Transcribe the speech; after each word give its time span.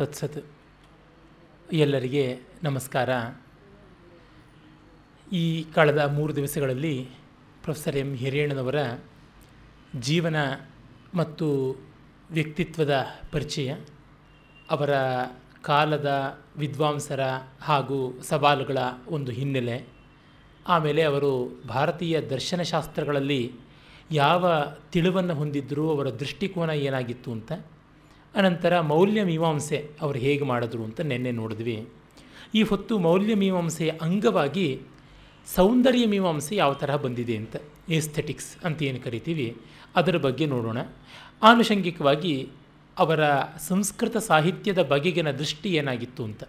ತತ್ಸತ್ 0.00 0.44
ಎಲ್ಲರಿಗೆ 1.72 2.40
ನಮಸ್ಕಾರ. 2.62 3.08
ಈ 5.32 5.64
ಕಳೆದ 5.74 5.98
ಮೂರು 5.98 6.36
ದಿವಸಗಳಲ್ಲಿ 6.36 7.08
ಪ್ರೊಫೆಸರ್ 7.62 7.96
ಎಂ 7.96 8.14
ಹಿರೇಣ್ಣನವರ 8.14 8.76
ಜೀವನ 10.00 10.36
ಮತ್ತು 11.14 11.46
ವ್ಯಕ್ತಿತ್ವದ 12.30 13.06
ಪರಿಚಯ, 13.32 13.74
ಅವರ 14.70 14.90
ಕಾಲದ 15.62 16.38
ವಿದ್ವಾಂಸರ 16.56 17.20
ಹಾಗೂ 17.60 17.98
ಸವಾಲುಗಳ 18.22 18.78
ಒಂದು 19.08 19.32
ಹಿನ್ನೆಲೆ, 19.32 19.86
ಆಮೇಲೆ 20.66 21.02
ಅವರು 21.02 21.32
ಭಾರತೀಯ 21.68 22.20
ದರ್ಶನಶಾಸ್ತ್ರಗಳಲ್ಲಿ 22.20 23.52
ಯಾವ 24.10 24.46
ತಿಳುವನ್ನು 24.92 25.34
ಹೊಂದಿದ್ದರೂ 25.34 25.90
ಅವರ 25.96 26.10
ದೃಷ್ಟಿಕೋನ 26.10 26.70
ಏನಾಗಿತ್ತು 26.70 27.32
ಅಂತ 27.32 27.52
ಅನಂತರ 28.38 28.74
ಮೌಲ್ಯ 28.90 29.20
ಮೀಮಾಂಸೆ 29.30 29.78
ಅವರು 30.02 30.18
ಹೇಗೆ 30.24 30.44
ಮಾಡಿದ್ರು 30.50 30.82
ಅಂತ 30.88 31.00
ನಿನ್ನೆ 31.10 31.32
ನೋಡಿದ್ವಿ. 31.40 31.76
ಈ 32.58 32.60
ಹೊತ್ತು 32.62 32.94
ಮೌಲ್ಯ 33.06 33.34
ಮೀಮಾಂಸೆಯ 33.34 33.90
ಅಂಗವಾಗಿ 34.06 34.68
ಸೌಂದರ್ಯ 35.46 36.04
ಮೀಮಾಂಸೆ 36.06 36.52
ಯಾವ 36.56 36.72
ತರಹ 36.82 36.96
ಬಂದಿದೆ 37.04 37.36
ಅಂತ 37.42 37.56
ಏಸ್ಥೆಟಿಕ್ಸ್ 37.96 38.50
ಅಂತ 38.66 38.78
ಏನು 38.88 39.00
ಕರಿತೀವಿ, 39.00 39.48
ಅದರ 39.96 40.16
ಬಗ್ಗೆ 40.26 40.46
ನೋಡೋಣ. 40.46 40.78
ಆನುಷಂಗಿಕವಾಗಿ 41.42 42.34
ಅವರ 42.96 43.20
ಸಂಸ್ಕೃತ 43.68 44.16
ಸಾಹಿತ್ಯದ 44.28 44.80
ಬಗೆಗಿನ 44.92 45.30
ದೃಷ್ಟಿ 45.40 45.70
ಏನಾಗಿತ್ತು 45.74 46.22
ಅಂತ. 46.24 46.42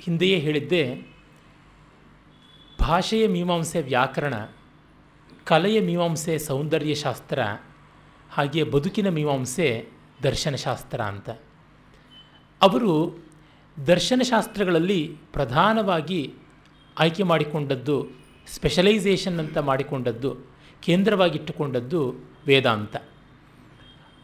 ಹಿಂದೆಯೇ 0.00 0.38
ಹೇಳಿದ್ದೆ, 0.38 0.84
ಭಾಷೆಯ 2.78 3.24
ಮೀಮಾಂಸೆ 3.26 3.80
ವ್ಯಾಕರಣ, 3.82 4.34
ಕಲೆಯ 5.44 5.78
ಮೀಮಾಂಸೆ 5.80 6.34
ಸೌಂದರ್ಯಶಾಸ್ತ್ರ, 6.48 7.40
ಹಾಗೆಯೇ 8.30 8.64
ಬದುಕಿನ 8.74 9.08
ಮೀಮಾಂಸೆ 9.08 9.68
ದರ್ಶನಶಾಸ್ತ್ರ 10.22 11.00
ಅಂತ. 11.00 11.30
ಅವರು 12.62 13.18
ದರ್ಶನಶಾಸ್ತ್ರಗಳಲ್ಲಿ 13.86 15.16
ಪ್ರಧಾನವಾಗಿ 15.32 16.34
ಆಯ್ಕೆ 16.98 17.22
ಮಾಡಿಕೊಂಡದ್ದು 17.22 18.06
ಸ್ಪೆಷಲೈಸೇಷನ್ 18.54 19.38
ಅಂತ 19.38 19.58
ಮಾಡಿಕೊಂಡದ್ದು, 19.58 20.36
ಕೇಂದ್ರವಾಗಿಟ್ಟುಕೊಂಡದ್ದು 20.82 22.14
ವೇದಾಂತ. 22.46 22.96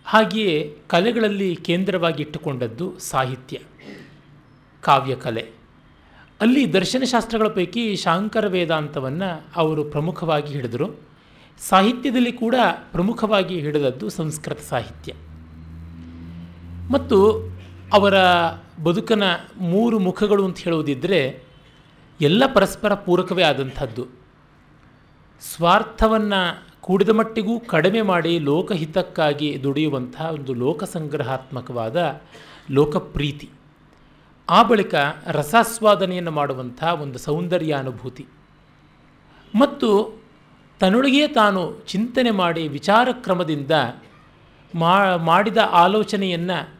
ಹಾಗೆಯೇ 0.05 0.78
ಕಲೆಗಳಲ್ಲಿ 0.88 1.56
ಕೇಂದ್ರವಾಗಿಟ್ಟುಕೊಂಡದ್ದು 1.56 2.98
ಸಾಹಿತ್ಯ, 2.98 3.58
ಕಾವ್ಯಕಲೆ. 4.80 5.58
ಅಲ್ಲಿ 6.40 6.72
ದರ್ಶನಶಾಸ್ತ್ರಗಳ 6.72 7.48
ಪೈಕಿ 7.48 7.96
ಶಾಂಕರ 7.96 8.46
ವೇದಾಂತವನ್ನು 8.46 9.46
ಅವರು 9.56 9.84
ಪ್ರಮುಖವಾಗಿ 9.84 10.52
ಹಿಡಿದರು. 10.52 11.00
ಸಾಹಿತ್ಯದಲ್ಲಿ 11.60 12.33
ಕೂಡ 12.33 12.55
ಪ್ರಮುಖವಾಗಿ 12.92 13.60
ಹಿಡಿದದ್ದು 13.60 14.08
ಸಂಸ್ಕೃತ 14.08 14.58
ಸಾಹಿತ್ಯ. 14.58 15.12
ಮತ್ತು 16.91 17.48
ಅವರ 17.92 18.14
ಬದುಕನ 18.83 19.22
ಮೂರು 19.61 19.98
ಮುಖಗಳು 19.98 20.44
ಅಂತ 20.44 20.58
ಹೇಳುವುದಿದ್ದರೆ 20.58 21.42
ಎಲ್ಲ 22.20 22.42
ಪರಸ್ಪರ 22.55 22.95
ಪೂರಕವೇ 22.95 23.42
ಆದಂಥದ್ದು. 23.42 24.06
ಸ್ವಾರ್ಥವನ್ನು 25.41 26.69
ಕೂಡಿದ 26.80 27.08
ಮಟ್ಟಿಗೂ 27.08 27.61
ಕಡಿಮೆ 27.61 28.03
ಮಾಡಿ 28.03 28.39
ಲೋಕಹಿತಕ್ಕಾಗಿ 28.39 29.62
ದುಡಿಯುವಂಥ 29.62 30.20
ಒಂದು 30.20 30.55
ಲೋಕಸಂಗ್ರಹಾತ್ಮಕವಾದ 30.55 32.20
ಲೋಕಪ್ರೀತಿ. 32.70 33.50
ಆ 34.50 34.62
ಬಳಿಕ 34.62 34.95
ರಸಾಸ್ವಾದನೆಯನ್ನು 35.27 36.30
ಮಾಡುವಂಥ 36.30 36.84
ಒಂದು 36.84 37.19
ಸೌಂದರ್ಯಾನುಭೂತಿ. 37.19 38.27
ಮತ್ತು 39.55 40.20
ತನ್ನೊಳಗೇ 40.80 41.28
ತಾನು 41.28 41.83
ಚಿಂತನೆ 41.86 42.30
ಮಾಡಿ 42.30 42.69
ವಿಚಾರ 42.69 43.08
ಕ್ರಮದಿಂದ 43.12 43.70
ಮಾಡಿದ 45.17 45.56
ಆಲೋಚನೆಯನ್ನು 45.56 46.77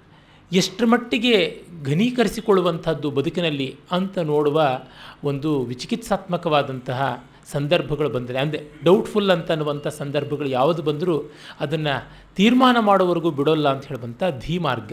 ಎಷ್ಟರ 0.53 0.85
ಮಟ್ಟಿಗೆ 0.87 1.65
ಘನೀಕರಿಸಿಕೊಳ್ಳುವಂಥದ್ದು 1.85 3.11
ಬದುಕಿನಲ್ಲಿ 3.11 3.77
ಅಂತ 3.93 4.19
ನೋಡುವ 4.19 4.81
ಒಂದು 5.25 5.65
ವಿಚಿಕಿತ್ಸಾತ್ಮಕವಾದಂತಹ 5.65 7.27
ಸಂದರ್ಭಗಳು 7.53 8.09
ಬಂದರೆ 8.11 8.39
ಅಂದರೆ 8.39 8.71
ಡೌಟ್ಫುಲ್ 8.85 9.31
ಅಂತ 9.31 9.51
ಅನ್ನುವಂಥ 9.51 9.89
ಸಂದರ್ಭಗಳು 9.89 10.49
ಯಾವುದು 10.49 10.83
ಬಂದರೂ 10.83 11.17
ಅದನ್ನು 11.61 12.11
ತೀರ್ಮಾನ 12.37 12.77
ಮಾಡುವವರೆಗೂ 12.81 13.31
ಬಿಡೋಲ್ಲ 13.31 13.69
ಅಂತ 13.69 13.87
ಹೇಳುವಂಥ 13.87 14.23
ಧೀಮಾರ್ಗ. 14.39 14.93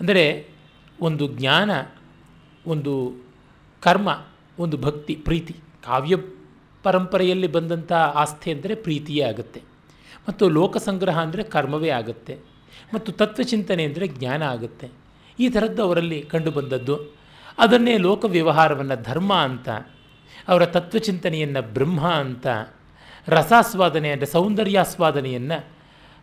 ಅಂದರೆ 0.00 0.48
ಒಂದು 1.00 1.28
ಜ್ಞಾನ, 1.28 1.70
ಒಂದು 2.66 3.14
ಕರ್ಮ, 3.80 4.08
ಒಂದು 4.58 4.76
ಭಕ್ತಿ, 4.76 5.14
ಪ್ರೀತಿ, 5.14 5.54
ಕಾವ್ಯ 5.84 6.16
ಪರಂಪರೆಯಲ್ಲಿ 6.82 7.46
ಬಂದಂಥ 7.46 7.92
ಆಸ್ಥೆ 7.92 8.50
ಅಂದರೆ 8.52 8.74
ಪ್ರೀತಿಯೇ 8.74 9.22
ಆಗುತ್ತೆ. 9.24 9.60
ಮತ್ತು 10.28 10.48
ಲೋಕಸಂಗ್ರಹ 10.48 11.18
ಅಂದರೆ 11.18 11.42
ಕರ್ಮವೇ 11.42 11.88
ಆಗುತ್ತೆ. 11.88 12.49
ಮತ್ತು 12.94 13.12
ತತ್ವಚಿಂತನೆ 13.12 13.82
ಅಂದರೆ 13.84 14.06
ಜ್ಞಾನ 14.08 14.42
ಆಗುತ್ತೆ. 14.42 14.86
ಈ 15.38 15.48
ಥರದ್ದು 15.48 15.80
ಅವರಲ್ಲಿ 15.82 16.20
ಕಂಡುಬಂದದ್ದು. 16.22 16.96
ಅದನ್ನೇ 17.58 17.94
ಲೋಕ 17.98 18.24
ವ್ಯವಹಾರವನ್ನು 18.24 18.96
ಧರ್ಮ 19.02 19.32
ಅಂತ, 19.48 19.68
ಅವರ 20.48 20.64
ತತ್ವಚಿಂತನೆಯನ್ನು 20.64 21.62
ಬ್ರಹ್ಮ 21.72 22.02
ಅಂತ, 22.24 22.46
ರಸಾಸ್ವಾದನೆ 23.28 24.10
ಅಂದರೆ 24.10 24.26
ಸೌಂದರ್ಯಾಸ್ವಾದನೆಯನ್ನು 24.26 25.58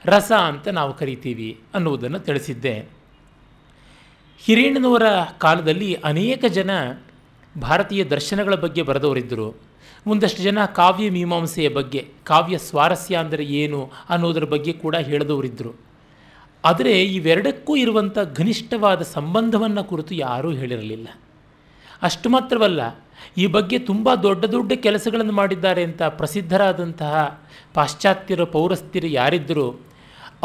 ರಸ 0.05 0.31
ಅಂತ 0.31 0.67
ನಾವು 0.67 0.91
ಕರಿತೀವಿ 0.93 1.49
ಅನ್ನುವುದನ್ನು 1.73 2.19
ತಿಳಿಸಿದ್ದೆ. 2.19 2.75
ಹಿರೇಣ್ಣನವರ 4.43 5.05
ಕಾಲದಲ್ಲಿ 5.37 5.89
ಅನೇಕ 5.93 6.45
ಜನ 6.49 6.71
ಭಾರತೀಯ 7.55 8.01
ದರ್ಶನಗಳ 8.03 8.55
ಬಗ್ಗೆ 8.55 8.81
ಬರೆದವರಿದ್ದರು. 8.81 9.47
ಒಂದಷ್ಟು 10.05 10.41
ಜನ 10.43 10.59
ಕಾವ್ಯ 10.65 11.07
ಮೀಮಾಂಸೆಯ 11.09 11.69
ಬಗ್ಗೆ, 11.69 12.01
ಕಾವ್ಯ 12.23 12.57
ಸ್ವಾರಸ್ಯ 12.57 13.15
ಅಂದರೆ 13.15 13.43
ಏನು 13.61 13.79
ಅನ್ನೋದರ 14.09 14.43
ಬಗ್ಗೆ 14.43 14.73
ಕೂಡ 14.73 14.95
ಹೇಳಿದವರಿದ್ದರು. 15.09 15.71
ಆದರೆ 16.67 16.93
ಇವೆರಡಕ್ಕೂ 17.17 17.73
ಇರುವಂಥ 17.83 18.17
ಘನಿಷ್ಠವಾದ 18.39 19.01
ಸಂಬಂಧವನ್ನು 19.15 19.83
ಕುರಿತು 19.89 20.13
ಯಾರೂ 20.27 20.49
ಹೇಳಿರಲಿಲ್ಲ. 20.59 21.07
ಅಷ್ಟು 22.07 22.27
ಮಾತ್ರವಲ್ಲ, 22.35 22.81
ಈ 23.43 23.45
ಬಗ್ಗೆ 23.55 23.77
ತುಂಬ 23.89 24.07
ದೊಡ್ಡ 24.25 24.43
ದೊಡ್ಡ 24.55 24.71
ಕೆಲಸಗಳನ್ನು 24.85 25.33
ಮಾಡಿದ್ದಾರೆ 25.39 25.81
ಅಂತ 25.89 26.01
ಪ್ರಸಿದ್ಧರಾದಂತಹ 26.19 27.13
ಪಾಶ್ಚಾತ್ಯರ, 27.77 28.43
ಪೌರಸ್ತ್ಯರು 28.55 29.09
ಯಾರಿದ್ದರೂ 29.19 29.67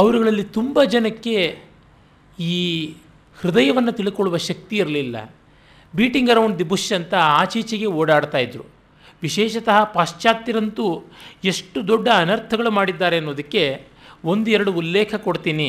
ಅವರುಗಳಲ್ಲಿ 0.00 0.46
ತುಂಬ 0.58 0.84
ಜನಕ್ಕೆ 0.94 1.36
ಈ 2.50 2.56
ಹೃದಯವನ್ನು 3.36 3.92
ತಿಳ್ಕೊಳ್ಳುವ 3.98 4.36
ಶಕ್ತಿ 4.48 4.76
ಇರಲಿಲ್ಲ. 4.82 5.16
ಬೀಟಿಂಗ್ 5.94 6.30
ಅರೌಂಡ್ 6.34 6.56
ದಿ 6.60 6.66
ಬುಷ್ 6.72 6.90
ಅಂತ 6.98 7.14
ಆಚೀಚೆಗೆ 7.40 7.88
ಓಡಾಡ್ತಾ 8.00 8.38
ಇದ್ದರು 8.46 8.64
ವಿಶೇಷತಃ 9.22 9.78
ಪಾಶ್ಚಾತ್ಯರಂತೂ 9.96 10.86
ಎಷ್ಟು 11.50 11.78
ದೊಡ್ಡ 11.90 12.08
ಅನರ್ಥಗಳು 12.22 12.70
ಮಾಡಿದ್ದಾರೆ 12.78 13.16
ಅನ್ನೋದಕ್ಕೆ 13.20 13.64
ಒಂದು 14.32 14.48
ಎರಡು 14.56 14.70
ಉಲ್ಲೇಖ 14.82 15.14
ಕೊಡ್ತೀನಿ. 15.26 15.68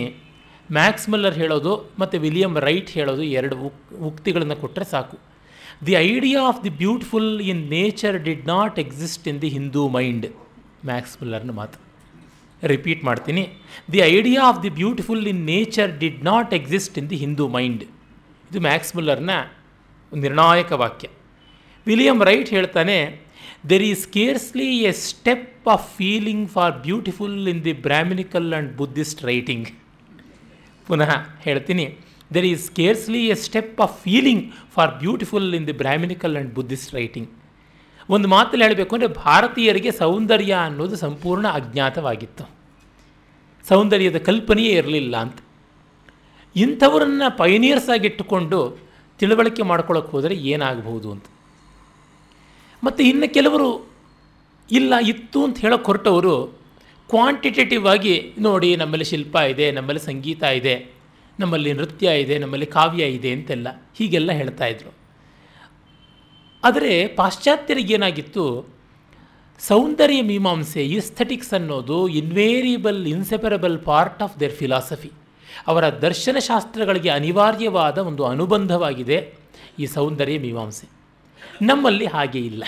ಮ್ಯಾಕ್ಸ್ 0.69 1.07
ಮಲ್ಲರ್ 1.11 1.37
ಹೇಳೋದು 1.41 1.71
ಮತ್ತು 2.01 2.15
ವಿಲಿಯಂ 2.25 2.53
ರೈಟ್ 2.65 2.89
ಹೇಳೋದು 2.97 3.23
ಎರಡು 3.37 3.55
ಉಕ್, 3.67 3.79
ಉಕ್ತಿಗಳನ್ನು 4.09 4.55
ಕೊಟ್ಟರೆ 4.63 4.85
ಸಾಕು. 4.91 5.15
The 5.87 5.93
idea 6.09 6.41
of 6.49 6.59
the 6.65 6.71
beautiful 6.83 7.31
in 7.51 7.61
nature 7.77 8.17
did 8.27 8.45
not 8.55 8.77
exist 8.83 9.25
in 9.31 9.39
the 9.43 9.49
Hindu 9.57 9.83
mind 9.97 10.27
Max 10.89 11.15
ಮಲ್ಲರ್ನ 11.21 11.51
ಮಾತು. 11.61 11.77
ರಿಪೀಟ್ 12.73 13.01
ಮಾಡ್ತೀನಿ. 13.09 13.43
The 13.93 13.99
idea 14.13 14.41
of 14.51 14.61
the 14.65 14.71
beautiful 14.79 15.25
in 15.33 15.41
nature 15.53 15.91
did 16.03 16.21
not 16.31 16.53
exist 16.59 16.97
in 17.01 17.09
the 17.13 17.19
Hindu 17.25 17.47
mind 17.57 17.83
ಇದು 18.49 18.61
Max 18.69 18.93
ಮುಲ್ಲರ್ನ 18.95 19.35
ನಿರ್ಣಾಯಕ 20.11 20.71
ವಾಕ್ಯ. 20.83 21.07
William 21.87 22.19
Wright 22.29 22.49
ಹೇಳ್ತಾನೆ 22.57 22.97
there 23.69 23.85
is 23.91 24.01
scarcely 24.07 24.69
a 24.89 24.91
step 25.07 25.67
of 25.75 25.87
feeling 25.97 26.45
for 26.55 26.73
beautiful 26.87 27.39
in 27.53 27.63
the 27.69 27.73
Brahminical 27.87 28.47
and 28.53 28.71
Buddhist 28.81 29.23
writing 29.31 29.69
ಪುನಃ 30.87 31.11
ಹೇಳ್ತೀನಿ. 31.45 31.85
There 32.33 32.47
is 32.51 32.63
scarcely 32.69 33.21
a 33.33 33.35
step 33.45 33.79
of 33.85 33.95
feeling 34.03 34.43
for 34.75 34.91
beautiful 35.03 35.47
in 35.59 35.65
the 35.69 35.75
Brahminical 35.83 36.35
and 36.35 36.51
Buddhist 36.57 36.91
writing 36.99 37.29
ಒಂದು 38.09 38.27
ಮಾತಲ್ಲಿ 38.27 38.63
ಹೇಳಬೇಕು 38.65 38.93
ಅಂದರೆ 38.95 39.11
ಭಾರತೀಯರಿಗೆ 39.25 39.91
ಸೌಂದರ್ಯ 39.99 40.53
ಅನ್ನೋದು 40.67 40.95
ಸಂಪೂರ್ಣ 40.95 41.45
ಅಜ್ಞಾತವಾಗಿತ್ತು. 41.59 42.45
ಸೌಂದರ್ಯದ 43.69 44.19
ಕಲ್ಪನೆಯೇ 44.29 44.73
ಇರಲಿಲ್ಲ 44.81 45.15
ಅಂತ. 45.25 45.37
ಇಂಥವರನ್ನು 46.55 47.27
ಪೈನಿಯರ್ಸ್ 47.37 47.89
ಆಗಿಟ್ಟುಕೊಂಡು 47.89 48.59
ತಿಳುವಳಿಕೆ 49.19 49.63
ಮಾಡ್ಕೊಳ್ಳೋಕೆ 49.69 50.11
ಹೋದರೆ 50.15 50.35
ಏನಾಗಬಹುದು 50.53 51.07
ಅಂತ. 51.11 51.25
ಮತ್ತು 52.83 53.01
ಇನ್ನು 53.03 53.27
ಕೆಲವರು 53.33 53.69
ಇಲ್ಲ, 54.69 54.93
ಇತ್ತು 55.11 55.39
ಅಂತ 55.45 55.57
ಹೇಳೋಕೆ 55.65 55.87
ಹೊರಟವರು 55.91 56.35
ಕ್ವಾಂಟಿಟೇಟಿವ್ 57.13 57.85
ಆಗಿ 57.87 58.33
ನೋಡಿ 58.39 58.75
ನಮ್ಮಲ್ಲಿ 58.75 59.05
ಶಿಲ್ಪ 59.05 59.35
ಇದೆ, 59.35 59.71
ನಮ್ಮಲ್ಲಿ 59.71 60.01
ಸಂಗೀತ 60.05 60.43
ಇದೆ, 60.43 60.75
ನಮ್ಮಲ್ಲಿ 61.39 61.73
ನೃತ್ಯ 61.73 62.19
ಇದೆ, 62.19 62.37
ನಮ್ಮಲ್ಲಿ 62.37 62.65
ಕಾವ್ಯ 62.65 63.03
ಇದೆ 63.03 63.31
ಅಂತೆಲ್ಲ 63.31 63.67
ಹೀಗೆಲ್ಲ 63.97 64.31
ಹೇಳ್ತಾ 64.31 64.65
ಇದ್ರು. 64.65 64.91
ಆದರೆ 66.63 67.07
ಪಾಶ್ಚಾತ್ಯರಿಗೇನಾಗಿತ್ತು 67.07 68.45
ಸೌಂದರ್ಯ 69.59 70.21
ಮೀಮಾಂಸೆ 70.21 70.81
ಇಸ್ಥೆಟಿಕ್ಸ್ 70.85 71.53
ಅನ್ನೋದು 71.53 71.97
invariable 72.07 73.07
inseparable 73.07 73.77
part 73.83 74.21
of 74.23 74.39
their 74.39 74.53
philosophy 74.53 75.11
ಅವರ 75.67 75.85
ದರ್ಶನಶಾಸ್ತ್ರಗಳಿಗೆ 75.89 77.09
ಅನಿವಾರ್ಯವಾದ 77.09 77.97
ಒಂದು 77.97 78.23
ಅನುಬಂಧವಾಗಿದೆ 78.25 79.17
ಈ 79.79 79.85
ಸೌಂದರ್ಯ 79.85 80.37
ಮೀಮಾಂಸೆ. 80.37 80.87
ನಮ್ಮಲ್ಲಿ 81.61 82.05
ಹಾಗೆ 82.05 82.39
ಇಲ್ಲ. 82.39 82.63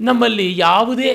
ನಮ್ಮಲ್ಲಿ 0.00 0.58
ಯಾವುದೇ 0.58 1.10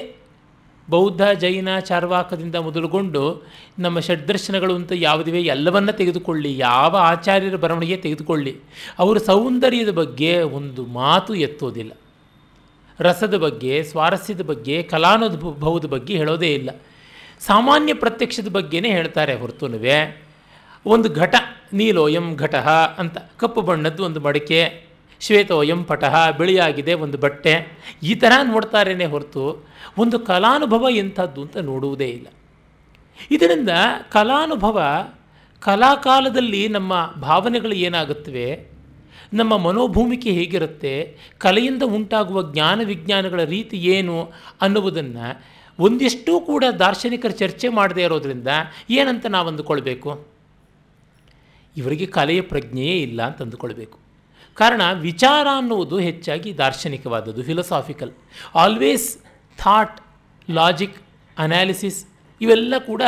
ಬೌದ್ಧ 0.89 1.21
ಜೈನ 1.21 1.79
ಚಾರ್ವಾಕದಿಂದ 1.79 2.55
ಮೊದಲುಗೊಂಡು 2.55 3.43
ನಮ್ಮ 3.79 3.99
ಷಡ್ದರ್ಶನಗಳು 3.99 4.75
ಅಂತ 4.75 4.91
ಯಾವುದಿವೆ 4.95 5.41
ಎಲ್ಲವನ್ನ 5.41 5.91
ತೆಗೆದುಕೊಳ್ಳಿ, 5.91 6.57
ಯಾವ 6.57 6.97
ಆಚಾರ್ಯರ 6.97 7.55
ಬರವಣಿಗೆ 7.55 7.97
ತೆಗೆದುಕೊಳ್ಳಿ. 7.97 8.55
ಅವರು 8.99 9.19
ಸೌಂದರ್ಯದ 9.19 9.89
ಬಗ್ಗೆ 9.89 10.41
ಒಂದು 10.41 10.85
ಮಾತು 10.85 11.35
ಎತ್ತೋದಿಲ್ಲ. 11.35 11.91
ರಸದ 12.99 13.37
ಬಗ್ಗೆ, 13.37 13.83
ಸ್ವಾರಸ್ಯದ 13.83 14.41
ಬಗ್ಗೆ, 14.41 14.83
ಕಲಾನುಭವದ 14.83 15.85
ಬಗ್ಗೆ 15.85 16.17
ಹೇಳೋದೇ 16.17 16.53
ಇಲ್ಲ. 16.53 16.69
ಸಾಮಾನ್ಯ 17.39 17.93
ಪ್ರತ್ಯಕ್ಷದ 17.93 18.47
ಬಗ್ಗೆನೇ 18.47 18.89
ಹೇಳ್ತಾರೆ 18.89 19.35
ಹೊರತುನುವೆ. 19.35 20.25
ಒಂದು 20.85 21.13
ಘಟ, 21.13 21.35
ನೀಲೋಯಂ 21.73 22.35
ಘಟಃ 22.35 22.69
ಅಂತ 22.97 23.17
ಕಪ್ಪು 23.37 23.61
ಬಣ್ಣದ್ದು 23.61 24.05
ಒಂದು 24.05 24.19
ಮಡಿಕೆ 24.19 24.84
ಶ್ವೇತೋಯಂ 25.19 25.83
ಪಟಃ 25.83 26.31
ಬಿಳಿಯಾಗಿದೆ 26.31 26.93
ಒಂದು 26.93 27.17
ಬಟ್ಟೆ. 27.17 27.67
ಈ 28.03 28.15
ಥರ 28.15 28.31
ನೋಡ್ತಾರೇನೆ 28.43 29.05
ಹೊರತು 29.05 29.67
ಒಂದು 29.97 30.19
ಕಲಾನುಭವ 30.19 30.87
ಎಂಥದ್ದು 30.89 31.41
ಅಂತ 31.41 31.57
ನೋಡುವುದೇ 31.57 32.07
ಇಲ್ಲ. 32.07 32.27
ಇದರಿಂದ 33.31 33.69
ಕಲಾನುಭವ 34.11 35.07
ಕಲಾಕಾಲದಲ್ಲಿ 35.59 36.67
ನಮ್ಮ 36.67 37.13
ಭಾವನೆಗಳು 37.21 37.73
ಏನಾಗುತ್ತವೆ? 37.73 38.75
ನಮ್ಮ 39.33 39.57
ಮನೋಭೂಮಿಕೆ 39.57 40.29
ಹೇಗಿರುತ್ತೆ? 40.29 41.17
ಕಲೆಯಿಂದ 41.37 41.83
ಉಂಟಾಗುವ 41.83 42.51
ಜ್ಞಾನ 42.53 42.81
ವಿಜ್ಞಾನಗಳ 42.83 43.43
ರೀತಿ 43.43 43.77
ಏನು 43.77 44.31
ಅನ್ನುವುದನ್ನು 44.61 45.43
ಒಂದಿಷ್ಟೂ 45.79 46.39
ಕೂಡ 46.39 46.63
ದಾರ್ಶನಿಕರು 46.79 47.31
ಚರ್ಚೆ 47.31 47.67
ಮಾಡದೇ 47.67 48.03
ಇರೋದ್ರಿಂದ 48.03 48.47
ಏನಂತ 48.89 49.25
ನಾವು 49.25 49.47
ಅಂದುಕೊಳ್ಬೇಕು 49.47 50.27
ಇವರಿಗೆ 51.77 52.05
ಕಲೆಯ 52.05 52.41
ಪ್ರಜ್ಞೆಯೇ 52.41 52.95
ಇಲ್ಲ 52.97 53.23
ಅಂತ 53.23 53.41
ಅಂದುಕೊಳ್ಬೇಕು 53.41 54.04
ಕಾರಣ 54.55 54.81
ವಿಚಾರ 54.93 55.47
ಅನ್ನುವುದು 55.57 55.99
ಹೆಚ್ಚಾಗಿ 55.99 56.57
ದಾರ್ಶನಿಕವಾದದ್ದು 56.57 57.43
philosophical 57.43 58.11
always 58.55 59.17
thought 59.57 60.01
logic 60.51 60.97
analysis 61.37 62.05
ಇವೆಲ್ಲ 62.41 62.73
ಕೂಡ 62.77 63.01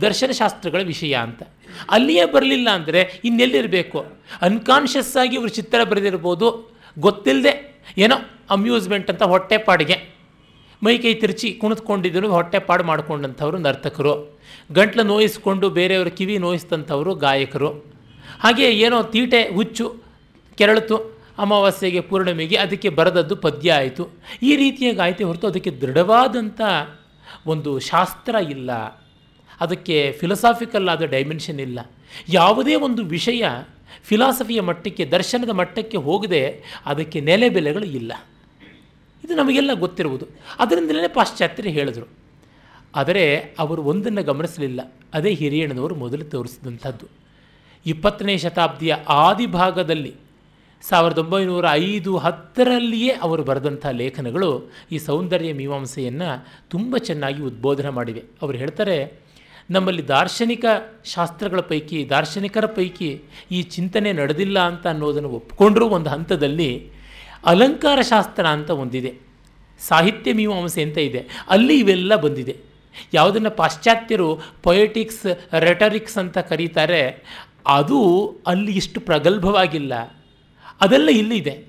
ದರ್ಶನಶಾಸ್ತ್ರಗಳ 0.00 0.82
ವಿಷಯ 0.82 1.14
ಅಂತ. 1.14 1.42
ಅಲ್ಲಿಯೇ 1.90 2.24
ಬರಲಿಲ್ಲ 2.24 2.68
ಅಂದರೆ 2.70 3.20
ಇನ್ನೆಲ್ಲಿರಬೇಕು? 3.24 3.98
ಅನ್ಕಾನ್ಷಿಯಸ್ 4.42 5.16
ಆಗಿ 5.16 5.36
ಇವರು 5.36 5.48
ಚಿತ್ರ 5.48 5.84
ಬರೆದಿರ್ಬೋದು 5.84 6.76
ಗೊತ್ತಿಲ್ಲದೆ 6.98 7.82
ಏನೋ 7.98 8.16
ಅಮ್ಯೂಸ್ಮೆಂಟ್ 8.50 9.10
ಅಂತ 9.10 9.22
ಹೊಟ್ಟೆಪಾಡಿಗೆ 9.22 10.16
ಮೈ 10.82 10.98
ಕೈ 10.98 11.14
ತಿರುಚಿ 11.14 11.52
ಕುಣಿದ್ಕೊಂಡಿದ್ರು 11.52 12.28
ಹೊಟ್ಟೆಪಾಡು 12.28 12.84
ಮಾಡಿಕೊಂಡಂಥವ್ರು 12.84 13.58
ನರ್ತಕರು. 13.58 14.38
ಗಂಟ್ಲು 14.72 15.02
ನೋಯಿಸ್ಕೊಂಡು 15.02 15.70
ಬೇರೆಯವರ 15.70 16.08
ಕಿವಿ 16.08 16.38
ನೋಯಿಸಿದಂಥವರು 16.38 17.14
ಗಾಯಕರು. 17.14 17.70
ಹಾಗೆ 18.40 18.70
ಏನೋ 18.70 19.02
ತೀಟೆ 19.02 19.54
ಹುಚ್ಚು 19.54 20.05
ಕೆರಳಿತು 20.56 21.16
ಅಮಾವಾಸ್ಯೆಗೆ 21.38 22.00
ಪೂರ್ಣಿಮೆಗೆ 22.00 22.56
ಅದಕ್ಕೆ 22.56 22.88
ಬರೆದದ್ದು 22.88 23.36
ಪದ್ಯ 23.36 23.72
ಆಯಿತು. 23.72 24.08
ಈ 24.42 24.56
ರೀತಿಯಾಗಿ 24.56 24.98
ಆಯಿತು 24.98 25.26
ಹೊರತು 25.26 25.46
ಅದಕ್ಕೆ 25.46 25.70
ದೃಢವಾದಂಥ 25.70 26.60
ಒಂದು 27.46 27.78
ಶಾಸ್ತ್ರ 27.78 28.34
ಇಲ್ಲ. 28.34 28.72
ಅದಕ್ಕೆ 29.60 30.16
ಫಿಲಸಾಫಿಕಲ್ 30.20 30.88
ಆದ 30.88 31.02
ಡೈಮೆನ್ಷನ್ 31.02 31.60
ಇಲ್ಲ. 31.60 31.80
ಯಾವುದೇ 32.28 32.74
ಒಂದು 32.74 33.04
ವಿಷಯ 33.04 33.44
ಫಿಲಾಸಫಿಯ 34.02 34.60
ಮಟ್ಟಕ್ಕೆ, 34.60 35.04
ದರ್ಶನದ 35.04 35.50
ಮಟ್ಟಕ್ಕೆ 35.50 35.96
ಹೋಗದೆ 35.96 36.62
ಅದಕ್ಕೆ 36.86 37.20
ನೆಲೆ 37.20 37.48
ಬೆಲೆಗಳು 37.48 37.84
ಇಲ್ಲ. 37.84 38.12
ಇದು 39.24 39.34
ನಮಗೆಲ್ಲ 39.34 39.70
ಗೊತ್ತಿರುವುದು. 39.74 40.26
ಅದರಿಂದಲೇ 40.58 41.08
ಪಾಶ್ಚಾತ್ಯರು 41.08 41.68
ಹೇಳಿದರು. 41.68 42.08
ಆದರೆ 42.96 43.36
ಅವರು 43.58 43.82
ಒಂದನ್ನು 43.82 44.22
ಗಮನಿಸಲಿಲ್ಲ. 44.22 44.94
ಅದೇ 45.14 45.34
ಹಿರಿಯಣ್ಣನವರು 45.34 45.94
ಮೊದಲು 45.94 46.24
ತೋರಿಸಿದಂಥದ್ದು. 46.24 47.06
ಇಪ್ಪತ್ತನೇ 47.86 48.38
ಶತಾಬ್ದಿಯ 48.38 48.96
ಆದಿಭಾಗದಲ್ಲಿ 49.08 50.25
ಸಾವಿರದ 50.82 51.18
ಒಂಬೈನೂರ 51.18 51.64
ಐದು 51.70 52.16
ಹತ್ತರಲ್ಲಿಯೇ 52.16 53.12
ಅವರು 53.12 53.42
ಬರೆದಂಥ 53.42 53.86
ಲೇಖನಗಳು 53.86 54.72
ಈ 54.92 54.98
ಸೌಂದರ್ಯ 54.98 55.52
ಮೀಮಾಂಸೆಯನ್ನು 55.52 56.48
ತುಂಬ 56.70 56.96
ಚೆನ್ನಾಗಿ 56.96 57.42
ಉದ್ಬೋಧನೆ 57.42 57.88
ಮಾಡಿವೆ. 57.88 58.24
ಅವರು 58.42 58.56
ಹೇಳ್ತಾರೆ, 58.56 59.26
ನಮ್ಮಲ್ಲಿ 59.70 60.08
ದಾರ್ಶನಿಕ 60.08 60.64
ಶಾಸ್ತ್ರಗಳ 61.04 61.60
ಪೈಕಿ, 61.60 62.10
ದಾರ್ಶನಿಕರ 62.10 62.66
ಪೈಕಿ 62.66 63.22
ಈ 63.50 63.62
ಚಿಂತನೆ 63.62 64.12
ನಡೆದಿಲ್ಲ 64.12 64.58
ಅಂತ 64.58 64.86
ಅನ್ನೋದನ್ನು 64.86 65.28
ಒಪ್ಪಿಕೊಂಡ್ರೂ 65.28 65.88
ಒಂದು 65.88 66.10
ಹಂತದಲ್ಲಿ 66.10 66.90
ಅಲಂಕಾರ 67.46 68.00
ಶಾಸ್ತ್ರ 68.00 68.46
ಅಂತ 68.46 68.70
ಒಂದಿದೆ. 68.70 69.14
ಸಾಹಿತ್ಯ 69.78 70.32
ಮೀಮಾಂಸೆ 70.32 70.82
ಅಂತ 70.82 70.98
ಇದೆ. 70.98 71.26
ಅಲ್ಲಿ 71.48 71.78
ಇವೆಲ್ಲ 71.78 72.16
ಬಂದಿದೆ. 72.16 72.56
ಯಾವುದನ್ನು 73.14 73.50
ಪಾಶ್ಚಾತ್ಯರು 73.50 74.40
ಪೊಯೆಟಿಕ್ಸ್, 74.62 75.54
ರೆಟರಿಕ್ಸ್ 75.54 76.18
ಅಂತ 76.18 76.38
ಕರೀತಾರೆ, 76.38 77.24
ಅದು 77.66 78.26
ಅಲ್ಲಿ 78.46 78.72
ಇಷ್ಟು 78.72 79.00
ಪ್ರಗಲ್ಭವಾಗಿಲ್ಲ. 79.00 80.15
ಅದೆಲ್ಲ 80.80 81.08
ಇಲ್ಲಿದೆ 81.08 81.66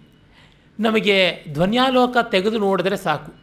ನಮಗೆ 0.79 1.45
ಧ್ವನ್ಯಾಲೋಕ 1.53 2.17
ತೆಗೆದು 2.31 2.57
ನೋಡಿದ್ರೆ 2.59 2.97
ಸಾಕು. 2.97 3.33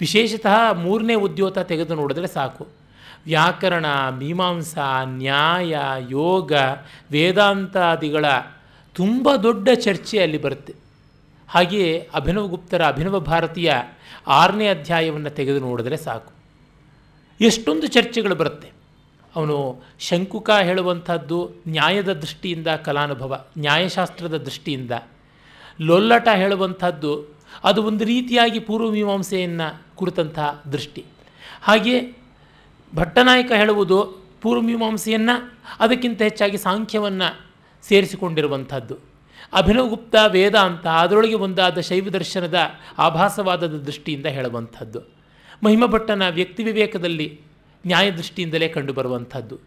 ವಿಶೇಷತಃ 0.00 0.72
ಮೂರನೇ 0.72 1.14
ಉದ್ಯೋತ 1.14 1.58
ತೆಗೆದು 1.58 1.94
ನೋಡಿದ್ರೆ 1.94 2.26
ಸಾಕು. 2.26 2.68
ವ್ಯಾಕರಣ, 3.24 3.86
ಮೀಮಾಂಸಾ, 4.18 5.04
ನ್ಯಾಯ, 5.04 5.76
ಯೋಗ, 6.10 6.52
ವೇದಾಂತಾದಿಗಳ 7.10 8.24
ತುಂಬ 8.94 9.36
ದೊಡ್ಡ 9.36 9.68
ಚರ್ಚೆ 9.74 10.18
ಅಲ್ಲಿ 10.18 10.38
ಬರುತ್ತೆ. 10.38 10.74
ಹಾಗೆಯೇ 11.48 12.08
ಅಭಿನವಗುಪ್ತರ 12.14 12.86
ಅಭಿನವ 12.86 13.20
ಭಾರತೀಯ 13.20 13.72
ಆರನೇ 14.26 14.68
ಅಧ್ಯಾಯವನ್ನು 14.68 15.30
ತೆಗೆದು 15.30 15.60
ನೋಡಿದ್ರೆ 15.60 15.96
ಸಾಕು. 15.96 16.32
ಎಷ್ಟೊಂದು 17.40 17.86
ಚರ್ಚೆಗಳು 17.86 18.34
ಬರುತ್ತೆ. 18.34 18.70
ಅವನು 19.36 19.82
ಶಂಕುಕ 19.98 20.50
ಹೇಳುವಂಥದ್ದು 20.50 21.50
ನ್ಯಾಯದ 21.68 22.12
ದೃಷ್ಟಿಯಿಂದ 22.12 22.66
ಕಲಾನುಭವ, 22.66 23.44
ನ್ಯಾಯಶಾಸ್ತ್ರದ 23.58 24.36
ದೃಷ್ಟಿಯಿಂದ. 24.36 24.90
ಲೊಲ್ಲಟ 25.80 26.28
ಹೇಳುವಂಥದ್ದು 26.34 27.36
ಅದು 27.64 27.82
ಒಂದು 27.82 28.04
ರೀತಿಯಾಗಿ 28.04 28.58
ಪೂರ್ವಮೀಮಾಂಸೆಯನ್ನು 28.58 29.82
ಕುರಿತಂತಹ 29.96 30.62
ದೃಷ್ಟಿ. 30.72 31.04
ಹಾಗೆಯೇ 31.62 32.18
ಭಟ್ಟನಾಯಕ 32.94 33.52
ಹೇಳುವುದು 33.56 34.26
ಪೂರ್ವಮೀಮಾಂಸೆಯನ್ನು 34.42 35.52
ಅದಕ್ಕಿಂತ 35.80 36.22
ಹೆಚ್ಚಾಗಿ 36.22 36.58
ಸಾಂಖ್ಯವನ್ನು 36.58 37.46
ಸೇರಿಸಿಕೊಂಡಿರುವಂಥದ್ದು. 37.82 38.98
ಅಭಿನವಗುಪ್ತ, 39.52 40.14
ವೇದ 40.28 40.54
ಅಂತ 40.54 40.86
ಅದರೊಳಗೆ 40.86 41.34
ಒಂದಾದ 41.34 41.80
ಶೈವ 41.80 42.08
ದರ್ಶನದ 42.08 42.58
ಆಭಾಸವಾದದ 42.98 43.78
ದೃಷ್ಟಿಯಿಂದ 43.78 44.26
ಹೇಳುವಂಥದ್ದು. 44.26 45.00
ಮಹಿಮಭಟ್ಟನ 45.64 46.28
ವ್ಯಕ್ತಿ 46.28 46.64
ವಿವೇಕದಲ್ಲಿ 46.64 47.40
ನ್ಯಾಯ 47.86 48.10
ದೃಷ್ಟಿಯಿಂದಲೇ 48.10 48.68
ಕಂಡುಬರುವಂಥದ್ದು. 48.68 49.58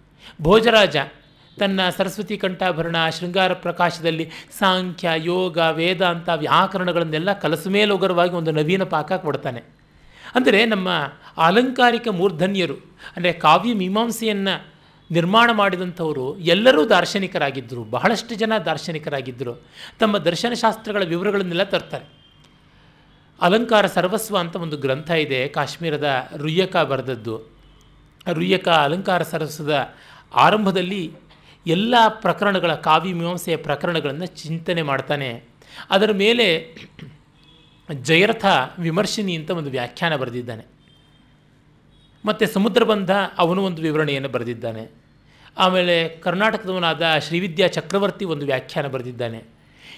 ಭೋಜರಾಜ 0.41 0.97
ತನ್ನ 1.59 1.89
ಸರಸ್ವತಿ 1.89 2.37
ಕಂಠಾಭರಣ, 2.37 2.95
ಶೃಂಗಾರ 3.19 3.53
ಪ್ರಕಾಶದಲ್ಲಿ 3.53 4.29
ಸಾಂಖ್ಯ, 4.59 5.09
ಯೋಗ, 5.17 5.57
ವೇದಾಂತ 5.57 6.29
ವ್ಯಾಕರಣಗಳನ್ನೆಲ್ಲ 6.29 7.33
ಕಲಸುಮೇಲೋಗರವಾಗಿ 7.33 8.31
ಒಂದು 8.31 8.51
ನವೀನ 8.51 8.83
ಪಾಕ 8.83 9.13
ಕೊಡ್ತಾನೆ. 9.13 9.63
ಅಂದರೆ 10.35 10.65
ನಮ್ಮ 10.65 10.89
ಆಲಂಕಾರಿಕ 11.37 12.07
ಮೂರ್ಧನ್ಯರು, 12.07 12.73
ಅಂದರೆ 13.15 13.33
ಕಾವ್ಯ 13.33 13.73
ಮೀಮಾಂಸೆಯನ್ನು 13.73 14.79
ನಿರ್ಮಾಣ 15.11 15.51
ಮಾಡಿದಂಥವರು 15.51 16.37
ಎಲ್ಲರೂ 16.37 16.89
ದಾರ್ಶನಿಕರಾಗಿದ್ದರು. 16.89 17.83
ಬಹಳಷ್ಟು 17.83 18.35
ಜನ 18.35 18.57
ದಾರ್ಶನಿಕರಾಗಿದ್ದರು. 18.65 19.65
ತಮ್ಮ 19.99 20.17
ದರ್ಶನಶಾಸ್ತ್ರಗಳ 20.17 21.03
ವಿವರಗಳನ್ನೆಲ್ಲ 21.03 21.63
ತರ್ತಾರೆ. 21.63 22.05
ಅಲಂಕಾರ 23.41 23.85
ಸರ್ವಸ್ವ 23.85 24.37
ಅಂತ 24.37 24.55
ಒಂದು 24.55 24.77
ಗ್ರಂಥ 24.77 25.09
ಇದೆ, 25.09 25.47
ಕಾಶ್ಮೀರದ 25.47 26.29
ರುಯ್ಯಕ 26.37 26.77
ಬರೆದದ್ದು. 26.77 27.58
ರುಯ್ಯಕ 28.29 28.69
ಅಲಂಕಾರ 28.69 29.23
ಸರಸದ 29.23 29.93
ಆರಂಭದಲ್ಲಿ 30.33 31.13
ಎಲ್ಲ 31.67 31.95
ಪ್ರಕರಣಗಳ 32.07 32.73
ಕಾವ್ಯ 32.73 33.13
ಮೀಮಾಂಸೆಯ 33.13 33.57
ಪ್ರಕರಣಗಳನ್ನು 33.57 34.25
ಚಿಂತನೆ 34.25 34.81
ಮಾಡ್ತಾನೆ. 34.81 35.43
ಅದರ 35.89 36.11
ಮೇಲೆ 36.11 36.75
ಜಯರಥ 38.01 38.45
ವಿಮರ್ಶಿನಿ 38.79 39.35
ಅಂತ 39.35 39.51
ಒಂದು 39.51 39.69
ವ್ಯಾಖ್ಯಾನ 39.69 40.15
ಬರೆದಿದ್ದಾನೆ. 40.15 40.65
ಮತ್ತು 42.25 42.47
ಸಮುದ್ರಬಂಧ 42.47 43.11
ಅವನು 43.37 43.63
ಒಂದು 43.63 43.81
ವಿವರಣೆಯನ್ನು 43.81 44.29
ಬರೆದಿದ್ದಾನೆ. 44.29 44.89
ಆಮೇಲೆ 45.57 46.09
ಕರ್ನಾಟಕದವನಾದ 46.09 47.01
ಶ್ರೀವಿದ್ಯಾ 47.27 47.67
ಚಕ್ರವರ್ತಿ 47.67 48.25
ಒಂದು 48.25 48.45
ವ್ಯಾಖ್ಯಾನ 48.45 48.87
ಬರೆದಿದ್ದಾನೆ. 48.87 49.43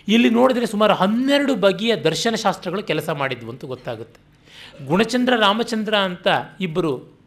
ಇಲ್ಲಿ 0.08 0.30
ನೋಡಿದರೆ 0.30 0.66
ಸುಮಾರು 0.66 0.94
ಹನ್ನೆರಡು 0.94 1.56
ಬಗೆಯ 1.56 1.96
ದರ್ಶನಶಾಸ್ತ್ರಗಳು 1.96 2.84
ಕೆಲಸ 2.84 3.10
ಮಾಡಿದ್ವು 3.10 3.52
ಅಂತ 3.52 3.66
ಗೊತ್ತಾಗುತ್ತೆ. 3.66 4.32
ಗುಣಚಂದ್ರ, 4.86 5.36
ರಾಮಚಂದ್ರ 5.36 5.96
ಅಂತ 5.96 6.28
ಇಬ್ಬರು 6.60 7.21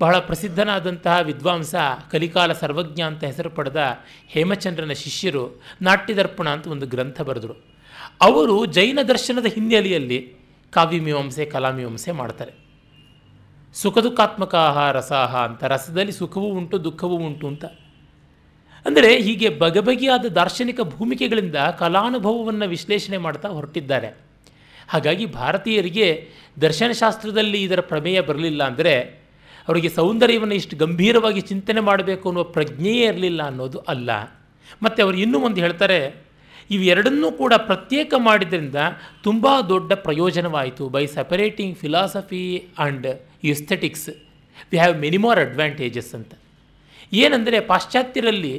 ಬಹಳ 0.00 0.14
ಪ್ರಸಿದ್ಧನಾದಂತಹ 0.18 1.16
ವಿದ್ವಾಂಸ, 1.20 1.74
ಕಲಿಕಾಲ 2.10 2.52
ಸರ್ವಜ್ಞ 2.52 3.00
ಅಂತ 3.02 3.22
ಹೆಸರು 3.24 3.50
ಪಡೆದ 3.50 3.80
ಹೇಮಚಂದ್ರನ 4.28 4.92
ಶಿಷ್ಯರು 4.92 5.44
ನಾಟ್ಯದರ್ಪಣ 5.82 6.48
ಅಂತ 6.48 6.66
ಒಂದು 6.66 6.86
ಗ್ರಂಥ 6.86 7.20
ಬರೆದರು. 7.20 7.54
ಅವರು 8.22 8.56
ಜೈನ 8.66 8.98
ದರ್ಶನದ 9.08 9.46
ಹಿನ್ನೆಲೆಯಲ್ಲಿ 9.46 10.18
ಕಾವ್ಯಮೀಮಾಂಸೆ 10.72 11.44
ಕಲಾಮೀಮಾಂಸೆ 11.44 12.12
ಮಾಡ್ತಾರೆ. 12.12 12.52
ಸುಖ 13.74 13.98
ದುಃಖಾತ್ಮಕ 13.98 14.54
ರಸಾಹ 14.92 15.34
ಅಂತ, 15.36 15.64
ರಸದಲ್ಲಿ 15.64 16.12
ಸುಖವೂ 16.12 16.48
ಉಂಟು, 16.58 16.76
ದುಃಖವೂ 16.84 17.16
ಉಂಟು 17.16 17.46
ಅಂತ. 17.46 17.64
ಅಂದರೆ 18.86 19.10
ಹೀಗೆ 19.22 19.48
ಬಗೆಬಗೆಯಾದ 19.48 20.26
ದಾರ್ಶನಿಕ 20.34 20.80
ಭೂಮಿಕೆಗಳಿಂದ 20.80 21.58
ಕಲಾನುಭವವನ್ನು 21.78 22.66
ವಿಶ್ಲೇಷಣೆ 22.68 23.18
ಮಾಡ್ತಾ 23.18 23.48
ಹೊರಟಿದ್ದಾರೆ. 23.48 24.10
ಹಾಗಾಗಿ 24.88 25.26
ಭಾರತೀಯರಿಗೆ 25.26 26.08
ದರ್ಶನಶಾಸ್ತ್ರದಲ್ಲಿ 26.60 27.62
ಇದರ 27.62 27.80
ಪ್ರಮೇಯ 27.80 28.20
ಬರಲಿಲ್ಲ 28.20 28.62
ಅಂದರೆ 28.64 29.23
ಅವರಿಗೆ 29.68 29.90
ಸೌಂದರ್ಯವನ್ನು 29.98 30.56
ಇಷ್ಟು 30.60 30.76
ಗಂಭೀರವಾಗಿ 30.82 31.42
ಚಿಂತನೆ 31.50 31.82
ಮಾಡಬೇಕು 31.88 32.24
ಅನ್ನುವ 32.30 32.46
ಪ್ರಜ್ಞೆಯೇ 32.56 33.04
ಇರಲಿಲ್ಲ 33.12 33.40
ಅನ್ನೋದು 33.50 33.78
ಅಲ್ಲ. 33.92 34.10
ಮತ್ತು 34.84 34.98
ಅವರು 35.04 35.16
ಇನ್ನೂ 35.24 35.38
ಒಂದು 35.48 35.60
ಹೇಳ್ತಾರೆ, 35.64 35.98
ಇವೆರಡನ್ನೂ 36.70 37.28
ಕೂಡ 37.40 37.52
ಪ್ರತ್ಯೇಕ 37.70 38.14
ಮಾಡಿದ್ರಿಂದ 38.26 38.78
ತುಂಬ 39.26 39.46
ದೊಡ್ಡ 39.72 39.92
ಪ್ರಯೋಜನವಾಯಿತು 40.06 40.84
by 40.94 41.04
separating 41.16 41.74
philosophy 41.82 42.44
and 42.58 43.08
aesthetics 43.52 44.08
we 44.70 44.78
have 44.82 44.96
many 45.04 45.18
more 45.24 45.40
advantages 45.46 46.12
ಅಂತ. 46.18 46.32
ಏನಂದರೆ 47.22 47.58
ಪಾಶ್ಚಾತ್ಯರಲ್ಲಿ 47.72 48.54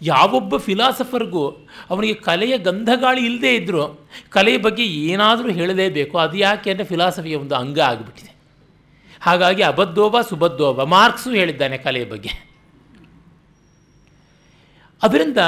ಯಾವೊಬ್ಬ 0.00 0.56
ಫಿಲಾಸಫರ್ಗೂ 0.66 1.44
ಅವನಿಗೆ 1.92 2.14
ಕಲೆಯ 2.28 2.54
ಗಂಧಗಾಳಿ 2.68 3.22
ಇಲ್ಲದೇ 3.28 3.50
ಇದ್ದರೂ 3.56 3.82
ಕಲೆಯ 4.36 4.58
ಬಗ್ಗೆ 4.66 4.84
ಏನಾದರೂ 5.12 5.48
ಹೇಳಲೇಬೇಕು. 5.58 6.14
ಅದು 6.18 6.36
ಯಾಕೆ 6.46 6.70
ಅಂದರೆ 6.72 6.86
ಫಿಲಾಸಫಿಯ 6.92 7.36
ಒಂದು 7.44 7.54
ಅಂಗ 7.62 7.78
ಆಗಿಬಿಟ್ಟಿದೆ. 7.90 8.32
ಹಾಗಾಗಿ 9.20 9.62
ಅಬದ್ಧೋಬ 9.62 10.20
ಸುಬದ್ಧೋಬ 10.20 10.82
ಮಾರ್ಕ್ಸು 10.82 11.30
ಹೇಳಿದ್ದಾನೆ 11.30 11.78
ಕಲೆಯ 11.78 12.04
ಬಗ್ಗೆ. 12.04 12.50
ಅದರಿಂದ 15.02 15.38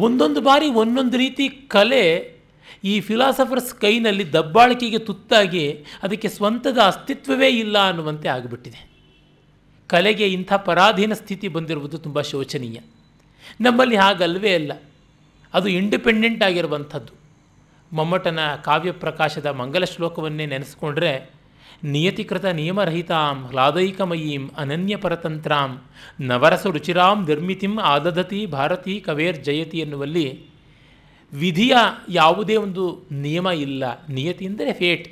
ಒಂದೊಂದು 0.00 0.40
ಬಾರಿ 0.40 0.66
ಒಂದೊಂದು 0.66 1.16
ರೀತಿ 1.16 1.48
ಕಲೆ 1.48 2.36
ಈ 2.84 3.00
ಫಿಲಾಸಫರ್ಸ್ 3.00 3.74
ಕೈನಲ್ಲಿ 3.74 4.32
ದಬ್ಬಾಳಿಕೆಗೆ 4.32 4.98
ತುತ್ತಾಗಿ 4.98 5.84
ಅದಕ್ಕೆ 6.02 6.28
ಸ್ವಂತದ 6.28 6.78
ಅಸ್ತಿತ್ವವೇ 6.78 7.48
ಇಲ್ಲ 7.48 7.88
ಅನ್ನುವಂತೆ 7.88 8.28
ಆಗಿಬಿಟ್ಟಿದೆ. 8.28 8.90
ಕಲೆಗೆ 9.86 10.26
ಇಂಥ 10.26 10.52
ಪರಾಧೀನ 10.52 11.12
ಸ್ಥಿತಿ 11.12 11.48
ಬಂದಿರುವುದು 11.48 11.98
ತುಂಬ 11.98 12.20
ಶೋಚನೀಯ. 12.20 12.80
ನಮ್ಮಲ್ಲಿ 13.60 13.96
ಹಾಗಲ್ವೇ 13.96 14.54
ಅಲ್ಲ. 14.54 14.72
ಅದು 15.54 15.68
ಇಂಡಿಪೆಂಡೆಂಟ್ 15.68 16.44
ಆಗಿರುವಂಥದ್ದು. 16.44 17.12
ಮಮ್ಮಟನ 17.96 18.38
ಕಾವ್ಯ 18.64 18.92
ಪ್ರಕಾಶದ 18.92 19.46
ಮಂಗಲ 19.46 19.84
ಶ್ಲೋಕವನ್ನೇ 19.84 20.46
ನೆನೆಸ್ಕೊಂಡ್ರೆ 20.46 21.39
ನಿಯತಿಕೃತ 21.84 22.44
ನಿಯಮರಹಿತಾಂ 22.44 23.46
ಹ್ಲಾದೈಕಮಯೀಂ 23.48 24.50
ಅನನ್ಯ 24.56 24.96
ಪರತಂತ್ರಾಂ 24.96 25.80
ನವರಸ 26.20 26.66
ರುಚಿರಾಂ 26.66 27.26
ನಿರ್ಮಿತಿಂ 27.26 27.78
ಆದದತಿ 27.78 28.46
ಭಾರತಿ 28.46 29.00
ಕವೇರ್ 29.00 29.44
ಜಯತಿ 29.44 29.78
ಎನ್ನುವಲ್ಲಿ 29.78 30.44
ವಿಧಿಯ 31.32 31.76
ಯಾವುದೇ 32.08 32.56
ಒಂದು 32.56 33.06
ನಿಯಮ 33.12 33.46
ಇಲ್ಲ. 33.46 34.06
ನಿಯತಿ 34.08 34.46
ಅಂದರೆ 34.46 34.72
ಫೇಟ್. 34.72 35.08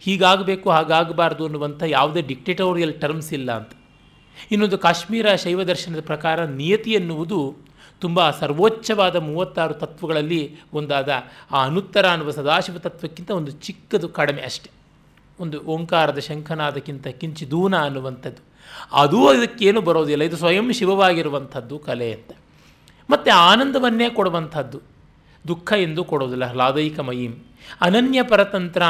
ಹೀಗಾಗಬೇಕು, 0.00 0.70
ಹಾಗಾಗಬಾರ್ದು 0.70 1.44
ಅನ್ನುವಂಥ 1.44 1.82
ಯಾವುದೇ 1.86 2.22
ಡಿಕ್ಟೇಟೋರಿಯಲ್ 2.22 2.94
ಟರ್ಮ್ಸ್ 3.00 3.32
ಇಲ್ಲ 3.32 3.52
ಅಂತ. 3.52 3.70
ಇನ್ನೊಂದು 4.50 4.78
ಕಾಶ್ಮೀರ 4.78 5.34
ಶೈವ 5.34 5.62
ದರ್ಶನದ 5.62 6.00
ಪ್ರಕಾರ 6.00 6.44
ನಿಯತಿ 6.44 6.92
ಎನ್ನುವುದು 6.92 7.56
ತುಂಬ 8.00 8.30
ಸರ್ವೋಚ್ಚವಾದ 8.30 9.16
ಮೂವತ್ತಾರು 9.16 9.74
ತತ್ವಗಳಲ್ಲಿ 9.74 10.54
ಒಂದಾದ. 10.72 11.08
ಆ 11.50 11.64
ಅನುತ್ತರ 11.64 12.08
ಅನ್ನುವ 12.08 12.30
ಸದಾಶಿವ 12.30 12.78
ತತ್ವಕ್ಕಿಂತ 12.78 13.30
ಒಂದು 13.30 13.50
ಚಿಕ್ಕದು 13.50 14.08
ಕಡಿಮೆ 14.08 14.42
ಅಷ್ಟೆ. 14.42 14.81
ಒಂದು 15.40 15.60
ಓಂಕಾರದ 15.60 16.18
ಶಂಖನಾದಕ್ಕಿಂತ 16.18 17.08
ಕಿಂಚಿದೂನ 17.08 17.76
ಅನ್ನುವಂಥದ್ದು. 17.76 18.52
ಅದೂ 18.96 19.26
ಅದಕ್ಕೇನು 19.26 19.80
ಬರೋದಿಲ್ಲ. 19.80 20.22
ಇದು 20.22 20.36
ಸ್ವಯಂ 20.36 20.72
ಶಿವವಾಗಿರುವಂಥದ್ದು 20.72 21.78
ಕಲೆ 21.78 22.12
ಅಂತ. 22.12 22.30
ಮತ್ತು 23.10 23.36
ಆನಂದವನ್ನೇ 23.36 24.10
ಕೊಡುವಂಥದ್ದು. 24.10 24.80
ದುಃಖ 25.48 25.72
ಎಂದು 25.72 26.04
ಕೊಡೋದಿಲ್ಲ 26.04 26.44
ಹ್ಲಾದೈಕಮಯೀಂ 26.44 27.34
ಅನನ್ಯ 27.80 28.22
ಪರತಂತ್ರ. 28.22 28.82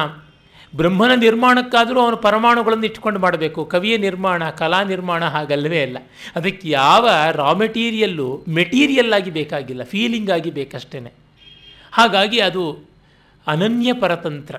ಬ್ರಹ್ಮನ 0.76 1.14
ನಿರ್ಮಾಣಕ್ಕಾದರೂ 1.14 2.00
ಅವನು 2.00 2.16
ಪರಮಾಣುಗಳನ್ನು 2.16 2.86
ಇಟ್ಕೊಂಡು 2.86 3.20
ಮಾಡಬೇಕು. 3.20 3.64
ಕವಿಯ 3.64 3.96
ನಿರ್ಮಾಣ, 3.96 4.50
ಕಲಾ 4.50 4.82
ನಿರ್ಮಾಣ 4.82 5.24
ಹಾಗಲ್ಲವೇ 5.24 5.82
ಅಲ್ಲ. 5.82 5.98
ಅದಕ್ಕೆ 6.36 6.70
ಯಾವ 6.70 7.08
ರಾ 7.32 7.52
ಮೆಟೀರಿಯಲ್ಲು 7.52 8.44
ಮೆಟೀರಿಯಲ್ 8.48 9.12
ಆಗಿ 9.12 9.30
ಬೇಕಾಗಿಲ್ಲ. 9.30 9.82
ಫೀಲಿಂಗ್ 9.82 10.30
ಆಗಿ 10.30 10.50
ಬೇಕಷ್ಟೇ 10.50 11.12
ಹಾಗಾಗಿ 11.92 12.40
ಅದು 12.40 12.78
ಅನನ್ಯ 13.46 13.92
ಪರತಂತ್ರ. 13.92 14.56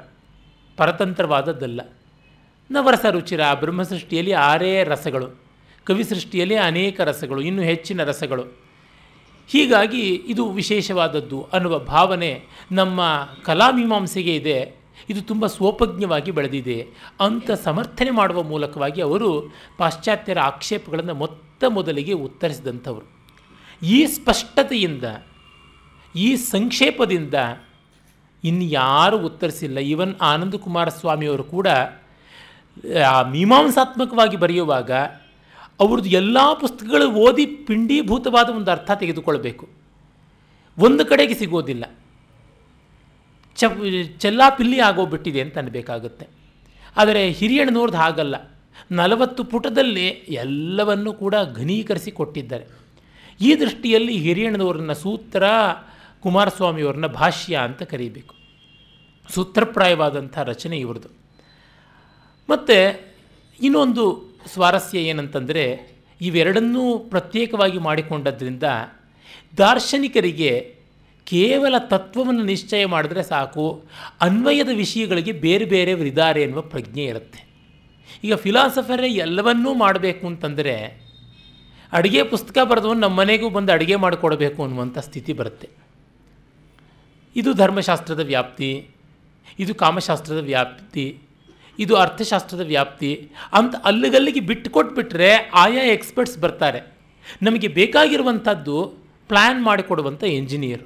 ಪರತಂತ್ರವಾದದ್ದಲ್ಲ. 0.78 1.82
ನವರಸ 2.72 3.06
ರುಚಿರ 3.12 3.42
ಬ್ರಹ್ಮಸೃಷ್ಟಿಯಲ್ಲಿ 3.60 4.32
ಆರೇ 4.32 4.84
ರಸಗಳು, 4.84 5.28
ಕವಿ 5.84 6.04
ಸೃಷ್ಟಿಯಲ್ಲಿ 6.04 6.56
ಅನೇಕ 6.56 7.02
ರಸಗಳು, 7.02 7.42
ಇನ್ನೂ 7.42 7.62
ಹೆಚ್ಚಿನ 7.62 8.04
ರಸಗಳು. 8.04 8.44
ಹೀಗಾಗಿ 9.48 10.16
ಇದು 10.16 10.52
ವಿಶೇಷವಾದದ್ದು 10.52 11.48
ಅನ್ನುವ 11.54 11.80
ಭಾವನೆ 11.80 12.44
ನಮ್ಮ 12.72 13.30
ಕಲಾಮೀಮಾಂಸೆಗೆ 13.44 14.36
ಇದೆ. 14.36 14.84
ಇದು 15.10 15.22
ತುಂಬ 15.22 15.48
ಸ್ವೋಪಜ್ಞವಾಗಿ 15.48 16.32
ಬೆಳೆದಿದೆ. 16.32 16.88
ಅಂತ 17.20 17.52
ಸಮರ್ಥನೆ 17.52 18.10
ಮಾಡುವ 18.12 18.44
ಮೂಲಕವಾಗಿ 18.44 19.02
ಅವರು 19.02 19.56
ಪಾಶ್ಚಾತ್ಯರ 19.78 20.40
ಆಕ್ಷೇಪಗಳನ್ನು 20.40 21.14
ಮೊತ್ತ 21.14 21.64
ಮೊದಲಿಗೆ 21.70 22.14
ಉತ್ತರಿಸಿದಂಥವರು. 22.14 23.28
ಈ 23.84 24.06
ಸ್ಪಷ್ಟತೆಯಿಂದ, 24.06 25.04
ಈ 26.16 26.36
ಸಂಕ್ಷೇಪದಿಂದ 26.36 27.34
ಇನ್ಯಾರೂ 28.44 29.18
ಉತ್ತರಿಸಿಲ್ಲ. 29.18 29.78
ಈವನ್ 29.80 30.14
ಆನಂದ 30.22 30.56
ಕುಮಾರಸ್ವಾಮಿಯವರು 30.56 31.44
ಕೂಡ 31.44 31.68
ಮೀಮಾಂಸಾತ್ಮಕವಾಗಿ 33.30 34.38
ಬರೆಯುವಾಗ 34.38 34.92
ಅವ್ರದ್ದು 35.80 36.10
ಎಲ್ಲ 36.10 36.38
ಪುಸ್ತಕಗಳು 36.54 37.12
ಓದಿ 37.12 37.46
ಪಿಂಡೀಭೂತವಾದ 37.46 38.50
ಒಂದು 38.50 38.72
ಅರ್ಥ 38.72 38.92
ತೆಗೆದುಕೊಳ್ಬೇಕು. 39.00 39.70
ಒಂದು 40.78 41.06
ಕಡೆಗೆ 41.06 41.34
ಸಿಗೋದಿಲ್ಲ. 41.34 41.86
ಚ 43.56 43.64
ಚೆಲ್ಲಾಪಿಲ್ಲಿ 44.20 44.80
ಆಗೋಗ್ಬಿಟ್ಟಿದೆ 44.80 45.42
ಅಂತ 45.42 45.58
ಅನ್ಬೇಕಾಗುತ್ತೆ. 45.58 46.28
ಆದರೆ 46.98 47.30
ಹಿರಿಯಣ್ಣನವ್ರದ್ದು 47.32 47.98
ಹಾಗಲ್ಲ. 47.98 48.36
ನಲವತ್ತು 48.92 49.44
ಪುಟದಲ್ಲಿ 49.44 50.08
ಎಲ್ಲವನ್ನು 50.44 51.14
ಕೂಡ 51.14 51.36
ಘನೀಕರಿಸಿ 51.56 52.12
ಕೊಟ್ಟಿದ್ದಾರೆ. 52.12 52.66
ಈ 53.42 53.56
ದೃಷ್ಟಿಯಲ್ಲಿ 53.60 54.16
ಹಿರಿಯಣ್ಣನವ್ರನ್ನ 54.18 54.92
ಸೂತ್ರ 54.92 55.44
ಕುಮಾರಸ್ವಾಮಿಯವ್ರನ್ನ 56.24 57.08
ಭಾಷ್ಯ 57.08 57.58
ಅಂತ 57.58 57.84
ಕರೀಬೇಕು. 57.84 58.36
ಸೂತ್ರಪ್ರಾಯವಾದಂಥ 59.30 60.40
ರಚನೆ 60.40 60.78
ಇವ್ರದ್ದು. 60.78 61.10
ಮತ್ತು 62.50 63.00
ಇನ್ನೊಂದು 63.62 64.34
ಸ್ವಾರಸ್ಯ 64.54 65.00
ಏನಂತಂದರೆ 65.00 65.94
ಇವೆರಡನ್ನೂ 66.22 66.98
ಪ್ರತ್ಯೇಕವಾಗಿ 66.98 67.78
ಮಾಡಿಕೊಂಡದ್ರಿಂದ 67.78 68.64
ದಾರ್ಶನಿಕರಿಗೆ 69.58 70.76
ಕೇವಲ 71.26 71.76
ತತ್ವವನ್ನು 71.80 72.44
ನಿಶ್ಚಯ 72.44 72.86
ಮಾಡಿದ್ರೆ 72.86 73.24
ಸಾಕು, 73.24 73.84
ಅನ್ವಯದ 74.22 74.70
ವಿಷಯಗಳಿಗೆ 74.74 75.32
ಬೇರೆ 75.32 75.66
ಬೇರೆಯವರಿದ್ದಾರೆ 75.66 76.42
ಎನ್ನುವ 76.42 76.62
ಪ್ರಜ್ಞೆ 76.62 77.04
ಇರುತ್ತೆ. 77.04 77.48
ಈಗ 78.24 78.34
ಫಿಲಾಸಫರೇ 78.34 79.10
ಎಲ್ಲವನ್ನೂ 79.10 79.74
ಮಾಡಬೇಕು 79.74 80.28
ಅಂತಂದರೆ 80.28 81.04
ಅಡುಗೆ 81.94 82.24
ಪುಸ್ತಕ 82.24 82.58
ಬರೆದವನು 82.64 83.00
ನಮ್ಮ 83.00 83.20
ಮನೆಗೂ 83.20 83.50
ಬಂದು 83.50 83.72
ಅಡುಗೆ 83.72 83.96
ಮಾಡಿಕೊಡಬೇಕು 83.96 84.64
ಅನ್ನುವಂಥ 84.64 84.98
ಸ್ಥಿತಿ 84.98 85.34
ಬರುತ್ತೆ. 85.34 85.83
ಇದು 87.36 87.54
ಧರ್ಮಶಾಸ್ತ್ರದ 87.54 88.20
ವ್ಯಾಪ್ತಿ, 88.20 88.88
ಇದು 89.60 89.76
ಕಾಮಶಾಸ್ತ್ರದ 89.76 90.38
ವ್ಯಾಪ್ತಿ, 90.38 91.18
ಇದು 91.80 91.96
ಅರ್ಥಶಾಸ್ತ್ರದ 91.96 92.62
ವ್ಯಾಪ್ತಿ 92.62 93.32
ಅಂತ 93.54 93.76
ಅಲ್ಲಿಗಲ್ಲಿಗೆ 93.76 94.40
ಬಿಟ್ಟು 94.40 94.70
ಕೊಟ್ಬಿಟ್ರೆ 94.70 95.34
ಆಯಾ 95.34 95.84
ಎಕ್ಸ್ಪರ್ಟ್ಸ್ 95.84 96.38
ಬರ್ತಾರೆ. 96.38 96.80
ನಮಗೆ 97.42 97.68
ಬೇಕಾಗಿರುವಂಥದ್ದು 97.68 98.88
ಪ್ಲ್ಯಾನ್ 99.28 99.64
ಮಾಡಿಕೊಡುವಂಥ 99.64 100.24
ಇಂಜಿನಿಯರ್ 100.24 100.84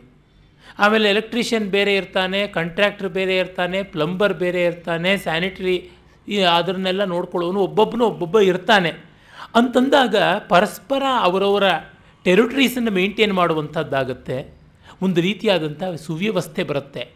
ಆಮೇಲೆ 0.80 1.10
ಎಲೆಕ್ಟ್ರಿಷಿಯನ್ 1.10 1.66
ಬೇರೆ 1.66 1.96
ಇರ್ತಾನೆ, 1.96 2.48
ಕಾಂಟ್ರಾಕ್ಟರ್ 2.48 3.08
ಬೇರೆ 3.08 3.38
ಇರ್ತಾನೆ, 3.38 3.84
ಪ್ಲಂಬರ್ 3.84 4.34
ಬೇರೆ 4.34 4.64
ಇರ್ತಾನೆ, 4.64 5.18
ಸ್ಯಾನಿಟರಿ 5.18 5.90
ಅದನ್ನೆಲ್ಲ 6.56 7.04
ನೋಡ್ಕೊಳ್ಳೋನು 7.04 7.60
ಒಬ್ಬೊಬ್ಬನು 7.60 8.06
ಒಬ್ಬೊಬ್ಬ 8.06 8.40
ಇರ್ತಾನೆ. 8.40 8.90
ಅಂತಂದಾಗ 9.56 10.16
ಪರಸ್ಪರ 10.50 11.04
ಅವರವರ 11.20 11.64
ಟೆರಿಟರೀಸನ್ನು 12.24 12.92
ಮೇಂಟೈನ್ 12.92 13.34
ಮಾಡುವಂಥದ್ದಾಗುತ್ತೆ. 13.34 14.57
ಒಂದು 15.02 15.22
ರೀತಿಯಾದಂಥ 15.22 15.84
ಸುವ್ಯವಸ್ಥೆ 15.84 16.64
ಬರುತ್ತೆ. 16.64 17.08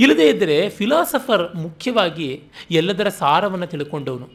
ಇಲ್ಲದೇ 0.00 0.30
ಇದ್ದರೆ 0.30 0.68
ಫಿಲಾಸಫರ್ 0.68 1.56
ಮುಖ್ಯವಾಗಿ 1.56 2.42
ಎಲ್ಲದರ 2.70 3.08
ಸಾರವನ್ನು 3.08 3.66
ತಿಳ್ಕೊಂಡವನು. 3.66 4.28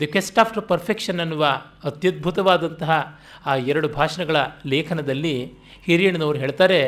ದಿ 0.00 0.06
ಕೆಸ್ಟ್ 0.06 0.38
ಆಫ್ಟರ್ 0.38 0.68
ಪರ್ಫೆಕ್ಷನ್ 0.68 1.20
ಅನ್ನುವ 1.20 1.44
ಅತ್ಯದ್ಭುತವಾದಂತಹ 1.84 3.20
ಆ 3.46 3.56
ಎರಡು 3.56 3.88
ಭಾಷಣಗಳ 3.88 4.36
ಲೇಖನದಲ್ಲಿ 4.66 5.34
ಹಿರಿಯಣ್ಣನವರು 5.84 6.38
ಹೇಳ್ತಾರೆ, 6.38 6.80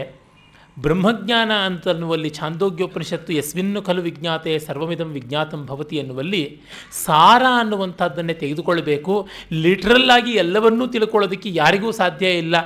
ಬ್ರಹ್ಮಜ್ಞಾನ 0.79 1.53
ಅಂತನ್ನುವಲ್ಲಿ 1.53 2.31
ಛಾಂದೋಗ್ಯೋಪನಿಷತ್ತು 2.31 3.33
ಯಸ್ವಿನ್ನು 3.33 3.83
ಖಲು 3.83 4.03
ವಿಜ್ಞಾತೆ 4.03 4.59
ಸರ್ವಮಿದಂ 4.59 5.13
ವಿಜ್ಞಾತಂ 5.13 5.67
ಭವತಿ 5.67 6.01
ಅನ್ನುವಲ್ಲಿ 6.01 6.61
ಸಾರ 7.05 7.43
ಅನ್ನುವಂಥದ್ದನ್ನೇ 7.59 8.35
ತೆಗೆದುಕೊಳ್ಳಬೇಕು. 8.35 9.29
ಲಿಟ್ರಲ್ಲಾಗಿ 9.53 10.33
ಎಲ್ಲವನ್ನೂ 10.33 10.87
ತಿಳ್ಕೊಳ್ಳೋದಕ್ಕೆ 10.87 11.51
ಯಾರಿಗೂ 11.53 11.91
ಸಾಧ್ಯ 11.91 12.31
ಇಲ್ಲ. 12.31 12.57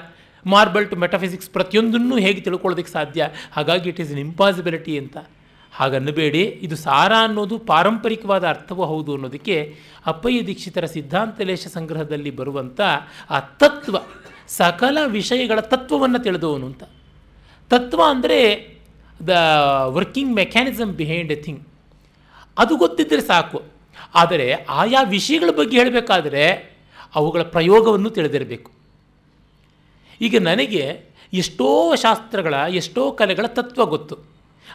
ಮಾರ್ಬಲ್ 0.47 0.90
ಟು 0.90 0.97
ಮೆಟಫಿಸಿಕ್ಸ್ 0.97 1.50
ಪ್ರತಿಯೊಂದನ್ನು 1.50 2.16
ಹೇಗೆ 2.16 2.40
ತಿಳ್ಕೊಳ್ಳೋದಕ್ಕೆ 2.40 2.92
ಸಾಧ್ಯ? 2.92 3.28
ಹಾಗಾಗಿ 3.52 3.88
ಇಟ್ 3.88 4.00
ಈಸ್ 4.00 4.11
ಇನ್ 4.11 4.20
ಇಂಪಾಸಿಬಿಲಿಟಿ 4.20 4.99
ಅಂತ. 4.99 5.16
ಹಾಗನ್ನಬೇಡಿ 5.73 6.42
ಇದು 6.42 6.76
ಸಾರ 6.76 7.12
ಅನ್ನೋದು 7.23 7.59
ಪಾರಂಪರಿಕವಾದ 7.59 8.44
ಅರ್ಥವೂ 8.44 8.85
ಹೌದು 8.85 9.14
ಅನ್ನೋದಕ್ಕೆ 9.14 9.76
ಅಪ್ಪಯ್ಯ 10.06 10.47
ದೀಕ್ಷಿತರ 10.47 10.85
ಸಿದ್ಧಾಂತಲೇಶ 10.85 11.66
ಸಂಗ್ರಹದಲ್ಲಿ 11.66 12.30
ಬರುವಂಥ 12.30 12.80
ಆ 13.30 13.40
ತತ್ವ, 13.40 13.97
ಸಕಲ 14.49 14.99
ವಿಷಯಗಳ 15.06 15.61
ತತ್ವವನ್ನು 15.61 16.18
ತಿಳಿದವನು 16.18 16.66
ಅಂತ. 16.66 16.82
ತತ್ವ 17.70 18.02
ಅಂದರೆ 18.09 18.38
the 19.26 19.30
working 19.87 20.35
mechanism 20.35 20.92
behind 20.92 21.32
a 21.32 21.42
thing. 21.42 21.68
ಅದು 22.59 22.76
ಗೊತ್ತಿದ್ದರೆ 22.76 23.20
ಸಾಕು. 23.20 23.62
ಆದರೆ 24.14 24.52
ಆಯಾ 24.52 25.02
ವಿಷಯಗಳ 25.02 25.50
ಬಗ್ಗೆ 25.50 25.78
ಹೇಳಬೇಕಾದ್ರೆ 25.78 26.44
ಅವುಗಳ 27.14 27.42
ಪ್ರಯೋಗವನ್ನು 27.42 28.11
ತಿಳಿದಿರಬೇಕು. 28.11 28.79
ಈಗ 30.21 30.43
ನನಗೆ 30.43 31.05
ಎಷ್ಟೋ 31.33 31.97
ಶಾಸ್ತ್ರಗಳ, 31.97 32.55
ಎಷ್ಟೋ 32.55 33.12
ಕಲೆಗಳ 33.12 33.47
ತತ್ವ 33.47 33.85
ಗೊತ್ತು. 33.85 34.17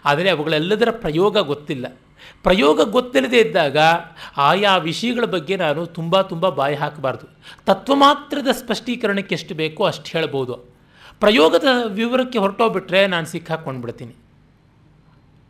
ಆದರೆ 0.06 0.30
ಅವುಗಳೆಲ್ಲದರ 0.30 0.92
ಪ್ರಯೋಗ 0.92 1.38
ಗೊತ್ತಿಲ್ಲ. 1.38 1.98
ಪ್ರಯೋಗ 2.44 2.82
ಗೊತ್ತಿಲ್ಲದೆ 2.82 3.40
ಇದ್ದಾಗ 3.40 3.78
ಆಯಾ 4.38 4.78
ವಿಷಯಗಳ 4.78 5.26
ಬಗ್ಗೆ 5.26 5.56
ನಾನು 5.56 5.86
ತುಂಬ 5.86 6.22
ತುಂಬ 6.22 6.50
ಬಾಯಿ 6.50 6.76
ಹಾಕಬಾರ್ದು. 6.76 7.40
ತತ್ವ 7.66 7.96
ಮಾತ್ರದ 7.96 8.48
ಸ್ಪಷ್ಟೀಕರಣಕ್ಕೆ 8.52 9.36
ಎಷ್ಟು 9.36 9.56
ಬೇಕೋ 9.56 9.84
ಅಷ್ಟು 9.84 10.18
ಹೇಳ್ಬೋದು. 10.18 10.56
ಪ್ರಯೋಗದ 11.20 11.66
ವಿವರಕ್ಕೆ 11.88 12.38
ಹೊರಟೋಗ್ಬಿಟ್ರೆ 12.38 13.08
ನಾನು 13.08 13.26
ಸಿಕ್ಕಾಕ್ಕೊಂಡ್ಬಿಡ್ತೀನಿ 13.26 14.16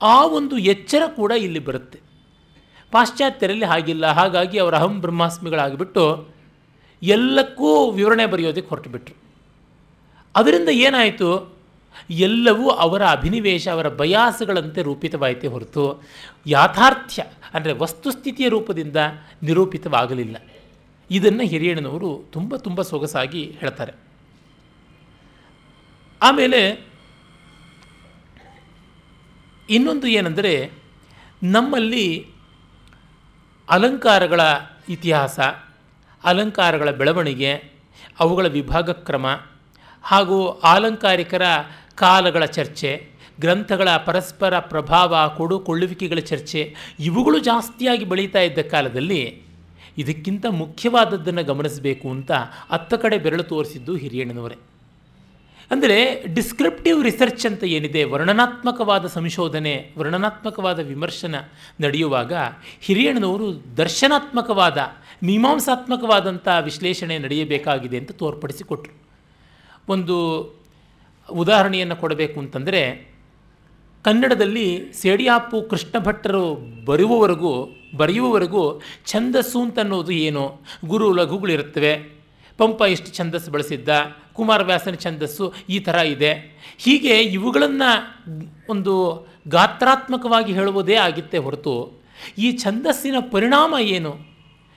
ಆ 0.02 0.26
ಒಂದು 0.26 0.58
ಎಚ್ಚರ 0.58 1.02
ಕೂಡ 1.16 1.32
ಇಲ್ಲಿ 1.32 1.60
ಬರುತ್ತೆ. 1.60 2.00
ಪಾಶ್ಚಾತ್ಯರಲ್ಲಿ 2.92 3.66
ಹಾಗಿಲ್ಲ. 3.66 4.06
ಹಾಗಾಗಿ 4.06 4.60
ಅವರ 4.60 4.76
ಅಹಂ 4.76 5.02
ಬ್ರಹ್ಮಾಸ್ಮಿಗಳಾಗಿಬಿಟ್ಟು 5.02 6.28
ಎಲ್ಲಕ್ಕೂ 7.04 7.92
ವಿವರಣೆ 7.92 8.26
ಬರೆಯೋದಕ್ಕೆ 8.26 8.70
ಹೊರಟು 8.70 8.90
ಬಿಟ್ಟರು 8.90 9.25
ಅದರಿಂದ 10.36 10.70
ಏನಾಯಿತು? 10.70 11.56
ಎಲ್ಲವೂ 12.10 12.70
ಅವರ 12.70 13.06
ಅಭಿನಿವೇಶ, 13.08 13.68
ಅವರ 13.68 13.90
ಬಯಾಸಗಳಂತೆ 13.90 14.82
ರೂಪಿತವಾಯಿತೇ 14.82 15.48
ಹೊರತು 15.48 16.04
ಯಾಥಾರ್ಥ್ಯ 16.48 17.24
ಅಂದರೆ 17.54 17.74
ವಸ್ತುಸ್ಥಿತಿಯ 17.74 18.50
ರೂಪದಿಂದ 18.50 18.96
ನಿರೂಪಿತವಾಗಲಿಲ್ಲ. 19.44 20.36
ಇದನ್ನು 21.12 21.44
ಹಿರಿಯಣ್ಣನವರು 21.44 22.30
ತುಂಬ 22.32 22.56
ತುಂಬ 22.56 22.82
ಸೊಗಸಾಗಿ 22.82 23.58
ಹೇಳ್ತಾರೆ. 23.60 23.94
ಆಮೇಲೆ 26.22 26.88
ಇನ್ನೊಂದು 29.70 30.08
ಏನೆಂದರೆ 30.08 30.72
ನಮ್ಮಲ್ಲಿ 31.44 32.28
ಅಲಂಕಾರಗಳ 33.70 34.42
ಇತಿಹಾಸ, 34.90 35.40
ಅಲಂಕಾರಗಳ 36.24 36.92
ಬೆಳವಣಿಗೆ, 36.92 37.54
ಅವುಗಳ 38.20 38.48
ವಿಭಾಗ 38.48 38.90
ಕ್ರಮ 38.90 39.26
ಹಾಗೂ 40.06 40.50
ಆಲಂಕಾರಿಕರ 40.50 41.42
ಕಾಲಗಳ 41.96 42.46
ಚರ್ಚೆ, 42.46 43.08
ಗ್ರಂಥಗಳ 43.40 43.90
ಪರಸ್ಪರ 43.98 44.60
ಪ್ರಭಾವ, 44.60 45.34
ಕೊಡು 45.38 45.60
ಕೊಳ್ಳುವಿಕೆಗಳ 45.60 46.20
ಚರ್ಚೆ 46.20 46.76
ಇವುಗಳು 47.00 47.40
ಜಾಸ್ತಿಯಾಗಿ 47.40 48.06
ಬೆಳೀತಾ 48.06 48.40
ಇದ್ದ 48.40 48.60
ಕಾಲದಲ್ಲಿ 48.60 49.42
ಇದಕ್ಕಿಂತ 49.98 50.46
ಮುಖ್ಯವಾದದ್ದನ್ನು 50.46 51.44
ಗಮನಿಸಬೇಕು 51.44 52.10
ಅಂತ 52.10 52.32
ಅತ್ತ 52.70 52.94
ಕಡೆ 52.94 53.18
ಬೆರಳು 53.18 53.44
ತೋರಿಸಿದ್ದು 53.44 53.96
ಹಿರಿಯಣ್ಣನವರೇ. 53.96 54.56
ಅಂದರೆ 55.72 56.24
ಡಿಸ್ಕ್ರಿಪ್ಟಿವ್ 56.34 57.04
ರಿಸರ್ಚ್ 57.04 57.46
ಅಂತ 57.46 57.64
ಏನಿದೆ, 57.64 58.04
ವರ್ಣನಾತ್ಮಕವಾದ 58.04 59.06
ಸಂಶೋಧನೆ, 59.06 59.92
ವರ್ಣನಾತ್ಮಕವಾದ 59.98 60.80
ವಿಮರ್ಶನ 60.80 61.36
ನಡೆಯುವಾಗ 61.80 62.34
ಹಿರಿಯಣ್ಣನವರು 62.82 63.78
ದರ್ಶನಾತ್ಮಕವಾದ, 63.78 64.78
ಮೀಮಾಂಸಾತ್ಮಕವಾದಂಥ 65.24 66.48
ವಿಶ್ಲೇಷಣೆ 66.62 67.18
ನಡೆಯಬೇಕಾಗಿದೆ 67.18 67.98
ಅಂತ 67.98 68.12
ತೋರ್ಪಡಿಸಿಕೊಟ್ರು. 68.12 69.05
ಒಂದು 69.90 70.16
ಉದಾಹರಣೆಯನ್ನು 71.32 71.96
ಕೊಡಬೇಕು 71.96 72.40
ಅಂತಂದರೆ, 72.40 72.82
ಕನ್ನಡದಲ್ಲಿ 74.06 74.94
ಸೇಡಿಯಾಪು 74.94 75.62
ಕೃಷ್ಣ 75.62 76.00
ಭಟ್ಟರು 76.00 76.58
ಬರುವವರೆಗೂ, 76.86 77.54
ಬರೆಯುವವರೆಗೂ 77.98 78.82
ಛಂದಸ್ಸು 79.06 79.62
ಅಂತನ್ನೋದು 79.62 80.12
ಏನು? 80.12 80.62
ಗುರು 80.86 81.14
ಲಘುಗಳಿರುತ್ತವೆ 81.14 81.94
ಪಂಪ 82.58 82.82
ಎಷ್ಟು 82.82 83.14
ಛಂದಸ್ಸು 83.14 83.52
ಬಳಸಿದ್ದ? 83.52 83.90
ಕುಮಾರವ್ಯಾಸನ 84.34 84.96
ಛಂದಸ್ಸು 84.96 85.54
ಈ 85.70 85.80
ಥರ 85.80 85.96
ಇದೆ. 85.96 86.32
ಹೀಗೆ 86.78 87.20
ಇವುಗಳನ್ನು 87.22 87.90
ಒಂದು 88.70 88.94
ಗಾತ್ರಾತ್ಮಕವಾಗಿ 89.48 90.54
ಹೇಳುವುದೇ 90.54 90.96
ಆಗಿತ್ತೆ 90.96 91.38
ಹೊರತು, 91.38 91.76
ಈ 92.38 92.58
ಛಂದಸ್ಸಿನ 92.58 93.16
ಪರಿಣಾಮ 93.32 93.76
ಏನು? 93.82 94.14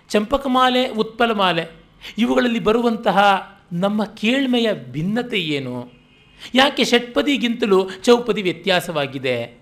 ಚಂಪಕಮಾಲೆ, 0.09 0.88
ಉತ್ಪಲಮಾಲೆ, 0.88 1.65
ಇವುಗಳಲ್ಲಿ 2.19 2.59
ಬರುವಂತಹ 2.59 3.19
ನಮ್ಮ 3.73 4.05
ಕೇಳ್ಮೆಯ 4.05 4.69
ಭಿನ್ನತೆ 4.73 5.41
ಏನು? 5.41 5.93
ಯಾಕೆ 6.55 6.85
ಷಟ್ಪದಿಗಿಂತಲೂ 6.85 7.91
ಚೌಪದಿ 8.03 8.43
ವ್ಯತ್ಯಾಸವಾಗಿದೆ? 8.43 9.59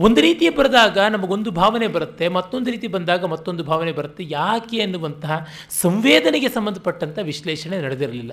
ಒಂದು 0.00 0.20
ರೀತಿ 0.20 0.48
ಬರೆದಾಗ 0.48 0.98
ನಮಗೊಂದು 0.98 1.50
ಭಾವನೆ 1.50 1.86
ಬರುತ್ತೆ, 1.86 2.28
ಮತ್ತೊಂದು 2.28 2.70
ರೀತಿ 2.70 2.86
ಬಂದಾಗ 2.86 3.24
ಮತ್ತೊಂದು 3.24 3.64
ಭಾವನೆ 3.64 3.92
ಬರುತ್ತೆ. 3.92 4.24
ಯಾಕೆ 4.28 4.80
ಅನ್ನುವಂತಹ 4.80 5.48
ಸಂವೇದನೆಗೆ 5.70 6.48
ಸಂಬಂಧಪಟ್ಟಂಥ 6.48 7.18
ವಿಶ್ಲೇಷಣೆ 7.22 7.82
ನಡೆದಿರಲಿಲ್ಲ. 7.82 8.32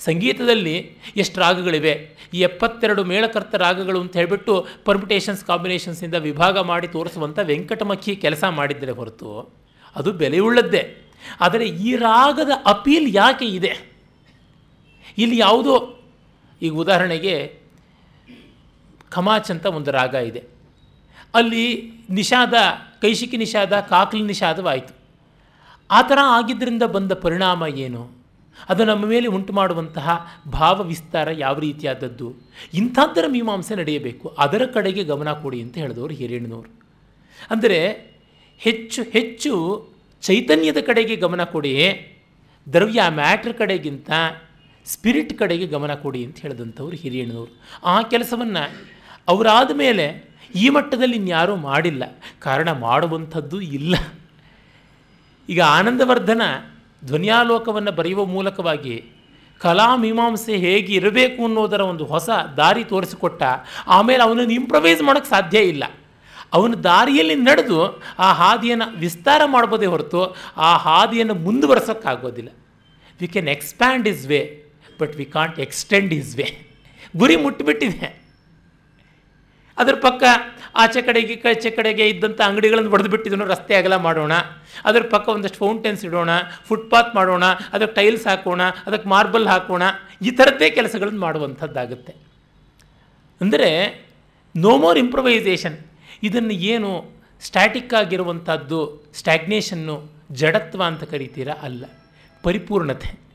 ಸಂಗೀತದಲ್ಲಿ 0.00 0.74
ಎಷ್ಟು 1.16 1.40
ರಾಗಗಳಿವೆ? 1.40 2.16
ಈ 2.34 2.40
ಎಪ್ಪತ್ತೆರಡು 2.40 3.04
ಮೇಳಕರ್ತ 3.04 3.54
ರಾಗಗಳು 3.54 4.00
ಅಂತ 4.00 4.16
ಹೇಳಿಬಿಟ್ಟು 4.16 4.66
ಪರ್ಮಿಟೇಷನ್ಸ್ 4.84 5.44
ಕಾಂಬಿನೇಷನ್ಸಿಂದ 5.44 6.14
ವಿಭಾಗ 6.14 6.58
ಮಾಡಿ 6.58 6.88
ತೋರಿಸುವಂಥ 6.88 7.38
ವೆಂಕಟಮಕ್ಕಿ 7.42 8.16
ಕೆಲಸ 8.16 8.44
ಮಾಡಿದರೆ 8.44 8.90
ಹೊರತು 8.90 9.54
ಅದು 9.96 10.12
ಬೆಲೆಯುಳ್ಳದ್ದೇ. 10.12 10.96
ಆದರೆ 11.40 11.68
ಈ 11.68 11.96
ರಾಗದ 11.96 12.50
ಅಪೀಲ್ 12.66 13.14
ಯಾಕೆ 13.14 13.44
ಇದೆ? 13.44 13.87
ಇಲ್ಲಿ 15.18 15.38
ಯಾವುದೋ 15.38 15.98
ಈಗ 16.62 16.72
ಉದಾಹರಣೆಗೆ 16.72 17.60
ಖಮಾಚ್ 19.10 19.50
ಅಂತ 19.50 19.66
ಒಂದು 19.66 19.90
ರಾಗ 19.90 20.14
ಇದೆ. 20.14 20.42
ಅಲ್ಲಿ 21.34 21.92
ನಿಷಾದ, 22.10 22.54
ಕೈಶಿಕಿ 23.00 23.36
ನಿಷಾದ, 23.36 23.80
ಕಾಕಲ್ 23.80 24.26
ನಿಷಾದವಾಯಿತು. 24.26 24.94
ಆ 25.90 26.02
ಥರ 26.02 26.18
ಆಗಿದ್ದರಿಂದ 26.22 26.82
ಬಂದ 26.82 27.12
ಪರಿಣಾಮ 27.12 27.64
ಏನು? 27.74 28.10
ಅದು 28.68 28.84
ನಮ್ಮ 28.84 29.06
ಮೇಲೆ 29.06 29.26
ಉಂಟು 29.26 29.52
ಮಾಡುವಂತಹ 29.52 30.34
ಭಾವ 30.52 30.82
ವಿಸ್ತಾರ 30.82 31.28
ಯಾವ 31.32 31.58
ರೀತಿಯಾದದ್ದು? 31.58 32.34
ಇಂಥದ್ದರ 32.74 33.24
ಮೀಮಾಂಸೆ 33.28 33.74
ನಡೆಯಬೇಕು. 33.74 34.28
ಅದರ 34.28 34.62
ಕಡೆಗೆ 34.74 35.04
ಗಮನ 35.04 35.32
ಕೊಡಿ 35.32 35.62
ಅಂತ 35.62 35.78
ಹೇಳಿದವರು 35.78 36.14
ಹಿರಿಯಣ್ಣನವರು 36.14 36.80
ಅಂದರೆ 37.50 37.78
ಹೆಚ್ಚು 38.58 39.02
ಹೆಚ್ಚು 39.02 39.52
ಚೈತನ್ಯದ 40.22 40.80
ಕಡೆಗೆ 40.80 41.16
ಗಮನ 41.16 41.44
ಕೊಡಿ, 41.44 41.74
ದ್ರವ್ಯ 42.72 43.02
ಮ್ಯಾಟ್ರ್ 43.08 43.54
ಕಡೆಗಿಂತ 43.54 44.10
ಸ್ಪಿರಿಟ್ 44.88 45.38
ಕಡೆಗೆ 45.38 45.66
ಗಮನ 45.66 45.94
ಕೊಡಿ 45.94 46.24
ಅಂತ 46.24 46.38
ಹೇಳಿದಂಥವ್ರು 46.38 46.96
ಹಿರಿಯಣ್ಣನವರು. 46.96 47.52
ಆ 47.84 48.02
ಕೆಲಸವನ್ನು 48.02 48.62
ಅವರಾದ 49.28 49.70
ಮೇಲೆ 49.74 50.06
ಈ 50.54 50.68
ಮಟ್ಟದಲ್ಲಿ 50.68 51.16
ಇನ್ಯಾರೂ 51.16 51.56
ಮಾಡಿಲ್ಲ. 51.56 52.04
ಕಾರಣ 52.38 52.72
ಮಾಡುವಂಥದ್ದು 52.72 53.60
ಇಲ್ಲ. 53.60 53.94
ಈಗ 55.48 55.60
ಆನಂದವರ್ಧನ 55.60 56.42
ಧ್ವನಿಯಾಲೋಕವನ್ನು 57.04 57.92
ಬರೆಯುವ 57.92 58.24
ಮೂಲಕವಾಗಿ 58.24 58.94
ಕಲಾ 59.60 59.96
ಮೀಮಾಂಸೆ 59.96 60.56
ಹೇಗೆ 60.56 60.92
ಇರಬೇಕು 60.94 61.44
ಅನ್ನೋದರ 61.44 61.80
ಒಂದು 61.80 62.04
ಹೊಸ 62.04 62.28
ದಾರಿ 62.56 62.84
ತೋರಿಸಿಕೊಟ್ಟ, 62.84 63.42
ಆಮೇಲೆ 63.86 64.22
ಅವನನ್ನು 64.22 64.52
ಇಂಪ್ರವೈಸ್ 64.52 65.02
ಮಾಡೋಕ್ಕೆ 65.02 65.30
ಸಾಧ್ಯ 65.30 65.58
ಇಲ್ಲ. 65.58 65.84
ಅವನ 66.52 66.74
ದಾರಿಯಲ್ಲಿ 66.74 67.34
ನಡೆದು 67.34 67.78
ಆ 68.18 68.28
ಹಾದಿಯನ್ನು 68.32 68.86
ವಿಸ್ತಾರ 68.98 69.42
ಮಾಡ್ಬೋದೇ 69.44 69.86
ಹೊರತು 69.86 70.20
ಆ 70.56 70.76
ಹಾದಿಯನ್ನು 70.76 71.34
ಮುಂದುವರೆಸೋಕ್ಕಾಗೋದಿಲ್ಲ. 71.34 72.50
We 73.20 73.28
can 73.28 73.48
expand 73.48 74.08
his 74.08 74.26
way 74.26 74.40
but 75.00 75.16
we 75.16 75.24
can't 75.24 75.60
extend 75.60 76.12
his 76.12 76.36
way 76.36 76.66
ಗುರಿ 77.16 77.36
ಮುಟ್ಟಿಬಿಟ್ಟಿದೆ 77.36 78.28
ಅದ್ರ 79.78 79.94
ಪಕ್ಕ 79.94 80.22
ಆಚೆ 80.74 81.02
ಕಡೆಗೆ 81.02 81.36
ಕಚೆ 81.36 81.70
ಕಡೆಗೆ 81.70 82.08
ಇದ್ದಂಥ 82.08 82.40
ಅಂಗಡಿಗಳನ್ನು 82.40 82.90
ಹೊಡೆದು 82.90 83.08
ಬಿಟ್ಟಿದ್ದು 83.08 83.44
ರಸ್ತೆ 83.44 83.74
ಅಗಲ 83.74 83.96
ಮಾಡೋಣ. 83.96 84.32
ಅದ್ರ 84.84 85.02
ಪಕ್ಕ 85.02 85.28
ಒಂದಷ್ಟು 85.28 85.58
ಫೌಂಟೇನ್ಸ್ 85.58 86.04
ಇಡೋಣ, 86.04 86.30
ಫುಟ್ಪಾತ್ 86.64 87.14
ಮಾಡೋಣ, 87.14 87.44
ಅದಕ್ಕೆ 87.72 87.94
ಟೈಲ್ಸ್ 87.94 88.26
ಹಾಕೋಣ, 88.26 88.62
ಅದಕ್ಕೆ 88.86 89.08
ಮಾರ್ಬಲ್ 89.08 89.48
ಹಾಕೋಣ. 89.48 89.82
ಈ 90.22 90.30
ಥರದ್ದೇ 90.30 90.70
ಕೆಲಸಗಳನ್ನು 90.70 91.20
ಮಾಡುವಂಥದ್ದಾಗುತ್ತೆ. 91.20 92.14
ಅಂದರೆ 93.40 94.00
ನೋ 94.56 94.76
ಮೋರ್ 94.76 94.98
ಇಂಪ್ರೊವೈಸೇಷನ್. 94.98 95.78
ಇದನ್ನು 96.22 96.52
ಏನು 96.52 97.10
ಸ್ಟ್ಯಾಟಿಕ್ 97.40 97.94
ಆಗಿರುವಂಥದ್ದು, 97.94 99.10
ಸ್ಟ್ಯಾಗ್ನೇಷನ್ನು, 99.14 100.12
ಜಡತ್ವ 100.32 100.82
ಅಂತ 100.82 101.04
ಕರಿತೀರಾ? 101.04 101.54
ಅಲ್ಲ. 101.54 101.84
ಪರಿಪೂರ್ಣತೆ. 102.42 103.27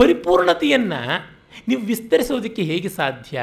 ಪರಿಪೂರ್ಣತೆಯನ್ನು 0.00 1.30
ನೀವು 1.68 1.82
ವಿಸ್ತರಿಸೋದಕ್ಕೆ 1.82 2.62
ಹೇಗೆ 2.62 2.88
ಸಾಧ್ಯ? 2.88 3.42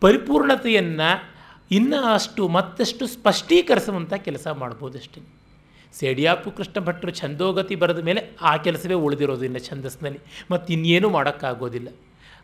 ಪರಿಪೂರ್ಣತೆಯನ್ನು 0.00 1.30
ಇನ್ನೂ 1.70 2.02
ಅಷ್ಟು 2.02 2.48
ಮತ್ತಷ್ಟು 2.48 3.06
ಸ್ಪಷ್ಟೀಕರಿಸುವಂಥ 3.06 4.14
ಕೆಲಸ 4.14 4.46
ಮಾಡ್ಬೋದಷ್ಟೇ. 4.48 5.20
ಸೇಡಿಯಾಪು 5.92 6.50
ಕೃಷ್ಣ 6.50 6.80
ಭಟ್ರು 6.80 7.10
ಛಂದೋಗತಿ 7.10 7.74
ಬರೆದ 7.74 7.98
ಮೇಲೆ 7.98 8.30
ಆ 8.40 8.56
ಕೆಲಸವೇ 8.56 8.94
ಉಳಿದಿರೋದು 8.94 9.44
ಇನ್ನು 9.44 9.58
ಛಂದಸ್ನಲ್ಲಿ 9.58 10.18
ಮತ್ತು 10.50 10.72
ಇನ್ನೇನು 10.72 11.10
ಮಾಡೋಕ್ಕಾಗೋದಿಲ್ಲ. 11.10 11.88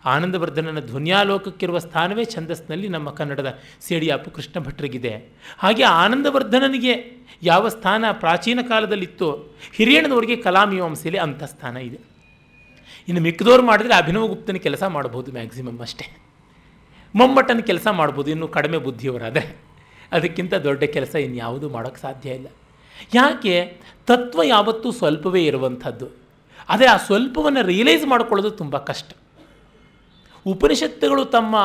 ಆನಂದವರ್ಧನನ 0.04 0.80
ಧ್ವನ್ಯಾಲೋಕಕ್ಕಿರುವ 0.80 1.78
ಸ್ಥಾನವೇ 1.78 2.24
ಛಂದಸ್ನಲ್ಲಿ 2.24 2.88
ನಮ್ಮ 2.88 3.10
ಕನ್ನಡದ 3.10 3.58
ಸೇಡಿಯಾಪು 3.80 4.30
ಕೃಷ್ಣ 4.30 4.60
ಭಟ್ರಿಗಿದೆ. 4.60 5.28
ಹಾಗೆ 5.58 5.82
ಆನಂದವರ್ಧನನಿಗೆ 5.82 7.12
ಯಾವ 7.42 7.68
ಸ್ಥಾನ 7.68 8.04
ಪ್ರಾಚೀನ 8.12 8.58
ಕಾಲದಲ್ಲಿತ್ತೋ 8.68 9.48
ಹಿರಿಯಣ್ಣನವರಿಗೆ 9.72 10.36
ಕಲಾಮೀಮಾಂಸೆಯಲ್ಲಿ 10.36 11.20
ಅಂಥ 11.20 11.44
ಸ್ಥಾನ 11.44 11.76
ಇದೆ. 11.76 12.15
ಇನ್ನು 13.08 13.22
ಮಿಕ್ಕದವ್ರು 13.22 13.62
ಮಾಡಿದರೆ 13.62 13.94
ಅಭಿನವಗುಪ್ತನ 13.94 14.52
ಕೆಲಸ 14.52 14.82
ಮಾಡ್ಬೋದು 14.82 15.32
ಮ್ಯಾಕ್ಸಿಮಮ್ 15.32 15.80
ಅಷ್ಟೇ. 15.80 16.16
ಮೊಮ್ಮಟ್ಟನ 17.14 17.58
ಕೆಲಸ 17.58 17.86
ಮಾಡ್ಬೋದು, 17.90 18.30
ಇನ್ನೂ 18.30 18.48
ಕಡಿಮೆ 18.48 18.78
ಬುದ್ಧಿಯವರಾದರೆ. 18.78 19.56
ಅದಕ್ಕಿಂತ 20.12 20.54
ದೊಡ್ಡ 20.54 20.84
ಕೆಲಸ 20.84 21.14
ಇನ್ಯಾವುದೂ 21.14 21.68
ಮಾಡೋಕ್ಕೆ 21.68 22.00
ಸಾಧ್ಯ 22.00 22.30
ಇಲ್ಲ. 22.30 22.46
ಯಾಕೆ? 23.14 23.80
ತತ್ವ 24.06 24.42
ಯಾವತ್ತೂ 24.42 24.90
ಸ್ವಲ್ಪವೇ 24.90 25.44
ಇರುವಂಥದ್ದು. 25.44 26.08
ಆದರೆ 26.68 26.86
ಆ 26.86 26.96
ಸ್ವಲ್ಪವನ್ನು 26.96 27.66
ರಿಯಲೈಸ್ 27.66 28.06
ಮಾಡಿಕೊಳ್ಳೋದು 28.06 28.50
ತುಂಬ 28.50 28.78
ಕಷ್ಟ. 28.78 29.12
ಉಪನಿಷತ್ತುಗಳು 30.46 31.24
ತಮ್ಮ 31.24 31.56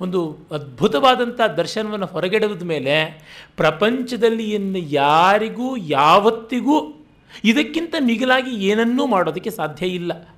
ಒಂದು 0.00 0.38
ಅದ್ಭುತವಾದಂಥ 0.50 1.40
ದರ್ಶನವನ್ನು 1.40 2.06
ಹೊರಗೆಡದ 2.06 2.62
ಮೇಲೆ 2.62 3.24
ಪ್ರಪಂಚದಲ್ಲಿ 3.56 4.50
ಇನ್ನು 4.50 4.78
ಯಾರಿಗೂ 4.78 5.76
ಯಾವತ್ತಿಗೂ 5.76 7.06
ಇದಕ್ಕಿಂತ 7.44 7.94
ಮಿಗಿಲಾಗಿ 8.00 8.66
ಏನನ್ನೂ 8.66 9.06
ಮಾಡೋದಕ್ಕೆ 9.06 9.50
ಸಾಧ್ಯ 9.50 9.86
ಇಲ್ಲ. 9.86 10.28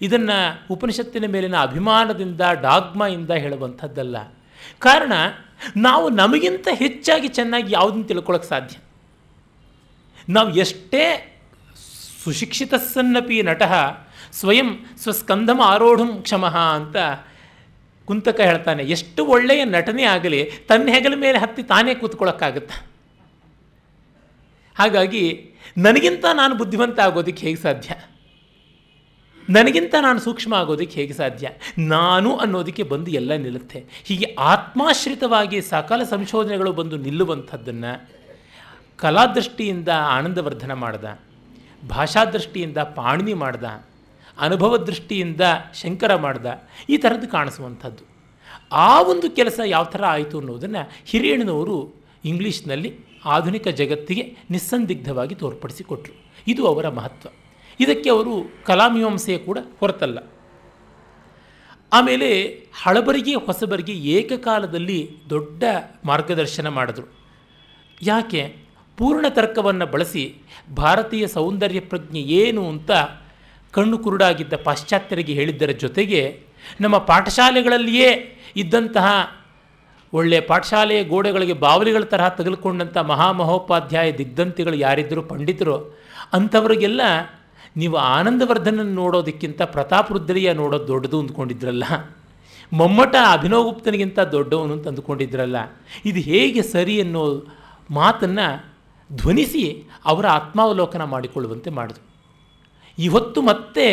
ಇದನ್ನು 0.00 0.66
ಉಪನಿಷತ್ತಿನ 0.70 1.26
ಮೇಲಿನ 1.26 1.56
ಅಭಿಮಾನದಿಂದ, 1.56 2.40
ಡಾಗ್ಮಾಯಿಂದ 2.62 3.30
ಹೇಳುವಂಥದ್ದಲ್ಲ. 3.30 4.16
ಕಾರಣ, 4.78 5.12
ನಾವು 5.76 6.08
ನಮಗಿಂತ 6.08 6.68
ಹೆಚ್ಚಾಗಿ 6.74 7.28
ಚೆನ್ನಾಗಿ 7.28 7.72
ಯಾವುದನ್ನು 7.72 8.04
ತಿಳ್ಕೊಳ್ಳೋಕೆ 8.04 8.48
ಸಾಧ್ಯ? 8.48 8.76
ನಾವು 10.28 10.54
ಎಷ್ಟೇ 10.54 11.04
ಸುಶಿಕ್ಷಿತಸ್ಸನ್ನಪಿ 12.24 13.42
ನಟಃ, 13.42 13.72
ಸ್ವಯಂ 14.32 14.86
ಸ್ವಸ್ಕಂಧಮ 14.98 15.60
ಆರೋಢಂ 15.64 16.22
ಕ್ಷಮಃ 16.22 16.56
ಅಂತ 16.56 16.96
ಕುಂತಕ 18.04 18.40
ಹೇಳ್ತಾನೆ, 18.40 18.82
ಎಷ್ಟು 18.82 19.26
ಒಳ್ಳೆಯ 19.26 19.64
ನಟನೆ 19.64 20.02
ಆಗಲಿ, 20.02 20.50
ತನ್ನ 20.68 20.88
ಹೆಗಲ 20.88 21.14
ಮೇಲೆ 21.16 21.38
ಹತ್ತಿ 21.38 21.62
ತಾನೇ 21.62 21.94
ಕೂತ್ಕೊಳ್ಳೋಕ್ಕಾಗತ್ತ 21.94 22.72
ಹಾಗಾಗಿ, 24.78 25.50
ನನಗಿಂತ 25.78 26.24
ನಾನು 26.34 26.54
ಬುದ್ಧಿವಂತ 26.54 27.00
ಆಗೋದಕ್ಕೆ 27.00 27.46
ಹೇಗೆ 27.46 27.56
ಸಾಧ್ಯ? 27.56 27.94
ನನಗಿಂತ 29.50 29.94
ನಾನು 30.00 30.20
ಸೂಕ್ಷ್ಮ 30.20 30.54
ಆಗೋದಕ್ಕೆ 30.54 31.00
ಹೇಗೆ 31.00 31.12
ಸಾಧ್ಯ? 31.12 31.50
ನಾನು 31.78 32.36
ಅನ್ನೋದಕ್ಕೆ 32.36 32.82
ಬಂದು 32.82 33.10
ಎಲ್ಲ 33.10 33.34
ನಿಲ್ಲುತ್ತೆ. 33.34 33.84
ಹೀಗೆ 34.04 34.36
ಆತ್ಮಾಶ್ರಿತವಾಗಿ 34.38 35.60
ಸಕಲ 35.60 36.02
ಸಂಶೋಧನೆಗಳು 36.02 36.72
ಬಂದು 36.72 36.96
ನಿಲ್ಲುವಂಥದ್ದನ್ನು 36.96 38.10
ಕಲಾದೃಷ್ಟಿಯಿಂದ 38.96 39.88
ಆನಂದವರ್ಧನ 39.88 40.72
ಮಾಡ್ದ, 40.72 41.18
ಭಾಷಾದೃಷ್ಟಿಯಿಂದ 41.88 42.76
ಪಾಣಿನಿ 42.76 43.34
ಮಾಡ್ದ 43.34 43.64
ಅನುಭವ 44.38 44.76
ದೃಷ್ಟಿಯಿಂದ 44.76 45.40
ಶಂಕರ 45.74 46.14
ಮಾಡ್ದ, 46.14 46.46
ಈ 46.88 46.96
ಥರದ್ದು 46.96 47.28
ಕಾಣಿಸುವಂಥದ್ದು. 47.28 48.04
ಆ 48.72 49.02
ಒಂದು 49.02 49.30
ಕೆಲಸ 49.30 49.60
ಯಾವ 49.66 49.84
ಥರ 49.84 50.04
ಆಯಿತು 50.04 50.38
ಅನ್ನೋದನ್ನು 50.38 50.90
ಹಿರಿಯಣ್ಣನವರು 51.06 51.94
ಇಂಗ್ಲೀಷ್ನಲ್ಲಿ 52.24 52.98
ಆಧುನಿಕ 53.24 53.68
ಜಗತ್ತಿಗೆ 53.68 54.36
ನಿಸ್ಸಂದಿಗ್ಧವಾಗಿ 54.50 55.34
ತೋರ್ಪಡಿಸಿಕೊಟ್ರು. 55.34 56.14
ಇದು 56.46 56.66
ಅವರ 56.66 56.88
ಮಹತ್ವ. 56.88 57.28
ಇದಕ್ಕೆ 57.80 58.10
ಅವರು 58.10 58.52
ಕಲಾಮೀಮಾಂಸೆಯ 58.64 59.38
ಕೂಡ 59.38 59.58
ಹೊರತಲ್ಲ. 59.80 60.18
ಆಮೇಲೆ 61.92 62.42
ಹಳಬರಿಗೆ 62.82 63.34
ಹೊಸಬರಿಗೆ 63.34 63.92
ಏಕಕಾಲದಲ್ಲಿ 63.92 65.10
ದೊಡ್ಡ 65.30 65.64
ಮಾರ್ಗದರ್ಶನ 66.04 66.68
ಮಾಡಿದ್ರು. 66.68 67.06
ಯಾಕೆ? 68.02 68.56
ಪೂರ್ಣ 68.96 69.26
ತರ್ಕವನ್ನು 69.28 69.86
ಬಳಸಿ 69.86 70.34
ಭಾರತೀಯ 70.76 71.26
ಸೌಂದರ್ಯ 71.26 71.80
ಪ್ರಜ್ಞೆ 71.80 72.20
ಏನು 72.20 72.68
ಅಂತ 72.68 72.90
ಕಣ್ಣು 73.72 73.98
ಕುರುಡಾಗಿದ್ದ 73.98 74.52
ಪಾಶ್ಚಾತ್ಯರಿಗೆ 74.64 75.32
ಹೇಳಿದ್ದರ 75.32 75.70
ಜೊತೆಗೆ 75.70 76.40
ನಮ್ಮ 76.80 76.98
ಪಾಠಶಾಲೆಗಳಲ್ಲಿಯೇ 76.98 78.38
ಇದ್ದಂತಹ 78.56 79.36
ಒಳ್ಳೆಯ 80.12 80.40
ಪಾಠಶಾಲೆಯ 80.40 81.04
ಗೋಡೆಗಳಿಗೆ 81.04 81.52
ಬಾವಲಿಗಳ 81.52 82.02
ತರಹ 82.02 82.28
ತೆಗೆದುಕೊಂಡಂಥ 82.28 82.98
ಮಹಾಮಹೋಪಾಧ್ಯಾಯ 82.98 84.12
ದಿಗ್ಧಂತಿಗಳು 84.12 84.74
ಯಾರಿದ್ದರೂ, 84.74 85.22
ಪಂಡಿತರು, 85.22 85.98
ಅಂಥವ್ರಿಗೆಲ್ಲ 86.32 87.00
ನೀವು 87.76 87.96
ಆನಂದವರ್ಧನ 87.96 88.80
ನೋಡೋದಕ್ಕಿಂತ 88.82 89.62
ಪ್ರತಾಪರುದ್ರಿಯ 89.62 90.52
ನೋಡೋದು 90.52 90.88
ದೊಡ್ಡದು 90.88 91.20
ಅಂದ್ಕೊಂಡಿದ್ರಲ್ಲ? 91.20 91.84
ಮಮ್ಮಟ 92.72 93.14
ಅಭಿನವಗುಪ್ತನಿಗಿಂತ 93.32 94.20
ದೊಡ್ಡವನು 94.20 94.72
ಅಂತ 94.72 94.88
ಅಂದುಕೊಂಡಿದ್ರಲ್ಲ? 94.88 95.56
ಇದು 96.04 96.20
ಹೇಗೆ 96.20 96.62
ಸರಿ 96.62 97.00
ಅನ್ನೋ 97.00 97.44
ಮಾತನ್ನು 97.90 98.46
ಧ್ವನಿಸಿ 99.16 99.64
ಅವರ 100.04 100.26
ಆತ್ಮಾವಲೋಕನ 100.26 101.04
ಮಾಡಿಕೊಳ್ಳುವಂತೆ 101.04 101.70
ಮಾಡಿದ್ರು. 101.70 102.04
ಇವತ್ತು 102.98 103.42
ಮತ್ತೆ 103.42 103.86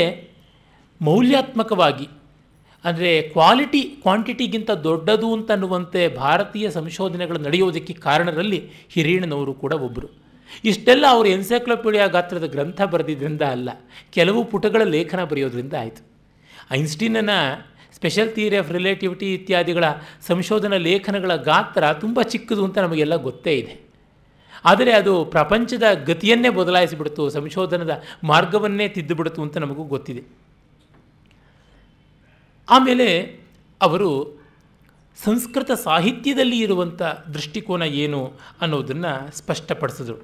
ಮೌಲ್ಯಾತ್ಮಕವಾಗಿ, 1.01 2.07
ಅಂದರೆ 2.85 3.21
ಕ್ವಾಲಿಟಿ, 3.21 3.81
ಕ್ವಾಂಟಿಟಿಗಿಂತ 3.81 4.71
ದೊಡ್ಡದು 4.71 5.33
ಅಂತನ್ನುವಂತೆ 5.33 6.15
ಭಾರತೀಯ 6.17 6.71
ಸಂಶೋಧನೆಗಳು 6.71 7.39
ನಡೆಯೋದಕ್ಕೆ 7.39 7.93
ಕಾರಣರಲ್ಲಿ 7.93 8.69
ಹಿರಿಯಣ್ಣನವರು 8.89 9.53
ಕೂಡ 9.53 9.73
ಒಬ್ಬರು 9.73 10.28
ಇಷ್ಟೆಲ್ಲ 10.69 11.05
ಅವರು 11.15 11.27
ಎನ್ಸೈಕ್ಲೋಪೀಡಿಯಾ 11.37 12.05
ಗಾತ್ರದ 12.15 12.47
ಗ್ರಂಥ 12.55 12.79
ಬರೆದಿದ್ದರಿಂದ 12.93 13.43
ಅಲ್ಲ, 13.55 13.69
ಕೆಲವು 14.15 14.39
ಪುಟಗಳ 14.51 14.81
ಲೇಖನ 14.95 15.23
ಬರೆಯೋದ್ರಿಂದ 15.31 15.75
ಆಯಿತು. 15.83 16.01
ಐನ್ಸ್ಟೀನನ 16.79 17.33
ಸ್ಪೆಷಲ್ 17.97 18.31
ಥಿಯರಿ 18.35 18.57
ಆಫ್ 18.61 18.71
ರಿಲೇಟಿವಿಟಿ 18.77 19.27
ಇತ್ಯಾದಿಗಳ 19.33 19.85
ಸಂಶೋಧನಾ 20.27 20.77
ಲೇಖನಗಳ 20.89 21.35
ಗಾತ್ರ 21.49 21.83
ತುಂಬ 22.03 22.21
ಚಿಕ್ಕದು 22.31 22.63
ಅಂತ 22.67 22.77
ನಮಗೆಲ್ಲ 22.85 23.15
ಗೊತ್ತೇ 23.27 23.53
ಇದೆ. 23.61 23.73
ಆದರೆ 24.65 24.91
ಅದು 25.01 25.13
ಪ್ರಪಂಚದ 25.35 25.85
ಗತಿಯನ್ನೇ 26.09 26.49
ಬದಲಾಯಿಸಿಬಿಡ್ತು, 26.59 27.23
ಸಂಶೋಧನದ 27.37 27.93
ಮಾರ್ಗವನ್ನೇ 28.31 28.87
ತಿದ್ದುಬಿಡ್ತು 28.95 29.41
ಅಂತ 29.45 29.57
ನಮಗೂ 29.63 29.83
ಗೊತ್ತಿದೆ. 29.93 30.23
ಆಮೇಲೆ 32.67 33.07
ಅವರು 33.81 34.09
ಸಂಸ್ಕೃತ 35.17 35.71
ಸಾಹಿತ್ಯದಲ್ಲಿ 35.85 36.57
ಇರುವಂಥ 36.65 37.01
ದೃಷ್ಟಿಕೋನ 37.35 37.83
ಏನು 38.03 38.19
ಅನ್ನೋದನ್ನು 38.61 39.13
ಸ್ಪಷ್ಟಪಡಿಸಿದ್ರು. 39.37 40.17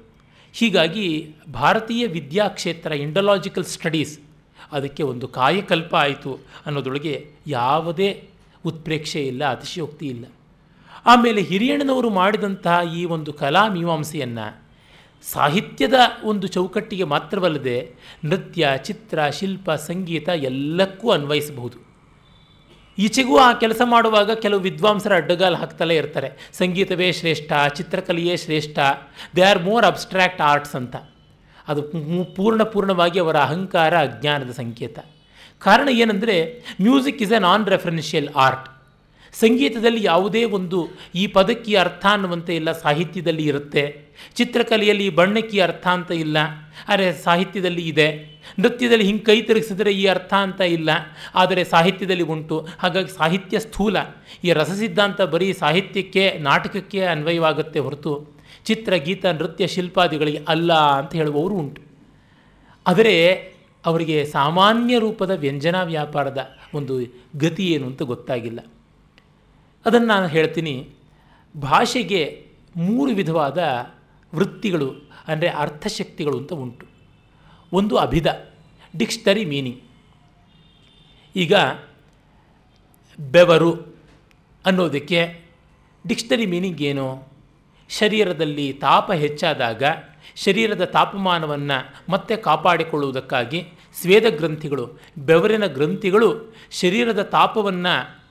ಹೀಗಾಗಿ 0.52 1.34
ಭಾರತೀಯ 1.52 2.06
ವಿದ್ಯಾಕ್ಷೇತ್ರ 2.06 2.92
ಇಂಡಲಾಜಿಕಲ್ 2.92 3.64
ಸ್ಟಡೀಸ್ 3.64 4.18
ಅದಕ್ಕೆ 4.72 5.02
ಒಂದು 5.02 5.28
ಕಾಯಕಲ್ಪ 5.28 5.94
ಆಯಿತು 5.94 6.38
ಅನ್ನೋದೊಳಗೆ 6.66 7.30
ಯಾವುದೇ 7.46 8.28
ಉತ್ಪ್ರೇಕ್ಷೆ 8.64 9.26
ಇಲ್ಲ, 9.26 9.50
ಅತಿಶಯೋಕ್ತಿ 9.50 10.06
ಇಲ್ಲ. 10.06 10.24
ಆಮೇಲೆ 11.06 11.42
ಹಿರಿಯಣ್ಣನವರು 11.42 12.10
ಮಾಡಿದಂತಹ 12.10 12.80
ಈ 12.96 13.04
ಒಂದು 13.04 13.32
ಕಲಾ 13.32 13.68
ಮೀಮಾಂಸೆಯನ್ನು 13.68 14.66
ಸಾಹಿತ್ಯದ 15.22 15.94
ಒಂದು 16.24 16.46
ಚೌಕಟ್ಟಿಗೆ 16.46 17.04
ಮಾತ್ರವಲ್ಲದೆ 17.04 17.94
ನೃತ್ಯ, 18.24 18.68
ಚಿತ್ರ, 18.84 19.28
ಶಿಲ್ಪ, 19.28 19.70
ಸಂಗೀತ 19.70 20.28
ಎಲ್ಲಕ್ಕೂ 20.28 21.10
ಅನ್ವಯಿಸಬಹುದು. 21.10 21.86
ಈಚೆಗೂ 22.98 23.38
ಆ 23.38 23.52
ಕೆಲಸ 23.52 23.82
ಮಾಡುವಾಗ 23.84 24.30
ಕೆಲವು 24.30 24.60
ವಿದ್ವಾಂಸರ 24.60 25.14
ಅಡ್ಡಗಾಲು 25.14 25.56
ಹಾಕ್ತಲೇ 25.56 25.96
ಇರ್ತಾರೆ. 25.96 26.30
ಸಂಗೀತವೇ 26.52 27.12
ಶ್ರೇಷ್ಠ, 27.12 27.52
ಚಿತ್ರಕಲೆಯೇ 27.74 28.36
ಶ್ರೇಷ್ಠ, 28.36 28.78
they 29.36 29.42
are 29.42 29.62
more 29.62 29.84
abstract 29.84 30.40
arts 30.40 30.74
ಅಂತ. 30.74 30.96
ಅದು 31.68 31.82
ಪೂರ್ಣ 32.34 32.62
ಪೂರ್ಣವಾಗಿ 32.62 33.20
ಅವರ 33.20 33.36
ಅಹಂಕಾರ, 33.36 33.98
ಅಜ್ಞಾನದ 33.98 34.50
ಸಂಕೇತ. 34.50 34.98
ಕಾರಣ 35.58 35.88
ಏನಂದರೆ, 35.88 36.64
music 36.82 37.22
is 37.22 37.32
a 37.32 37.38
non 37.38 37.66
referential 37.66 38.28
art. 38.36 38.70
ಸಂಗೀತದಲ್ಲಿ 39.32 40.04
ಯಾವುದೇ 40.04 40.44
ಒಂದು 40.44 40.88
ಈ 41.14 41.26
ಪದಕ್ಕೆ 41.26 41.76
ಅರ್ಥ 41.76 42.06
ಅನ್ನುವಂತೆ 42.10 42.56
ಇಲ್ಲ, 42.56 42.72
ಸಾಹಿತ್ಯದಲ್ಲಿ 42.72 43.42
ಇರುತ್ತೆ. 43.42 44.06
ಚಿತ್ರಕಲೆಯಲ್ಲಿ 44.34 45.10
ಬಣ್ಣಕ್ಕೆ 45.10 45.60
ಅರ್ಥ 45.60 45.86
ಅಂತ 45.86 46.10
ಇಲ್ಲ. 46.10 46.36
ಅರೆ, 46.88 47.12
ಸಾಹಿತ್ಯದಲ್ಲಿ 47.12 47.88
ಇದೆ. 47.88 48.35
ನೃತ್ಯದಲ್ಲಿ 48.62 49.06
ಹಿಂಗೆ 49.08 49.24
ಕೈ 49.28 49.38
ತಿರುಗಿಸಿದ್ರೆ 49.48 49.90
ಈ 50.00 50.04
ಅರ್ಥ 50.14 50.32
ಅಂತ 50.46 50.60
ಇಲ್ಲ, 50.76 50.90
ಆದರೆ 51.34 51.62
ಸಾಹಿತ್ಯದಲ್ಲಿ 51.72 52.26
ಉಂಟು. 52.34 52.56
ಹಾಗಾಗಿ 52.82 53.12
ಸಾಹಿತ್ಯ 53.18 53.58
ಸ್ಥೂಲ. 53.66 53.96
ಈ 54.44 54.48
ರಸ 54.58 54.72
ಸಿದ್ಧಾಂತ 54.80 55.20
ಬರೀ 55.34 55.48
ಸಾಹಿತ್ಯಕ್ಕೆ, 55.62 56.24
ನಾಟಕಕ್ಕೆ 56.48 57.02
ಅನ್ವಯವಾಗುತ್ತೆ 57.14 57.80
ಹೊರತು 57.86 58.14
ಚಿತ್ರ, 58.68 58.92
ಗೀತ, 59.06 59.24
ನೃತ್ಯ 59.40 59.64
ಶಿಲ್ಪಾದಿಗಳಿಗೆ 59.74 60.40
ಅಲ್ಲ 60.48 60.72
ಅಂತ 61.00 61.12
ಹೇಳುವವರು 61.20 61.56
ಉಂಟು. 61.62 61.80
ಆದರೆ 62.86 63.14
ಅವರಿಗೆ 63.84 64.16
ಸಾಮಾನ್ಯ 64.36 64.94
ರೂಪದ 64.98 65.32
ವ್ಯಂಜನಾ 65.42 65.80
ವ್ಯಾಪಾರದ 65.90 66.40
ಒಂದು 66.74 66.94
ಗತಿ 67.36 67.64
ಏನು 67.74 67.84
ಅಂತ 67.86 68.02
ಗೊತ್ತಾಗಿಲ್ಲ. 68.12 68.60
ಅದನ್ನು 69.86 70.08
ನಾನು 70.14 70.26
ಹೇಳ್ತೀನಿ. 70.26 70.74
ಭಾಷೆಗೆ 71.54 72.22
ಮೂರು 72.76 73.10
ವಿಧವಾದ 73.20 73.58
ವೃತ್ತಿಗಳು, 74.32 74.88
ಅಂದರೆ 75.28 75.50
ಅರ್ಥಶಕ್ತಿಗಳು 75.64 76.36
ಅಂತ 76.38 76.52
ಉಂಟು. 76.64 76.86
ಒಂದು 77.72 77.96
ಅಭಿದ 77.96 78.26
ಡಿಕ್ಷನರಿ 78.96 79.44
ಮೀನಿಂಗ್. 79.44 79.80
ಈಗ 81.36 81.54
ಬೆವರು 83.30 83.96
ಅನ್ನೋದಕ್ಕೆ 84.66 85.40
ಡಿಕ್ಷನರಿ 86.06 86.46
ಮೀನಿಂಗ್ 86.46 86.82
ಏನು? 86.82 87.36
ಶರೀರದಲ್ಲಿ 87.88 88.72
ತಾಪ 88.72 89.12
ಹೆಚ್ಚಾದಾಗ 89.12 89.82
ಶರೀರದ 90.36 90.84
ತಾಪಮಾನವನ್ನು 90.84 92.02
ಮತ್ತೆ 92.12 92.36
ಕಾಪಾಡಿಕೊಳ್ಳುವುದಕ್ಕಾಗಿ 92.36 93.62
ಸ್ವೇದ 94.00 94.22
ಗ್ರಂಥಿಗಳು, 94.28 95.00
ಬೆವರಿನ 95.18 95.66
ಗ್ರಂಥಿಗಳು 95.66 96.54
ಶರೀರದ 96.70 97.22
ತಾಪವನ್ನು 97.22 98.24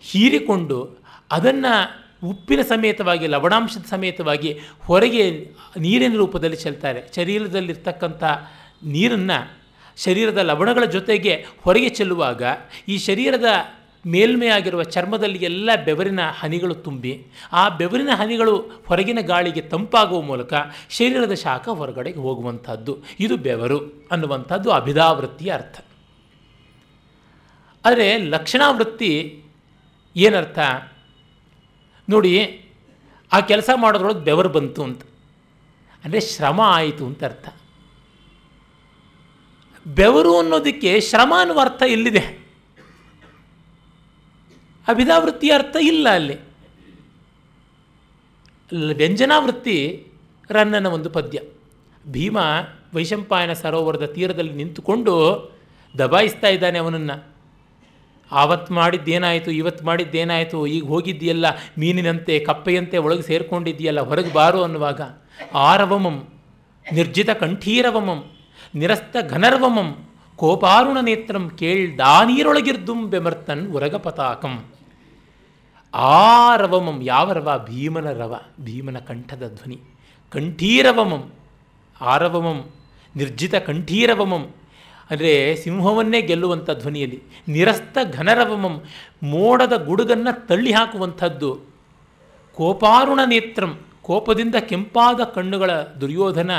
ಹೀರಿಕೊಂಡು 0.00 0.96
ಅದನ್ನು 1.30 2.00
ಉಪ್ಪಿನ 2.28 2.62
ಸಮೇತವಾಗಿ, 2.62 3.26
ಲವಣಾಂಶದ 3.26 3.84
ಸಮೇತವಾಗಿ 3.84 4.60
ಹೊರಗೆ 4.80 5.50
ನೀರಿನ 5.78 6.16
ರೂಪದಲ್ಲಿ 6.16 6.56
ಚೆಲ್ತಾರೆ. 6.56 7.02
ಶರೀರದಲ್ಲಿರ್ತಕ್ಕಂಥ 7.16 8.24
ನೀರನ್ನು 8.82 9.60
ಶರೀರದ 9.96 10.38
ಲವಣಗಳ 10.38 10.84
ಜೊತೆಗೆ 10.84 11.46
ಹೊರಗೆ 11.60 11.88
ಚೆಲ್ಲುವಾಗ 11.88 12.42
ಈ 12.88 12.98
ಶರೀರದ 12.98 13.44
ಮೇಲ್ಮೆಯಾಗಿರುವ 14.06 14.82
ಚರ್ಮದಲ್ಲಿ 14.82 15.38
ಎಲ್ಲ 15.38 15.70
ಬೆವರಿನ 15.84 16.20
ಹನಿಗಳು 16.38 16.74
ತುಂಬಿ 16.74 17.24
ಆ 17.52 17.68
ಬೆವರಿನ 17.68 18.08
ಹನಿಗಳು 18.14 18.56
ಹೊರಗಿನ 18.58 19.18
ಗಾಳಿಗೆ 19.20 19.60
ತಂಪಾಗುವ 19.60 20.20
ಮೂಲಕ 20.20 20.54
ಶರೀರದ 20.90 21.34
ಶಾಖ 21.34 21.68
ಹೊರಗಡೆಗೆ 21.68 22.18
ಹೋಗುವಂಥದ್ದು. 22.18 22.98
ಇದು 23.20 23.36
ಬೆವರು 23.36 24.08
ಅನ್ನುವಂಥದ್ದು 24.10 24.70
ಅಭಿಧಾವೃತ್ತಿಯ 24.70 25.52
ಅರ್ಥ. 25.52 25.80
ಆದರೆ 27.84 28.18
ಲಕ್ಷಣಾವೃತ್ತಿ 28.18 29.42
ಏನರ್ಥ? 30.16 30.58
ನೋಡಿ, 32.08 32.64
ಆ 33.32 33.40
ಕೆಲಸ 33.40 33.70
ಮಾಡೋದ್ರೊಳಗೆ 33.74 34.20
ಬೆವರು 34.20 34.48
ಬಂತು 34.48 34.82
ಅಂತ. 34.82 35.02
ಅಂದರೆ 36.04 36.20
ಶ್ರಮ 36.20 36.60
ಆಯಿತು 36.60 37.06
ಅಂತ 37.06 37.24
ಅರ್ಥ. 37.24 37.59
ಬೆವರು 39.86 40.38
ಅನ್ನೋದಕ್ಕೆ 40.38 41.00
ಶ್ರಮ 41.00 41.34
ಅನ್ನುವ 41.38 41.60
ಅರ್ಥ 41.60 41.82
ಎಲ್ಲಿದೆ? 41.86 42.40
ಅಭಿಧಾವೃತ್ತಿಯ 44.88 45.50
ಅರ್ಥ 45.50 45.76
ಇಲ್ಲ 45.82 46.08
ಅಲ್ಲಿ. 46.08 46.36
ವ್ಯಂಜನಾವೃತ್ತಿ 48.94 50.06
ರನ್ನನ 50.50 50.86
ಒಂದು 50.86 51.10
ಪದ್ಯ. 51.10 51.40
ಭೀಮ 52.10 52.38
ವೈಶಂಪಾಯನ 52.94 53.52
ಸರೋವರದ 53.52 54.06
ತೀರದಲ್ಲಿ 54.06 54.52
ನಿಂತುಕೊಂಡು 54.52 55.14
ದಬಾಯಿಸ್ತಾ 55.98 56.48
ಇದ್ದಾನೆ 56.48 56.78
ಅವನನ್ನು. 56.78 57.30
ಆವತ್ತು 58.32 58.74
ಮಾಡಿದ್ದೇನಾಯಿತು 58.74 59.50
ಇವತ್ತು 59.50 59.84
ಮಾಡಿದ್ದೇನಾಯಿತು, 59.84 60.66
ಈಗ 60.66 60.84
ಹೋಗಿದ್ದೀಯಲ್ಲ, 60.84 61.46
ಮೀನಿನಂತೆ, 61.78 62.38
ಕಪ್ಪೆಯಂತೆ 62.38 62.98
ಒಳಗೆ 62.98 63.22
ಸೇರಿಕೊಂಡಿದ್ದೀಯಲ್ಲ, 63.22 64.00
ಹೊರಗೆ 64.00 64.32
ಬಾರು 64.32 64.62
ಅನ್ನುವಾಗ 64.62 65.00
ಆರವಮಂ, 65.54 66.28
ನಿರ್ಜಿತ 66.92 67.30
ಕಂಠೀರವಮಂ 67.30 68.39
ನಿರಸ್ತ 68.74 69.16
ಘನರ್ವಮಂ, 69.30 69.96
ಕೋಪಾರುಣ 70.36 71.00
ನೇತ್ರಂ 71.00 71.50
ಕೇಳ್ 71.50 71.86
ಕೇಳ್ದಾನೀರೊಳಗಿರ್ದುಂ 71.86 73.10
ಬೆಮರ್ತನ್ 73.10 73.72
ಉರಗ 73.72 73.94
ಪತಾಕಂ. 73.94 74.64
ಆರವಮಂ 75.94 77.02
ಯಾವ 77.02 77.32
ರವ? 77.32 77.66
ಭೀಮನ 77.66 78.12
ರವ, 78.12 78.40
ಭೀಮನ 78.60 78.98
ಕಂಠದ 78.98 79.52
ಧ್ವನಿ. 79.56 79.80
ಕಂಠೀರವಮಂ 80.30 81.32
ಆರವಮಂ 82.00 82.70
ನಿರ್ಜಿತ 83.16 83.54
ಕಂಠೀರವಮಂ. 83.54 84.54
ಅಂದರೆ 85.10 85.56
ಸಿಂಹವನ್ನೇ 85.56 86.22
ಗೆಲ್ಲುವಂಥ 86.22 86.70
ಧ್ವನಿಯಲ್ಲಿ. 86.70 87.22
ನಿರಸ್ತ 87.48 87.98
ಘನರವಮಂ, 88.12 88.82
ಮೋಡದ 89.22 89.72
ಗುಡುಗನ್ನು 89.84 90.46
ತಳ್ಳಿ 90.46 90.72
ಹಾಕುವಂಥದ್ದು. 90.72 91.60
ಕೋಪಾರುಣ 92.54 93.20
ನೇತ್ರಂ, 93.26 93.80
ಕೋಪದಿಂದ 94.02 94.54
ಕೆಂಪಾದ 94.54 95.20
ಕಣ್ಣುಗಳ 95.20 95.72
ದುರ್ಯೋಧನ 95.82 96.50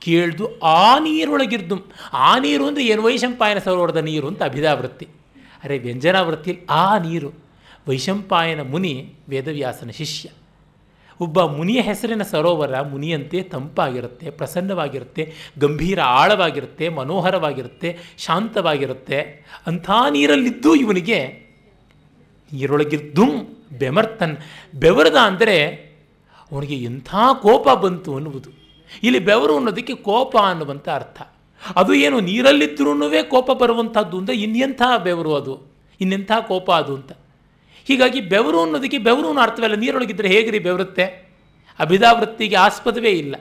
ಕೇಳ್ದು 0.00 0.58
ಆ 0.62 0.98
ನೀರೊಳಗಿರ್ದು. 0.98 1.76
ಆ 2.12 2.38
ನೀರು 2.38 2.66
ಅಂದರೆ 2.66 2.84
ಏನು? 2.86 3.02
ವೈಶಂಪಾಯನ 3.02 3.58
ಸರೋವರದ 3.58 3.96
ನೀರು 3.96 4.28
ಅಂತ 4.28 4.42
ಅಭಿದಾವೃತ್ತಿ 4.42 5.08
ಅರೆ 5.64 5.78
ವ್ಯಂಜನಾವೃತ್ತಿಯಲ್ಲಿ 5.78 6.66
ಆ 6.70 6.98
ನೀರು. 6.98 7.32
ವೈಶಂಪಾಯನ 7.88 8.62
ಮುನಿ 8.62 9.14
ವೇದವ್ಯಾಸನ 9.28 9.90
ಶಿಷ್ಯ. 9.90 10.28
ಒಬ್ಬ 11.20 11.40
ಮುನಿಯ 11.40 11.80
ಹೆಸರಿನ 11.80 12.22
ಸರೋವರ 12.22 12.80
ಮುನಿಯಂತೆ 12.80 13.42
ತಂಪಾಗಿರುತ್ತೆ, 13.42 14.30
ಪ್ರಸನ್ನವಾಗಿರುತ್ತೆ, 14.30 15.32
ಗಂಭೀರ 15.58 16.00
ಆಳವಾಗಿರುತ್ತೆ, 16.02 16.88
ಮನೋಹರವಾಗಿರುತ್ತೆ, 16.88 17.98
ಶಾಂತವಾಗಿರುತ್ತೆ. 18.18 19.48
ಅಂಥ 19.66 19.90
ನೀರಲ್ಲಿದ್ದು 20.10 20.74
ಇವನಿಗೆ 20.74 21.18
ನೀರೊಳಗಿದ್ದು 22.52 23.24
ಬೆಮರ್ತನ್ 23.78 24.36
ಬೆವರದ 24.74 25.16
ಅಂದರೆ 25.16 25.66
ಅವನಿಗೆ 26.52 26.74
ಎಂಥ 26.74 27.14
ಕೋಪ 27.42 27.68
ಬಂತು 27.68 28.14
ಅನ್ನುವುದು. 28.14 28.65
ಇಲ್ಲಿ 29.02 29.18
ಬೆವರು 29.18 29.56
ಅನ್ನೋದಕ್ಕೆ 29.56 29.94
ಕೋಪ 29.94 30.36
ಅನ್ನುವಂಥ 30.36 30.88
ಅರ್ಥ. 30.88 31.22
ಅದು 31.76 31.94
ಏನು 31.94 32.20
ನೀರಲ್ಲಿದ್ದರೂ 32.20 33.10
ಕೋಪ 33.22 33.50
ಬರುವಂಥದ್ದು 33.50 34.18
ಅಂದರೆ 34.18 34.36
ಇನ್ನೆಂಥ 34.36 34.82
ಬೆವರು 35.04 35.34
ಅದು 35.34 35.76
ಇನ್ನೆಂಥ 36.00 36.32
ಕೋಪ 36.40 36.70
ಅದು 36.70 36.94
ಅಂತ. 36.94 37.12
ಹೀಗಾಗಿ 37.84 38.20
ಬೆವರು 38.20 38.60
ಅನ್ನೋದಕ್ಕೆ 38.60 38.98
ಬೆವರು 38.98 39.28
ಅನ್ನೋ 39.28 39.42
ಅರ್ಥವಲ್ಲ 39.42 39.74
ನೀರೊಳಗಿದ್ದರೆ 39.74 40.28
ಹೇಗ್ರಿ 40.28 40.58
ಬೆವರುತ್ತೆ? 40.58 41.04
ಅಭಿದಾವೃತ್ತಿಗೆ 41.78 42.56
ಆಸ್ಪದವೇ 42.56 43.10
ಇಲ್ಲ. 43.10 43.36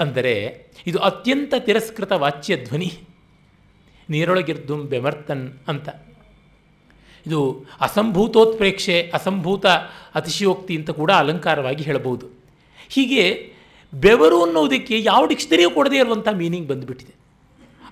ಅಂದರೆ 0.00 0.66
ಇದು 0.86 0.98
ಅತ್ಯಂತ 0.98 1.54
ತಿರಸ್ಕೃತ 1.58 2.12
ವಾಚ್ಯ 2.12 2.56
ಧ್ವನಿ. 2.56 2.92
ನೀರೊಳಗಿರ್ದುಂ 4.10 4.86
ಬೆಮರ್ತನ್ 4.86 5.52
ಅಂತ. 5.68 5.88
ಇದು 7.26 7.66
ಅಸಂಭೂತೋತ್ಪ್ರೇಕ್ಷೆ, 7.80 9.10
ಅಸಂಭೂತ 9.14 9.66
ಅತಿಶಯೋಕ್ತಿ 10.14 10.76
ಅಂತ 10.76 10.90
ಕೂಡ 10.90 11.10
ಅಲಂಕಾರವಾಗಿ 11.10 11.84
ಹೇಳಬಹುದು. 11.84 12.26
ಹೀಗೆ 12.88 13.52
ಬೆವರು 13.92 14.38
ಅನ್ನೋದಕ್ಕೆ 14.44 14.96
ಯಾವ 15.00 15.26
ಡಿಕ್ಷನರಿಯೂ 15.26 15.70
ಕೊಡದೇ 15.70 15.98
ಇರುವಂಥ 15.98 16.28
ಮೀನಿಂಗ್ 16.42 16.68
ಬಂದುಬಿಟ್ಟಿದೆ. 16.68 17.14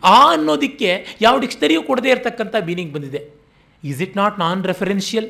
ಆ 0.04 0.18
ಅನ್ನೋದಕ್ಕೆ 0.32 0.90
ಯಾವ 1.20 1.34
ಡಿಕ್ಷನರಿಯೂ 1.38 1.82
ಕೊಡದೇ 1.82 2.10
ಇರತಕ್ಕಂಥ 2.10 2.54
ಮೀನಿಂಗ್ 2.66 2.92
ಬಂದಿದೆ. 2.92 3.20
Is 3.84 4.02
it 4.02 4.16
not 4.16 4.38
non 4.38 4.64
referential 4.64 5.28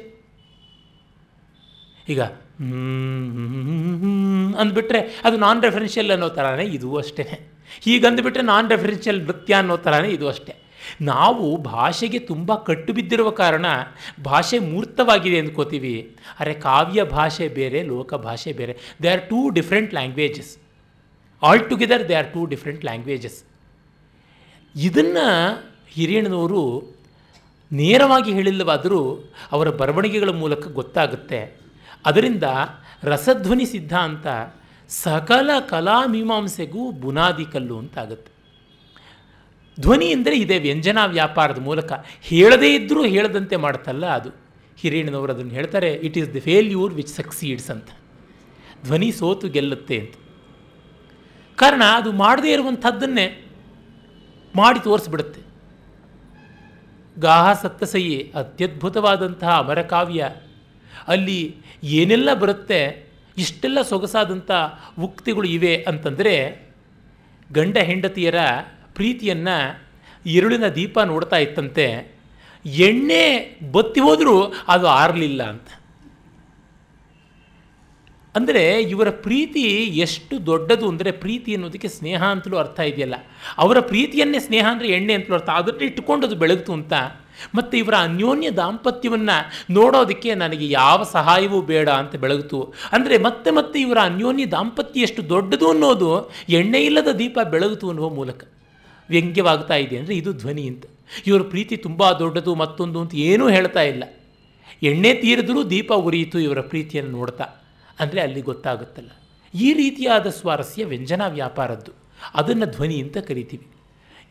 ಈಗ 2.09 2.22
ಅಂದ್ಬಿಟ್ರೆ 4.61 5.00
ಅದು 5.24 5.37
ನಾನ್ 5.37 5.62
ರೆಫರೆನ್ಷಿಯಲ್ 5.62 6.11
ಅನ್ನೋ 6.11 6.29
ಥರನೇ 6.29 6.64
ಇದು 6.76 6.96
ಅಷ್ಟೇ 6.96 7.24
ಹೀಗಂದುಬಿಟ್ರೆ 7.85 8.42
ನಾನ್ 8.42 8.70
ರೆಫರೆನ್ಷಿಯಲ್ 8.70 9.18
ನೃತ್ಯ 9.22 9.55
ಅನ್ನೋ 9.55 9.76
ಥರನೇ 9.76 10.09
ಇದು 10.09 10.29
ಅಷ್ಟೇ. 10.29 10.52
ನಾವು 11.03 11.57
ಭಾಷೆಗೆ 11.57 12.18
ತುಂಬ 12.18 12.55
ಕಟ್ಟು 12.55 12.92
ಬಿದ್ದಿರುವ 12.92 13.31
ಕಾರಣ 13.31 13.66
ಭಾಷೆ 14.25 14.59
ಮೂರ್ತವಾಗಿದೆ 14.59 15.38
ಅಂದ್ಕೋತೀವಿ. 15.38 16.16
ಅರೆ 16.40 16.55
ಕಾವ್ಯ 16.55 17.05
ಭಾಷೆ 17.05 17.49
ಬೇರೆ, 17.49 17.83
ಲೋಕ 17.83 18.14
ಭಾಷೆ 18.14 18.53
ಬೇರೆ. 18.53 18.77
They 19.03 19.09
are 19.09 19.29
two 19.29 19.51
different 19.51 19.94
languages 19.94 20.57
all 21.42 21.68
together 21.68 22.09
they 22.09 22.14
are 22.14 22.33
two 22.33 22.44
different 22.44 22.85
languages 22.85 23.44
ಇದನ್ನು 24.77 25.27
ಹಿರಿಯಣ್ಣನವರು 25.88 26.96
ನೇರವಾಗಿ 27.72 28.33
ಹೇಳಿಲ್ಲವಾದರೂ 28.33 29.31
ಅವರ 29.53 29.70
ಬರವಣಿಗೆಗಳ 29.70 30.29
ಮೂಲಕ 30.29 30.68
ಗೊತ್ತಾಗುತ್ತೆ. 30.68 31.57
ಅದರಿಂದ 32.07 32.42
ರಸಧ್ವನಿ 33.05 33.64
ಸಿದ್ಧಾಂತ 33.64 34.27
ಸಕಲ 34.88 35.51
ಕಲಾ 35.68 36.07
ಮೀಮಾಂಸೆಗೂ 36.07 36.90
ಬುನಾದಿ 36.90 37.44
ಕಲ್ಲು 37.44 37.79
ಅಂತಾಗುತ್ತೆ. 37.79 38.36
ಧ್ವನಿ 39.80 40.06
ಎಂದರೆ 40.06 40.38
ಇದೇ, 40.38 40.58
ವ್ಯಂಜನ 40.58 40.98
ವ್ಯಾಪಾರದ 41.06 41.58
ಮೂಲಕ. 41.58 41.92
ಹೇಳದೇ 42.22 42.74
ಇದ್ದರೂ 42.74 43.04
ಹೇಳದಂತೆ 43.04 43.56
ಮಾಡುತ್ತಲ್ಲ 43.56 44.06
ಅದು. 44.06 44.30
ಹಿರಿಯಣ್ಣನವರು 44.78 45.32
ಅದನ್ನು 45.32 45.52
ಹೇಳ್ತಾರೆ 45.52 45.92
it 45.92 46.18
is 46.18 46.34
the 46.34 46.40
failure 46.40 46.94
which 46.94 47.08
succeeds 47.08 47.70
ಅಂತ. 47.70 47.88
ಧ್ವನಿ 48.84 49.12
ಸೋತು 49.12 49.48
ಗೆಲ್ಲುತ್ತೆ 49.48 49.98
ಅಂತ. 49.98 50.14
ಕಾರಣ 51.56 51.82
ಅದು 51.84 52.12
ಮಾಡದೇ 52.12 52.52
ಇರುವಂಥದ್ದನ್ನೇ 52.52 53.50
ಮಾಡಿ 54.56 54.84
ತೋರಿಸ್ಬಿಡುತ್ತೆ. 54.84 55.40
ಗಾಹ 57.20 57.52
ಸತ್ತಸಯೇ 57.62 58.32
ಅತ್ಯದ್ಭುತವಾದಂತಹ 58.34 59.58
ಅಮರಕಾವ್ಯ. 59.58 60.30
ಅಲ್ಲಿ 61.08 61.56
ಏನೆಲ್ಲ 61.82 62.34
ಬರುತ್ತೆ, 62.34 63.06
ಇಷ್ಟೆಲ್ಲ 63.38 63.82
ಸೊಗಸಾದಂಥ 63.82 64.50
ಉಕ್ತಿಗಳು 65.00 65.48
ಇವೆ 65.48 65.84
ಅಂತಂದರೆ, 65.88 66.66
ಗಂಡ 67.52 67.78
ಹೆಂಡತಿಯರ 67.78 68.34
ಪ್ರೀತಿಯನ್ನು 68.98 69.56
ಇರುಳಿನ 70.35 70.66
ದೀಪ 70.76 70.98
ನೋಡ್ತಾ 71.11 71.38
ಇತ್ತಂತೆ, 71.44 71.87
ಎಣ್ಣೆ 72.87 73.24
ಬತ್ತಿ 73.72 74.00
ಹೋದರೂ 74.06 74.37
ಅದು 74.68 74.87
ಆರಲಿಲ್ಲ 75.00 75.42
ಅಂತ. 75.52 75.68
ಅಂದರೆ 78.35 78.62
ಇವರ 78.94 79.11
ಪ್ರೀತಿ 79.26 79.62
ಎಷ್ಟು 80.04 80.35
ದೊಡ್ಡದು 80.48 80.87
ಅಂದರೆ 80.92 81.11
ಪ್ರೀತಿ 81.22 81.50
ಅನ್ನೋದಕ್ಕೆ 81.56 81.88
ಸ್ನೇಹ 81.88 82.22
ಅಂತಲೂ 82.35 82.56
ಅರ್ಥ 82.62 82.78
ಇದೆಯಲ್ಲ. 82.90 83.16
ಅವರ 83.64 83.78
ಪ್ರೀತಿಯನ್ನೇ 83.90 84.40
ಸ್ನೇಹ 84.46 84.64
ಅಂದರೆ 84.72 84.88
ಎಣ್ಣೆ 84.96 85.14
ಅಂತಲೂ 85.18 85.37
ಅರ್ಥ. 85.38 85.50
ಅದನ್ನು 85.61 85.85
ಇಟ್ಟುಕೊಂಡು 85.88 86.26
ಅದು 86.28 86.37
ಬೆಳಗ್ತು 86.42 86.72
ಅಂತ. 86.78 86.92
ಮತ್ತು 87.56 87.74
ಇವರ 87.80 87.94
ಅನ್ಯೋನ್ಯ 88.09 88.48
ದಾಂಪತ್ಯವನ್ನು 88.59 89.37
ನೋಡೋದಕ್ಕೆ 89.78 90.30
ನನಗೆ 90.42 90.66
ಯಾವ 90.72 90.98
ಸಹಾಯವೂ 91.16 91.59
ಬೇಡ 91.70 91.88
ಅಂತ 92.02 92.14
ಬೆಳಗ್ತು. 92.24 92.61
ಅಂದರೆ 92.92 93.16
ಮತ್ತೆ 93.26 93.50
ಮತ್ತೆ 93.59 93.78
ಇವರ 93.87 93.98
ಅನ್ಯೋನ್ಯ 94.11 94.46
ದಾಂಪತ್ಯ 94.56 95.06
ಎಷ್ಟು 95.09 95.22
ದೊಡ್ಡದು 95.35 95.68
ಅನ್ನೋದು 95.72 96.11
ಎಣ್ಣೆ 96.61 96.82
ಇಲ್ಲದ 96.88 97.12
ದೀಪ 97.22 97.38
ಬೆಳಗ್ತು 97.54 97.88
ಅನ್ನುವ 97.92 98.09
ಮೂಲಕ. 98.18 98.42
ವ್ಯಂಗ್ಯವಾಗ್ತಾ 99.10 99.74
ಇದೆ 99.74 99.98
ಅಂದರೆ 99.98 100.16
ಇದು 100.16 100.32
ಧ್ವನಿ 100.32 100.68
ಅಂತ. 100.68 100.84
ಇವರ 101.26 101.42
ಪ್ರೀತಿ 101.42 101.76
ತುಂಬ 101.76 102.12
ದೊಡ್ಡದು, 102.12 102.54
ಮತ್ತೊಂದು 102.54 103.00
ಅಂತ 103.00 103.14
ಏನೂ 103.14 103.48
ಹೇಳ್ತಾ 103.48 103.82
ಇಲ್ಲ. 103.82 104.04
ಎಣ್ಣೆ 104.82 105.14
ತೀರಿದ್ರೂ 105.14 105.64
ದೀಪ 105.64 105.92
ಉರಿಯಿತು 105.92 106.38
ಇವರ 106.38 106.60
ಪ್ರೀತಿಯನ್ನು 106.60 107.10
ನೋಡ್ತಾ. 107.10 107.44
ಅಂದರೆ 108.00 108.20
ಅಲ್ಲಿ 108.20 108.40
ಗೊತ್ತಾಗುತ್ತಲ್ಲ. 108.40 109.10
ಈ 109.54 109.72
ರೀತಿಯಾದ 109.72 110.26
ಸ್ವಾರಸ್ಯ 110.26 110.84
ವ್ಯಂಜನ 110.84 111.22
ವ್ಯಾಪಾರದ್ದು. 111.28 111.92
ಅದನ್ನು 112.34 112.66
ಧ್ವನಿ 112.66 113.02
ಅಂತ 113.02 113.18
ಕರಿತೀವಿ. 113.18 113.66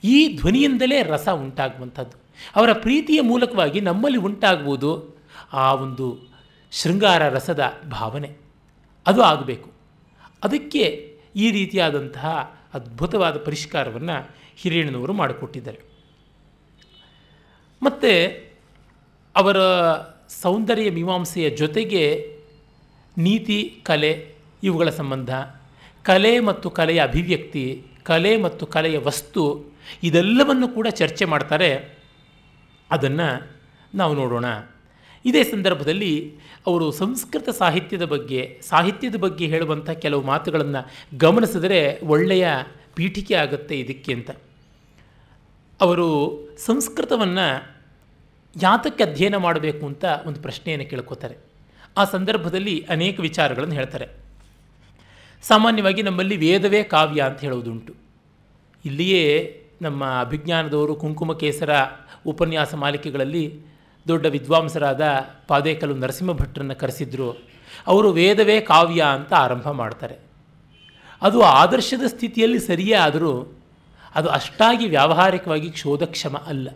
ಈ 0.03 0.37
ಧ್ವನಿಯಿಂದಲೇ 0.37 1.03
ರಸ 1.03 1.27
ಉಂಟಾಗುವಂಥದ್ದು. 1.29 2.17
ಅವರ 2.55 2.73
ಪ್ರೀತಿಯ 2.73 3.21
ಮೂಲಕವಾಗಿ 3.21 3.81
ನಮ್ಮಲ್ಲಿ 3.81 4.19
ಉಂಟಾಗುವುದು 4.19 5.19
ಆ 5.53 5.73
ಒಂದು 5.73 6.35
ಶೃಂಗಾರ 6.71 7.29
ರಸದ 7.29 7.63
ಭಾವನೆ. 7.91 8.31
ಅದು 9.07 9.21
ಆಗಬೇಕು. 9.21 9.71
ಅದಕ್ಕೆ 10.43 11.15
ಈ 11.35 11.51
ರೀತಿಯಾದಂತಹ 11.51 12.55
ಅದ್ಭುತವಾದ 12.73 13.37
ಪರಿಷ್ಕಾರವನ್ನು 13.37 14.35
ಹಿರಿಯಣ್ಣನವರು 14.57 15.13
ಮಾಡಿಕೊಟ್ಟಿದ್ದಾರೆ. 15.13 15.79
ಮತ್ತು 17.83 18.43
ಅವರ 19.35 19.57
ಸೌಂದರ್ಯ 20.29 20.89
ಮೀಮಾಂಸೆಯ 20.89 21.49
ಜೊತೆಗೆ 21.49 22.35
ನೀತಿ, 23.17 23.79
ಕಲೆ 23.83 24.35
ಇವುಗಳ 24.63 24.89
ಸಂಬಂಧ. 24.89 25.33
ಕಲೆ 26.03 26.39
ಮತ್ತು 26.39 26.69
ಕಲೆಯ 26.69 27.03
ಅಭಿವ್ಯಕ್ತಿ, 27.03 27.83
ಕಲೆ 28.03 28.37
ಮತ್ತು 28.37 28.65
ಕಲೆಯ 28.65 28.97
ವಸ್ತು 28.97 29.65
ಇದೆಲ್ಲವನ್ನು 30.03 30.67
ಕೂಡ 30.67 30.87
ಚರ್ಚೆ 30.87 31.25
ಮಾಡ್ತಾರೆ. 31.25 31.97
ಅದನ್ನು 32.91 33.57
ನಾವು 33.95 34.13
ನೋಡೋಣ. 34.13 34.45
ಇದೇ 35.25 35.43
ಸಂದರ್ಭದಲ್ಲಿ 35.43 36.33
ಅವರು 36.67 36.91
ಸಂಸ್ಕೃತ 36.91 37.49
ಸಾಹಿತ್ಯದ 37.49 38.05
ಬಗ್ಗೆ 38.05 38.61
ಸಾಹಿತ್ಯದ 38.69 39.15
ಬಗ್ಗೆ 39.15 39.47
ಹೇಳುವಂಥ 39.47 39.89
ಕೆಲವು 39.89 40.21
ಮಾತುಗಳನ್ನು 40.21 40.91
ಗಮನಿಸಿದರೆ 41.17 41.99
ಒಳ್ಳೆಯ 41.99 42.47
ಪೀಠಿಕೆ 42.95 43.35
ಆಗುತ್ತೆ 43.35 43.79
ಇದಕ್ಕೆ 43.79 44.13
ಅಂತ. 44.13 44.29
ಅವರು 45.81 46.39
ಸಂಸ್ಕೃತವನ್ನು 46.65 47.75
ಯಾತಕ್ಕೆ 48.61 49.03
ಅಧ್ಯಯನ 49.03 49.35
ಮಾಡಬೇಕು 49.35 49.85
ಅಂತ 49.85 50.05
ಒಂದು 50.25 50.41
ಪ್ರಶ್ನೆಯನ್ನು 50.41 50.89
ಕೇಳ್ಕೋತಾರೆ. 50.89 51.35
ಆ 51.97 52.05
ಸಂದರ್ಭದಲ್ಲಿ 52.05 52.85
ಅನೇಕ 52.89 53.19
ವಿಚಾರಗಳನ್ನು 53.19 53.75
ಹೇಳ್ತಾರೆ. 53.75 54.07
ಸಾಮಾನ್ಯವಾಗಿ 55.41 56.01
ನಮ್ಮಲ್ಲಿ 56.01 56.37
ವೇದವೇ 56.37 56.83
ಕಾವ್ಯ 56.83 57.21
ಅಂತ 57.21 57.39
ಹೇಳೋದುಂಟು 57.39 57.93
ಇಲ್ಲಿಯೇ 58.85 59.61
ನಮ್ಮ 59.81 60.19
ಅಭಿಜ್ಞಾನದವರು 60.19 60.95
ಕುಂಕುಮ 60.95 61.33
ಕೇಸರ 61.33 61.69
ಉಪನ್ಯಾಸ 62.25 62.75
ಮಾಲಿಕೆಗಳಲ್ಲಿ 62.75 63.59
ದೊಡ್ಡ 64.07 64.25
ವಿದ್ವಾಂಸರಾದ 64.25 65.01
ಪಾದೇಕಲು 65.47 65.95
ನರಸಿಂಹ 65.95 66.31
ಭಟ್ರನ್ನು 66.31 66.75
ಕರೆಸಿದ್ರು. 66.75 67.31
ಅವರು 67.87 68.11
ವೇದವೇ 68.11 68.61
ಕಾವ್ಯ 68.61 69.01
ಅಂತ 69.01 69.33
ಆರಂಭ 69.33 69.69
ಮಾಡ್ತಾರೆ. 69.69 70.15
ಅದು 71.21 71.41
ಆದರ್ಶದ 71.41 72.03
ಸ್ಥಿತಿಯಲ್ಲಿ 72.07 72.59
ಸರಿಯೇ 72.59 72.93
ಆದರೂ 72.93 73.57
ಅದು 74.15 74.29
ಅಷ್ಟಾಗಿ 74.29 74.87
ವ್ಯಾವಹಾರಿಕವಾಗಿ 74.87 75.69
ಕ್ಷೋಧಕ್ಷಮ 75.69 76.37
ಅಲ್ಲ. 76.37 76.69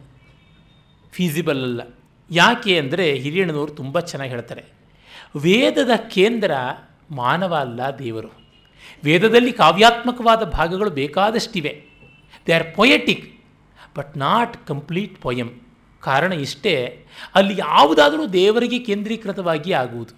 ಫೀಸಿಬಲ್ 1.11 1.63
ಅಲ್ಲ. 1.63 1.81
ಯಾಕೆ 2.31 2.79
ಅಂದರೆ 2.79 3.13
ಹಿರಿಯಣ್ಣನವರು 3.13 3.71
ತುಂಬ 3.71 3.99
ಚೆನ್ನಾಗಿ 3.99 4.31
ಹೇಳ್ತಾರೆ. 4.31 4.63
ವೇದದ 5.37 5.89
ಕೇಂದ್ರ 6.09 6.51
ಮಾನವ 7.11 7.55
ಅಲ್ಲ 7.55 7.81
ದೇವರು. 7.99 8.31
ವೇದದಲ್ಲಿ 9.03 9.51
ಕಾವ್ಯಾತ್ಮಕವಾದ 9.51 10.43
ಭಾಗಗಳು 10.43 10.89
ಬೇಕಾದಷ್ಟಿವೆ. 10.89 11.83
They 12.47 12.53
are 12.53 12.75
poetic 12.75 13.45
but 13.97 14.17
not 14.17 14.67
complete 14.67 15.21
poem 15.21 15.49
ಕಾರಣ 15.99 16.33
ಇಷ್ಟೇ, 16.33 17.05
ಅಲ್ಲಿ 17.35 17.57
ಯಾವುದಾದರೂ 17.57 18.27
ದೇವರಿಗೆ 18.27 18.79
ಕೇಂದ್ರೀಕೃತವಾಗಿ 18.79 19.73
ಆಗುವುದು. 19.73 20.17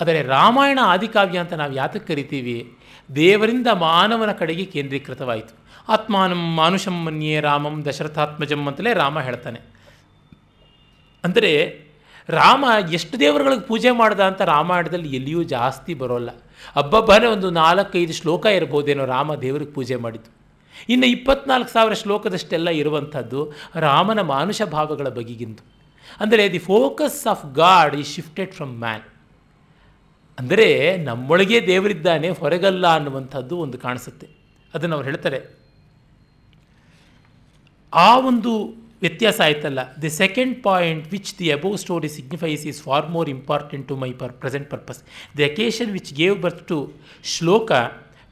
ಆದರೆ 0.00 0.22
ರಾಮಾಯಣ 0.22 0.78
ಆದಿಕಾವ್ಯ 0.82 1.38
ಅಂತ 1.38 1.52
ನಾವು 1.52 1.72
ಯಾತಕ್ಕೆ 1.72 2.14
ಕರಿತೀವಿ? 2.14 2.76
ದೇವರಿಂದ 3.14 3.66
ಮಾನವನ 3.66 4.32
ಕಡೆಗೆ 4.32 4.64
ಕೇಂದ್ರೀಕೃತವಾಯಿತು. 4.64 5.61
ಆತ್ಮಾನಂ 5.88 6.42
ಮಾನುಷಂ 6.60 6.96
ಮನ್ಯೇ 7.04 7.38
ರಾಮಂ 7.40 7.76
ದಶರಥಾತ್ಮಜಂ 7.86 8.62
ಅಂತಲೇ 8.70 8.92
ರಾಮ 9.02 9.18
ಹೇಳ್ತಾನೆ. 9.28 9.60
ಅಂದರೆ 11.24 11.52
ರಾಮ 12.28 12.64
ಎಷ್ಟು 12.96 13.14
ದೇವರುಗಳಿಗೆ 13.20 13.64
ಪೂಜೆ 13.70 13.90
ಮಾಡ್ದ 14.00 14.20
ಅಂತ 14.30 14.40
ರಾಮಾಯಣದಲ್ಲಿ 14.54 15.10
ಎಲ್ಲಿಯೂ 15.18 15.42
ಜಾಸ್ತಿ 15.54 15.94
ಬರೋಲ್ಲ. 16.02 16.30
ಹಬ್ಬಬ್ಬನೇ 16.76 17.26
ಒಂದು 17.26 17.48
ನಾಲ್ಕೈದು 17.50 18.14
ಶ್ಲೋಕ 18.20 18.44
ಇರ್ಬೋದೇನೋ 18.58 19.04
ರಾಮ 19.04 19.34
ದೇವರಿಗೆ 19.44 19.72
ಪೂಜೆ 19.78 19.96
ಮಾಡಿದ್ದು. 20.04 20.30
ಇನ್ನು 20.92 21.06
ಇಪ್ಪತ್ನಾಲ್ಕು 21.06 21.70
ಸಾವಿರ 21.72 21.94
ಶ್ಲೋಕದಷ್ಟೆಲ್ಲ 22.02 22.68
ಇರುವಂಥದ್ದು 22.80 23.40
ರಾಮನ 23.86 24.20
ಮಾನುಷ 24.34 24.62
ಭಾವಗಳ 24.74 25.08
ಬಗೆಗಿಂದು. 25.08 25.62
ಅಂದರೆ 26.20 26.44
the 26.52 26.58
focus 26.58 27.26
of 27.32 27.42
God 27.54 27.94
is 28.02 28.12
shifted 28.14 28.52
from 28.58 28.76
man. 28.84 29.04
ಅಂದರೆ 30.38 30.68
ನಮ್ಮೊಳಗೆ 31.08 31.58
ದೇವರಿದ್ದಾನೆ, 31.66 32.30
ಹೊರಗಲ್ಲ 32.30 32.86
ಅನ್ನುವಂಥದ್ದು 32.98 33.56
ಒಂದು 33.58 33.78
ಕಾಣಿಸುತ್ತೆ. 33.78 34.28
ಅದನ್ನು 34.74 34.96
ಅವ್ರು 34.96 35.08
ಹೇಳ್ತಾರೆ. 35.10 35.40
ಆ 37.92 38.10
ಒಂದು 38.30 38.52
ವ್ಯತ್ಯಾಸ 39.04 39.38
ಆಯ್ತಲ್ಲ 39.46 39.80
the 40.02 40.10
second 40.22 40.54
point 40.66 41.06
which 41.14 41.30
the 41.38 41.48
above 41.56 41.76
story 41.84 42.08
signifies 42.18 42.64
is 42.70 42.80
far 42.86 43.06
more 43.14 43.28
important 43.36 43.86
to 43.90 43.96
my 44.04 44.10
per 44.20 44.32
present 44.42 44.68
purpose 44.74 45.00
the 45.38 45.44
occasion 45.50 45.90
which 45.98 46.12
gave 46.22 46.36
birth 46.46 46.64
to 46.72 46.78
shloka 47.34 47.72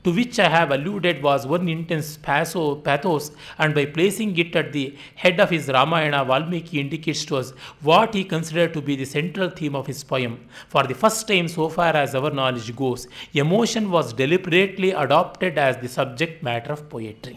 to 0.05 0.13
which 0.13 0.39
I 0.39 0.49
have 0.49 0.71
alluded 0.71 1.23
was 1.23 1.47
one 1.47 1.69
intense 1.69 2.17
pathos, 2.17 3.33
and 3.59 3.75
by 3.75 3.85
placing 3.87 4.37
it 4.39 4.57
at 4.57 4.73
the 4.73 4.97
head 5.15 5.39
of 5.41 5.51
his 5.51 5.69
Ramayana, 5.69 6.25
Valmiki 6.25 6.81
indicates 6.81 7.25
to 7.27 7.37
us 7.37 7.53
what 7.83 8.15
he 8.15 8.25
considered 8.25 8.73
to 8.73 8.81
be 8.81 8.97
the 8.97 9.05
central 9.07 9.51
theme 9.51 9.77
of 9.77 9.87
his 9.87 10.03
poem. 10.03 10.39
For 10.69 10.85
the 10.85 10.95
first 10.95 11.29
time, 11.29 11.49
so 11.49 11.69
far 11.69 11.95
as 11.95 12.15
our 12.15 12.31
knowledge 12.31 12.75
goes, 12.75 13.09
emotion 13.35 13.91
was 13.91 14.15
deliberately 14.15 14.93
adopted 14.93 15.59
as 15.59 15.77
the 15.77 15.89
subject 15.89 16.43
matter 16.43 16.73
of 16.73 16.89
poetry. 16.89 17.37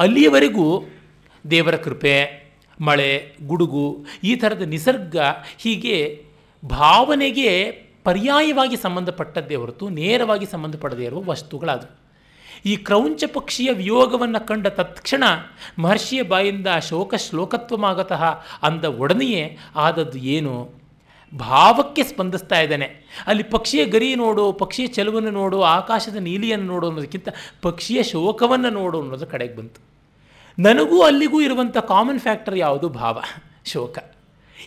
ಅಲ್ಲಿಯವರೆಗೂ 0.00 0.66
ದೇವರ 1.50 1.76
ಕೃಪೆ, 1.76 2.48
ಮಳೆ, 2.80 3.36
ಗುಡುಗು, 3.46 4.04
ಈ 4.24 4.34
ಥರದ 4.36 4.62
ನಿಸರ್ಗ 4.62 5.16
ಹೀಗೆ 5.58 6.24
ಭಾವನೆಗೆ 6.64 7.70
ಪರ್ಯಾಯವಾಗಿ 8.04 8.76
ಸಂಬಂಧಪಟ್ಟದ್ದೇ 8.76 9.54
ಹೊರತು 9.54 9.88
ನೇರವಾಗಿ 9.88 10.46
ಸಂಬಂಧಪಡದೇ 10.46 11.04
ಇರುವ 11.04 11.24
ವಸ್ತುಗಳಾದವು. 11.24 12.08
ಈ 12.66 12.76
ಕ್ರೌಂಚ 12.76 13.24
ಪಕ್ಷಿಯ 13.32 13.70
ವಿಯೋಗವನ್ನು 13.72 14.46
ಕಂಡ 14.46 14.66
ತತ್ಕ್ಷಣ 14.66 15.24
ಮಹರ್ಷಿಯ 15.78 16.22
ಬಾಯಿಂದ 16.22 16.66
ಶೋಕ 16.88 17.14
ಶ್ಲೋಕತ್ವಮಾಗತಃ 17.14 18.24
ಅಂದ 18.62 18.84
ಒಡನೆಯೇ 18.84 19.58
ಆದದ್ದು 19.76 20.18
ಏನು? 20.18 20.70
ಭಾವಕ್ಕೆ 21.38 22.02
ಸ್ಪಂದಿಸ್ತಾ 22.02 22.60
ಇದ್ದಾನೆ. 22.60 22.88
ಅಲ್ಲಿ 23.26 23.42
ಪಕ್ಷಿಯ 23.42 23.84
ಗರಿ 23.84 24.14
ನೋಡು, 24.14 24.52
ಪಕ್ಷಿಯ 24.52 24.86
ಚೆಲುವನ್ನು 24.86 25.30
ನೋಡು, 25.30 25.62
ಆಕಾಶದ 25.62 26.16
ನೀಲಿಯನ್ನು 26.16 26.66
ನೋಡು 26.66 26.86
ಅನ್ನೋದಕ್ಕಿಂತ 26.86 27.28
ಪಕ್ಷಿಯ 27.62 28.02
ಶೋಕವನ್ನು 28.02 28.70
ನೋಡು 28.70 29.00
ಅನ್ನೋದು 29.00 29.26
ಕಡೆಗೆ 29.26 29.56
ಬಂತು. 29.56 29.87
ನನಗೂ 30.58 31.02
ಅಲ್ಲಿಗೂ 31.02 31.40
ಇರುವಂಥ 31.40 31.76
ಕಾಮನ್ 31.76 32.18
ಫ್ಯಾಕ್ಟರ್ 32.18 32.58
ಯಾವುದು? 32.58 32.88
ಭಾವ, 32.88 33.22
ಶೋಕ. 33.64 33.98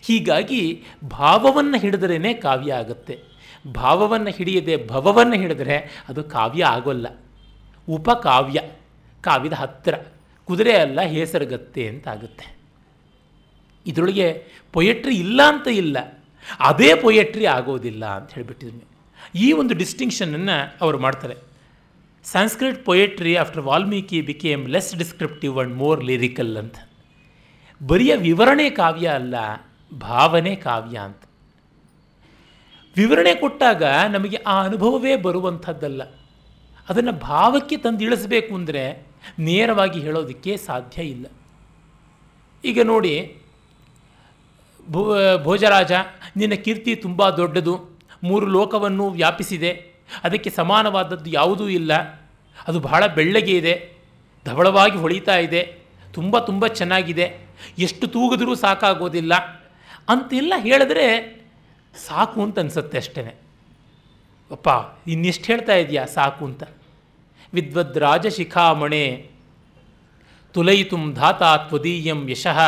ಹೀಗಾಗಿ 0.01 0.83
ಭಾವವನ್ನು 1.03 1.79
ಹಿಡಿದ್ರೇ 1.79 2.33
ಕಾವ್ಯ 2.33 2.73
ಆಗುತ್ತೆ. 2.73 3.19
ಭಾವವನ್ನು 3.73 4.29
ಹಿಡಿಯದೆ 4.29 4.87
ಭವವನ್ನು 4.87 5.33
ಹಿಡಿದ್ರೆ 5.33 6.05
ಅದು 6.09 6.23
ಕಾವ್ಯ 6.23 6.65
ಆಗೋಲ್ಲ. 6.65 7.19
ಉಪಕಾವ್ಯ, 7.89 8.61
ಕಾವ್ಯದ 9.21 9.53
ಹತ್ತಿರ. 9.53 9.93
ಕುದುರೆ 10.45 10.73
ಅಲ್ಲ, 10.73 11.01
ಹೇಸರಗತ್ತೆ 11.01 11.87
ಅಂತ 11.87 12.07
ಆಗುತ್ತೆ 12.07 12.57
ಇದರೊಳಗೆ 13.85 14.45
ಪೊಯೆಟ್ರಿ 14.73 15.15
ಇಲ್ಲ 15.15 15.41
ಅಂತ 15.47 15.67
ಇಲ್ಲ. 15.67 16.23
ಅದೇ 16.59 16.95
ಪೊಯೆಟ್ರಿ 16.95 17.45
ಆಗೋದಿಲ್ಲ 17.45 18.05
ಅಂತ 18.05 18.33
ಹೇಳಿಬಿಟ್ಟಿದ್ವಿ 18.33 18.83
ಈ 19.35 19.51
ಒಂದು 19.51 19.73
ಡಿಸ್ಟಿಂಕ್ಷನನ್ನು 19.73 20.77
ಅವರು 20.81 20.99
ಮಾಡ್ತಾರೆ. 20.99 21.50
Sanskrit 22.25 22.79
poetry 22.87 23.31
after 23.41 23.63
Valmiki 23.67 24.19
became 24.29 24.61
less 24.73 24.89
descriptive 25.01 25.55
and 25.57 25.73
more 25.81 26.01
lyrical 26.09 26.53
ಅಂತ. 26.61 26.77
ಬರಿಯ 27.81 28.11
ವಿವರಣೆ 28.27 28.67
ಕಾವ್ಯ 28.79 29.07
ಅಲ್ಲ, 29.19 29.35
ಭಾವನೆ 29.91 30.53
ಕಾವ್ಯ 30.65 30.97
ಅಂತ. 31.07 31.21
ವಿವರಣೆ 32.95 33.33
ಕೊಟ್ಟಾಗ 33.41 33.83
ನಮಗೆ 34.15 34.37
ಆ 34.53 34.55
ಅನುಭವವೇ 34.67 35.13
ಬರುವಂಥದ್ದಲ್ಲ. 35.25 36.01
ಅದನ್ನು 36.87 37.13
ಭಾವಕ್ಕೆ 37.29 37.77
ತಂದು 37.83 38.03
ಇಳಿಸಬೇಕು 38.07 38.51
ಅಂದರೆ 38.59 38.83
ನೇರವಾಗಿ 39.49 39.99
ಹೇಳೋದಕ್ಕೆ 40.05 40.51
ಸಾಧ್ಯ 40.67 41.01
ಇಲ್ಲ. 41.13 41.25
ಈಗ 42.63 42.79
ನೋಡಿ 42.91 43.13
ಭೋಜರಾಜ, 45.45 45.91
ನಿನ್ನ 46.39 46.55
ಕೀರ್ತಿ 46.65 46.93
ತುಂಬ 47.05 47.29
ದೊಡ್ಡದು, 47.41 47.73
ಮೂರು 48.23 48.45
ಲೋಕವನ್ನು 48.57 49.05
ವ್ಯಾಪಿಸಿದೆ 49.19 49.71
ಅದಕ್ಕೆ 50.23 50.49
ಸಮಾನವಾದದ್ದು 50.49 51.29
ಯಾವುದೂ 51.29 51.67
ಇಲ್ಲ. 51.67 51.93
ಅದು 52.67 52.79
ಬಹಳ 52.79 53.07
ಬೆಳ್ಳಗೆ 53.07 53.51
ಇದೆ. 53.51 53.93
ಧವಳವಾಗಿ 54.45 54.97
ಹೊಳಿತಾ 54.97 55.37
ಇದೆ. 55.37 55.77
ತುಂಬ 56.13 56.39
ತುಂಬ 56.39 56.67
ಚೆನ್ನಾಗಿದೆ. 56.67 57.51
ಎಷ್ಟು 57.79 58.07
ತೂಗಿದ್ರೂ 58.07 58.55
ಸಾಕಾಗೋದಿಲ್ಲ. 58.55 59.35
ಅಂತೆಲ್ಲ 60.09 60.53
ಹೇಳಿದ್ರೆ 60.57 61.35
ಸಾಕು 62.07 62.43
ಅಂತ 62.43 62.59
ಅನಿಸುತ್ತೆ 62.59 62.97
ಅಷ್ಟೇ 62.97 63.39
ಅಪ್ಪ, 64.51 64.69
ಇನ್ನೆಷ್ಟು 65.07 65.45
ಹೇಳ್ತಾ 65.45 65.73
ಇದೆಯಾ 65.73 66.05
ಸಾಕು 66.05 66.45
ಅಂತ? 66.45 66.63
ವಿದ್ವದ್ 67.53 67.97
ರಾಜಶಿಖಾಮಣೆ 67.97 69.29
ತುಲಯಿತುಂ 70.53 71.13
ಧಾತಾ 71.13 71.57
ತ್ವದೀಯಂ 71.57 72.29
ಯಶಃ, 72.29 72.59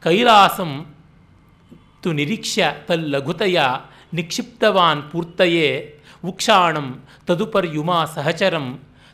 ಕೈಲಾಸಂ 0.00 0.94
ತು 2.02 2.12
ನಿರೀಕ್ಷ್ಯ 2.12 2.74
ತಲ್ಲಘುತಯ 2.88 3.60
ನಿಕ್ಷಿಪ್ತವಾನ್ 4.14 5.10
ಪೂರ್ತಯೇ 5.12 5.93
ಉಕ್ಷಾಣಂ 6.24 7.04
ತದುಪರ್ಯುಮಾ 7.26 8.04
ಸಹಚರಂ 8.04 8.66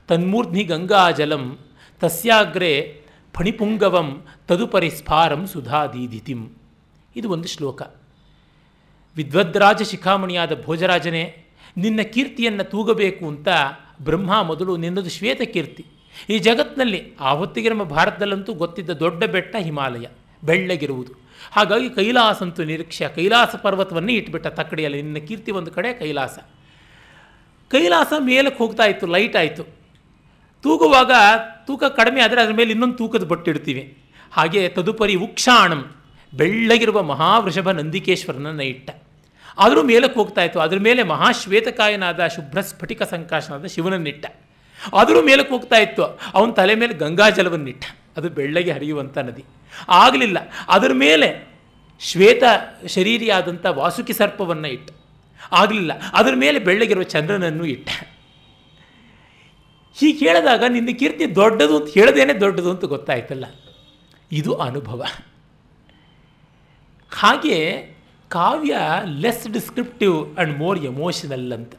ತನ್ಮೂರ್ಧ್ನಿ 0.08 0.62
ಗಂಗಾಜಲಂ 0.64 1.58
ತಸ್ಯಾಗ್ರೆ 2.00 2.72
ಫಣಿಪುಂಗವಂ 3.34 4.08
ತದುಪರಿ 4.48 4.90
ಸ್ಫಾರಂ 4.90 5.46
ಸುಧಾದೀದಿತಿಂ. 5.46 6.48
ಇದು 7.16 7.30
ಒಂದು 7.30 7.48
ಶ್ಲೋಕ. 7.48 7.82
ವಿದ್ವದ್ರಾಜ 9.16 9.82
ಶಿಖಾಮಣಿಯಾದ 9.82 10.64
ಭೋಜರಾಜನೇ, 10.64 11.24
ನಿನ್ನ 11.76 12.02
ಕೀರ್ತಿಯನ್ನು 12.02 12.64
ತೂಗಬೇಕು 12.64 13.26
ಅಂತ 13.26 13.48
ಬ್ರಹ್ಮ 14.02 14.42
ಮೊದಲು 14.42 14.76
ನಿನ್ನದು 14.76 15.10
ಶ್ವೇತ 15.10 15.42
ಕೀರ್ತಿ. 15.42 15.86
ಈ 16.30 16.38
ಜಗತ್ತಿನಲ್ಲಿ 16.38 17.00
ಆ 17.20 17.32
ಹೊತ್ತಿಗೆ 17.32 17.68
ನಮ್ಮ 17.68 17.82
ಭಾರತದಲ್ಲಂತೂ 17.82 18.52
ಗೊತ್ತಿದ್ದ 18.54 18.90
ದೊಡ್ಡ 18.90 19.24
ಬೆಟ್ಟ 19.24 19.56
ಹಿಮಾಲಯ, 19.58 20.06
ಬೆಳ್ಳಗಿರುವುದು. 20.44 21.12
ಹಾಗಾಗಿ 21.52 21.90
ಕೈಲಾಸಂತೂ 21.90 22.64
ನಿರೀಕ್ಷೆ, 22.64 23.08
ಕೈಲಾಸ 23.08 23.54
ಪರ್ವತವನ್ನೇ 23.56 24.12
ಇಟ್ಬಿಟ್ಟ 24.12 24.46
ತಕ್ಕಡಿಯಲ್ಲಿ 24.46 25.02
ನಿನ್ನ 25.02 25.26
ಕೀರ್ತಿ 25.26 25.52
ಒಂದು 25.52 25.70
ಕಡೆ, 25.70 25.92
ಕೈಲಾಸ. 25.92 26.38
ಕೈಲಾಸ 27.70 28.12
ಮೇಲಕ್ಕೆ 28.18 28.58
ಹೋಗ್ತಾ 28.58 28.84
ಇತ್ತು 28.84 29.06
ಲೈಟ್ 29.06 29.36
ಆಯಿತು. 29.36 29.64
ತೂಗುವಾಗ 30.62 31.12
ತೂಕ 31.66 31.84
ಕಡಿಮೆ 31.84 32.20
ಆದರೆ 32.20 32.40
ಅದರ 32.40 32.52
ಮೇಲೆ 32.52 32.70
ಇನ್ನೊಂದು 32.70 32.94
ತೂಕದ 32.94 33.24
ಬಟ್ಟಿಡ್ತೀವಿ 33.24 33.98
ಹಾಗೆ 34.32 34.68
ತದುಪರಿ 34.68 35.14
ಉಕ್ಷಾಣಂ, 35.14 35.92
ಬೆಳ್ಳಗಿರುವ 36.34 37.02
ಮಹಾವೃಷಭ 37.02 37.70
ನಂದಿಕೇಶ್ವರನನ್ನು 37.70 38.62
ಇಟ್ಟ 38.62 38.90
ಆದರೂ 39.58 39.82
ಮೇಲಕ್ಕೆ 39.82 40.20
ಹೋಗ್ತಾ 40.20 40.42
ಇತ್ತು. 40.44 40.60
ಅದ್ರ 40.60 40.78
ಮೇಲೆ 40.78 41.02
ಮಹಾಶ್ವೇತಕಾಯನಾದ 41.02 42.26
ಶುಭ್ರ 42.26 42.60
ಸ್ಫಟಿಕ 42.60 43.02
ಸಂಕಾಶನಾದ 43.02 43.66
ಶಿವನನ್ನಿಟ್ಟ 43.66 44.26
ಆದರೂ 44.94 45.22
ಮೇಲಕ್ಕೆ 45.22 45.54
ಹೋಗ್ತಾ 45.54 45.76
ಇತ್ತು. 45.76 46.04
ಅವನ 46.34 46.50
ತಲೆ 46.50 46.74
ಮೇಲೆ 46.74 46.94
ಗಂಗಾಜಲವನ್ನಿಟ್ಟ 46.94 47.84
ಅದು 48.16 48.28
ಬೆಳ್ಳಗೆ 48.28 48.72
ಹರಿಯುವಂಥ 48.72 49.18
ನದಿ. 49.18 49.44
ಆಗಲಿಲ್ಲ. 49.88 50.38
ಅದರ 50.68 50.92
ಮೇಲೆ 50.92 51.48
ಶ್ವೇತ 52.00 52.42
ಶರೀರಿಯಾದಂಥ 52.86 53.66
ವಾಸುಕಿ 53.66 54.12
ಸರ್ಪವನ್ನು 54.12 54.68
ಇಟ್ಟ. 54.68 54.90
ಆಗಲಿಲ್ಲ. 55.52 55.92
ಅದರ 56.12 56.32
ಮೇಲೆ 56.34 56.58
ಬೆಳ್ಳಗಿರುವ 56.58 57.02
ಚಂದ್ರನನ್ನು 57.02 57.64
ಇಟ್ಟ. 57.64 57.88
ಹೀಗೆ 59.94 60.28
ಹೇಳಿದಾಗ 60.28 60.64
ನಿನ್ನ 60.68 60.88
ಕೀರ್ತಿ 60.98 61.34
ದೊಡ್ಡದು 61.34 61.76
ಅಂತ 61.76 61.94
ಹೇಳದೇನೆ 61.94 62.32
ದೊಡ್ಡದು 62.32 62.70
ಅಂತ 62.70 62.84
ಗೊತ್ತಾಯ್ತಲ್ಲ. 62.84 63.44
ಇದು 64.32 64.54
ಅನುಭವ. 64.54 65.04
ಹಾಗೆ 67.12 67.90
ಕಾವ್ಯ 68.28 68.78
less 69.04 69.52
descriptive 69.52 70.36
and 70.36 70.58
more 70.58 70.78
emotional 70.78 71.52
ಅಂತ. 71.52 71.72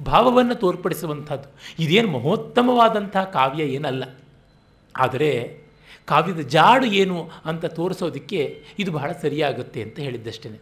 ಭಾವವನ್ನು 0.00 0.54
ತೋರ್ಪಡಿಸುವಂಥದ್ದು. 0.54 1.82
ಇದೇನು 1.82 2.08
ಮಹೋತ್ತಮವಾದಂಥ 2.08 3.16
ಕಾವ್ಯ 3.16 3.64
ಏನಲ್ಲ. 3.64 4.04
ಆದರೆ 4.96 5.60
ಕಾವ್ಯದ 6.04 6.40
ಜಾಡು 6.40 6.86
ಏನು 6.86 7.30
ಅಂತ 7.44 7.64
ತೋರಿಸೋದಕ್ಕೆ 7.64 8.64
ಇದು 8.78 8.92
ಬಹಳ 8.92 9.12
ಸರಿಯಾಗುತ್ತೆ 9.22 9.82
ಅಂತ 9.82 10.00
ಹೇಳಿದ್ದಷ್ಟೇ 10.00 10.60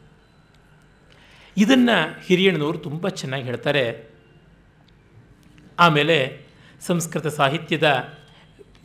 ಇದನ್ನು 1.57 2.25
ಹಿರಿಯಣ್ಣನವರು 2.27 2.79
ತುಂಬ 2.79 3.09
ಚೆನ್ನಾಗಿ 3.09 3.45
ಹೇಳ್ತಾರೆ. 3.45 3.85
ಆಮೇಲೆ 5.79 6.17
ಸಂಸ್ಕೃತ 6.87 7.27
ಸಾಹಿತ್ಯದ 7.27 7.89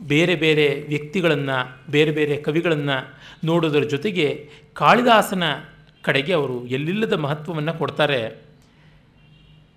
ಬೇರೆ 0.02 0.34
ಬೇರೆ 0.34 0.84
ವ್ಯಕ್ತಿಗಳನ್ನು, 0.88 1.58
ಬೇರೆ 1.90 2.10
ಬೇರೆ 2.10 2.36
ಕವಿಗಳನ್ನು 2.36 2.96
ನೋಡೋದರ 3.46 3.82
ಜೊತೆಗೆ 3.82 4.50
ಕಾಳಿದಾಸನ 4.74 5.42
ಕಡೆಗೆ 6.02 6.32
ಅವರು 6.32 6.66
ಎಲ್ಲಿಲ್ಲದ 6.66 7.12
ಮಹತ್ವವನ್ನು 7.12 7.78
ಕೊಡ್ತಾರೆ. 7.78 8.52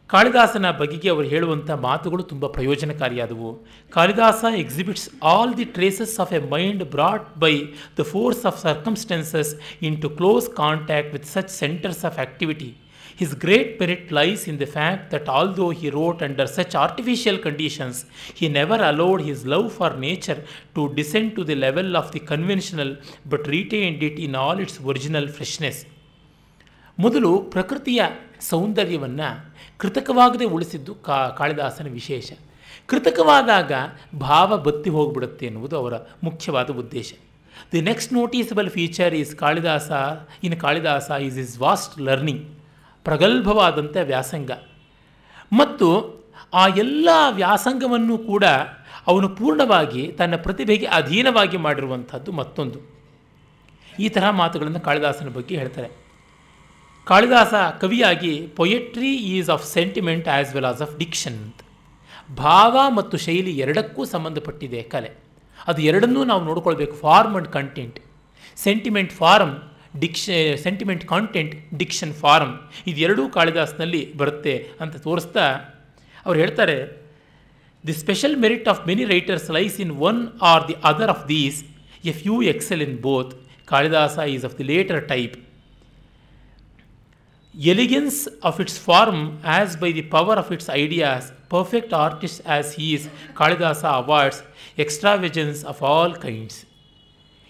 ಕಾಳಿದಾಸನ 0.07 0.71
ಬಗೆಗೆ 0.71 1.09
ಅವರು 1.09 1.27
ಹೇಳುವಂಥ 1.27 1.71
ಮಾತುಗಳು 1.71 2.23
ತುಂಬ 2.23 2.47
ಪ್ರಯೋಜನಕಾರಿಯಾದವು. 2.47 3.67
Kalidasa 3.89 4.45
exhibits 4.57 5.09
all 5.23 5.57
the 5.57 5.65
traces 5.65 6.19
of 6.19 6.33
a 6.33 6.39
mind 6.49 6.83
brought 6.83 7.39
by 7.39 7.53
the 7.99 8.03
force 8.03 8.45
of 8.45 8.61
circumstances 8.61 9.51
into 10.01 10.09
close 10.09 10.49
contact 10.55 11.13
with 11.13 11.25
such 11.25 11.49
centres 11.49 12.05
of 12.05 12.19
activity 12.19 12.69
His 13.15 13.33
great 13.35 13.79
merit 13.79 14.11
lies 14.11 14.47
in 14.47 14.57
the 14.57 14.67
fact 14.67 15.11
that 15.11 15.29
although 15.29 15.69
he 15.71 15.89
wrote 15.89 16.21
under 16.21 16.47
such 16.47 16.73
artificial 16.75 17.37
conditions, 17.37 18.05
he 18.33 18.49
never 18.49 18.75
allowed 18.75 19.21
his 19.21 19.45
love 19.45 19.71
for 19.71 19.89
nature 19.97 20.39
to 20.75 20.93
descend 20.93 21.35
to 21.37 21.43
the 21.43 21.55
level 21.55 21.95
of 21.95 22.11
the 22.11 22.19
conventional 22.31 22.89
but 23.25 23.47
retained 23.47 24.03
it 24.03 24.17
in 24.19 24.35
all 24.35 24.59
its 24.59 24.77
original 24.87 25.27
freshness. 25.37 25.77
ಮೊದಲು 26.99 27.41
ಪ್ರಕೃತಿಯ 27.53 28.01
ಸೌಂದರ್ಯವನ್ನು 28.49 29.29
ಕೃತಕವಾಗದೆ 29.77 30.45
ಉಳಿಸಿದ್ದು 30.45 30.95
ಕಾ 30.95 31.17
ಕಾಳಿದಾಸನ 31.29 31.87
ವಿಶೇಷ 31.87 32.27
ಕೃತಕವಾದಾಗ 32.85 33.71
ಭಾವ 34.19 34.57
ಬತ್ತಿ 34.57 34.89
ಹೋಗಿಬಿಡುತ್ತೆ 34.89 35.45
ಎನ್ನುವುದು 35.45 35.75
ಅವರ 35.77 35.95
ಮುಖ್ಯವಾದ 36.23 36.69
ಉದ್ದೇಶ 36.83 37.09
the 37.73 37.81
next 37.81 38.13
noticeable 38.13 38.69
feature 38.69 39.13
is 39.13 39.35
Kalidasa 39.35 39.89
in 40.43 40.55
Kalidasa 40.59 41.09
is 41.21 41.37
his 41.37 41.55
vast 41.59 41.95
learning 42.01 42.43
ಪ್ರಗಲ್ಭವಾದಂಥ 43.05 43.97
ವ್ಯಾಸಂಗ. 44.03 44.51
ಮತ್ತು 45.53 45.87
ಆ 46.53 46.67
ಎಲ್ಲ 46.67 47.09
ವ್ಯಾಸಂಗವನ್ನು 47.29 48.17
ಕೂಡ 48.17 48.43
ಅವನು 49.07 49.29
ಪೂರ್ಣವಾಗಿ 49.29 50.07
ತನ್ನ 50.07 50.35
ಪ್ರತಿಭೆಗೆ 50.35 50.85
ಅಧೀನವಾಗಿ 50.85 51.57
ಮಾಡಿರುವಂಥದ್ದು 51.57 52.31
ಮತ್ತೊಂದು. 52.31 52.79
ಈ 53.99 54.09
ತರಹ 54.09 54.29
ಮಾತುಗಳನ್ನು 54.29 54.79
ಕಾಳಿದಾಸನ 54.79 55.29
ಬಗ್ಗೆ 55.29 55.57
ಹೇಳ್ತಾರೆ. 55.57 55.89
Kalidasa 57.05 57.53
ಕವಿಯಾಗಿ 57.79 58.47
poetry 58.55 59.15
is 59.15 59.49
of 59.49 59.65
sentiment 59.65 60.27
as 60.27 60.53
well 60.53 60.65
as 60.65 60.81
of 60.81 60.97
diction 60.97 61.33
ಅಂತ. 61.33 61.59
ಭಾವ 62.37 62.77
ಮತ್ತು 62.95 63.17
ಶೈಲಿ 63.17 63.57
ಎರಡಕ್ಕೂ 63.57 64.05
ಸಂಬಂಧಪಟ್ಟಿದೆ 64.05 64.83
ಕಲೆ. 64.83 65.11
ಅದು 65.67 65.81
ಎರಡನ್ನೂ 65.81 66.23
ನಾವು 66.23 66.43
ನೋಡ್ಕೊಳ್ಬೇಕು 66.43 66.95
form 66.95 67.33
and 67.33 67.49
content 67.49 67.99
sentiment 68.55 69.11
form 69.13 69.55
diction 69.99 70.23
sentiment 70.63 71.03
content 71.05 71.53
diction 71.81 72.13
form 72.13 72.53
ಇದೆರಡೂ 72.87 73.23
ಕಾಳಿದಾಸನಲ್ಲಿ 73.29 74.01
ಬರುತ್ತೆ 74.15 74.55
ಅಂತ 74.81 74.95
ತೋರಿಸ್ತಾ 75.05 75.45
ಅವ್ರು 76.25 76.37
ಹೇಳ್ತಾರೆ 76.39 76.77
the 77.83 77.95
special 78.03 78.35
merit 78.37 78.67
of 78.67 78.81
many 78.87 79.05
writers 79.05 79.47
lies 79.51 79.75
in 79.79 79.93
one 80.09 80.19
or 80.51 80.63
the 80.69 80.77
other 80.91 81.11
of 81.15 81.25
these 81.29 81.59
a 82.03 82.13
few 82.21 82.35
excel 82.53 82.83
in 82.87 82.95
both 83.01 83.31
Kalidasa 83.65 84.25
is 84.35 84.45
of 84.45 84.55
the 84.59 84.67
latter 84.73 85.01
type 85.07 85.35
elegance 87.55 88.17
of 88.43 88.57
its 88.61 88.79
form 88.81 89.21
as 89.49 89.75
by 89.77 89.89
the 89.93 90.05
power 90.15 90.39
of 90.39 90.49
its 90.51 90.69
ideas 90.81 91.27
perfect 91.49 91.93
artist 91.97 92.41
as 92.47 92.71
is 92.89 93.05
Kalidasa 93.33 93.83
awards 94.01 94.41
extravagance 94.79 95.61
of 95.65 95.81
all 95.91 96.15
kinds 96.17 96.57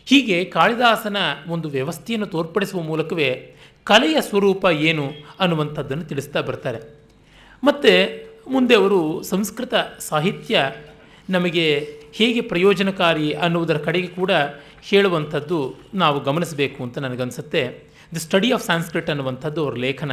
ಹೀಗೆ 0.06 0.45
ಕಾಳಿದಾಸನ 0.45 1.18
ಒಂದು 1.47 1.70
ವ್ಯವಸ್ಥೆಯನ್ನು 1.70 2.28
ತೋರ್ಪಡಿಸುವ 2.28 2.82
ಮೂಲಕವೇ 2.82 3.56
ಕಲೆಯ 3.84 4.22
ಸ್ವರೂಪ 4.22 4.66
ಏನು 4.66 5.12
ಅನ್ನುವಂಥದ್ದನ್ನು 5.39 6.03
ತಿಳಿಸ್ತಾ 6.03 6.41
ಬರ್ತಾರೆ. 6.41 6.80
ಮತ್ತು 7.64 8.26
ಮುಂದೆ 8.51 8.76
ಅವರು 8.76 9.24
ಸಂಸ್ಕೃತ 9.24 9.74
ಸಾಹಿತ್ಯ 9.99 10.72
ನಮಗೆ 11.30 11.95
ಹೇಗೆ 12.14 12.41
ಪ್ರಯೋಜನಕಾರಿ 12.41 13.32
ಅನ್ನುವುದರ 13.32 13.78
ಕಡೆಗೆ 13.78 14.08
ಕೂಡ 14.08 14.32
ಹೇಳುವಂಥದ್ದು 14.82 15.76
ನಾವು 15.93 16.20
ಗಮನಿಸಬೇಕು 16.20 16.84
ಅಂತ 16.84 16.97
ನನಗನ್ಸುತ್ತೆ. 16.97 17.88
ದಿ 18.14 18.20
ಸ್ಟಡಿ 18.20 18.51
ಆಫ್ 18.51 18.66
ಸಾಂಸ್ಕ್ರಿಟ್ 18.66 19.10
ಅನ್ನುವಂಥದ್ದು 19.10 19.64
ಅವರ 19.64 19.76
ಲೇಖನ. 19.76 20.12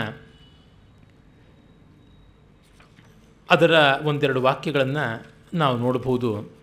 ಅದರ 3.51 3.71
ಒಂದೆರಡು 4.03 4.43
ವಾಕ್ಯಗಳನ್ನು 4.43 5.27
ನಾವು 5.55 5.79
ನೋಡಬಹುದು. 5.79 6.62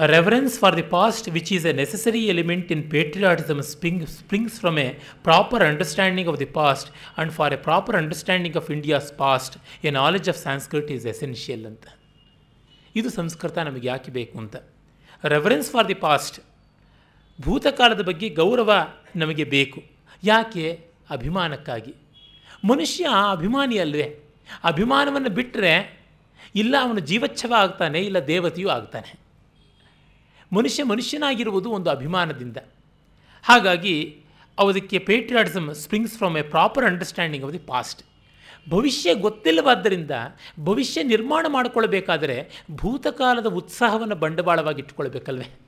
A 0.00 0.08
reverence 0.08 0.56
for 0.56 0.70
the 0.70 0.82
past, 0.82 1.26
which 1.26 1.52
is 1.52 1.66
a 1.66 1.74
necessary 1.74 2.30
element 2.30 2.70
in 2.70 2.88
patriotism, 2.88 3.62
spring, 3.62 4.06
springs 4.06 4.58
from 4.58 4.78
a 4.78 4.96
proper 5.22 5.56
understanding 5.62 6.26
of 6.26 6.38
the 6.38 6.46
past, 6.46 6.90
and 7.16 7.30
for 7.30 7.48
a 7.48 7.58
proper 7.58 7.96
understanding 7.96 8.56
of 8.56 8.70
India's 8.70 9.10
past, 9.10 9.58
a 9.84 9.90
knowledge 9.90 10.28
of 10.28 10.36
Sanskrit 10.36 10.90
is 10.90 11.04
essential 11.04 11.66
ಅಂತ 11.66 11.86
ಇದು 12.96 13.08
ಸಂಸ್ಕೃತ 13.10 13.58
ನಮಗೆ 13.58 13.88
ಯಾಕೆ 13.88 14.10
ಬೇಕು 14.10 14.38
ಅಂತ 14.38 14.56
reference 15.24 15.70
for 15.70 15.88
the 15.88 15.94
past 15.94 16.40
ಭೂತಕಾಲದ 17.38 18.02
ಬಗ್ಗೆ 18.02 18.28
ಗೌರವ 18.28 18.72
ನಮಗೆ 19.16 19.44
ಬೇಕು 19.44 19.82
ಯಾಕೆ 20.24 20.64
ಅಭಿಮಾನಕ್ಕಾಗಿ 21.10 21.94
ಮನುಷ್ಯ 22.64 23.04
ಅಭಿಮಾನಿ 23.30 23.78
ಅಲ್ವೇ 23.78 24.08
ಅಭಿಮಾನವನ್ನು 24.64 25.30
ಬಿಟ್ಟರೆ 25.30 25.74
ಇಲ್ಲ 26.54 26.74
ಅವನು 26.80 27.00
ಜೀವಚ್ಛವ 27.00 27.54
ಆಗ್ತಾನೆ 27.54 28.00
ಇಲ್ಲ 28.04 28.26
ದೇವತೆಯೂ 28.26 28.68
ಆಗ್ತಾನೆ 28.68 29.20
ಮನುಷ್ಯ 30.52 30.82
ಮನುಷ್ಯನಾಗಿರುವುದು 30.82 31.70
ಒಂದು 31.70 31.90
ಅಭಿಮಾನದಿಂದ. 31.90 32.56
ಹಾಗಾಗಿ 33.42 34.20
ಅದಕ್ಕೆ 34.58 34.98
patriotism 34.98 35.74
springs 35.74 36.18
from 36.18 36.36
a 36.36 36.42
proper 36.42 36.84
understanding 36.84 37.46
of 37.46 37.54
the 37.54 37.58
past 37.58 38.02
ಭವಿಷ್ಯ 38.70 39.14
ಗೊತ್ತಿಲ್ಲವಾದ್ದರಿಂದ, 39.14 40.10
ಭವಿಷ್ಯ 40.64 41.02
ನಿರ್ಮಾಣ 41.02 41.46
ಮಾಡಿಕೊಳ್ಳಬೇಕಾದರೆ 41.48 42.64
ಭೂತಕಾಲದ 42.70 43.46
ಉತ್ಸಾಹವನ್ನು 43.46 44.14
ಬಂಡವಾಳವಾಗಿ 44.14 44.80
ಇಟ್ಟುಕೊಳ್ಬೇಕಲ್ವೇ? 44.80 45.58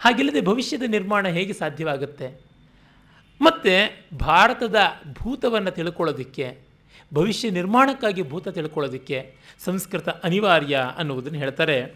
ಹಾಗಿಲ್ಲದೆ 0.00 0.40
ಭವಿಷ್ಯದ 0.40 0.82
ನಿರ್ಮಾಣ 0.86 1.28
ಹೇಗೆ 1.28 1.52
ಸಾಧ್ಯವಾಗುತ್ತೆ? 1.52 2.40
ಮತ್ತು 3.40 3.72
ಭಾರತದ 4.18 4.76
ಭೂತವನ್ನು 5.12 5.70
ತಿಳ್ಕೊಳ್ಳೋದಕ್ಕೆ, 5.70 6.58
ಭವಿಷ್ಯ 7.14 7.50
ನಿರ್ಮಾಣಕ್ಕಾಗಿ 7.50 8.22
ಭೂತ 8.22 8.48
ತಿಳ್ಕೊಳ್ಳೋದಕ್ಕೆ 8.48 9.36
ಸಂಸ್ಕೃತ 9.64 10.08
ಅನಿವಾರ್ಯ 10.08 10.80
ಅನ್ನುವುದನ್ನು 10.98 11.38
ಹೇಳ್ತಾರೆ. 11.38 11.94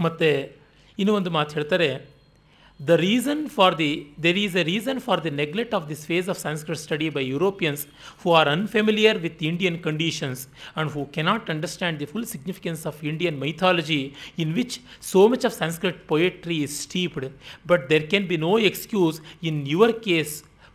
ಮತ್ತು 0.00 0.56
ಇನ್ನೂ 0.98 1.12
ಒಂದು 1.20 1.30
ಮಾತು 1.38 1.54
ಹೇಳ್ತಾರೆ 1.58 1.88
the 2.80 2.94
reason 3.04 3.42
for 3.56 3.74
the 3.80 3.90
there 4.24 4.38
is 4.42 4.56
a 4.60 4.64
reason 4.70 4.98
for 5.04 5.20
the 5.26 5.30
neglect 5.42 5.74
of 5.78 5.84
this 5.90 6.02
phase 6.10 6.26
of 6.32 6.38
Sanskrit 6.46 6.80
study 6.84 7.06
by 7.16 7.22
Europeans 7.34 7.82
who 8.22 8.32
are 8.38 8.48
unfamiliar 8.54 9.18
with 9.26 9.42
Indian 9.50 9.78
conditions 9.86 10.42
and 10.48 10.90
who 10.94 11.04
cannot 11.16 11.46
understand 11.54 11.98
the 12.02 12.08
full 12.12 12.26
significance 12.34 12.82
of 12.90 12.98
Indian 13.10 13.38
mythology 13.44 14.00
in 14.44 14.52
which 14.58 14.76
so 15.12 15.22
much 15.34 15.46
of 15.50 15.56
Sanskrit 15.62 16.02
poetry 16.12 16.58
is 16.66 16.76
steeped 16.86 17.26
but 17.72 17.84
there 17.92 18.06
can 18.12 18.26
be 18.32 18.38
no 18.48 18.52
excuse 18.70 19.18
in 19.50 19.60
your 19.74 19.94
case 20.08 20.34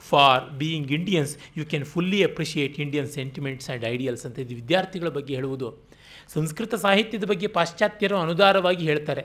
for 0.10 0.42
being 0.62 0.92
Indians 1.00 1.34
you 1.58 1.66
can 1.74 1.86
fully 1.94 2.22
appreciate 2.30 2.80
Indian 2.86 3.10
sentiments 3.18 3.70
and 3.70 3.86
ideals 3.94 4.26
ಅಂತ 4.28 4.40
ಇದು 4.46 4.56
ವಿದ್ಯಾರ್ಥಿಗಳ 4.62 5.10
ಬಗ್ಗೆ 5.18 5.36
ಹೇಳುವುದು. 5.40 5.70
ಸಂಸ್ಕೃತ 6.34 6.74
ಸಾಹಿತ್ಯದ 6.86 7.26
ಬಗ್ಗೆ 7.32 7.48
ಪಾಶ್ಚಾತ್ಯರು 7.58 8.18
ಅನುದಾರವಾಗಿ 8.18 8.84
ಹೇಳ್ತಾರೆ. 8.92 9.24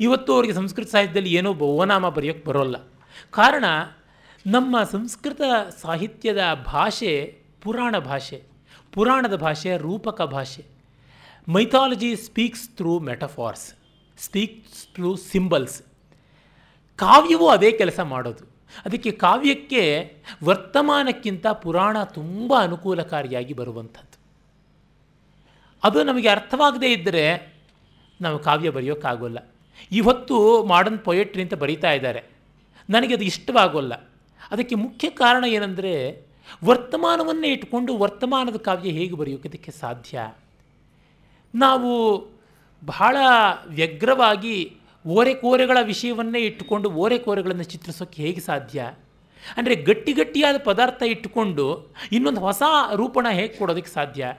ಇವತ್ತು 0.00 0.34
ಅವರಿಗೆ 0.34 0.54
ಸಂಸ್ಕೃತ 0.54 0.90
ಸಾಹಿತ್ಯದಲ್ಲಿ 0.90 1.32
ಏನೋ 1.32 1.54
ಬಹುನಾಮ 1.54 2.08
ಬರೆಯೋಕ್ಕೆ 2.08 2.48
ಬರೋಲ್ಲ. 2.48 2.76
ಕಾರಣ 3.30 3.64
ನಮ್ಮ 4.46 4.82
ಸಂಸ್ಕೃತ 4.82 5.40
ಸಾಹಿತ್ಯದ 5.80 6.62
ಭಾಷೆ 6.66 7.42
ಪುರಾಣ 7.62 7.98
ಭಾಷೆ. 7.98 8.42
ಪುರಾಣದ 8.92 9.36
ಭಾಷೆ 9.36 9.76
ರೂಪಕ 9.76 10.22
ಭಾಷೆ. 10.22 10.64
Mythology 11.48 12.16
speaks 12.16 12.70
through 12.70 12.98
metaphors 12.98 13.74
speaks 14.18 14.94
through 14.94 15.16
symbols 15.16 15.82
ಕಾವ್ಯವೂ 16.96 17.48
ಅದೇ 17.48 17.72
ಕೆಲಸ 17.72 18.00
ಮಾಡೋದು. 18.00 18.44
ಅದಕ್ಕೆ 18.86 19.10
ಕಾವ್ಯಕ್ಕೆ 19.10 20.16
ವರ್ತಮಾನಕ್ಕಿಂತ 20.44 21.46
ಪುರಾಣ 21.46 22.02
ತುಂಬ 22.02 22.54
ಅನುಕೂಲಕಾರಿಯಾಗಿ 22.58 23.54
ಬರುವಂಥದ್ದು. 23.54 24.18
ಅದು 25.84 26.04
ನಮಗೆ 26.04 26.28
ಅರ್ಥವಾಗದೇ 26.28 26.92
ಇದ್ದರೆ 26.92 27.54
ನಾವು 28.20 28.38
ಕಾವ್ಯ 28.38 28.70
ಬರೆಯೋಕ್ಕಾಗೋಲ್ಲ. 28.70 29.38
ಇವತ್ತು 29.92 30.64
ಮಾಡರ್ನ್ 30.64 30.98
ಪೊಯೆಟ್ರಿ 30.98 31.42
ಅಂತ 31.42 31.54
ಬರೀತಾ 31.54 31.92
ಇದ್ದಾರೆ. 31.92 32.22
ನನಗೆ 32.90 33.14
ಅದು 33.14 33.24
ಇಷ್ಟವಾಗೋಲ್ಲ. 33.24 33.94
ಅದಕ್ಕೆ 34.50 34.74
ಮುಖ್ಯ 34.74 35.10
ಕಾರಣ 35.10 35.44
ಏನಂದರೆ, 35.44 36.26
ವರ್ತಮಾನವನ್ನೇ 36.64 37.48
ಇಟ್ಕೊಂಡು 37.48 37.96
ವರ್ತಮಾನದ 37.96 38.56
ಕಾವ್ಯ 38.56 38.90
ಹೇಗೆ 38.90 39.14
ಬರೆಯೋಕ್ಕೆ 39.14 39.70
ಸಾಧ್ಯ? 39.70 40.34
ನಾವು 41.54 42.20
ಬಹಳ 42.84 43.16
ವ್ಯಗ್ರವಾಗಿ 43.66 44.76
ಓರೆಕೋರೆಗಳ 45.06 45.78
ವಿಷಯವನ್ನೇ 45.82 46.40
ಇಟ್ಟುಕೊಂಡು 46.40 46.90
ಓರೆಕೋರೆಗಳನ್ನು 46.90 47.62
ಚಿತ್ರಿಸೋಕ್ಕೆ 47.62 48.22
ಹೇಗೆ 48.22 48.40
ಸಾಧ್ಯ? 48.40 48.90
ಅಂದರೆ 49.56 49.74
ಗಟ್ಟಿ 49.74 50.12
ಗಟ್ಟಿಯಾದ 50.12 50.54
ಪದಾರ್ಥ 50.64 51.02
ಇಟ್ಟುಕೊಂಡು 51.02 51.94
ಇನ್ನೊಂದು 52.12 52.40
ಹೊಸ 52.40 52.62
ರೂಪಣ 52.94 53.26
ಹೇಗೆ 53.30 53.54
ಕೊಡೋದಕ್ಕೆ 53.54 53.90
ಸಾಧ್ಯ? 53.90 54.34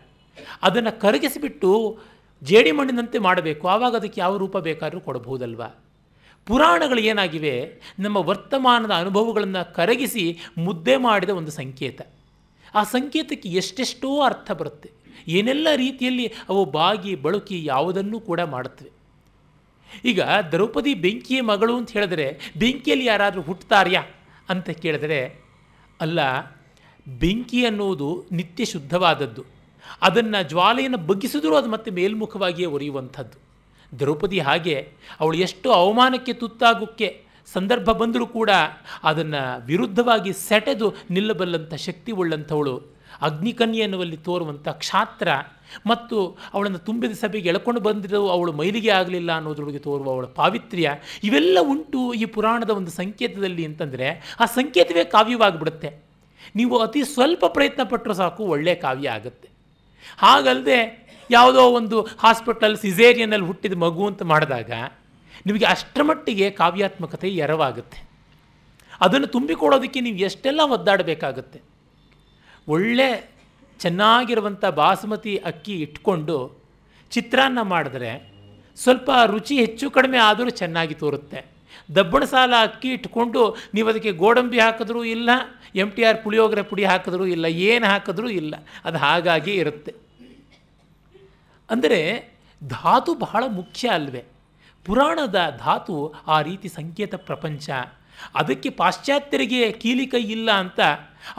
ಅದನ್ನು 0.64 1.00
ಕರಗಿಸಿಬಿಟ್ಟು 1.02 2.00
ಜೇಡಿ 2.44 2.72
ಮಣ್ಣಿನಂತೆ 2.72 3.20
ಮಾಡಬೇಕು, 3.20 3.68
ಆವಾಗ 3.68 3.96
ಅದಕ್ಕೆ 3.96 4.22
ಯಾವ 4.22 4.38
ರೂಪ 4.38 4.58
ಬೇಕಾದರೂ 4.58 5.00
ಕೊಡಬಹುದಲ್ವ? 5.00 5.64
ಪುರಾಣಗಳು 6.46 7.00
ಏನಾಗಿವೆ? 7.00 7.82
ನಮ್ಮ 8.00 8.18
ವರ್ತಮಾನದ 8.18 8.92
ಅನುಭವಗಳನ್ನು 8.92 9.74
ಕರಗಿಸಿ 9.74 10.40
ಮುದ್ದೆ 10.58 10.98
ಮಾಡಿದ 10.98 11.30
ಒಂದು 11.30 11.52
ಸಂಕೇತ. 11.52 12.02
ಆ 12.76 12.84
ಸಂಕೇತಕ್ಕೆ 12.84 13.50
ಎಷ್ಟೆಷ್ಟೋ 13.50 14.22
ಅರ್ಥ 14.22 14.52
ಬರುತ್ತೆ. 14.52 14.92
ಏನೆಲ್ಲ 15.28 15.68
ರೀತಿಯಲ್ಲಿ 15.76 16.32
ಅವು 16.50 16.66
ಬಾಗಿ, 16.66 17.16
ಬಳುಕಿ 17.16 17.66
ಯಾವುದನ್ನೂ 17.66 18.20
ಕೂಡ 18.20 18.42
ಮಾಡುತ್ತವೆ. 18.42 18.92
ಈಗ 20.06 20.22
ದ್ರೌಪದಿ 20.22 20.94
ಬೆಂಕಿಯ 20.94 21.42
ಮಗಳು 21.42 21.78
ಅಂತ 21.78 21.92
ಹೇಳಿದ್ರೆ 21.92 22.54
ಬೆಂಕಿಯಲ್ಲಿ 22.60 23.06
ಯಾರಾದರೂ 23.06 23.42
ಹುಟ್ಟುತ್ತಾರ್ಯಾ 23.42 24.04
ಅಂತ 24.50 24.70
ಕೇಳಿದರೆ, 24.70 25.42
ಅಲ್ಲ, 26.02 26.20
ಬೆಂಕಿ 27.08 27.66
ಅನ್ನುವುದು 27.66 28.26
ನಿತ್ಯ 28.32 28.66
ಶುದ್ಧವಾದದ್ದು 28.66 29.53
ಅದನ್ನು 30.04 30.50
ಜ್ವಾಲೆಯನ್ನು 30.50 30.98
ಬಗ್ಗಿಸಿದ್ರೂ 30.98 31.56
ಅದು 31.56 31.70
ಮತ್ತೆ 31.70 31.92
ಮೇಲ್ಮುಖವಾಗಿಯೇ 31.92 32.70
ಒರೆಯುವಂಥದ್ದು. 32.76 33.38
ದ್ರೌಪದಿ 34.00 34.40
ಹಾಗೆ, 34.40 34.76
ಅವಳು 35.20 35.38
ಎಷ್ಟು 35.38 35.72
ಅವಮಾನಕ್ಕೆ 35.72 36.34
ತುತ್ತಾಗೋಕ್ಕೆ 36.34 37.24
ಸಂದರ್ಭ 37.54 37.90
ಬಂದರೂ 37.92 38.26
ಕೂಡ 38.26 38.50
ಅದನ್ನು 39.04 39.66
ವಿರುದ್ಧವಾಗಿ 39.66 40.34
ಸೆಟೆದು 40.34 40.94
ನಿಲ್ಲಬಲ್ಲಂಥ 41.10 41.74
ಶಕ್ತಿ 41.74 42.12
ಉಳ್ಳಂಥವಳು 42.12 42.76
ಅಗ್ನಿಕನ್ಯೆ 43.22 44.16
ತೋರುವಂಥ 44.16 44.68
ಕ್ಷಾತ್ರ 44.68 45.28
ಮತ್ತು 45.88 46.38
ಅವಳನ್ನು 46.54 46.78
ತುಂಬಿದ 46.78 47.12
ಸಭೆಗೆ 47.12 47.50
ಎಳ್ಕೊಂಡು 47.50 47.82
ಬಂದಿರೋ 47.82 48.28
ಅವಳು 48.28 48.52
ಮೈಲಿಗೆ 48.54 48.90
ಆಗಲಿಲ್ಲ 48.90 49.32
ಅನ್ನೋದ್ರೊಳಗೆ 49.36 49.80
ತೋರುವ 49.80 50.10
ಅವಳ 50.10 50.26
ಪಾವಿತ್ರ್ಯ 50.26 50.90
ಇವೆಲ್ಲ 51.24 51.58
ಉಂಟು 51.62 52.14
ಈ 52.14 52.26
ಪುರಾಣದ 52.26 52.70
ಒಂದು 52.70 52.92
ಸಂಕೇತದಲ್ಲಿ 52.92 53.66
ಅಂತಂದರೆ 53.66 54.38
ಆ 54.40 54.46
ಸಂಕೇತವೇ 54.46 55.04
ಕಾವ್ಯವಾಗಿಬಿಡುತ್ತೆ. 55.04 55.90
ನೀವು 56.56 56.78
ಅತಿ 56.78 57.04
ಸ್ವಲ್ಪ 57.04 57.46
ಪ್ರಯತ್ನ 57.46 57.84
ಪಟ್ಟರೂ 57.84 58.14
ಸಾಕು 58.14 58.44
ಒಳ್ಳೆಯ 58.44 58.76
ಕಾವ್ಯ 58.76 59.10
ಆಗುತ್ತೆ. 59.10 59.53
ಹಾಗಲ್ಲದೆ 60.18 60.80
ಯಾವುದೋ 61.32 61.62
ಒಂದು 61.62 62.02
ಹಾಸ್ಪಿಟಲ್ 62.02 62.78
ಸಿಸೇರಿಯನಲ್ಲಿ 62.78 63.48
ಹುಟ್ಟಿದ 63.48 63.74
ಮಗು 63.74 64.08
ಅಂತ 64.08 64.22
ಮಾಡಿದಾಗ 64.22 64.72
ನಿಮಗೆ 65.46 65.66
ಅಷ್ಟರ 65.66 66.02
ಮಟ್ಟಿಗೆ 66.04 66.52
ಕಾವ್ಯಾತ್ಮಕತೆ 66.52 67.30
ಎರವಾಗುತ್ತೆ. 67.30 68.10
ಅದನ್ನು 69.02 69.28
ತುಂಬಿಕೊಡೋದಕ್ಕೆ 69.28 70.00
ನೀವು 70.00 70.18
ಎಷ್ಟೆಲ್ಲ 70.18 70.62
ಒದ್ದಾಡಬೇಕಾಗುತ್ತೆ. 70.64 71.62
ಒಳ್ಳೆ 72.68 73.34
ಚೆನ್ನಾಗಿರುವಂಥ 73.80 74.66
ಬಾಸುಮತಿ 74.66 75.38
ಅಕ್ಕಿ 75.38 75.74
ಇಟ್ಕೊಂಡು 75.74 76.64
ಚಿತ್ರಾನ್ನ 77.12 77.62
ಮಾಡಿದ್ರೆ 77.62 78.34
ಸ್ವಲ್ಪ 78.76 79.12
ರುಚಿ 79.26 79.56
ಹೆಚ್ಚು 79.60 79.92
ಕಡಿಮೆ 79.92 80.18
ಆದರೂ 80.18 80.50
ಚೆನ್ನಾಗಿ 80.50 80.94
ತೋರುತ್ತೆ. 80.94 81.53
ದಬ್ಬಣ 81.96 82.24
ಸಾಲ 82.34 82.54
ಅಕ್ಕಿ 82.68 82.90
ಇಟ್ಕೊಂಡು 82.98 83.42
ನೀವು 83.76 83.88
ಅದಕ್ಕೆ 83.92 84.12
ಗೋಡಂಬಿ 84.24 84.60
ಹಾಕಿದ್ರೂ 84.66 85.02
ಇಲ್ಲ 85.16 85.30
ಎಂ 85.82 85.90
ಟಿ 85.96 86.02
ಆರ್ 86.10 86.20
ಪುಳಿಯೋಗರೆ 86.24 86.64
ಪುಡಿ 86.70 86.84
ಹಾಕಿದ್ರೂ 86.90 87.26
ಇಲ್ಲ, 87.36 87.46
ಏನು 87.70 87.86
ಹಾಕಿದ್ರೂ 87.92 88.28
ಇಲ್ಲ, 88.42 88.54
ಅದು 88.88 88.98
ಹಾಗಾಗಿ 89.06 89.54
ಇರುತ್ತೆ. 89.62 89.94
ಅಂದರೆ 91.70 92.00
ಧಾತು 92.62 93.12
ಬಹಳ 93.26 93.44
ಮುಖ್ಯ 93.60 93.96
ಅಲ್ವೇ? 93.98 94.24
ಪುರಾಣದ 94.86 95.40
ಧಾತು 95.66 95.96
ಆ 96.36 96.38
ರೀತಿ 96.50 96.68
ಸಂಕೇತ 96.78 97.16
ಪ್ರಪಂಚ. 97.30 97.70
ಅದಕ್ಕೆ 98.40 98.70
ಪಾಶ್ಚಾತ್ಯರಿಗೆ 98.82 99.62
ಕೀಲಿ 99.82 100.06
ಕೈ 100.14 100.24
ಇಲ್ಲ 100.36 100.50
ಅಂತ 100.64 100.80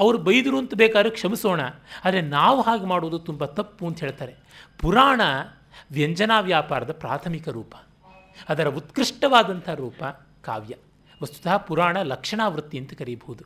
ಅವರು 0.02 0.18
ಬೈದರು 0.26 0.56
ಅಂತ 0.62 0.72
ಬೇಕಾದ್ರೆ 0.82 1.12
ಕ್ಷಮಿಸೋಣ, 1.18 1.60
ಆದರೆ 2.04 2.22
ನಾವು 2.36 2.60
ಹಾಗೆ 2.68 2.86
ಮಾಡುವುದು 2.92 3.18
ತುಂಬ 3.28 3.44
ತಪ್ಪು 3.58 3.84
ಅಂತ 3.90 3.98
ಹೇಳ್ತಾರೆ. 4.06 4.34
ಪುರಾಣ 4.82 5.20
ವ್ಯಂಜನಾ 5.96 6.38
ವ್ಯಾಪಾರದ 6.50 6.92
ಪ್ರಾಥಮಿಕ 7.04 7.48
ರೂಪ. 7.58 7.74
ಅದರ 8.52 8.68
ಉತ್ಕೃಷ್ಟವಾದಂಥ 8.80 9.68
ರೂಪ. 9.84 10.02
ಕಾವ್ಯ. 10.44 10.74
ವಸ್ತುತಃ 11.22 11.56
ಪುರಾಣ 11.56 11.96
ಲಕ್ಷಣಾವೃತ್ತಿ 12.02 12.78
ಅಂತ 12.78 12.94
ಕರೀಬಹುದು. 12.94 13.44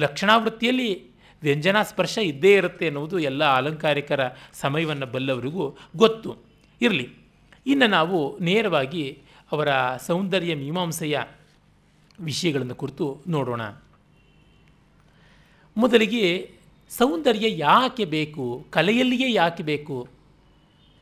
ಲಕ್ಷಣಾವೃತ್ತಿಯಲ್ಲಿ 0.00 0.90
ವ್ಯಂಜನಾ 1.42 1.82
ಸ್ಪರ್ಶ 1.82 2.18
ಇದ್ದೇ 2.18 2.54
ಇರುತ್ತೆ 2.56 2.86
ಅನ್ನುವುದು 2.86 3.18
ಎಲ್ಲ 3.18 3.44
ಅಲಂಕಾರಿಕರ 3.44 4.20
ಸಮಯವನ್ನು 4.52 5.06
ಬಲ್ಲವರಿಗೂ 5.06 5.76
ಗೊತ್ತು. 5.96 6.36
ಇರಲಿ. 6.80 7.08
ಇನ್ನು 7.66 7.86
ನಾವು 7.86 8.38
ನೇರವಾಗಿ 8.38 9.22
ಅವರ 9.52 9.68
ಸೌಂದರ್ಯ 10.06 10.54
ಮೀಮಾಂಸೆಯ 10.54 11.20
ವಿಷಯಗಳನ್ನು 12.20 12.74
ಕುರಿತು 12.74 13.06
ನೋಡೋಣ. 13.28 13.62
ಮೊದಲಿಗೆ 15.76 16.50
ಸೌಂದರ್ಯ 16.90 17.46
ಯಾಕೆ 17.58 18.04
ಬೇಕು? 18.04 18.66
ಕಲೆಯಲ್ಲಿಯೇ 18.70 19.32
ಯಾಕೆ 19.32 19.62
ಬೇಕು? 19.62 20.08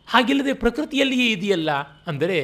ಹಾಗಿಲ್ಲದೆ 0.06 0.52
ಪ್ರಕೃತಿಯಲ್ಲಿಯೇ 0.52 1.30
ಇದೆಯಲ್ಲ 1.32 1.70
ಅಂದರೆ 2.06 2.38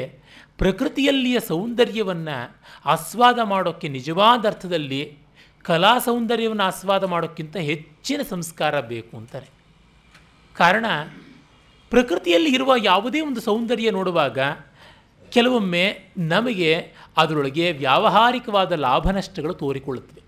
ಪ್ರಕೃತಿಯಲ್ಲಿಯ 0.59 1.41
ಸೌಂದರ್ಯವನ್ನು 1.41 2.57
ಆಸ್ವಾದ 2.85 3.39
ಮಾಡೋಕ್ಕೆ 3.39 3.89
ನಿಜವಾದ 3.89 4.47
ಅರ್ಥದಲ್ಲಿ 4.47 5.19
ಕಲಾ 5.63 5.99
ಸೌಂದರ್ಯವನ್ನು 5.99 6.63
ಆಸ್ವಾದ 6.63 7.05
ಮಾಡೋಕ್ಕಿಂತ 7.05 7.57
ಹೆಚ್ಚಿನ 7.57 8.21
ಸಂಸ್ಕಾರ 8.31 8.81
ಬೇಕು 8.81 9.17
ಅಂತಾರೆ. 9.17 9.47
ಕಾರಣ, 10.57 10.87
ಪ್ರಕೃತಿಯಲ್ಲಿ 11.91 12.55
ಇರುವ 12.55 12.75
ಯಾವುದೇ 12.83 13.21
ಒಂದು 13.21 13.41
ಸೌಂದರ್ಯ 13.41 13.91
ನೋಡುವಾಗ 13.91 14.39
ಕೆಲವೊಮ್ಮೆ 15.31 15.99
ನಮಗೆ 16.19 16.93
ಅದರೊಳಗೆ 17.17 17.73
ವ್ಯಾವಹಾರಿಕವಾದ 17.73 18.73
ಲಾಭ 18.73 19.11
ನಷ್ಟಗಳು 19.11 19.55
ತೋರಿಕೊಳ್ಳುತ್ತವೆ. 19.55 20.23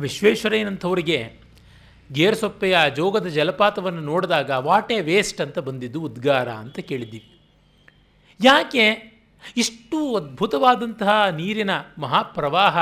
ವಿಶ್ವೇಶ್ವರಯ್ಯನಂಥವರಿಗೆ 0.00 1.32
ಗೇರ್ಸೊಪ್ಪೆಯ 2.12 2.78
ಜೋಗದ 2.96 3.26
ಜಲಪಾತವನ್ನು 3.26 4.00
ನೋಡಿದಾಗ 4.00 4.50
ವಾಟ್ 4.50 4.92
ಎ 4.92 5.00
ವೇಸ್ಟ್ 5.00 5.40
ಅಂತ 5.40 5.58
ಬಂದಿದ್ದು 5.58 6.02
ಉದ್ಗಾರ 6.02 6.48
ಅಂತ 6.48 6.78
ಕೇಳಿದ್ದೀವಿ. 6.78 7.37
ಯಾಕೆ? 8.40 8.86
ಇಷ್ಟು 9.56 9.98
ಅದ್ಭುತವಾದಂತಹ 10.16 11.12
ನೀರಿನ 11.36 11.72
ಮಹಾಪ್ರವಾಹ, 12.04 12.78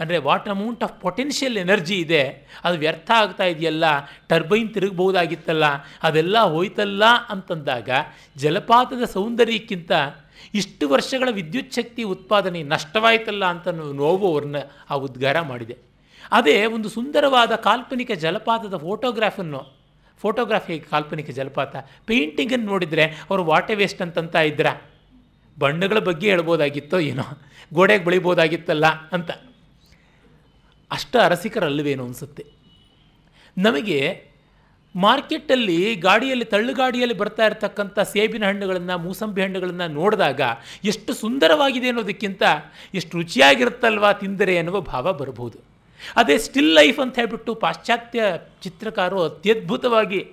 ಅಂದರೆ 0.00 0.18
what 0.26 0.48
amount 0.48 0.82
of 0.86 0.94
potential 1.04 1.56
energy 1.56 1.96
ಇದೆ, 2.04 2.22
ಅದು 2.64 2.76
ವ್ಯರ್ಥ 2.82 3.10
ಆಗ್ತಾ 3.22 3.46
ಇದೆಯಲ್ಲ 3.52 3.84
ಟರ್ಬೈನ್ 4.30 4.68
ತಿರುಗಬಹುದಾಗಿತ್ತಲ್ಲ, 4.74 5.66
ಅದೆಲ್ಲ 6.02 6.42
ಹೋಯ್ತಲ್ಲ 6.54 7.04
ಅಂತಂದಾಗ 7.34 7.90
ಜಲಪಾತದ 8.36 9.04
ಸೌಂದರ್ಯಕ್ಕಿಂತ 9.16 9.92
ಇಷ್ಟು 10.54 10.84
ವರ್ಷಗಳ 10.88 11.28
ವಿದ್ಯುತ್ 11.38 11.76
ಶಕ್ತಿ 11.78 12.02
ಉತ್ಪಾದನೆ 12.14 12.60
ನಷ್ಟವಾಯಿತಲ್ಲ 12.74 13.44
ಅಂತ 13.54 13.68
ನೋವು 14.02 14.26
ಅವ್ರನ್ನ 14.32 14.60
ಆ 14.90 14.96
ಉದ್ಗಾರ 15.06 15.40
ಮಾಡಿದೆ. 15.50 15.76
ಅದೇ 16.32 16.56
ಒಂದು 16.76 16.88
ಸುಂದರವಾದ 16.88 17.52
ಕಾಲ್ಪನಿಕ 17.66 18.10
ಜಲಪಾತದ 18.24 18.76
ಫೋಟೋಗ್ರಾಫನ್ನು 18.86 19.60
ಫೋಟೋಗ್ರಾಫಿ 20.20 20.76
ಕಾಲ್ಪನಿಕ 20.92 21.30
ಜಲಪಾತ? 21.30 21.76
ಪೇಂಟಿಂಗನ್ನು 22.08 22.66
ನೋಡಿದರೆ 22.72 23.04
ಅವರು 23.28 23.42
ವಾಟರ್ 23.50 23.78
ವೇಸ್ಟ್ 23.80 24.00
ಅಂತಂತ 24.06 24.36
ಇದ್ರ. 24.50 24.68
ಬಣ್ಣಗಳ 25.58 25.98
ಬಗ್ಗೆ 25.98 26.30
ಹೇಳ್ಬೋದಾಗಿತ್ತೋ 26.30 26.98
ಏನೋ, 26.98 27.22
ಗೋಡೆಗೆ 27.74 28.04
ಬೆಳಿಬೋದಾಗಿತ್ತಲ್ಲ 28.04 28.86
ಅಂತ. 28.86 29.30
ಅಷ್ಟ 30.90 31.16
ಅರಸಿಕರಲ್ಲವೇನೋ 31.24 32.04
ಅನಿಸುತ್ತೆ. 32.04 32.46
ನಮಗೆ 33.58 34.28
ಮಾರ್ಕೆಟಲ್ಲಿ 34.96 35.94
ಗಾಡಿಯಲ್ಲಿ 35.94 36.44
ತಳ್ಳುಗಾಡಿಯಲ್ಲಿ 36.44 37.16
ಬರ್ತಾ 37.16 37.46
ಇರತಕ್ಕಂಥ 37.46 37.98
ಸೇಬಿನ 37.98 38.46
ಹಣ್ಣುಗಳನ್ನು, 38.46 38.98
ಮೂಸಂಬಿ 38.98 39.42
ಹಣ್ಣುಗಳನ್ನು 39.42 39.88
ನೋಡಿದಾಗ 39.88 40.40
ಎಷ್ಟು 40.84 41.14
ಸುಂದರವಾಗಿದೆ 41.14 41.86
ಅನ್ನೋದಕ್ಕಿಂತ 41.86 42.42
ಎಷ್ಟು 42.94 43.16
ರುಚಿಯಾಗಿರುತ್ತಲ್ವಾ 43.16 44.12
ತಿಂದರೆ 44.12 44.56
ಎನ್ನುವ 44.56 44.80
ಭಾವ 44.80 45.12
ಬರಬಹುದು. 45.12 45.58
ಅದೇ 46.16 46.38
ಸ್ಟಿಲ್ 46.38 46.74
ಲೈಫ್ 46.74 47.00
ಅಂತ 47.00 47.18
ಹೇಳ್ಬಿಟ್ಟು 47.18 47.54
ಪಾಶ್ಚಾತ್ಯ 47.54 48.22
ಚಿತ್ರಕಾರರು 48.62 49.22
ಅತ್ಯದ್ಭುತವಾಗಿ 49.22 50.26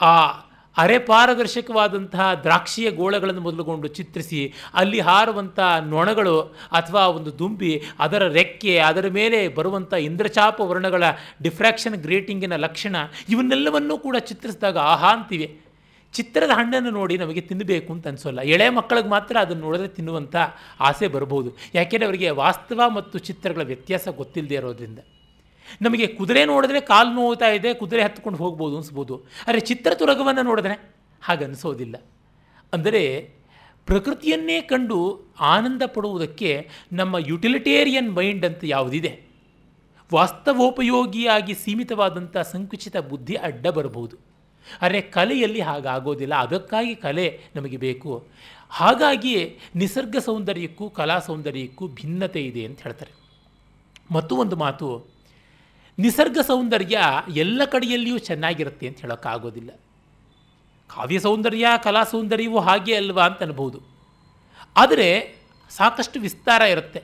ಆ 0.00 0.28
ಅರೆ 0.76 0.98
ಪಾರದರ್ಶಕವಾದಂತಹ 0.98 2.34
ದ್ರಾಕ್ಷಿಯ 2.34 2.90
ಗೋಳಗಳನ್ನು 2.90 3.40
ಮೊದಲುಗೊಂಡು 3.40 3.88
ಚಿತ್ರಿಸಿ, 3.88 4.52
ಅಲ್ಲಿ 4.74 5.00
ಹಾರುವಂಥ 5.00 5.58
ನೊಣಗಳು 5.80 6.40
ಅಥವಾ 6.72 7.06
ಒಂದು 7.06 7.38
ದುಂಬಿ, 7.38 7.82
ಅದರ 7.98 8.28
ರೆಕ್ಕೆ, 8.28 8.78
ಅದರ 8.78 9.08
ಮೇಲೆ 9.08 9.48
ಬರುವಂಥ 9.48 9.92
ಇಂದ್ರಚಾಪ 9.92 10.60
ವರ್ಣಗಳ 10.60 11.04
ಡಿಫ್ರಾಕ್ಷನ್ 11.42 11.94
ಗ್ರೇಟಿಂಗಿನ 11.94 12.56
ಲಕ್ಷಣ, 12.56 12.96
ಇವನ್ನೆಲ್ಲವನ್ನೂ 13.28 13.98
ಕೂಡ 13.98 14.16
ಚಿತ್ರಿಸಿದಾಗ 14.16 14.78
ಆಹಾ 14.78 15.12
ಅಂತಿವೆ. 15.12 15.66
ಚಿತ್ರದ 16.12 16.50
ಹಣ್ಣನ್ನು 16.50 16.90
ನೋಡಿ 16.90 17.18
ನಮಗೆ 17.18 17.40
ತಿನ್ನಬೇಕು 17.40 17.92
ಅಂತ 17.92 18.06
ಅನಿಸೋಲ್ಲ. 18.06 18.40
ಎಳೆ 18.40 18.68
ಮಕ್ಕಳಿಗೆ 18.68 19.08
ಮಾತ್ರ 19.08 19.36
ಅದನ್ನು 19.40 19.62
ನೋಡಿದ್ರೆ 19.62 19.88
ತಿನ್ನುವಂಥ 19.88 20.36
ಆಸೆ 20.80 21.08
ಬರಬಹುದು. 21.08 21.56
ಯಾಕೆಂದರೆ 21.74 22.06
ಅವರಿಗೆ 22.06 22.30
ವಾಸ್ತವ 22.30 22.90
ಮತ್ತು 22.90 23.18
ಚಿತ್ರಗಳ 23.18 23.62
ವ್ಯತ್ಯಾಸ 23.62 24.08
ಗೊತ್ತಿಲ್ಲದೆ 24.08 24.54
ಇರೋದ್ರಿಂದ. 24.54 24.98
ನಮಗೆ 25.82 26.06
ಕುದುರೆ 26.06 26.44
ನೋಡಿದ್ರೆ 26.44 26.80
ಕಾಲು 26.80 27.10
ನೋವುತ್ತಾ 27.10 27.48
ಇದೆ, 27.48 27.74
ಕುದುರೆ 27.74 28.02
ಹತ್ಕೊಂಡು 28.02 28.38
ಹೋಗ್ಬೋದು 28.38 28.76
ಅನಿಸ್ಬೋದು. 28.76 29.24
ಆದರೆ 29.48 29.60
ಚಿತ್ರತುರಗವನ್ನು 29.60 30.42
ನೋಡಿದ್ರೆ 30.42 30.96
ಹಾಗನ್ನಿಸೋದಿಲ್ಲ 31.22 31.96
ಅಂದರೆ 32.72 33.36
ಪ್ರಕೃತಿಯನ್ನೇ 33.86 34.60
ಕಂಡು 34.60 35.26
ಆನಂದ 35.40 35.82
ಪಡುವುದಕ್ಕೆ 35.86 36.70
ನಮ್ಮ 36.92 37.16
ಯುಟಿಲಿಟೇರಿಯನ್ 37.18 38.14
ಮೈಂಡ್ 38.14 38.44
ಅಂತ 38.44 38.60
ಯಾವುದಿದೆ? 38.64 39.26
ವಾಸ್ತವೋಪಯೋಗಿಯಾಗಿ 40.12 41.54
ಸೀಮಿತವಾದಂಥ 41.54 42.36
ಸಂಕುಚಿತ 42.36 42.96
ಬುದ್ಧಿ 42.96 43.34
ಅಡ್ಡ 43.34 43.66
ಬರಬಹುದು. 43.66 44.16
ಅರೆ 44.82 45.00
ಕಲೆಯಲ್ಲಿ 45.00 45.60
ಹಾಗಾಗೋದಿಲ್ಲ. 45.60 46.34
ಅದಕ್ಕಾಗಿ 46.34 46.94
ಕಲೆ 46.96 47.40
ನಮಗೆ 47.56 47.76
ಬೇಕು. 47.76 48.26
ಹಾಗಾಗಿ 48.68 49.58
ನಿಸರ್ಗ 49.74 50.16
ಸೌಂದರ್ಯಕ್ಕೂ, 50.16 50.90
ಕಲಾ 50.90 51.18
ಸೌಂದರ್ಯಕ್ಕೂ 51.18 51.88
ಭಿನ್ನತೆ 51.88 52.40
ಇದೆ 52.40 52.64
ಅಂತ 52.64 52.82
ಹೇಳ್ತಾರೆ. 52.82 53.12
ಮತ್ತು 54.10 54.36
ಒಂದು 54.36 54.56
ಮಾತು 54.56 55.15
ನಿಸರ್ಗ 55.98 56.38
ಸೌಂದರ್ಯ 56.38 56.98
ಎಲ್ಲ 57.28 57.64
ಕಡೆಯಲ್ಲಿಯೂ 57.64 58.18
ಚೆನ್ನಾಗಿರುತ್ತೆ 58.18 58.88
ಅಂತ 58.88 59.00
ಹೇಳೋಕ್ಕಾಗೋದಿಲ್ಲ. 59.00 59.70
ಕಾವ್ಯ 60.94 61.20
ಸೌಂದರ್ಯ, 61.20 61.66
ಕಲಾ 61.84 62.04
ಸೌಂದರ್ಯವೂ 62.04 62.58
ಹಾಗೆ 62.58 62.94
ಅಲ್ವಾ 62.94 63.26
ಅಂತ 63.26 63.42
ಅನ್ಬೋದು. 63.42 63.80
ಆದರೆ 64.76 65.36
ಸಾಕಷ್ಟು 65.70 66.20
ವಿಸ್ತಾರ 66.20 66.62
ಇರುತ್ತೆ. 66.62 67.02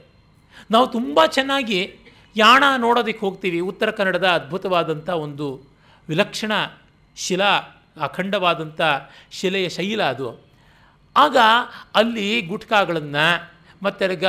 ನಾವು 0.71 0.87
ತುಂಬ 0.87 1.21
ಚೆನ್ನಾಗಿ 1.27 1.97
ಯಾಣ 2.37 2.65
ನೋಡೋದಕ್ಕೆ 2.79 3.21
ಹೋಗ್ತೀವಿ. 3.21 3.61
ಉತ್ತರ 3.61 3.91
ಕನ್ನಡದ 3.91 4.27
ಅದ್ಭುತವಾದಂಥ 4.27 5.09
ಒಂದು 5.09 5.63
ವಿಲಕ್ಷಣ 6.09 6.53
ಶಿಲಾ, 7.17 7.59
ಅಖಂಡವಾದಂಥ 8.03 8.81
ಶಿಲೆಯ 9.31 9.69
ಶೈಲ 9.69 10.03
ಅದು. 10.03 10.45
ಆಗ 11.17 11.37
ಅಲ್ಲಿ 11.95 12.41
ಗುಟ್ಕಾಗಳನ್ನು, 12.41 13.53
ಮತ್ತೆರಗ 13.83 14.25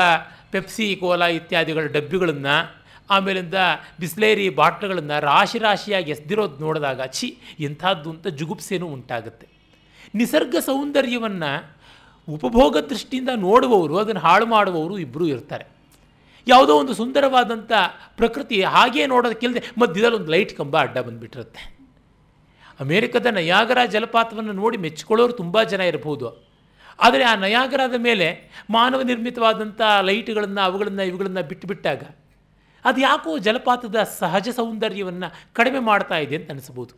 ಪೆಪ್ಸಿ, 0.51 0.95
ಕೋಲಾ 0.95 1.27
ಇತ್ಯಾದಿಗಳ 1.27 1.85
ಡಬ್ಬಿಗಳನ್ನು 1.85 2.82
ಆಮೇಲಿಂದ 3.09 3.53
ಬಿಸ್ಲೇರಿ 3.99 4.49
ಬಾಟ್ಲುಗಳನ್ನು 4.49 5.19
ರಾಶಿ 5.19 5.57
ರಾಶಿಯಾಗಿ 5.57 6.11
ಎಸ್ದಿರೋದು 6.11 6.57
ನೋಡಿದಾಗ 6.59 7.01
ಛಿ, 7.05 7.37
ಇಂಥದ್ದು 7.59 8.09
ಅಂತ 8.09 8.27
ಜುಗುಪ್ಸೆನೂ 8.27 8.87
ಉಂಟಾಗುತ್ತೆ. 8.87 9.47
ನಿಸರ್ಗ 10.15 10.55
ಸೌಂದರ್ಯವನ್ನು 10.59 11.79
ಉಪಭೋಗ 12.29 12.77
ದೃಷ್ಟಿಯಿಂದ 12.77 13.29
ನೋಡುವವರು, 13.35 13.97
ಅದನ್ನು 13.97 14.21
ಹಾಳು 14.21 14.45
ಮಾಡುವವರು 14.45 14.97
ಇಬ್ಬರೂ 14.97 15.25
ಇರ್ತಾರೆ. 15.25 15.65
ಯಾವುದೋ 16.47 16.77
ಒಂದು 16.77 16.93
ಸುಂದರವಾದಂಥ 16.93 17.71
ಪ್ರಕೃತಿ 18.17 18.61
ಹಾಗೇ 18.61 19.05
ನೋಡೋದಕ್ಕಿಲ್ಲದೆ 19.05 19.59
ಮಧ್ಯದಲ್ಲಿ 19.77 20.17
ಒಂದು 20.17 20.31
ಲೈಟ್ 20.31 20.57
ಕಂಬ 20.57 20.77
ಅಡ್ಡ 20.77 20.97
ಬಂದುಬಿಟ್ಟಿರುತ್ತೆ. 20.97 21.73
ಅಮೇರಿಕದ 22.79 23.25
ನಯಾಗರ 23.25 23.77
ಜಲಪಾತವನ್ನು 23.85 24.51
ನೋಡಿ 24.51 24.77
ಮೆಚ್ಚಿಕೊಳ್ಳೋರು 24.77 25.33
ತುಂಬ 25.33 25.63
ಜನ 25.63 25.81
ಇರಬಹುದು 25.81 26.53
ಆದರೆ 26.99 27.23
ಆ 27.23 27.35
ನಯಾಗರದ 27.35 27.93
ಮೇಲೆ 27.97 28.51
ಮಾನವ 28.69 29.01
ನಿರ್ಮಿತವಾದಂಥ 29.01 29.81
ಲೈಟ್ಗಳನ್ನು 30.01 30.61
ಅವುಗಳನ್ನು 30.61 31.03
ಇವುಗಳನ್ನು 31.03 31.47
ಬಿಟ್ಟು 31.47 31.67
ಬಿಟ್ಟಾಗ 31.67 32.03
ಅದು 32.85 33.01
ಯಾಕೋ 33.01 33.37
ಜಲಪಾತದ 33.37 34.03
ಸಹಜ 34.19 34.49
ಸೌಂದರ್ಯವನ್ನು 34.49 35.29
ಕಡಿಮೆ 35.53 35.79
ಮಾಡ್ತಾ 35.79 36.17
ಇದೆ 36.17 36.35
ಅಂತ 36.35 36.51
ಅನಿಸ್ಬೋದು 36.51 36.93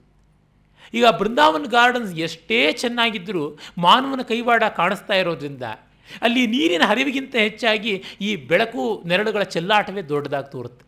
ಈಗ 0.93 1.05
ಬೃಂದಾವನ್ 1.19 1.67
ಗಾರ್ಡನ್ಸ್ 1.67 2.13
ಎಷ್ಟೇ 2.19 2.71
ಚೆನ್ನಾಗಿದ್ದರೂ 2.71 3.43
ಮಾನವನ 3.77 4.21
ಕೈವಾಡ 4.21 4.63
ಕಾಣಿಸ್ತಾ 4.63 5.13
ಇರೋದ್ರಿಂದ 5.13 5.63
ಅಲ್ಲಿ 6.21 6.47
ನೀರಿನ 6.47 6.83
ಹರಿವಿಗಿಂತ 6.85 7.35
ಹೆಚ್ಚಾಗಿ 7.35 7.93
ಈ 8.21 8.35
ಬೆಳಕು 8.49 9.03
ನೆರಳುಗಳ 9.05 9.43
ಚೆಲ್ಲಾಟವೇ 9.43 10.01
ದೊಡ್ಡದಾಗಿ 10.01 10.51
ತೋರುತ್ತೆ. 10.51 10.83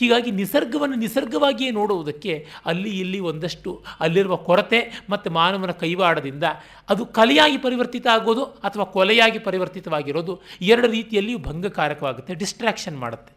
ಹೀಗಾಗಿ 0.00 0.30
ನಿಸರ್ಗವನ್ನು 0.30 0.96
ನಿಸರ್ಗವಾಗಿಯೇ 0.96 1.70
ನೋಡುವುದಕ್ಕೆ 1.70 2.32
ಅಲ್ಲಿ 2.66 2.90
ಇಲ್ಲಿ 2.98 3.20
ಒಂದಷ್ಟು 3.20 3.70
ಅಲ್ಲಿರುವ 4.00 4.36
ಕೊರತೆ 4.36 4.80
ಮತ್ತು 5.10 5.30
ಮಾನವನ 5.30 5.70
ಕೈವಾಡದಿಂದ 5.70 6.44
ಅದು 6.88 7.06
ಕಲೆಯಾಗಿ 7.06 7.58
ಪರಿವರ್ತಿತ 7.58 8.06
ಆಗೋದು 8.06 8.44
ಅಥವಾ 8.44 8.84
ಕೊಲೆಯಾಗಿ 8.84 9.38
ಪರಿವರ್ತಿತವಾಗಿರೋದು 9.38 10.42
ಎರಡು 10.72 10.90
ರೀತಿಯಲ್ಲಿಯೂ 10.90 11.38
ಭಂಗಕಾರಕವಾಗುತ್ತೆ 11.38 12.34
ಡಿಸ್ಟ್ರಾಕ್ಷನ್ 12.34 12.98
ಮಾಡುತ್ತೆ. 12.98 13.32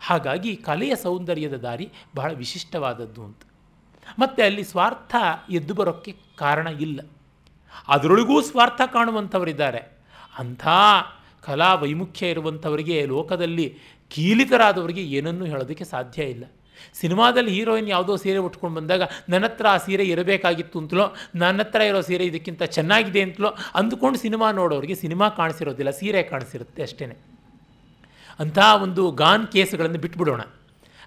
ಹಾಗಾಗಿ 0.00 0.56
ಕಲೆಯ 0.56 0.96
ಸೌಂದರ್ಯದ 0.96 1.54
ದಾರಿ 1.54 1.90
ಬಹಳ 2.14 2.32
ವಿಶಿಷ್ಟವಾದದ್ದು 2.32 3.24
ಅಂತ. 3.24 3.42
ಮತ್ತು 4.18 4.42
ಅಲ್ಲಿ 4.42 4.64
ಸ್ವಾರ್ಥ 4.64 5.16
ಎದ್ದು 5.50 5.74
ಬರೋಕ್ಕೆ 5.74 6.16
ಕಾರಣ 6.36 6.66
ಇಲ್ಲ. 6.66 7.00
ಅದರೊಳಗೂ 7.88 8.42
ಸ್ವಾರ್ಥ 8.42 8.80
ಕಾಣುವಂಥವರಿದ್ದಾರೆ. 8.92 9.78
ಅಂಥ 10.38 10.68
ಕಲಾ 11.42 11.74
ವೈಮುಖ್ಯ 11.74 12.28
ಇರುವಂಥವರಿಗೆ 12.28 13.06
ಲೋಕದಲ್ಲಿ 13.06 13.78
ಕೀಲಿತರಾದವರಿಗೆ 14.08 15.02
ಏನನ್ನೂ 15.02 15.44
ಹೇಳೋದಕ್ಕೆ 15.44 15.84
ಸಾಧ್ಯ 15.84 16.22
ಇಲ್ಲ. 16.22 16.44
ಸಿನಿಮಾದಲ್ಲಿ 16.94 17.50
ಹೀರೋಯಿನ್ 17.50 17.88
ಯಾವುದೋ 17.88 18.16
ಸೀರೆ 18.16 18.38
ಉಟ್ಕೊಂಡು 18.38 18.76
ಬಂದಾಗ, 18.76 19.02
ನನ್ನ 19.28 19.44
ಹತ್ರ 19.44 19.66
ಆ 19.66 19.76
ಸೀರೆ 19.76 20.04
ಇರಬೇಕಾಗಿತ್ತು 20.04 20.78
ಅಂತಲೋ 20.78 21.14
ನನ್ನ 21.34 21.60
ಹತ್ರ 21.60 21.80
ಇರೋ 21.80 22.00
ಸೀರೆ 22.00 22.24
ಇದಕ್ಕಿಂತ 22.24 22.62
ಚೆನ್ನಾಗಿದೆ 22.62 23.22
ಅಂತಲೋ 23.22 23.48
ಅಂದುಕೊಂಡು 23.74 24.18
ಸಿನಿಮಾ 24.18 24.52
ನೋಡೋರಿಗೆ 24.52 24.94
ಸಿನಿಮಾ 24.94 25.28
ಕಾಣಿಸಿರೋದಿಲ್ಲ, 25.28 25.90
ಸೀರೆ 25.90 26.22
ಕಾಣಿಸಿರುತ್ತೆ 26.22 26.82
ಅಷ್ಟೇ 26.82 27.06
ಅಂಥ 28.38 28.58
ಒಂದು 28.82 29.04
ಗಾನ್ 29.10 29.46
ಕೇಸ್ಗಳನ್ನು 29.46 29.98
ಬಿಟ್ಬಿಡೋಣ. 29.98 30.42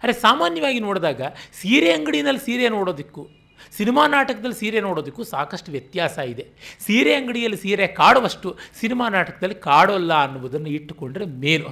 ಅರೆ 0.04 0.14
ಸಾಮಾನ್ಯವಾಗಿ 0.14 0.80
ನೋಡಿದಾಗ 0.80 1.22
ಸೀರೆ 1.60 1.92
ಅಂಗಡಿನಲ್ಲಿ 1.94 2.42
ಸೀರೆ 2.46 2.70
ನೋಡೋದಕ್ಕೂ, 2.70 3.24
ಸಿನಿಮಾ 3.72 4.04
ನಾಟಕದಲ್ಲಿ 4.08 4.58
ಸೀರೆ 4.60 4.80
ನೋಡೋದಕ್ಕೂ 4.82 5.24
ಸಾಕಷ್ಟು 5.24 5.70
ವ್ಯತ್ಯಾಸ 5.72 6.18
ಇದೆ. 6.18 6.46
ಸೀರೆ 6.80 7.14
ಅಂಗಡಿಯಲ್ಲಿ 7.16 7.58
ಸೀರೆ 7.58 7.88
ಕಾಡುವಷ್ಟು 8.00 8.50
ಸಿನಿಮಾ 8.80 9.10
ನಾಟಕದಲ್ಲಿ 9.10 9.56
ಕಾಡೋಲ್ಲ 9.56 10.14
ಅನ್ನುವುದನ್ನು 10.24 10.70
ಇಟ್ಟುಕೊಂಡ್ರೆ 10.70 11.26
ಮೇಲು. 11.44 11.72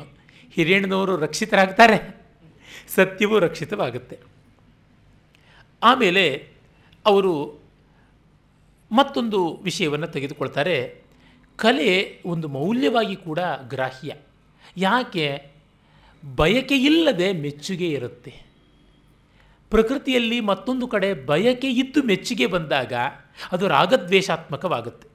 ಹಿರಿಯಣ್ಣನವರು 0.54 1.16
ರಕ್ಷಿತರಾಗ್ತಾರೆ, 1.18 1.98
ಸತ್ಯವೂ 2.96 3.40
ರಕ್ಷಿತವಾಗುತ್ತೆ. 3.40 4.20
ಆಮೇಲೆ 5.84 6.26
ಅವರು 7.06 7.34
ಮತ್ತೊಂದು 8.92 9.40
ವಿಷಯವನ್ನು 9.64 10.08
ತೆಗೆದುಕೊಳ್ತಾರೆ. 10.08 10.78
ಕಲೆ 11.60 12.22
ಒಂದು 12.26 12.48
ಮೌಲ್ಯವಾಗಿ 12.48 13.16
ಕೂಡ 13.16 13.40
ಗ್ರಾಹ್ಯ. 13.70 14.12
ಯಾಕೆ? 14.78 15.52
ಬಯಕೆ 16.36 16.78
ಇಲ್ಲದೆ 16.78 17.34
ಮೆಚ್ಚುಗೆ 17.34 17.88
ಇರುತ್ತೆ. 17.90 18.50
ಪ್ರಕೃತಿಯಲ್ಲಿ 19.70 20.40
ಮತ್ತೊಂದು 20.40 20.88
ಕಡೆ 20.88 21.14
ಬಯಕೆ 21.14 21.70
ಇದ್ದು 21.70 22.04
ಮೆಚ್ಚುಗೆ 22.04 22.46
ಬಂದಾಗ 22.46 22.94
ಅದು 23.52 23.68
ರಾಗದ್ವೇಷಾತ್ಮಕವಾಗುತ್ತೆ. 23.68 25.08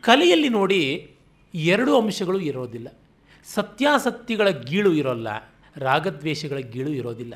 ಕಲೆಯಲ್ಲಿ 0.00 0.48
ನೋಡಿ 0.48 1.16
ಎರಡು 1.54 2.00
ಅಂಶಗಳು 2.00 2.40
ಇರೋದಿಲ್ಲ. 2.40 2.88
ಸತ್ಯಾಸತ್ಯಗಳ 3.44 4.48
ಗೀಳು 4.48 4.92
ಇರೋಲ್ಲ, 4.92 5.28
ರಾಗದ್ವೇಷಗಳ 5.76 6.56
ಗೀಳು 6.56 6.90
ಇರೋದಿಲ್ಲ. 6.90 7.34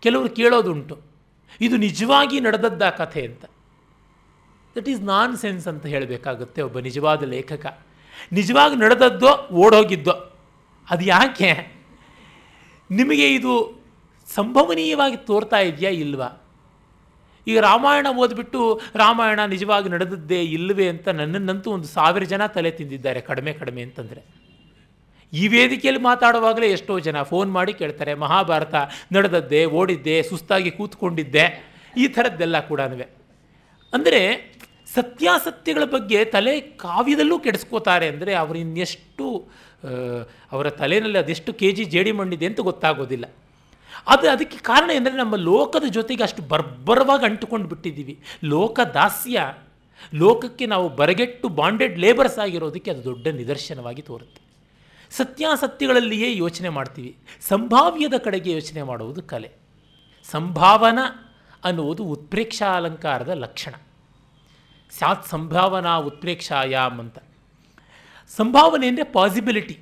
ಕೆಲವರು 0.00 0.28
ಕೇಳೋದುಂಟು, 0.28 1.00
ಇದು 1.60 1.76
ನಿಜವಾಗಿ 1.76 2.40
ನಡೆದದ್ದ 2.40 2.82
ಕಥೆ 2.82 3.22
ಅಂತ. 3.22 3.44
ದಟ್ 4.76 4.88
ಈಸ್ 4.88 5.00
ನಾನ್ 5.00 5.36
ಸೆನ್ಸ್ 5.36 5.68
ಅಂತ 5.68 5.86
ಹೇಳಬೇಕಾಗುತ್ತೆ 5.86 6.62
ಒಬ್ಬ 6.62 6.78
ನಿಜವಾದ 6.78 7.22
ಲೇಖಕ. 7.22 7.86
ನಿಜವಾಗಿ 8.38 8.76
ನಡೆದದ್ದೋ 8.84 9.32
ಓಡೋಗಿದ್ದೋ, 9.64 10.14
ಅದು 10.88 11.04
ಯಾಕೆ? 11.14 11.50
ನಿಮಗೆ 12.90 13.28
ಇದು 13.34 13.52
ಸಂಭವನೀಯವಾಗಿ 14.28 15.18
ತೋರ್ತಾ 15.28 15.58
ಇದೆಯಾ 15.70 15.90
ಇಲ್ವಾ? 16.04 16.28
ಈಗ 17.46 17.58
ರಾಮಾಯಣ 17.70 18.06
ಓದ್ಬಿಟ್ಟು, 18.22 18.60
ರಾಮಾಯಣ 19.02 19.40
ನಿಜವಾಗಿ 19.52 19.88
ನಡೆದದ್ದೇ 19.94 20.40
ಇಲ್ಲವೇ 20.56 20.86
ಅಂತ 20.92 21.06
ನನ್ನನ್ನಂತೂ 21.20 21.68
ಒಂದು 21.76 21.88
ಸಾವಿರ 21.96 22.24
ಜನ 22.32 22.46
ತಲೆ 22.56 22.70
ತಿಂದಿದ್ದಾರೆ, 22.78 23.20
ಕಡಿಮೆ 23.28 23.52
ಕಡಿಮೆ 23.60 23.82
ಅಂತಂದರೆ. 23.88 24.22
ಈ 25.32 25.44
ವೇದಿಕೆಯಲ್ಲಿ 25.52 26.02
ಮಾತಾಡುವಾಗಲೇ 26.08 26.66
ಎಷ್ಟೋ 26.76 26.94
ಜನ 27.06 27.22
ಫೋನ್ 27.30 27.50
ಮಾಡಿ 27.56 27.72
ಕೇಳ್ತಾರೆ, 27.80 28.12
ಮಹಾಭಾರತ 28.24 28.74
ನಡೆದದ್ದೇ, 29.16 29.62
ಓಡಿದ್ದೆ, 29.80 30.16
ಸುಸ್ತಾಗಿ 30.30 30.70
ಕೂತ್ಕೊಂಡಿದ್ದೆ, 30.78 31.44
ಈ 32.02 32.06
ಥರದ್ದೆಲ್ಲ 32.16 32.60
ಕೂಡ 32.70 32.80
ಅಂದರೆ 33.92 34.20
ಸತ್ಯಾಸತ್ಯಗಳ 34.96 35.84
ಬಗ್ಗೆ 35.84 36.18
ತಲೆ 36.34 36.54
ಕಾವ್ಯದಲ್ಲೂ 36.60 37.36
ಕೆಡಿಸ್ಕೋತಾರೆ 37.38 38.06
ಅಂದರೆ 38.08 38.32
ಅವರು 38.34 38.58
ಇನ್ನೆಷ್ಟು 38.58 39.26
ಅವರ 40.52 40.66
ತಲೆಯಲ್ಲಿ 40.70 41.18
ಅದೆಷ್ಟು 41.18 41.52
ಕೆ 41.52 41.68
ಜಿ 41.72 41.84
ಜೇಡಿ 41.84 42.12
ಮಣ್ಣಿದೆ 42.12 42.46
ಅಂತ 42.46 42.60
ಗೊತ್ತಾಗೋದಿಲ್ಲ. 42.60 43.26
ಅದು 44.06 44.26
ಅದಕ್ಕೆ 44.30 44.58
ಕಾರಣ 44.62 44.88
ಏನಂದರೆ 44.90 45.16
ನಮ್ಮ 45.16 45.36
ಲೋಕದ 45.50 45.86
ಜೊತೆಗೆ 45.88 46.22
ಅಷ್ಟು 46.22 46.42
ಬರ್ಬರವಾಗಿ 46.42 47.24
ಅಂಟುಕೊಂಡು 47.24 47.68
ಬಿಟ್ಟಿದ್ದೀವಿ. 47.68 48.14
ಲೋಕ 48.44 48.80
ದಾಸ್ಯ, 48.94 49.38
ಲೋಕಕ್ಕೆ 50.14 50.66
ನಾವು 50.66 50.86
ಬರಗೆಟ್ಟು 50.88 51.46
ಬಾಂಡೆಡ್ 51.48 51.96
ಲೇಬರ್ಸ್ 51.98 52.38
ಆಗಿರೋದಕ್ಕೆ 52.38 52.90
ಅದು 52.90 53.04
ದೊಡ್ಡ 53.04 53.26
ನಿದರ್ಶನವಾಗಿ 53.40 54.02
ತೋರುತ್ತೆ. 54.02 54.40
ಸತ್ಯಾಸತ್ಯಗಳಲ್ಲಿಯೇ 55.10 56.28
ಯೋಚನೆ 56.36 56.68
ಮಾಡ್ತೀವಿ. 56.68 57.12
ಸಂಭಾವ್ಯದ 57.48 58.16
ಕಡೆಗೆ 58.24 58.50
ಯೋಚನೆ 58.52 58.82
ಮಾಡುವುದು 58.82 59.22
ಕಲೆ. 59.22 59.50
ಸಂಭಾವನಾ 60.30 61.06
ಅನ್ನುವುದು 61.64 62.04
ಉತ್ಪ್ರೇಕ್ಷಾಲಂಕಾರದ 62.04 63.32
ಲಕ್ಷಣ. 63.44 63.74
ಸ್ಯಾತ್ 64.90 65.26
ಸಂಭಾವನಾ 65.26 65.96
ಉತ್ಪ್ರೇಕ್ಷಾಯಾಮ್ 65.96 67.00
ಅಂತ. 67.00 67.18
ಸಂಭಾವನೆ 68.28 68.86
ಅಂದರೆ 68.86 69.04
ಪಾಸಿಬಿಲಿಟಿ 69.04 69.78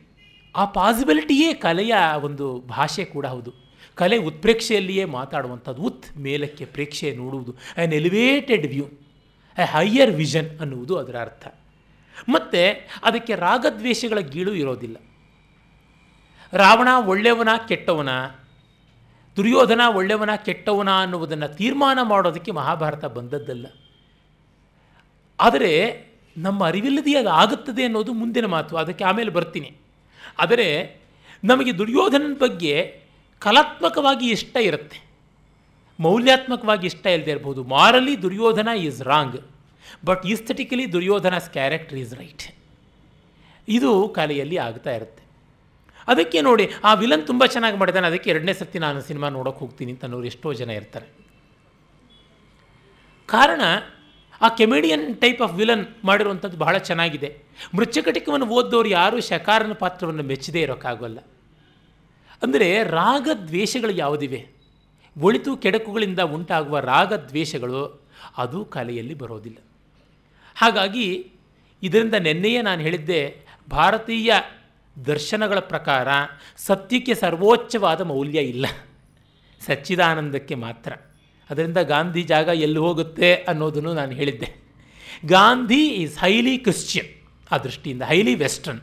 ಆ 0.57 0.65
ಪಾಸಿಬಿಲಿಟಿಯೇ 0.65 1.55
ಕಲೆಯ 1.55 1.95
ಒಂದು 2.21 2.61
ಭಾಷೆ 2.61 3.05
ಕೂಡ 3.05 3.27
ಹೌದು. 3.27 3.53
ಕಲೆ 3.95 4.17
ಉತ್ಪ್ರೇಕ್ಷೆಯಲ್ಲಿಯೇ 4.17 5.05
ಮಾತಾಡುವಂಥದ್ದು, 5.05 5.83
ಉತ್ 5.83 6.17
ಮೇಲಕ್ಕೆ 6.17 6.65
ಪ್ರೇಕ್ಷೆ 6.65 7.17
ನೋಡುವುದು 7.17 7.55
an 7.79 7.93
elevated 7.93 8.67
view 8.67 8.85
a 9.59 9.65
higher 9.65 10.11
vision 10.11 10.61
ಅನ್ನುವುದು 10.61 10.97
ಅದರ 10.97 11.21
ಅರ್ಥ. 11.21 11.47
ಮತ್ತು 12.29 12.89
ಅದಕ್ಕೆ 13.05 13.35
ರಾಗದ್ವೇಷಗಳ 13.35 14.19
ಗೀಳು 14.19 14.55
ಇರೋದಿಲ್ಲ. 14.55 14.97
ರಾವಣ 16.53 16.89
ಒಳ್ಳೆಯವನ 17.07 17.49
ಕೆಟ್ಟವನ? 17.69 18.09
ದುರ್ಯೋಧನ 19.37 19.81
ಒಳ್ಳೆಯವನ 19.95 20.31
ಕೆಟ್ಟವನ 20.37 20.89
ಅನ್ನುವುದನ್ನು 21.01 21.57
ತೀರ್ಮಾನ 21.57 21.99
ಮಾಡೋದಕ್ಕೆ 22.03 22.51
ಮಹಾಭಾರತ 22.51 23.05
ಬಂದದ್ದಲ್ಲ. 23.05 23.67
ಆದರೆ 25.41 25.73
ನಮ್ಮ 26.37 26.67
ಅರಿವಿಲ್ಲದೇ 26.67 27.15
ಅದು 27.15 27.29
ಆಗುತ್ತದೆ 27.29 27.85
ಅನ್ನೋದು 27.85 28.13
ಮುಂದಿನ 28.13 28.47
ಮಾತು. 28.47 28.77
ಅದಕ್ಕೆ 28.77 29.05
ಆಮೇಲೆ 29.05 29.31
ಬರ್ತೀನಿ. 29.31 29.77
ಆದರೆ 30.39 30.69
ನಮಗೆ 31.45 31.79
ದುರ್ಯೋಧನನ 31.79 32.35
ಬಗ್ಗೆ 32.39 32.75
ಕಲಾತ್ಮಕವಾಗಿ 33.39 34.31
ಇಷ್ಟ 34.31 34.57
ಇರುತ್ತೆ. 34.57 34.99
ಮೌಲ್ಯಾತ್ಮಕವಾಗಿ 36.01 36.87
ಇಷ್ಟ 36.87 37.07
ಇಲ್ಲದೆ 37.07 37.31
ಇರ್ಬೋದು. 37.31 37.65
Morally 37.65 38.23
Duryodhana 38.23 38.69
is 38.77 39.03
wrong 39.03 39.37
but 40.05 40.27
aesthetically 40.27 40.93
Duryodhana's 40.93 41.51
character 41.51 41.99
is 41.99 42.15
right 42.15 42.55
ಇದು 43.69 44.09
ಕಲೆಯಲ್ಲಿ 44.09 44.57
ಆಗ್ತಾ 44.57 44.91
ಇರುತ್ತೆ. 44.91 45.23
ಅದಕ್ಕೆ 46.09 46.41
ನೋಡಿ, 46.41 46.71
ಆ 46.85 46.95
ವಿಲನ್ 46.95 47.27
ತುಂಬ 47.27 47.47
ಚೆನ್ನಾಗಿ 47.47 47.77
ಮಾಡಿದ್ದಾನೆ 47.77 48.07
ಅದಕ್ಕೆ 48.07 48.31
ಎರಡನೇ 48.31 48.53
ಸರ್ತಿ 48.53 48.79
ನಾನು 48.79 49.03
ಸಿನಿಮಾ 49.03 49.29
ನೋಡೋಕೆ 49.29 49.59
ಹೋಗ್ತೀನಿ 49.59 49.93
ಅಂತ 49.93 50.05
ಅನ್ನೋರು 50.05 50.27
ಎಷ್ಟೋ 50.27 50.53
ಜನ 50.53 50.71
ಇರ್ತಾರೆ. 50.71 51.07
ಕಾರಣ 53.27 53.61
ಆ 54.41 54.49
ಕೆಮಿಡಿಯನ್ 54.49 55.17
ಟೈಪ್ 55.17 55.43
ಆಫ್ 55.43 55.55
ವಿಲನ್ 55.55 55.87
ಮಾಡಿರುವಂಥದ್ದು 56.05 56.57
ಬಹಳ 56.57 56.79
ಚೆನ್ನಾಗಿದೆ. 56.79 57.39
ಮೃಚ್ಛಕಟಿಕವನ್ನು 57.75 58.47
ಓದ್ದವರು 58.47 58.89
ಯಾರೂ? 58.89 59.21
ಶಕಾರನ 59.21 59.73
ಪಾತ್ರವನ್ನು 59.73 60.23
ಮೆಚ್ಚದೇ 60.23 60.63
ಇರೋಕ್ಕಾಗೋಲ್ಲ. 60.63 61.19
ಅಂದರೆ 62.43 62.83
ರಾಗದ್ವೇಷಗಳು 62.83 63.91
ಯಾವುದಿವೆ? 63.91 64.47
ಒಳಿತು 65.21 65.57
ಕೆಡಕುಗಳಿಂದ 65.57 66.19
ಉಂಟಾಗುವ 66.19 66.79
ರಾಗದ್ವೇಷಗಳು 66.79 68.09
ಅದು 68.37 68.65
ಕಲೆಯಲ್ಲಿ 68.65 69.15
ಬರೋದಿಲ್ಲ. 69.15 69.57
ಹಾಗಾಗಿ 70.57 71.33
ಇದರಿಂದ 71.83 72.15
ನಿನ್ನೆಯೇ 72.15 72.63
ನಾನು 72.63 72.83
ಹೇಳಿದ್ದೆ, 72.83 73.47
ಭಾರತೀಯ 73.71 74.33
ದರ್ಶನಗಳ 75.07 75.59
ಪ್ರಕಾರ 75.59 76.09
ಸತ್ಯಕ್ಕೆ 76.57 77.15
ಸರ್ವೋಚ್ಚವಾದ 77.15 78.01
ಮೌಲ್ಯ 78.01 78.41
ಇಲ್ಲ. 78.41 78.67
ಸಚ್ಚಿದಾನಂದಕ್ಕೆ 79.67 80.55
ಮಾತ್ರ. 80.55 80.93
ಅದರಿಂದ 81.51 81.77
ಗಾಂಧಿ 81.77 82.23
ಜಾಗ 82.23 82.49
ಎಲ್ಲಿ 82.49 82.79
ಹೋಗುತ್ತೆ 82.79 83.35
ಅನ್ನೋದನ್ನು 83.35 83.95
ನಾನು 83.95 84.13
ಹೇಳಿದ್ದೆ. 84.13 84.49
ಗಾಂಧಿ 85.27 85.87
ಈಸ್ 85.89 86.19
ಹೈಲಿ 86.19 86.59
ಕ್ರಿಶ್ಚಿಯನ್ 86.59 87.11
ಆ 87.53 87.59
ದೃಷ್ಟಿಯಿಂದ 87.59 88.03
ಹೈಲಿ 88.03 88.35
ವೆಸ್ಟರ್ನ್ 88.35 88.81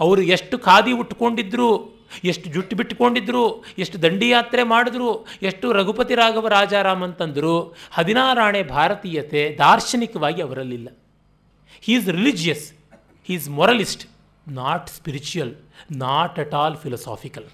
ಅವರು 0.00 0.22
ಎಷ್ಟು 0.22 0.58
ಖಾದಿ 0.58 0.92
ಉಟ್ಕೊಂಡಿದ್ರು, 0.92 1.96
ಎಷ್ಟು 2.24 2.50
ಜುಟ್ಟು 2.50 2.76
ಬಿಟ್ಟುಕೊಂಡಿದ್ರು 2.76 3.64
ಎಷ್ಟು 3.78 4.02
ದಂಡಿಯಾತ್ರೆ 4.02 4.62
ಮಾಡಿದ್ರು, 4.62 5.26
ಎಷ್ಟು 5.42 5.72
ರಘುಪತಿ 5.72 6.14
ರಾಘವ 6.14 6.48
ರಾಜಾರಾಮ್ 6.48 7.02
ಅಂತಂದರು, 7.02 7.76
ಹದಿನಾರಾಣೆ 7.90 8.62
ಭಾರತೀಯತೆ 8.62 9.56
ದಾರ್ಶನಿಕವಾಗಿ 9.58 10.42
ಅವರಲ್ಲಿಲ್ಲ. 10.42 10.88
He 11.80 11.94
is 11.94 12.08
religious 12.08 12.72
he 13.24 13.34
is 13.34 13.48
moralist 13.48 14.08
not 14.48 14.88
spiritual 14.88 15.54
not 15.92 16.38
at 16.38 16.54
all 16.54 16.76
philosophical 16.76 17.44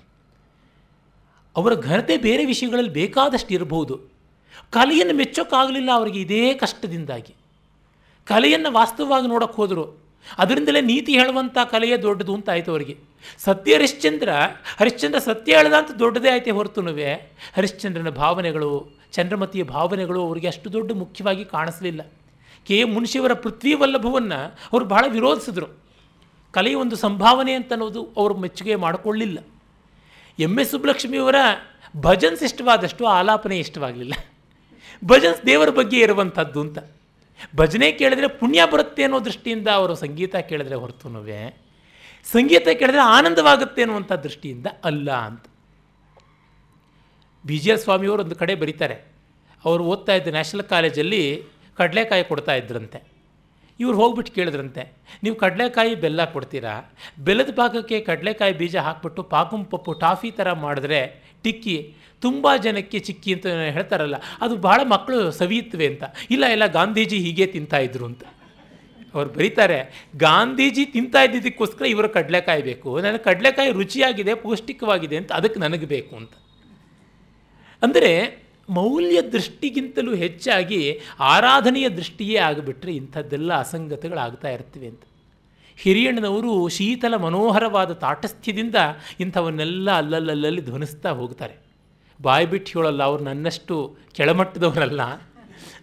ಅವರ 1.56 1.74
ಘನತೆ 1.74 2.16
ಬೇರೆ 2.16 2.44
ವಿಷಯಗಳಲ್ಲಿ 2.44 2.90
ಬೇಕಾದಷ್ಟು 2.90 3.54
ಇರಬಹುದು 3.54 4.11
ಕಲೆಯನ್ನು 4.70 5.14
ಮೆಚ್ಚೋಕ್ಕಾಗಲಿಲ್ಲ 5.14 5.90
ಅವರಿಗೆ 5.92 6.20
ಇದೇ 6.20 6.54
ಕಷ್ಟದಿಂದಾಗಿ. 6.54 7.34
ಕಲೆಯನ್ನು 8.24 8.72
ವಾಸ್ತವವಾಗಿ 8.72 9.28
ನೋಡೋಕ್ಕೆ 9.28 9.56
ಹೋದರು. 9.56 10.02
ಅದರಿಂದಲೇ 10.38 10.80
ನೀತಿ 10.80 11.12
ಹೇಳುವಂಥ 11.12 11.58
ಕಲೆಯೇ 11.70 11.96
ದೊಡ್ಡದು 11.96 12.34
ಅಂತ 12.34 12.50
ಆಯಿತು 12.50 12.70
ಅವರಿಗೆ. 12.70 12.98
ಸತ್ಯ 13.38 13.74
ಹರಿಶ್ಚಂದ್ರ 13.74 14.28
ಹರಿಶ್ಚಂದ್ರ 14.80 15.18
ಸತ್ಯ 15.18 15.56
ಹೇಳ್ದ 15.56 15.72
ಅಂತ 15.72 15.90
ದೊಡ್ಡದೇ 15.90 16.30
ಆಯ್ತೆ 16.30 16.50
ಹೊರತುನುವೆ. 16.50 17.14
ಹರಿಶ್ಚಂದ್ರನ 17.56 18.10
ಭಾವನೆಗಳು, 18.10 18.90
ಚಂದ್ರಮತಿಯ 19.12 19.62
ಭಾವನೆಗಳು 19.62 20.26
ಅವರಿಗೆ 20.26 20.46
ಅಷ್ಟು 20.46 20.72
ದೊಡ್ಡ 20.72 20.92
ಮುಖ್ಯವಾಗಿ 20.92 21.44
ಕಾಣಿಸಲಿಲ್ಲ. 21.44 22.12
ಕೆ. 22.66 22.78
ಎ. 22.78 22.84
ಮುನ್ಷಿಯವರ 22.84 23.32
ಪೃಥ್ವಿ 23.32 23.74
ವಲ್ಲಭವನ್ನು 23.74 24.58
ಅವರು 24.72 24.84
ಬಹಳ 24.84 25.04
ವಿರೋಧಿಸಿದ್ರು. 25.08 25.66
ಕಲೆಯ 26.50 26.74
ಒಂದು 26.74 26.96
ಸಂಭಾವನೆ 26.96 27.52
ಅಂತ 27.52 27.72
ಅನ್ನೋದು 27.72 28.08
ಅವರು 28.16 28.36
ಮೆಚ್ಚುಗೆ 28.36 28.76
ಮಾಡಿಕೊಳ್ಳಿಲ್ಲ. 28.76 29.38
M 30.38 30.58
S. 30.58 30.70
ಸುಬ್ಬಲಕ್ಷ್ಮಿಯವರ 30.70 31.34
ಭಜನ್ಸ್ 31.96 32.42
ಇಷ್ಟವಾದಷ್ಟು 32.42 33.06
ಆಲಾಪನೆ 33.06 33.58
ಇಷ್ಟವಾಗಲಿಲ್ಲ. 33.58 34.14
ಭಜನ್ಸ್ 35.02 35.40
ದೇವರ 35.48 35.70
ಬಗ್ಗೆ 35.78 35.98
ಇರುವಂಥದ್ದು 36.06 36.60
ಅಂತ. 36.66 36.78
ಭಜನೆ 37.58 37.88
ಕೇಳಿದ್ರೆ 38.00 38.28
ಪುಣ್ಯ 38.40 38.66
ಬರುತ್ತೆ 38.72 39.02
ಅನ್ನೋ 39.06 39.18
ದೃಷ್ಟಿಯಿಂದ 39.28 39.68
ಅವರು 39.78 39.94
ಸಂಗೀತ 40.02 40.34
ಕೇಳಿದ್ರೆ 40.50 40.76
ಹೊರತುನುವೆ, 40.82 41.40
ಸಂಗೀತ 42.26 42.66
ಕೇಳಿದ್ರೆ 42.80 43.02
ಆನಂದವಾಗುತ್ತೆ 43.16 43.80
ಅನ್ನುವಂಥ 43.84 44.12
ದೃಷ್ಟಿಯಿಂದ 44.26 44.68
ಅಲ್ಲ 44.88 45.08
ಅಂತ. 45.28 45.44
ಬಿ 47.44 47.56
ಜಿ 47.62 47.70
ಎಸ್ 47.74 47.82
ಸ್ವಾಮಿಯವರು 47.86 48.22
ಒಂದು 48.24 48.36
ಕಡೆ 48.42 48.54
ಬರೀತಾರೆ, 48.62 48.96
ಅವರು 49.64 49.82
ಓದ್ತಾ 49.92 50.14
ಇದ್ದ 50.18 50.32
ನ್ಯಾಷನಲ್ 50.36 50.66
ಕಾಲೇಜಲ್ಲಿ 50.74 51.22
ಕಡಲೆಕಾಯಿ 51.78 52.24
ಕೊಡ್ತಾ 52.30 52.54
ಇದ್ರಂತೆ. 52.60 52.98
ಇವ್ರು 53.80 53.96
ಹೋಗ್ಬಿಟ್ಟು 54.00 54.32
ಕೇಳಿದ್ರಂತೆ, 54.36 54.82
ನೀವು 55.22 55.36
ಕಡಲೆಕಾಯಿ 55.42 55.92
ಬೆಲ್ಲ 56.04 56.20
ಕೊಡ್ತೀರಾ? 56.34 56.74
ಬೆಲ್ಲದ 57.26 57.52
ಪಾಕಕ್ಕೆ 57.60 57.98
ಕಡಲೆಕಾಯಿ 58.10 58.54
ಬೀಜ 58.60 58.76
ಹಾಕ್ಬಿಟ್ಟು 58.86 59.22
ಪಾಕಂ 59.34 59.62
ಪಪ್ಪು 59.72 59.92
ಟಾಫಿ 60.04 60.30
ಥರ 60.38 60.48
ಮಾಡಿದ್ರೆ 60.64 61.00
ಟಿಕ್ಕಿ 61.44 61.76
ತುಂಬ 62.26 62.54
ಜನಕ್ಕೆ 62.66 62.98
ಚಿಕ್ಕಿ 63.06 63.30
ಅಂತ 63.36 63.46
ಹೇಳ್ತಾರಲ್ಲ, 63.76 64.18
ಅದು 64.44 64.54
ಭಾಳ 64.66 64.80
ಮಕ್ಕಳು 64.94 65.18
ಸವಿಯುತ್ತವೆ 65.40 65.86
ಅಂತ. 65.92 66.04
ಇಲ್ಲ 66.34 66.44
ಇಲ್ಲ, 66.54 66.66
ಗಾಂಧೀಜಿ 66.78 67.18
ಹೀಗೆ 67.26 67.46
ತಿಂತಾಯಿದ್ರು 67.56 68.06
ಅಂತ. 68.10 68.24
ಅವ್ರು 69.14 69.28
ಬರೀತಾರೆ, 69.36 69.78
ಗಾಂಧೀಜಿ 70.26 70.84
ತಿಂತಾ 70.94 71.20
ಇದ್ದಿದ್ದಕ್ಕೋಸ್ಕರ 71.26 71.86
ಇವರು 71.94 72.08
ಕಡಲೆಕಾಯಿ 72.18 72.62
ಬೇಕು 72.70 72.90
ನನಗೆ 73.06 73.22
ಕಡಲೆಕಾಯಿ 73.28 73.70
ರುಚಿಯಾಗಿದೆ, 73.80 74.34
ಪೌಷ್ಟಿಕವಾಗಿದೆ 74.44 75.16
ಅಂತ 75.20 75.30
ಅದಕ್ಕೆ 75.38 75.60
ನನಗೆ 75.64 75.88
ಬೇಕು 75.94 76.12
ಅಂತ. 76.20 76.34
ಅಂದರೆ 77.82 78.12
ಮೌಲ್ಯ 78.68 79.18
ದೃಷ್ಟಿಗಿಂತಲೂ 79.34 80.12
ಹೆಚ್ಚಾಗಿ 80.24 80.80
ಆರಾಧನೆಯ 81.34 81.86
ದೃಷ್ಟಿಯೇ 81.96 82.36
ಆಗಿಬಿಟ್ರೆ 82.48 82.92
ಇಂಥದ್ದೆಲ್ಲ 83.00 83.52
ಅಸಂಗತಗಳಾಗ್ತಾ 83.64 84.50
ಇರ್ತವೆ 84.56 84.86
ಅಂತ. 84.92 85.02
ಹಿರಿಯಣ್ಣನವರು 85.78 86.52
ಶೀತಲ 86.76 87.14
ಮನೋಹರವಾದ 87.24 87.92
ತಾಟಸ್ಥ್ಯದಿಂದ 88.04 88.76
ಇಂಥವನ್ನೆಲ್ಲ 89.24 89.90
ಅಲ್ಲಲ್ಲಲ್ಲಿ 90.00 90.62
ಧ್ವನಿಸ್ತಾ 90.68 91.10
ಹೋಗ್ತಾರೆ. 91.20 91.54
ಬಾಯಿ 92.26 92.46
ಬಿಟ್ಟು 92.52 92.70
ಹೇಳಲ್ಲ 92.76 93.02
ಅವ್ರು 93.10 93.22
ನನ್ನಷ್ಟು 93.30 93.76
ಕೆಳಮಟ್ಟದವರಲ್ಲ. 94.16 95.02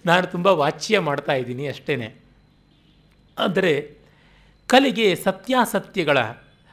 ನಾನು 0.10 0.26
ತುಂಬ 0.34 0.48
ವಾಚ್ಯ 0.62 1.00
ಮಾಡ್ತಾ 1.08 1.34
ಇದ್ದೀನಿ 1.42 1.66
ಅಷ್ಟೇ 1.74 1.96
ಆದರೆ 3.38 3.74
ಕಲೆಗೆ 4.70 5.08
ಸತ್ಯಾಸತ್ಯಗಳ, 5.26 6.18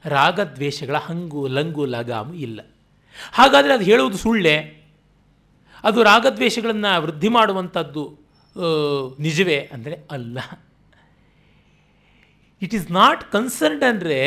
ರಾಗದ್ವೇಷಗಳ 0.04 0.96
ಹಂಗು 1.08 1.42
ಲಂಗು 1.56 1.84
ಲಗಾಮು 1.94 2.34
ಇಲ್ಲ. 2.46 2.60
ಹಾಗಾದರೆ 3.38 3.72
ಅದು 3.76 3.84
ಹೇಳುವುದು 3.90 4.18
ಸುಳ್ಳೆ? 4.24 4.56
ಅದು 5.88 5.98
ರಾಗದ್ವೇಷಗಳನ್ನು 6.10 6.92
ವೃದ್ಧಿ 7.04 7.30
ಮಾಡುವಂಥದ್ದು 7.36 8.04
ನಿಜವೇ 9.26 9.58
ಅಂದರೆ 9.74 9.96
ಅಲ್ಲ. 10.16 10.38
ಇಟ್ 12.62 12.74
ಈಸ್ 12.78 12.88
ನಾಟ್ 13.00 13.22
ಕನ್ಸರ್ಡ್ 13.36 13.84
ಅಂದರೆ 13.90 14.18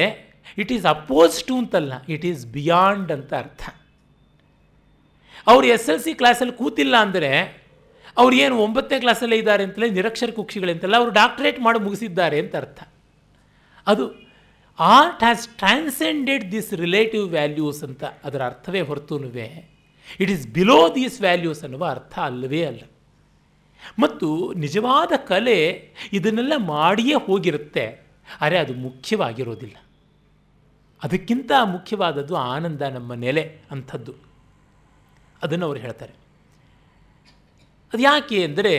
ಇಟ್ 0.61 0.71
ಈಸ್ 0.75 0.85
ಅಪೋಸ್ 0.95 1.37
ಟು 1.47 1.55
ಅಂತಲ್ಲ 1.61 1.93
ಇಟ್ 2.15 2.25
ಈಸ್ 2.31 2.41
ಬಿಯಾಂಡ್ 2.57 3.11
ಅಂತ 3.17 3.31
ಅರ್ಥ. 3.43 3.63
ಅವರು 5.47 5.67
ಎಸ್ 5.67 5.89
ಎಲ್ 5.89 5.99
ಸಿ 5.99 6.13
ಕ್ಲಾಸಲ್ಲಿ 6.13 6.53
ಕೂತಿಲ್ಲ 6.53 6.95
ಅಂದರೆ 6.97 7.59
ಅವ್ರು 8.17 8.35
ಏನು 8.35 8.57
ಒಂಬತ್ತನೇ 8.57 8.99
ಕ್ಲಾಸಲ್ಲೇ 8.99 9.35
ಇದ್ದಾರೆ 9.35 9.63
ಅಂತಲೇ 9.63 9.89
ನಿರಕ್ಷರ 9.89 10.29
ಕುಕ್ಷಿಗಳಂತೆಲ್ಲ 10.31 10.95
ಅವರು 10.95 11.11
ಡಾಕ್ಟ್ರೇಟ್ 11.11 11.59
ಮಾಡಿ 11.59 11.79
ಮುಗಿಸಿದ್ದಾರೆ 11.79 12.39
ಅಂತ 12.39 12.55
ಅರ್ಥ. 12.55 12.83
ಅದು 13.87 14.29
art 14.79 15.23
has 15.23 15.47
transcended 15.47 16.51
this 16.51 16.73
relative 16.73 17.29
values 17.29 17.83
ಅಂತ 17.83 18.03
ಅದರ 18.23 18.45
ಅರ್ಥವೇ 18.45 18.81
ಹೊರತುನುವೆ. 18.81 19.69
It 20.19 20.31
is 20.31 20.47
below 20.47 20.95
these 20.95 21.21
values 21.21 21.63
ಅನ್ನುವ 21.63 21.85
ಅರ್ಥ 21.85 22.19
ಅಲ್ಲವೇ 22.19 22.63
ಅಲ್ಲ. 22.63 22.81
ಮತ್ತು 23.99 24.53
ನಿಜವಾದ 24.53 25.11
ಕಲೆ 25.27 25.89
ಇದನ್ನೆಲ್ಲ 26.13 26.53
ಮಾಡಿಯೇ 26.57 27.13
ಹೋಗಿರುತ್ತೆ. 27.13 28.05
ಆದರೆ 28.41 28.57
ಅದು 28.57 28.73
ಮುಖ್ಯವಾಗಿರೋದಿಲ್ಲ. 28.73 29.75
ಅದಕ್ಕಿಂತ 31.03 31.51
ಮುಖ್ಯವಾದದ್ದು 31.63 32.35
ಆನಂದ 32.35 32.81
ನಮ್ಮ 32.81 33.13
ನೆಲೆ 33.13 33.57
ಅಂಥದ್ದು. 33.71 34.28
ಅದನ್ನು 35.43 35.65
ಅವರು 35.65 35.79
ಹೇಳ್ತಾರೆ. 35.79 36.13
ಅದು 37.93 38.03
ಯಾಕೆ 38.03 38.43
ಅಂದರೆ 38.43 38.73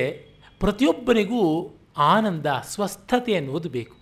ಪ್ರತಿಯೊಬ್ಬನಿಗೂ 0.60 1.70
ಆನಂದ, 1.96 2.46
ಸ್ವಸ್ಥತೆ 2.46 3.34
ಅನ್ನುವುದು 3.34 3.68
ಬೇಕು. 3.68 3.96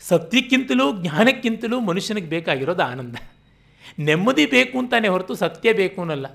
ಸತ್ಯಕ್ಕಿಂತಲೂ 0.00 1.02
ಜ್ಞಾನಕ್ಕಿಂತಲೂ 1.02 1.80
ಮನುಷ್ಯನಿಗೆ 1.80 2.26
ಬೇಕಾಗಿರೋದು 2.26 2.82
ಆನಂದ. 2.82 3.16
ನೆಮ್ಮದಿ 3.98 4.46
ಬೇಕು 4.46 4.78
ಅಂತಾನೆ 4.78 5.08
ಹೊರತು 5.08 5.34
ಸತ್ಯ 5.34 5.72
ಬೇಕು 5.72 6.00
ಅನ್ನಲ್ಲ. 6.00 6.26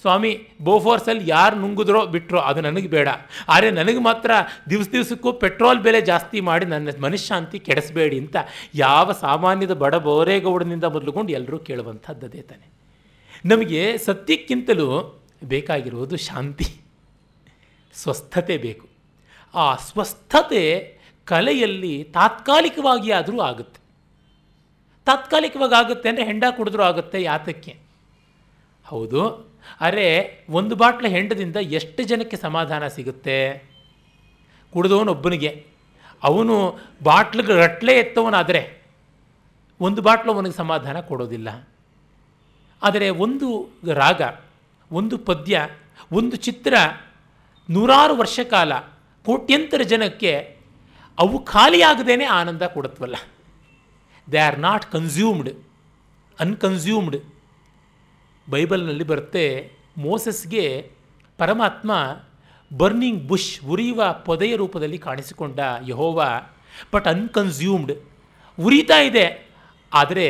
ಸ್ವಾಮಿ 0.00 0.48
ಬೋಫೋರ್ಸಲ್ಲಿ 0.62 1.30
ಯಾರು 1.30 1.56
ನುಂಗಿದ್ರೋ 1.56 2.06
ಬಿಟ್ಟರೋ 2.06 2.38
ಅದು 2.38 2.60
ನನಗೆ 2.60 2.88
ಬೇಡ. 2.88 3.08
ಆದರೆ 3.48 3.70
ನನಗೆ 3.70 3.98
ಮಾತ್ರ 3.98 4.30
ದಿವಸ 4.70 4.88
ದಿವಸಕ್ಕೂ 4.92 5.32
ಪೆಟ್ರೋಲ್ 5.32 5.80
ಬೆಲೆ 5.80 6.00
ಜಾಸ್ತಿ 6.00 6.40
ಮಾಡಿ 6.40 6.66
ನನ್ನ 6.66 6.88
ಮನಃಶಾಂತಿ 7.00 7.58
ಕೆಡಿಸಬೇಡಿ 7.58 8.18
ಅಂತ 8.18 8.36
ಯಾವ 8.74 9.12
ಸಾಮಾನ್ಯದ 9.12 9.72
ಬಡ 9.72 9.94
ಬೋರೇಗೌಡನಿಂದ 9.94 10.84
ಮೊದಲುಕೊಂಡು 10.84 11.32
ಎಲ್ಲರೂ 11.32 11.58
ಕೇಳುವಂಥದ್ದದೇ 11.58 12.42
ತಾನೆ. 12.42 12.71
ನಮಗೆ 13.44 13.98
ಸತ್ಯಕ್ಕಿಂತಲೂ 13.98 15.20
ಬೇಕಾಗಿರುವುದು 15.44 16.16
ಶಾಂತಿ. 16.16 16.64
ಸ್ವಸ್ಥತೆ 17.94 18.58
ಬೇಕು. 18.58 18.88
ಆ 19.54 19.76
ಸ್ವಸ್ಥತೆ 19.76 20.98
ಕಲೆಯಲ್ಲಿ 21.24 22.04
ತಾತ್ಕಾಲಿಕವಾಗಿ 22.04 23.12
ಆದರೂ 23.12 23.40
ಆಗುತ್ತೆ. 23.40 23.80
ತಾತ್ಕಾಲಿಕವಾಗಿ 25.04 25.74
ಆಗುತ್ತೆ 25.74 26.08
ಅಂದರೆ 26.08 26.24
ಹೆಂಡ 26.24 26.44
ಕುಡಿದ್ರೂ 26.50 26.82
ಆಗುತ್ತೆ 26.82 27.22
ಯಾತಕ್ಕೆ? 27.22 27.76
ಹೌದು. 28.84 29.52
ಅರೆ, 29.80 30.38
ಒಂದು 30.50 30.76
ಬಾಟ್ಲ 30.76 31.06
ಹೆಂಡದಿಂದ 31.06 31.56
ಎಷ್ಟು 31.56 32.02
ಜನಕ್ಕೆ 32.02 32.36
ಸಮಾಧಾನ 32.36 32.88
ಸಿಗುತ್ತೆ? 32.88 33.68
ಕುಡಿದವನೊಬ್ಬನಿಗೆ. 34.72 35.66
ಅವನು 36.22 36.78
ಬಾಟ್ಲಿಗೆ 37.02 37.52
ರಟ್ಲೆ 37.52 37.94
ಎತ್ತವನಾದರೆ 37.94 38.82
ಒಂದು 39.80 40.02
ಬಾಟ್ಲು 40.02 40.32
ಅವನಿಗೆ 40.32 40.56
ಸಮಾಧಾನ 40.56 41.00
ಕೊಡೋದಿಲ್ಲ. 41.00 41.68
ಆದರೆ 42.82 43.10
ಒಂದು 43.24 43.48
ರಾಗ, 43.94 44.22
ಒಂದು 44.90 45.18
ಪದ್ಯ, 45.18 45.60
ಒಂದು 46.12 46.36
ಚಿತ್ರ 46.36 46.74
ನೂರಾರು 47.68 48.14
ವರ್ಷ 48.16 48.40
ಕಾಲ 48.50 48.72
ಕೋಟ್ಯಂತರ 49.26 49.82
ಜನಕ್ಕೆ 49.82 50.32
ಅವು 51.18 51.36
ಖಾಲಿಯಾಗದೇನೆ 51.44 52.24
ಆನಂದ 52.24 52.62
ಕೊಡುತ್ತವಲ್ಲ. 52.62 53.16
They 54.32 54.38
are 54.38 54.58
not 54.58 54.86
consumed 54.92 55.50
unconsumed 56.38 57.16
ಬೈಬಲ್ನಲ್ಲಿ 58.50 59.04
ಬರುತ್ತೆ, 59.04 59.46
ಮೋಸಸ್ಗೆ 59.98 60.90
ಪರಮಾತ್ಮ 61.38 61.92
ಬರ್ನಿಂಗ್ 62.70 63.22
ಬುಷ್ 63.28 63.52
ಉರಿಯುವ 63.64 64.02
ಪೊದೆಯ 64.26 64.56
ರೂಪದಲ್ಲಿ 64.56 64.98
ಕಾಣಿಸಿಕೊಂಡ 64.98 65.60
ಯಹೋವ, 65.88 66.20
ಬಟ್ 66.94 67.06
ಅನ್ಕನ್ಸ್ಯೂಮ್ಡ್ 67.06 67.92
ಉರಿತಾ 68.58 68.98
ಇದೆ, 69.08 69.26
ಆದರೆ 69.92 70.26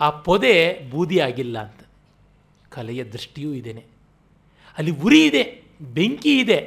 ಆ 0.00 0.10
ಪೊದೆ 0.26 0.54
ಬೂದಿಯಾಗಿಲ್ಲ 0.90 1.56
ಅಂತ. 1.58 1.80
ಕಲೆಯ 2.74 3.04
ದೃಷ್ಟಿಯೂ 3.04 3.52
ಇದೇನೆ. 3.52 3.82
ಅಲ್ಲಿ 4.78 4.92
ಉರಿ 5.04 5.20
ಇದೆ, 5.24 5.42
ಬೆಂಕಿ 5.94 6.38
ಇದೆ, 6.38 6.58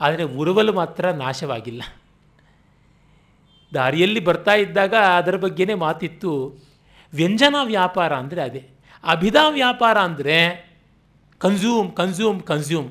ಆದರೆ 0.00 0.22
ಉರುವಲು 0.22 0.72
ಮಾತ್ರ 0.72 1.10
ನಾಶವಾಗಿಲ್ಲ. 1.10 1.82
ದಾರಿಯಲ್ಲಿ 3.74 4.20
ಬರ್ತಾ 4.20 4.54
ಇದ್ದಾಗ 4.54 4.94
ಅದರ 5.16 5.36
ಬಗ್ಗೆನೇ 5.36 5.74
ಮಾತಿತ್ತು, 5.74 6.32
ವ್ಯಂಜನ 7.12 7.56
ವ್ಯಾಪಾರ 7.64 8.12
ಅಂದರೆ 8.14 8.42
ಅದೇ. 8.42 8.62
ಅಭಿಧಾ 9.04 9.48
ವ್ಯಾಪಾರ 9.48 9.96
ಅಂದರೆ 9.98 10.36
ಕನ್ಸ್ಯೂಮ್ 11.40 11.88
ಕನ್ಸ್ಯೂಮ್ 11.92 12.40
ಕನ್ಸ್ಯೂಮ್ 12.42 12.88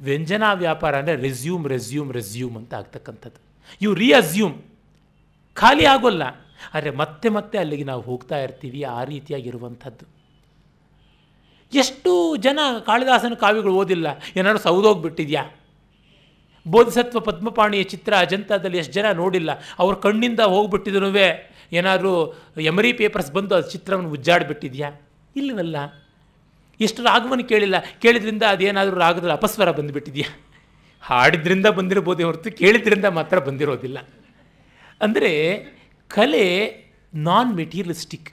ವ್ಯಂಜನ 0.00 0.44
ವ್ಯಾಪಾರ 0.54 0.92
ಅಂದರೆ 0.98 1.16
ರೆಸ್ಯೂಮ್ 1.16 1.64
ರೆಸ್ಯೂಮ್ 1.68 2.10
ರೆಸ್ಯೂಮ್ 2.12 2.56
ಅಂತ 2.56 2.74
ಆಗ್ತಕ್ಕಂಥದ್ದು. 2.74 3.40
ಇವು 3.80 3.94
ರಿಅಸ್ಯೂಮ್ 3.94 4.56
ಖಾಲಿ 5.56 5.84
ಆಗೋಲ್ಲ. 5.84 6.24
ಆದರೆ 6.74 6.90
ಮತ್ತೆ 6.90 7.28
ಮತ್ತೆ 7.28 7.56
ಅಲ್ಲಿಗೆ 7.58 7.84
ನಾವು 7.84 8.02
ಹೋಗ್ತಾ 8.02 8.36
ಇರ್ತೀವಿ 8.38 8.80
ಆ 8.82 9.00
ರೀತಿಯಾಗಿರುವಂಥದ್ದು. 9.04 10.04
ಎಷ್ಟು 11.72 12.36
ಜನ 12.36 12.58
ಕಾಳಿದಾಸನ 12.86 13.34
ಕಾವ್ಯಗಳು 13.34 13.74
ಓದಿಲ್ಲ. 13.74 14.06
ಏನಾದ್ರು 14.36 14.58
ಸೌದೋಗ್ಬಿಟ್ಟಿದ್ಯಾ? 14.58 15.50
ಬೋಧಿಸತ್ವ 16.68 17.20
ಪದ್ಮಪಾಣಿಯ 17.20 17.82
ಚಿತ್ರ 17.82 18.14
ಅಜಂತಾದಲ್ಲಿ 18.16 18.78
ಎಷ್ಟು 18.78 18.92
ಜನ 18.92 19.10
ನೋಡಿಲ್ಲ. 19.12 19.50
ಅವ್ರ 19.78 19.94
ಕಣ್ಣಿಂದ 19.94 20.40
ಹೋಗ್ಬಿಟ್ಟಿದ್ರು 20.40 21.10
ಏನಾದರೂ 21.72 22.34
ಎಮರಿ 22.60 22.92
ಪೇಪರ್ಸ್ 22.92 23.32
ಬಂದು 23.32 23.54
ಅದು 23.54 23.70
ಚಿತ್ರವನ್ನು 23.70 24.10
ಉಜ್ಜಾಡ್ಬಿಟ್ಟಿದ್ಯಾ? 24.10 25.00
ಇಲ್ಲವಲ್ಲ 25.36 25.76
ಎಷ್ಟು 26.80 27.02
ರಾಗವನ್ನು 27.02 27.44
ಕೇಳಿಲ್ಲ. 27.44 27.74
ಕೇಳಿದ್ರಿಂದ 28.02 28.42
ಅದೇನಾದರೂ 28.48 28.96
ರಾಗದಲ್ಲಿ 28.96 29.32
ಅಪಸ್ವರ 29.32 29.70
ಬಂದುಬಿಟ್ಟಿದೆಯಾ? 29.70 30.40
ಹಾಡಿದ್ರಿಂದ 31.00 31.66
ಬಂದಿರ್ಬೋದು 31.66 32.24
ಹೊರತು 32.24 32.52
ಕೇಳಿದ್ರಿಂದ 32.52 33.04
ಮಾತ್ರ 33.04 33.38
ಬಂದಿರೋದಿಲ್ಲ. 33.38 33.98
ಅಂದರೆ 35.00 35.32
ಕಲೆ 36.08 36.44
non 37.14 37.54
materialistic 37.54 38.30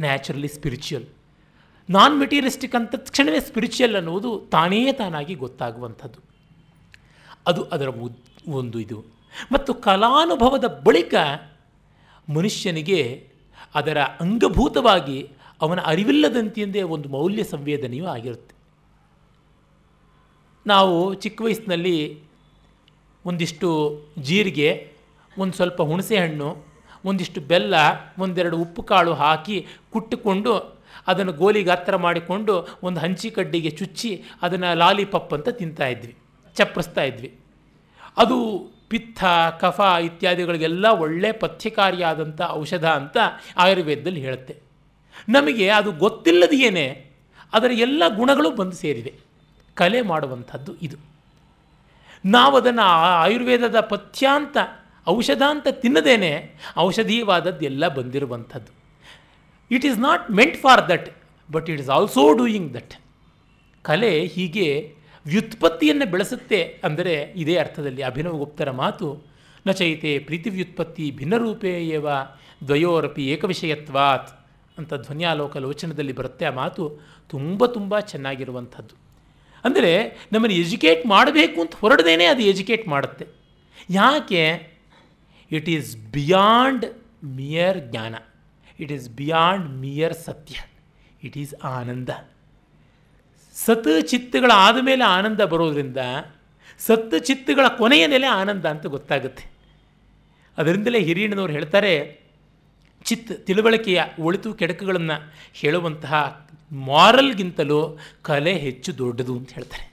naturally 0.00 0.48
spiritual 0.48 1.06
non 1.90 2.18
materialistic 2.18 2.74
ಅಂತ 2.74 2.94
ತಕ್ಷಣವೇ 2.94 3.40
ಸ್ಪಿರಿಚುವಲ್ 3.40 3.96
ಅನ್ನುವುದು 3.96 4.42
ತಾನೇ 4.50 4.92
ತಾನಾಗಿ 4.92 5.34
ಗೊತ್ತಾಗುವಂಥದ್ದು. 5.34 6.20
ಅದು 7.46 7.62
ಅದರ 7.62 7.88
ಒಂದು 8.48 8.80
ಇದು. 8.80 9.04
ಮತ್ತು 9.52 9.74
ಕಲಾನುಭವದ 9.74 10.82
ಬಳಿಕ 10.84 11.14
ಮನುಷ್ಯನಿಗೆ 12.34 13.30
ಅದರ 13.74 13.98
ಅಂಗಭೂತವಾಗಿ 14.02 15.30
ಅವನ 15.60 15.80
ಅರಿವಿಲ್ಲದಂತೆಯೇ 15.80 16.82
ಒಂದು 16.82 17.08
ಮೌಲ್ಯ 17.08 17.44
ಸಂವೇದನೆಯೂ 17.44 18.06
ಆಗಿರುತ್ತೆ. 18.06 18.54
ನಾವು 20.66 21.14
ಚಿಕ್ಕ 21.14 21.42
ವಯಸ್ಸಿನಲ್ಲಿ 21.42 22.22
ಒಂದಿಷ್ಟು 23.26 24.00
ಜೀರಿಗೆ, 24.18 24.92
ಒಂದು 25.38 25.52
ಸ್ವಲ್ಪ 25.52 25.82
ಹುಣಸೆ 25.82 26.18
ಹಣ್ಣು 26.18 26.56
ಒಂದಿಷ್ಟು 27.04 27.40
ಬೆಲ್ಲ, 27.40 27.74
ಒಂದೆರಡು 28.18 28.56
ಉಪ್ಪು 28.56 28.82
ಕಾಳು 28.82 29.14
ಹಾಕಿ 29.14 29.66
ಕುಟ್ಟುಕೊಂಡು 29.92 30.75
ಅದನ್ನು 31.06 31.32
ಗೋಲಿ 31.32 31.62
ಗಾತ್ರ 31.62 31.96
ಮಾಡಿಕೊಂಡು 31.96 32.68
ಒಂದು 32.82 33.00
ಹಂಚಿ 33.00 33.30
ಕಡ್ಡಿಗೆ 33.30 33.70
ಚುಚ್ಚಿ 33.70 34.24
ಅದನ್ನು 34.42 34.74
ಲಾಲಿಪಪ್ 34.74 35.34
ಅಂತ 35.34 35.48
ತಿಂತಾ 35.48 35.86
ಇದ್ವಿ 35.86 36.16
ಚಪ್ಪರಿಸ್ತಾ 36.56 37.02
ಇದ್ವಿ. 37.02 37.38
ಅದು 38.16 38.68
ಪಿತ್ತ, 38.88 39.24
ಕಫ 39.60 39.80
ಇತ್ಯಾದಿಗಳಿಗೆಲ್ಲ 39.80 40.86
ಒಳ್ಳೆ 40.86 41.32
ಪಥ್ಯಕಾರಿಯಾದಂಥ 41.32 42.40
ಔಷಧ 42.48 42.84
ಅಂತ 42.84 43.16
ಆಯುರ್ವೇದದಲ್ಲಿ 43.56 44.20
ಹೇಳುತ್ತೆ. 44.20 44.56
ನಮಗೆ 45.28 45.68
ಅದು 45.68 45.92
ಗೊತ್ತಿಲ್ಲದೆಯೇ 45.92 47.10
ಅದರ 47.52 47.70
ಎಲ್ಲ 47.72 48.02
ಗುಣಗಳು 48.08 48.50
ಬಂದು 48.50 48.72
ಸೇರಿವೆ. 48.72 49.14
ಕಲೆ 49.74 50.02
ಮಾಡುವಂಥದ್ದು 50.02 50.76
ಇದು. 50.76 50.96
ನಾವು 52.24 52.56
ಅದನ್ನು 52.56 52.82
ಆಯುರ್ವೇದದ 52.82 53.80
ಪಥ್ಯಾಂತ 53.80 54.56
ಔಷಧ 55.08 55.42
ಅಂತ 55.48 55.66
ತಿನ್ನದೇನೆ 55.70 56.54
ಔಷಧೀಯವಾದದ್ದು 56.76 57.64
ಎಲ್ಲ 57.64 57.88
ಬಂದಿರುವಂಥದ್ದು. 57.88 58.75
It 59.70 59.84
is 59.84 59.98
not 59.98 60.30
meant 60.30 60.56
for 60.56 60.88
that 60.88 61.08
but 61.52 61.70
it 61.70 61.80
is 61.80 61.88
also 61.88 62.32
doing 62.32 62.74
that 62.74 62.94
ಕಲೆ 63.84 64.24
ಹೀಗೆ 64.26 64.96
ವ್ಯುತ್ಪತ್ತಿಯನ್ನು 65.26 66.10
ಬೆಳೆಸುತ್ತೆ 66.10 66.80
ಅಂದರೆ 66.84 67.34
ಇದೇ 67.36 67.56
ಅರ್ಥದಲ್ಲಿ 67.56 68.02
ಅಭಿನವ 68.02 68.36
ಗುಪ್ತರ 68.36 68.70
ಮಾತು, 68.70 69.24
ನ 69.66 69.70
ಚೈತೆ 69.70 70.18
ಪ್ರೀತಿ 70.18 70.50
ವ್ಯುತ್ಪತ್ತಿ 70.50 71.10
ಭಿನ್ನರೂಪೇಯವ 71.10 72.08
ದ್ವಯೋರಪಿ 72.66 73.28
ಏಕವಿಷಯತ್ವಾತ್ 73.28 74.30
ಅಂತ 74.78 74.94
ಧ್ವನ್ಯಾಲೋಕ 74.94 75.56
ಲೋಚನದಲ್ಲಿ 75.56 76.12
ಬರುತ್ತೆ 76.12 76.44
ಆ 76.44 76.50
ಮಾತು 76.50 77.00
ತುಂಬ 77.28 77.66
ತುಂಬ 77.66 77.98
ಚೆನ್ನಾಗಿರುವಂಥದ್ದು. 78.00 78.94
ಅಂದರೆ 79.64 79.92
ನಮ್ಮನ್ನು 80.32 80.56
ಎಜುಕೇಟ್ 80.56 81.06
ಮಾಡಬೇಕು 81.06 81.60
ಅಂತ 81.60 81.74
ಹೊರಡದೇನೆ 81.74 82.26
ಅದು 82.26 82.42
ಎಜುಕೇಟ್ 82.42 82.88
ಮಾಡುತ್ತೆ. 82.88 83.26
ಯಾಕೆ? 83.90 84.42
ಇಟ್ 85.50 85.68
ಈಸ್ 85.68 85.96
ಬಿಯಾಂಡ್ 85.96 86.84
ಮಿಯರ್ 87.24 87.78
ಜ್ಞಾನ. 87.90 88.14
ಇಟ್ 88.78 88.92
ಈಸ್ 88.92 89.10
ಬಿಯಾಂಡ್ 89.10 89.80
ಮಿಯರ್ 89.80 90.14
ಸತ್ಯ 90.14 90.56
ಇಟ್ 91.22 91.38
ಈಸ್ 91.38 91.54
ಆನಂದ 91.64 92.10
ಸತ್ 93.56 93.88
ಚಿತ್ತುಗಳಾದ 94.08 94.62
ಆದಮೇಲೆ 94.66 95.04
ಆನಂದ 95.04 95.40
ಬರೋದರಿಂದ 95.40 96.00
ಸತ್ 96.78 97.14
ಚಿತ್ತುಗಳ 97.24 97.68
ಕೊನೆಯ 97.78 98.06
ನೆಲೆ 98.06 98.26
ಆನಂದ 98.26 98.66
ಅಂತ 98.66 98.86
ಗೊತ್ತಾಗುತ್ತೆ 98.86 99.44
ಅದರಿಂದಲೇ 100.58 100.98
ಹಿರಿಯಣ್ಣನವರು 100.98 101.52
ಹೇಳ್ತಾರೆ 101.52 101.92
ಚಿತ್ 103.06 103.32
ತಿಳುವಳಿಕೆಯ 103.46 104.02
ಒಳಿತು 104.18 104.54
ಕೆಡಕುಗಳನ್ನು 104.54 105.16
ಹೇಳುವಂತಹ 105.54 106.14
ಮಾರಲ್ಗಿಂತಲೂ 106.72 107.80
ಕಲೆ 108.22 108.54
ಹೆಚ್ಚು 108.58 108.98
ದೊಡ್ಡದು 108.98 109.36
ಅಂತ 109.36 109.52
ಹೇಳ್ತಾರೆ 109.52 109.86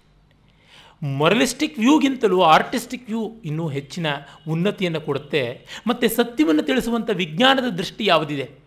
ಮೊರಲಿಸ್ಟಿಕ್ 1.02 1.80
ವ್ಯೂಗಿಂತಲೂ 1.80 2.42
ಆರ್ಟಿಸ್ಟಿಕ್ 2.42 3.08
ವ್ಯೂ 3.08 3.22
ಇನ್ನೂ 3.46 3.68
ಹೆಚ್ಚಿನ 3.68 4.08
ಉನ್ನತಿಯನ್ನು 4.48 5.02
ಕೊಡುತ್ತೆ 5.02 5.44
ಮತ್ತು 5.88 6.10
ಸತ್ಯವನ್ನು 6.10 6.64
ತಿಳಿಸುವಂಥ 6.64 7.10
ವಿಜ್ಞಾನದ 7.14 7.70
ದೃಷ್ಟಿ 7.78 8.06
ಯಾವುದಿದೆ 8.06 8.63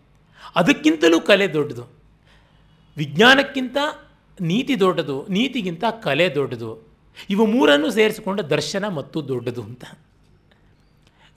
ಅದಕ್ಕಿಂತಲೂ 0.57 1.19
ಕಲೆ 1.19 1.47
ದೊಡ್ಡದು. 1.47 1.87
ವಿಜ್ಞಾನಕ್ಕಿಂತ 2.97 3.77
ನೀತಿ 4.41 4.79
ದೊಡ್ಡದು, 4.79 5.27
ನೀತಿಗಿಂತ 5.27 5.83
ಕಲೆ 6.03 6.35
ದೊಡ್ಡದು. 6.35 6.87
ಇವು 7.29 7.45
ಮೂರನ್ನು 7.45 7.91
ಸೇರಿಸಿಕೊಂಡ 7.91 8.39
ದರ್ಶನ 8.39 8.87
ಮತ್ತು 8.87 9.27
ದೊಡ್ಡದು 9.27 9.63
ಅಂತ. 9.63 9.85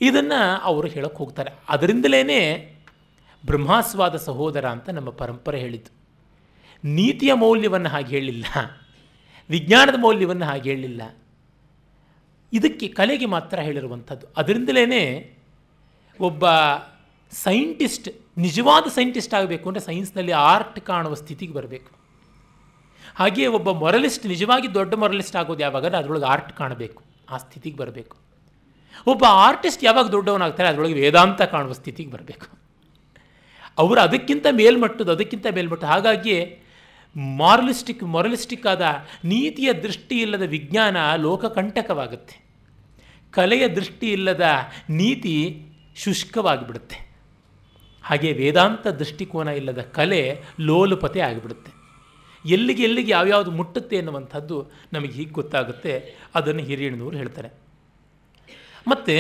ಇದನ್ನು 0.01 0.61
ಅವರು 0.63 0.89
ಹೇಳಕ್ಕೆ 0.89 1.19
ಹೋಗ್ತಾರೆ. 1.19 1.51
ಅದರಿಂದಲೇ 1.69 2.67
ಬ್ರಹ್ಮಾಸ್ವಾದ 3.47 4.17
ಸಹೋದರ 4.17 4.69
ಅಂತ 4.69 4.91
ನಮ್ಮ 4.91 5.11
ಪರಂಪರೆ 5.11 5.61
ಹೇಳಿತು 5.61 5.93
ನೀತಿಯ 6.85 7.33
ಮೌಲ್ಯವನ್ನು 7.33 7.89
ಹಾಗೆ 7.89 8.09
ಹೇಳಿಲ್ಲ. 8.09 8.45
ವಿಜ್ಞಾನದ 9.51 9.95
ಮೌಲ್ಯವನ್ನು 9.99 10.45
ಹಾಗೆ 10.45 10.71
ಹೇಳಿಲ್ಲ. 10.71 11.03
ಇದಕ್ಕೆ 12.53 12.89
ಕಲೆಗೆ 12.89 13.27
ಮಾತ್ರ 13.27 13.61
ಹೇಳಿರುವಂಥದ್ದು. 13.61 14.27
ಅದರಿಂದಲೇ 14.37 15.35
ಒಬ್ಬ 16.21 16.45
ಸೈಂಟಿಸ್ಟ್ 17.31 18.20
ನಿಜವಾದ 18.37 18.87
ಸೈಂಟಿಸ್ಟ್ 18.97 19.35
ಆಗಬೇಕು 19.39 19.65
ಅಂದರೆ 19.71 19.85
ಸೈನ್ಸ್ನಲ್ಲಿ 19.89 20.35
ಆರ್ಟ್ 20.53 20.81
ಕಾಣುವ 20.89 21.15
ಸ್ಥಿತಿಗೆ 21.23 21.55
ಬರಬೇಕು. 21.59 21.91
ಹಾಗೆಯೇ 23.21 23.49
ಒಬ್ಬ 23.59 23.69
ಮೊರಲಿಸ್ಟ್, 23.83 24.25
ನಿಜವಾಗಿ 24.33 24.69
ದೊಡ್ಡ 24.77 24.95
ಮೊರಲಿಸ್ಟ್ 25.03 25.37
ಆಗೋದು 25.41 25.63
ಯಾವಾಗ? 25.67 25.87
ಅದರೊಳಗೆ 26.01 26.27
ಆರ್ಟ್ 26.33 26.53
ಕಾಣಬೇಕು, 26.61 27.01
ಆ 27.33 27.37
ಸ್ಥಿತಿಗೆ 27.45 27.77
ಬರಬೇಕು. 27.83 28.17
ಒಬ್ಬ 29.07 29.25
ಆರ್ಟಿಸ್ಟ್ 29.47 29.83
ಯಾವಾಗ 29.89 30.07
ದೊಡ್ಡವನಾಗ್ತಾರೆ, 30.15 30.69
ಅದರೊಳಗೆ 30.73 30.97
ವೇದಾಂತ 31.03 31.43
ಕಾಣುವ 31.55 31.75
ಸ್ಥಿತಿಗೆ 31.81 32.11
ಬರಬೇಕು. 32.11 32.47
ಅವರು 33.79 34.01
ಅದಕ್ಕಿಂತ 34.07 34.47
ಮೇಲ್ಮಟ್ಟದ್ದು, 34.61 35.13
ಅದಕ್ಕಿಂತ 35.13 35.47
ಮೇಲ್ಮಟ್ಟ. 35.59 35.85
ಹಾಗಾಗಿ 35.85 36.37
ಮಾರಲಿಸ್ಟಿಕ್, 37.43 38.03
ಮೊರಲಿಸ್ಟಿಕ್ 38.15 38.67
ಆದ 38.73 38.83
ನೀತಿಯ 39.25 39.71
ದೃಷ್ಟಿ 39.87 40.17
ಇಲ್ಲದ 40.25 40.45
ವಿಜ್ಞಾನ 40.57 40.97
ಲೋಕಕಂಟಕವಾಗುತ್ತೆ. 41.27 42.37
ಕಲೆಯ 43.35 43.65
ದೃಷ್ಟಿ 43.79 44.09
ಇಲ್ಲದ 44.13 44.47
ನೀತಿ 45.01 45.37
ಶುಷ್ಕವಾಗಿಬಿಡುತ್ತೆ. 45.97 46.99
ಹಾಗೆ 48.11 48.33
ವೇದಾಂತ 48.33 48.87
ದೃಷ್ಟಿಕೋನ 48.87 49.49
ಇಲ್ಲದ 49.49 49.81
ಕಲೆ 49.81 50.43
ಲೋಲುಪತೆ 50.61 51.21
ಆಗಿಬಿಡುತ್ತೆ. 51.21 51.73
ಎಲ್ಲಿಗೆ 52.49 52.83
ಎಲ್ಲಿಗೆ 52.83 53.13
ಯಾವ್ಯಾವುದು 53.13 53.51
ಮುಟ್ಟುತ್ತೆ 53.51 53.97
ಎನ್ನುವಂಥದ್ದು 53.97 54.71
ನಮಗೆ 54.93 55.13
ಹೀಗೆ 55.13 55.31
ಗೊತ್ತಾಗುತ್ತೆ. 55.31 56.17
ಅದನ್ನು 56.35 56.63
ಹಿರಿಯಣ್ಣನವರು 56.63 57.17
ಹೇಳ್ತಾರೆ. 57.17 57.51
ಮತ್ತು 58.89 59.17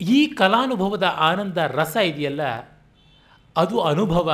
ಈ 0.00 0.26
ಕಲಾನುಭವದ 0.26 1.02
ಆನಂದ 1.02 1.56
ರಸ 1.56 1.96
ಇದೆಯಲ್ಲ, 1.96 2.42
ಅದು 3.56 3.80
ಅನುಭವ, 3.80 4.32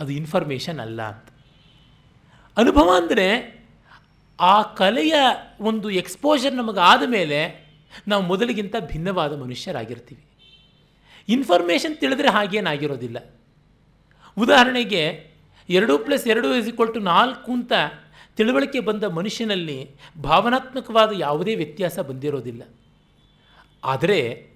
ಅದು 0.00 0.12
ಇನ್ಫಾರ್ಮೇಷನ್ 0.12 0.80
ಅಲ್ಲ 0.80 1.02
ಅಂತ. 1.02 1.28
ಅನುಭವ 2.56 2.90
ಅಂದರೆ 2.96 3.26
ಆ 4.40 4.62
ಕಲೆಯ 4.62 5.14
ಒಂದು 5.60 5.90
ಎಕ್ಸ್ಪೋಜರ್ 5.90 6.54
ನಮಗೆ 6.54 6.80
ಆದ 6.80 7.02
ಮೇಲೆ 7.06 7.40
ನಾವು 8.08 8.22
ಮೊದಲಿಗಿಂತ 8.22 8.76
ಭಿನ್ನವಾದ 8.80 9.42
ಮನುಷ್ಯರಾಗಿರ್ತೀವಿ. 9.42 10.24
ಇನ್ಫಾರ್ಮೇಷನ್ 11.28 11.96
ತಿಳಿದ್ರೆ 11.96 12.28
ಹಾಗೇನಾಗಿರೋದಿಲ್ಲ 12.28 13.40
ಉದಾಹರಣೆಗೆ 14.38 15.34
ಎರಡು 15.68 15.98
ಪ್ಲಸ್ 15.98 16.26
ಎರಡು 16.26 16.54
ಇಸ್ 16.54 16.68
ಈಕ್ವಲ್ 16.68 16.94
ಟು 16.94 17.00
ನಾಲ್ಕು 17.00 17.52
ಅಂತ 17.52 17.72
ತಿಳುವಳಿಕೆ 18.36 18.80
ಬಂದ 18.80 19.04
ಮನುಷ್ಯನಲ್ಲಿ 19.04 19.90
ಭಾವನಾತ್ಮಕವಾದ 20.22 21.10
ಯಾವುದೇ 21.18 21.54
ವ್ಯತ್ಯಾಸ 21.54 21.98
ಬಂದಿರೋದಿಲ್ಲ. 21.98 22.62
ಆದರೆ 23.84 24.50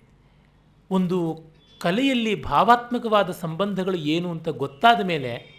ಒಂದು 0.91 1.41
ಕಲೆಯಲ್ಲಿ 1.81 2.43
ಭಾವಾತ್ಮಕವಾದ 2.43 3.31
ಸಂಬಂಧಗಳು 3.31 3.97
ಏನು 3.97 4.31
ಅಂತ 4.31 4.49
ಗೊತ್ತಾದ 4.49 5.05
ಮೇಲೆ 5.05 5.59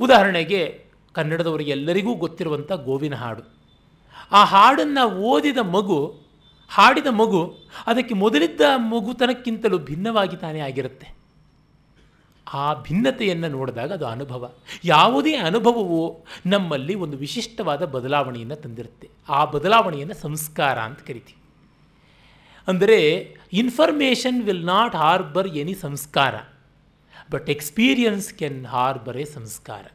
ಉದಾಹರಣೆಗೆ 0.00 0.84
ಕನ್ನಡದವರಿಗೆಲ್ಲರಿಗೂ 1.12 2.14
ಗೊತ್ತಿರುವಂಥ 2.14 2.72
ಗೋವಿನ 2.72 3.14
ಹಾಡು. 3.14 3.42
ಆ 4.32 4.44
ಹಾಡನ್ನು 4.44 5.10
ಓದಿದ 5.10 5.56
ಮಗು 5.56 6.23
ಹಾಡಿದ 6.68 7.06
ಮಗು 7.06 7.54
ಅದಕ್ಕೆ 7.86 8.14
ಮೊದಲಿದ್ದ 8.14 8.60
ಮಗುತನಕ್ಕಿಂತಲೂ 8.76 9.78
ಭಿನ್ನವಾಗಿ 9.78 10.36
ತಾನೇ 10.36 10.60
ಆಗಿರುತ್ತೆ. 10.60 11.14
ಆ 12.52 12.74
ಭಿನ್ನತೆಯನ್ನು 12.74 13.48
ನೋಡಿದಾಗ 13.48 13.92
ಅದು 13.92 14.06
ಅನುಭವ. 14.06 14.52
ಯಾವುದೇ 14.84 15.34
ಅನುಭವವು 15.34 16.24
ನಮ್ಮಲ್ಲಿ 16.46 16.94
ಒಂದು 16.94 17.16
ವಿಶಿಷ್ಟವಾದ 17.16 17.84
ಬದಲಾವಣೆಯನ್ನು 17.84 18.56
ತಂದಿರುತ್ತೆ. 18.56 19.08
ಆ 19.28 19.44
ಬದಲಾವಣೆಯನ್ನು 19.44 20.14
ಸಂಸ್ಕಾರ 20.14 20.78
ಅಂತ 20.78 20.98
ಕರಿತೀವಿ. 20.98 21.36
ಅಂದರೆ 22.68 23.36
information 23.52 24.42
will 24.42 24.66
not 24.66 24.96
harbour 24.96 25.48
any 25.48 25.74
ಸಂಸ್ಕಾರ. 25.74 26.34
But 27.30 27.50
experience 27.50 28.34
can 28.34 28.66
harbour 28.66 29.16
a 29.16 29.24
ಸಂಸ್ಕಾರ. 29.24 29.86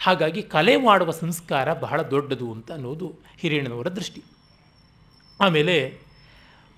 ಹಾಗಾಗಿ 0.00 0.42
ಕಲೆ 0.42 0.76
ಮಾಡುವ 0.76 1.10
ಸಂಸ್ಕಾರ 1.10 1.74
ಬಹಳ 1.74 2.02
ದೊಡ್ಡದು 2.02 2.52
ಅಂತ 2.52 2.72
ಅನ್ನೋದು 2.72 3.14
ಹಿರಿಯಣ್ಣನವರ 3.38 3.88
ದೃಷ್ಟಿ. 3.88 4.22
ಆಮೇಲೆ 5.40 5.98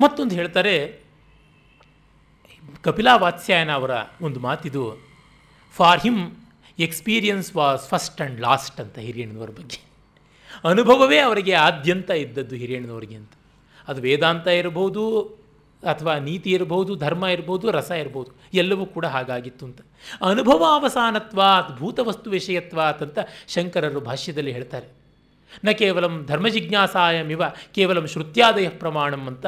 ಮತ್ತೊಂದು 0.00 0.34
ಹೇಳ್ತಾರೆ, 0.34 1.00
ಕಪಿಲಾ 2.82 3.16
ವಾತ್ಸ್ಯಾಯನ 3.16 3.72
ಅವರ 3.72 3.90
ಒಂದು 4.22 4.40
ಮಾತಿದು, 4.40 4.98
for 5.72 6.00
him 6.00 6.36
experience 6.78 7.56
was 7.56 7.88
first 7.88 8.20
and 8.20 8.40
last 8.40 8.80
ಅಂತ 8.80 8.98
ಹಿರಿಯಣ್ಣನವ್ರ 8.98 9.50
ಬಗ್ಗೆ. 9.50 9.90
ಅನುಭವವೇ 10.64 11.18
ಅವರಿಗೆ 11.18 11.52
ಆದ್ಯಂತ 11.52 12.11
ಇದ್ದದ್ದು 12.11 12.56
ಹಿರಿಯಣ್ಣನವ್ರಿಗೆ 12.56 13.14
ಅಂತ. 13.14 13.32
ಅದು 13.88 14.00
ವೇದಾಂತ 14.00 14.46
ಇರಬಹುದು 14.46 15.20
ಅಥವಾ 15.90 16.18
ನೀತಿ 16.18 16.50
ಇರಬಹುದು, 16.50 16.94
ಧರ್ಮ 16.94 17.26
ಇರ್ಬೋದು 17.26 17.70
ರಸ 17.70 17.90
ಇರ್ಬೋದು 17.90 18.30
ಎಲ್ಲವೂ 18.54 18.86
ಕೂಡ 18.86 19.06
ಹಾಗಾಗಿತ್ತು 19.06 19.66
ಅಂತ. 19.66 19.80
ಅನುಭವ 20.24 20.64
ಅದು 21.42 21.76
ಭೂತವಸ್ತು 21.76 22.30
ವಿಷಯತ್ವ 22.30 22.80
ಅಂತ 22.82 23.18
ಶಂಕರರು 23.48 24.00
ಭಾಷ್ಯದಲ್ಲಿ 24.00 24.52
ಹೇಳ್ತಾರೆ. 24.52 24.99
ನ 25.66 25.72
ಕೇವಲಂ 25.80 26.14
ಧರ್ಮ 26.30 26.46
ಜಿಜ್ಞಾಸಾಯಮಿವ 26.55 27.42
ಕೇವಲ 27.76 28.05
ಶ್ರುತ್ಯಾದಯ 28.14 28.68
ಪ್ರಮಾಣಂ 28.82 29.22
ಅಂತ. 29.32 29.46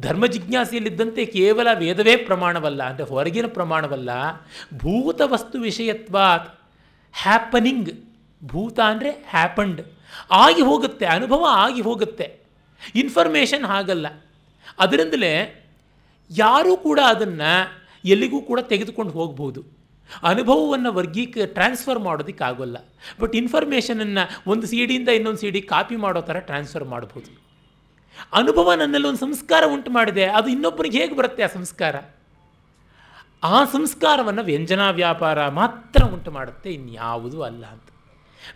ಧರ್ಮ 0.00 0.24
ಜಿಜ್ಞಾಸೆಯಲ್ಲಿದ್ದಂತೆ 0.34 1.22
ಕೇವಲ 1.36 1.68
ವೇದವೇ 1.82 2.14
ಪ್ರಮಾಣವಲ್ಲ, 2.28 2.80
ಅಂದರೆ 2.90 3.06
ಹೊರಗಿನ 3.12 3.46
ಪ್ರಮಾಣವಲ್ಲ. 3.56 4.10
ಭೂತ 4.82 5.20
ವಸ್ತು 5.32 5.56
ವಿಷಯತ್ವಾತ್ 5.58 6.48
ಹ್ಯಾಪನಿಂಗ್, 7.14 7.90
ಭೂತ 8.42 8.78
ಅಂದರೆ 8.92 9.10
ಹ್ಯಾಪಂಡ್. 9.34 9.82
ಆಗಿ 10.44 10.62
ಹೋಗುತ್ತೆ, 10.70 11.06
ಅನುಭವ 11.16 11.42
ಆಗಿ 11.64 11.82
ಹೋಗುತ್ತೆ. 11.88 12.26
ಇನ್ಫಾರ್ಮೇಷನ್ 13.02 13.64
ಹಾಗಲ್ಲ. 13.72 14.06
ಅದರಿಂದಲೇ 14.84 15.32
ಯಾರೂ 16.30 16.72
ಕೂಡ 16.86 16.98
ಅದನ್ನು 17.12 17.52
ಎಲ್ಲಿಗೂ 18.04 18.38
ಕೂಡ 18.50 18.60
ತೆಗೆದುಕೊಂಡು 18.72 19.12
ಹೋಗ್ಬೋದು. 19.12 19.60
ಅನುಭವವನ್ನು 20.22 20.92
ವರ್ಗೀಕ 20.92 21.38
ಟ್ರಾನ್ಸ್ಫರ್ 21.44 21.98
ಮಾಡೋದಕ್ಕಾಗೋಲ್ಲ. 21.98 22.76
ಬಟ್ 23.20 23.34
ಇನ್ಫಾರ್ಮೇಷನನ್ನು 23.34 24.50
ಒಂದು 24.50 24.66
ಸಿ 24.66 24.86
ಡಿಯಿಂದ 24.86 25.08
ಇನ್ನೊಂದು 25.08 25.38
ಸಿ 25.38 25.50
ಡಿ 25.50 25.62
ಕಾಪಿ 25.62 25.96
ಮಾಡೋ 25.96 26.20
ಥರ 26.20 26.38
ಟ್ರಾನ್ಸ್ಫರ್ 26.38 26.84
ಮಾಡ್ಬೋದು. 26.84 27.44
ಅನುಭವ 28.32 28.72
ನನ್ನಲ್ಲಿ 28.72 29.08
ಒಂದು 29.08 29.20
ಸಂಸ್ಕಾರ 29.20 29.64
ಉಂಟು 29.66 29.90
ಮಾಡಿದೆ, 29.90 30.24
ಅದು 30.24 30.48
ಇನ್ನೊಬ್ಬನಿಗೆ 30.48 31.00
ಹೇಗೆ 31.00 31.16
ಬರುತ್ತೆ 31.16 31.42
ಆ 31.42 31.46
ಸಂಸ್ಕಾರ? 31.46 31.96
ಆ 33.42 33.64
ಸಂಸ್ಕಾರವನ್ನು 33.64 34.42
ವ್ಯಂಜನಾ 34.42 34.90
ವ್ಯಾಪಾರ 34.90 35.48
ಮಾತ್ರ 35.48 36.04
ಉಂಟು 36.04 36.30
ಮಾಡುತ್ತೆ, 36.30 36.70
ಇನ್ಯಾವುದೂ 36.70 37.42
ಅಲ್ಲ 37.42 37.66
ಅಂತ. 37.66 37.82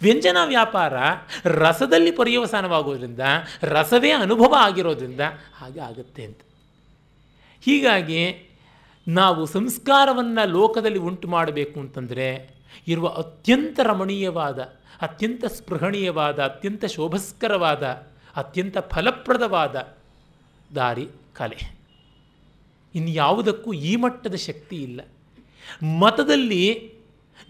ವ್ಯಂಜನ 0.03 0.37
ವ್ಯಾಪಾರ 0.45 0.93
ರಸದಲ್ಲಿ 1.45 2.11
ಪರ್ಯವಸಾನವಾಗೋದ್ರಿಂದ, 2.11 3.21
ರಸವೇ 3.63 4.11
ಅನುಭವ 4.11 4.55
ಆಗಿರೋದ್ರಿಂದ 4.55 5.21
ಹಾಗೆ 5.57 5.81
ಆಗುತ್ತೆ 5.81 6.25
ಅಂತ. 6.25 6.41
ಹೀಗಾಗಿ 7.61 8.48
ನಾವು 9.09 9.47
ಸಂಸ್ಕಾರವನ್ನು 9.47 10.49
ಲೋಕದಲ್ಲಿ 10.49 10.99
ಉಂಟು 10.99 11.29
ಮಾಡಬೇಕು 11.29 11.81
ಅಂತಂದರೆ 11.81 12.55
ಇರುವ 12.89 13.09
ಅತ್ಯಂತ 13.09 13.81
ರಮಣೀಯವಾದ, 13.83 14.59
ಅತ್ಯಂತ 15.03 15.45
ಸ್ಪೃಹಣೀಯವಾದ, 15.45 16.43
ಅತ್ಯಂತ 16.43 16.85
ಶೋಭಸ್ಕರವಾದ, 16.85 17.83
ಅತ್ಯಂತ 18.37 18.79
ಫಲಪ್ರದವಾದ 18.79 19.97
ದಾರಿ 20.75 21.09
ಕಲೆ. 21.33 21.79
ಇನ್ಯಾವುದಕ್ಕೂ 22.95 23.73
ಈ 23.73 23.97
ಮಟ್ಟದ 23.97 24.35
ಶಕ್ತಿ 24.35 24.77
ಇಲ್ಲ. 24.77 25.01
ಮತದಲ್ಲಿ 26.01 26.95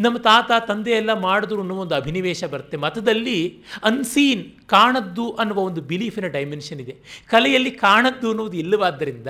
ನಮ್ಮ 0.04 0.16
ತಾತ 0.18 0.50
ತಂದೆ 0.66 0.90
ಎಲ್ಲ 0.90 1.12
ಮಾಡಿದ್ರು 1.12 1.60
ಅನ್ನೋ 1.60 1.74
ಒಂದು 1.84 1.94
ಅಭಿನಿವೇಶ 1.94 2.44
ಬರುತ್ತೆ. 2.52 2.76
ಮತದಲ್ಲಿ 2.76 3.38
ಅನ್ಸೀನ್ 3.84 4.44
ಕಾಣದ್ದು 4.66 5.30
ಅನ್ನುವ 5.30 5.58
ಒಂದು 5.60 5.80
ಬಿಲೀಫಿನ 5.80 6.26
ಡೈಮೆನ್ಷನ್ 6.26 6.80
ಇದೆ. 6.80 6.94
ಕಲೆಯಲ್ಲಿ 7.30 7.70
ಕಾಣದ್ದು 7.70 8.30
ಅನ್ನೋದು 8.30 8.56
ಇಲ್ಲವಾದ್ದರಿಂದ 8.56 9.26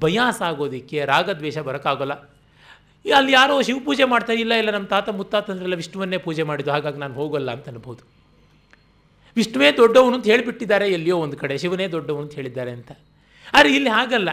ಬಯಾಸ್ 0.00 0.42
ಆಗೋದಕ್ಕೆ, 0.42 1.04
ರಾಗದ್ವೇಷ 1.04 1.58
ಬರೋಕ್ಕಾಗೋಲ್ಲ. 1.58 2.12
ಅಲ್ಲಿ 3.04 3.32
ಯಾರೋ 3.32 3.62
ಶಿವಪೂಜೆ 3.62 4.04
ಮಾಡ್ತಾರೆ 4.04 4.40
ಇಲ್ಲ 4.40 4.52
ಇಲ್ಲ, 4.52 4.70
ನಮ್ಮ 4.70 4.86
ತಾತ 4.86 5.08
ಮುತ್ತಾತಂದ್ರೆಲ್ಲ 5.08 5.74
ವಿಷ್ಣುವನ್ನೇ 5.74 6.18
ಪೂಜೆ 6.18 6.42
ಮಾಡಿದ್ದು, 6.42 6.70
ಹಾಗಾಗಿ 6.70 6.98
ನಾನು 6.98 7.14
ಹೋಗಲ್ಲ 7.14 7.50
ಅಂತ 7.50 7.68
ಅನ್ಬೋದು. 7.68 8.02
ವಿಷ್ಣುವೇ 9.36 9.72
ದೊಡ್ಡವನು 9.72 10.14
ಅಂತ 10.14 10.26
ಹೇಳಿಬಿಟ್ಟಿದ್ದಾರೆ 10.26 10.88
ಎಲ್ಲಿಯೋ 10.88 11.18
ಒಂದು 11.18 11.36
ಕಡೆ, 11.36 11.58
ಶಿವನೇ 11.58 11.88
ದೊಡ್ಡವನು 11.88 12.22
ಅಂತ 12.22 12.34
ಹೇಳಿದ್ದಾರೆ 12.34 12.70
ಅಂತ. 12.70 12.92
ಆದರೆ 13.54 13.74
ಇಲ್ಲಿ 13.74 13.90
ಹಾಗಲ್ಲ. 13.90 14.28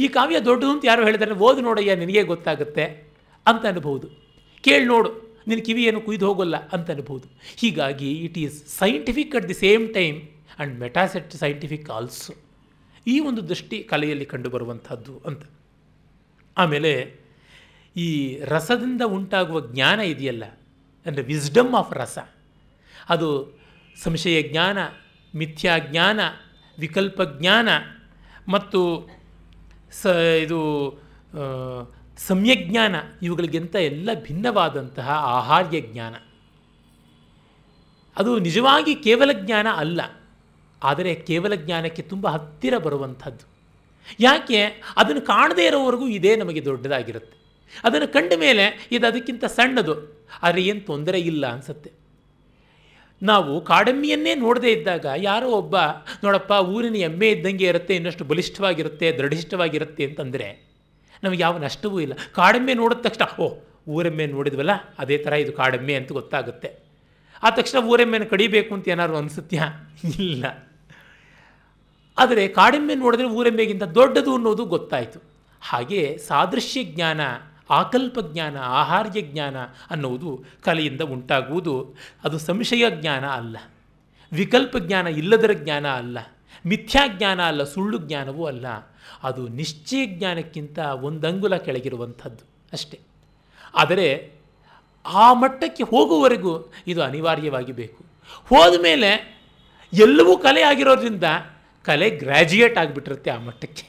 ಈ 0.00 0.08
ಕಾವ್ಯ 0.08 0.40
ದೊಡ್ಡದು 0.40 0.70
ಅಂತ 0.70 0.84
ಯಾರು 0.84 1.02
ಹೇಳಿದ್ದಾರೆ 1.04 1.34
ಓದು 1.46 1.60
ನೋಡಯ್ಯ, 1.60 1.94
ನಿನಗೆ 1.94 2.22
ಗೊತ್ತಾಗುತ್ತೆ 2.22 2.84
ಅಂತ 3.46 3.66
ಅನ್ಬೋದು. 3.66 4.23
ಕೇಳಿ 4.66 4.86
ನೋಡು 4.92 5.10
ನಿನ್ನ 5.48 5.62
ಕಿವಿ 5.66 5.82
ಏನು 5.88 6.00
ಕುಯ್ದು 6.06 6.24
ಹೋಗೋಲ್ಲ 6.28 6.56
ಅಂತ 6.74 6.88
ಅನ್ಬೋದು. 6.94 7.26
ಹೀಗಾಗಿ 7.60 8.10
it 8.26 8.38
is 8.44 8.56
scientific 8.78 9.32
at 9.38 9.46
the 9.50 9.56
same 9.64 9.84
time 9.98 10.18
and 10.22 10.72
meta 10.84 11.32
scientific 11.42 11.88
also 11.96 12.34
ಈ 13.06 13.16
ಒಂದು 13.28 13.42
ದೃಷ್ಟಿ 13.48 13.78
ಕಲೆಯಲ್ಲಿ 13.90 14.26
ಕಂಡುಬರುವಂಥದ್ದು 14.32 15.14
ಅಂತ. 15.28 15.42
ಆಮೇಲೆ 16.56 16.92
ಈ 17.96 18.08
ರಸದಿಂದ 18.52 19.02
ಉಂಟಾಗುವ 19.16 19.58
ಜ್ಞಾನ 19.72 20.00
ಇದೆಯಲ್ಲ, 20.12 20.44
ಅಂದರೆ 21.06 21.24
ವಿಸ್ಡಮ್ 21.32 21.74
ಆಫ್ 21.80 21.92
ರಸ 22.00 22.18
ಅದು 23.14 23.28
ಸಂಶಯ 23.96 24.38
ಜ್ಞಾನ, 24.50 24.78
ಮಿಥ್ಯಾ 25.34 25.74
ಜ್ಞಾನ, 25.90 26.20
ವಿಕಲ್ಪ 26.78 27.20
ಜ್ಞಾನ 27.38 27.68
ಮತ್ತು 28.48 28.80
ಸ 30.00 30.14
ಇದು 30.44 30.60
ಸಮ್ಯಜ್ಞಾನ, 32.18 32.94
ಇವುಗಳಿಗಿಂತ 33.22 33.74
ಎಲ್ಲ 33.90 34.10
ಭಿನ್ನವಾದಂತಹ 34.26 35.08
ಆಹಾರ್ಯ 35.36 35.78
ಜ್ಞಾನ. 35.80 36.14
ಅದು 38.16 38.32
ನಿಜವಾಗಿ 38.38 38.92
ಕೇವಲ 39.06 39.30
ಜ್ಞಾನ 39.40 39.68
ಅಲ್ಲ, 39.82 40.00
ಆದರೆ 40.82 41.12
ಕೇವಲ 41.28 41.54
ಜ್ಞಾನಕ್ಕೆ 41.54 42.02
ತುಂಬ 42.02 42.26
ಹತ್ತಿರ 42.28 42.74
ಬರುವಂಥದ್ದು. 42.78 43.44
ಯಾಕೆ? 44.20 44.60
ಅದನ್ನು 44.96 45.22
ಕಾಣದೇ 45.22 45.64
ಇರೋವರೆಗೂ 45.66 46.06
ಇದೇ 46.08 46.32
ನಮಗೆ 46.36 46.60
ದೊಡ್ಡದಾಗಿರುತ್ತೆ. 46.64 47.36
ಅದನ್ನು 47.84 48.08
ಕಂಡ 48.12 48.32
ಮೇಲೆ 48.36 48.64
ಇದು 48.92 49.04
ಅದಕ್ಕಿಂತ 49.06 49.44
ಸಣ್ಣದು 49.58 49.94
ಆದರೆ 50.42 50.62
ಏನು 50.62 50.80
ತೊಂದರೆ 50.80 51.18
ಇಲ್ಲ 51.20 51.44
ಅನಿಸುತ್ತೆ. 51.52 51.90
ನಾವು 53.22 53.52
ಕಾಡಮ್ಮಿಯನ್ನೇ 53.60 54.32
ನೋಡದೇ 54.34 54.70
ಇದ್ದಾಗ 54.72 55.06
ಯಾರೋ 55.20 55.48
ಒಬ್ಬ, 55.50 55.76
ನೋಡಪ್ಪ, 56.24 56.52
ಊರಿನ 56.74 56.96
ಎಮ್ಮೆ 57.08 57.28
ಇದ್ದಂಗೆ 57.28 57.66
ಇರುತ್ತೆ, 57.66 57.92
ಇನ್ನಷ್ಟು 57.96 58.24
ಬಲಿಷ್ಠವಾಗಿರುತ್ತೆ 58.24 59.08
ದೃಢಿಷ್ಠವಾಗಿರುತ್ತೆ 59.12 60.04
ಅಂತಂದರೆ 60.04 60.48
ನಮಗೆ 61.22 61.42
ಯಾವ 61.42 61.58
ನಷ್ಟವೂ 61.58 62.00
ಇಲ್ಲ. 62.00 62.12
ಕಾಡೆಮ್ಮೆ 62.32 62.74
ನೋಡಿದ 62.74 62.98
ತಕ್ಷಣ, 62.98 63.42
ಓ, 63.42 63.54
ಊರೆಮ್ಮೆ 63.88 64.26
ನೋಡಿದ್ವಲ್ಲ? 64.26 64.70
ಅದೇ 64.98 65.18
ಥರ 65.18 65.32
ಇದು 65.32 65.52
ಕಾಡೆಮ್ಮೆ 65.52 65.94
ಅಂತ 65.94 66.12
ಗೊತ್ತಾಗುತ್ತೆ. 66.12 66.84
ಆ 67.42 67.50
ತಕ್ಷಣ 67.50 67.78
ಊರೆಮ್ಮೆನ 67.78 68.24
ಕಡಿಬೇಕು 68.24 68.74
ಅಂತ 68.74 68.88
ಏನಾದ್ರು 68.88 69.16
ಅನಿಸುತ್ತೆ 69.16 69.58
ಇಲ್ಲ. 70.18 70.68
ಆದರೆ 72.18 72.48
ಕಾಡೆಮ್ಮೆ 72.48 72.94
ನೋಡಿದ್ರೆ 72.94 73.26
ಊರೆಮ್ಮೆಗಿಂತ 73.26 73.82
ದೊಡ್ಡದು 73.82 74.34
ಅನ್ನೋದು 74.34 74.64
ಗೊತ್ತಾಯಿತು. 74.64 75.22
ಹಾಗೆ 75.60 76.18
ಸಾದೃಶ್ಯ 76.18 76.84
ಜ್ಞಾನ, 76.84 77.20
ಆಕಲ್ಪ 77.70 78.18
ಜ್ಞಾನ, 78.32 78.58
ಆಹಾರ್ಯ 78.58 79.20
ಜ್ಞಾನ 79.20 79.56
ಅನ್ನುವುದು 79.90 80.44
ಕಲೆಯಿಂದ 80.62 81.00
ಉಂಟಾಗುವುದು. 81.00 81.94
ಅದು 82.24 82.38
ಸಂಶಯ 82.38 82.84
ಜ್ಞಾನ 82.90 83.26
ಅಲ್ಲ. 83.26 83.56
ವಿಕಲ್ಪ 84.32 84.76
ಜ್ಞಾನ 84.76 85.06
ಇಲ್ಲದರ 85.06 85.52
ಜ್ಞಾನ 85.52 85.88
ಅಲ್ಲ. 85.88 86.18
ಮಿಥ್ಯಾ 86.66 87.02
ಜ್ಞಾನ 87.06 87.40
ಅಲ್ಲ, 87.42 87.62
ಸುಳ್ಳು 87.64 87.98
ಜ್ಞಾನವೂ 87.98 88.44
ಅಲ್ಲ. 88.44 88.66
ಅದು 89.22 89.42
ನಿಶ್ಚಯ 89.48 90.06
ಜ್ಞಾನಕ್ಕಿಂತ 90.06 90.78
ಒಂದಂಗುಲ 90.78 91.56
ಕೆಳಗಿರುವಂಥದ್ದು 91.56 92.44
ಅಷ್ಟೇ. 92.72 92.98
ಆದರೆ 93.74 94.08
ಆ 95.06 95.32
ಮಟ್ಟಕ್ಕೆ 95.32 95.82
ಹೋಗುವವರೆಗೂ 95.82 96.52
ಇದು 96.86 97.02
ಅನಿವಾರ್ಯವಾಗಿ 97.02 97.72
ಬೇಕು 97.72 98.00
ಹೋದ 98.48 98.74
ಮೇಲೆ 98.82 99.10
ಎಲ್ಲವೂ 99.92 100.38
ಕಲೆ 100.38 100.62
ಆಗಿರೋದ್ರಿಂದ 100.62 101.24
ಕಲೆ 101.84 102.10
ಗ್ರ್ಯಾಜುಯೇಟ್ 102.10 102.78
ಆಗಿಬಿಟ್ಟಿರುತ್ತೆ 102.78 103.30
ಆ 103.30 103.38
ಮಟ್ಟಕ್ಕೆ. 103.38 103.86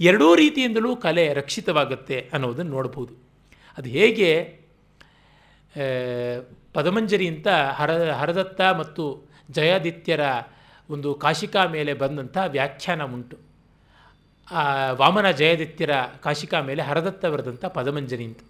ಎರಡೂ 0.00 0.34
ರೀತಿಯಿಂದಲೂ 0.34 0.96
ಕಲೆ 0.96 1.24
ರಕ್ಷಿತವಾಗುತ್ತೆ 1.34 2.30
ಅನ್ನೋದನ್ನು 2.32 2.72
ನೋಡ್ಬೋದು. 2.72 3.14
ಅದು 3.78 3.88
ಹೇಗೆ 3.88 4.30
ಪದಮಂಜರಿ 6.72 7.26
ಅಂತ 7.28 7.48
ಹರ 7.48 7.90
ಹರದತ್ತ 8.12 8.60
ಮತ್ತು 8.60 9.04
ಜಯಾದಿತ್ಯರ 9.50 10.20
ಒಂದು 10.88 11.08
ಕಾಶಿಕಾ 11.14 11.62
ಮೇಲೆ 11.66 11.92
ಬಂದಂಥ 11.94 12.36
ವ್ಯಾಖ್ಯಾನ 12.54 13.02
ಉಂಟು. 13.14 13.36
ವಾಮನ 14.92 15.28
ಜಯದಿತ್ಯರ 15.30 15.94
ಕಾಶಿಕಾ 16.22 16.58
ಮೇಲೆ 16.60 16.82
ಹರದತ್ತ 16.82 17.26
ಬರೆದಂಥ 17.26 17.64
ಪದಮಂಜರಿ 17.78 18.24
ಅಂತ. 18.24 18.40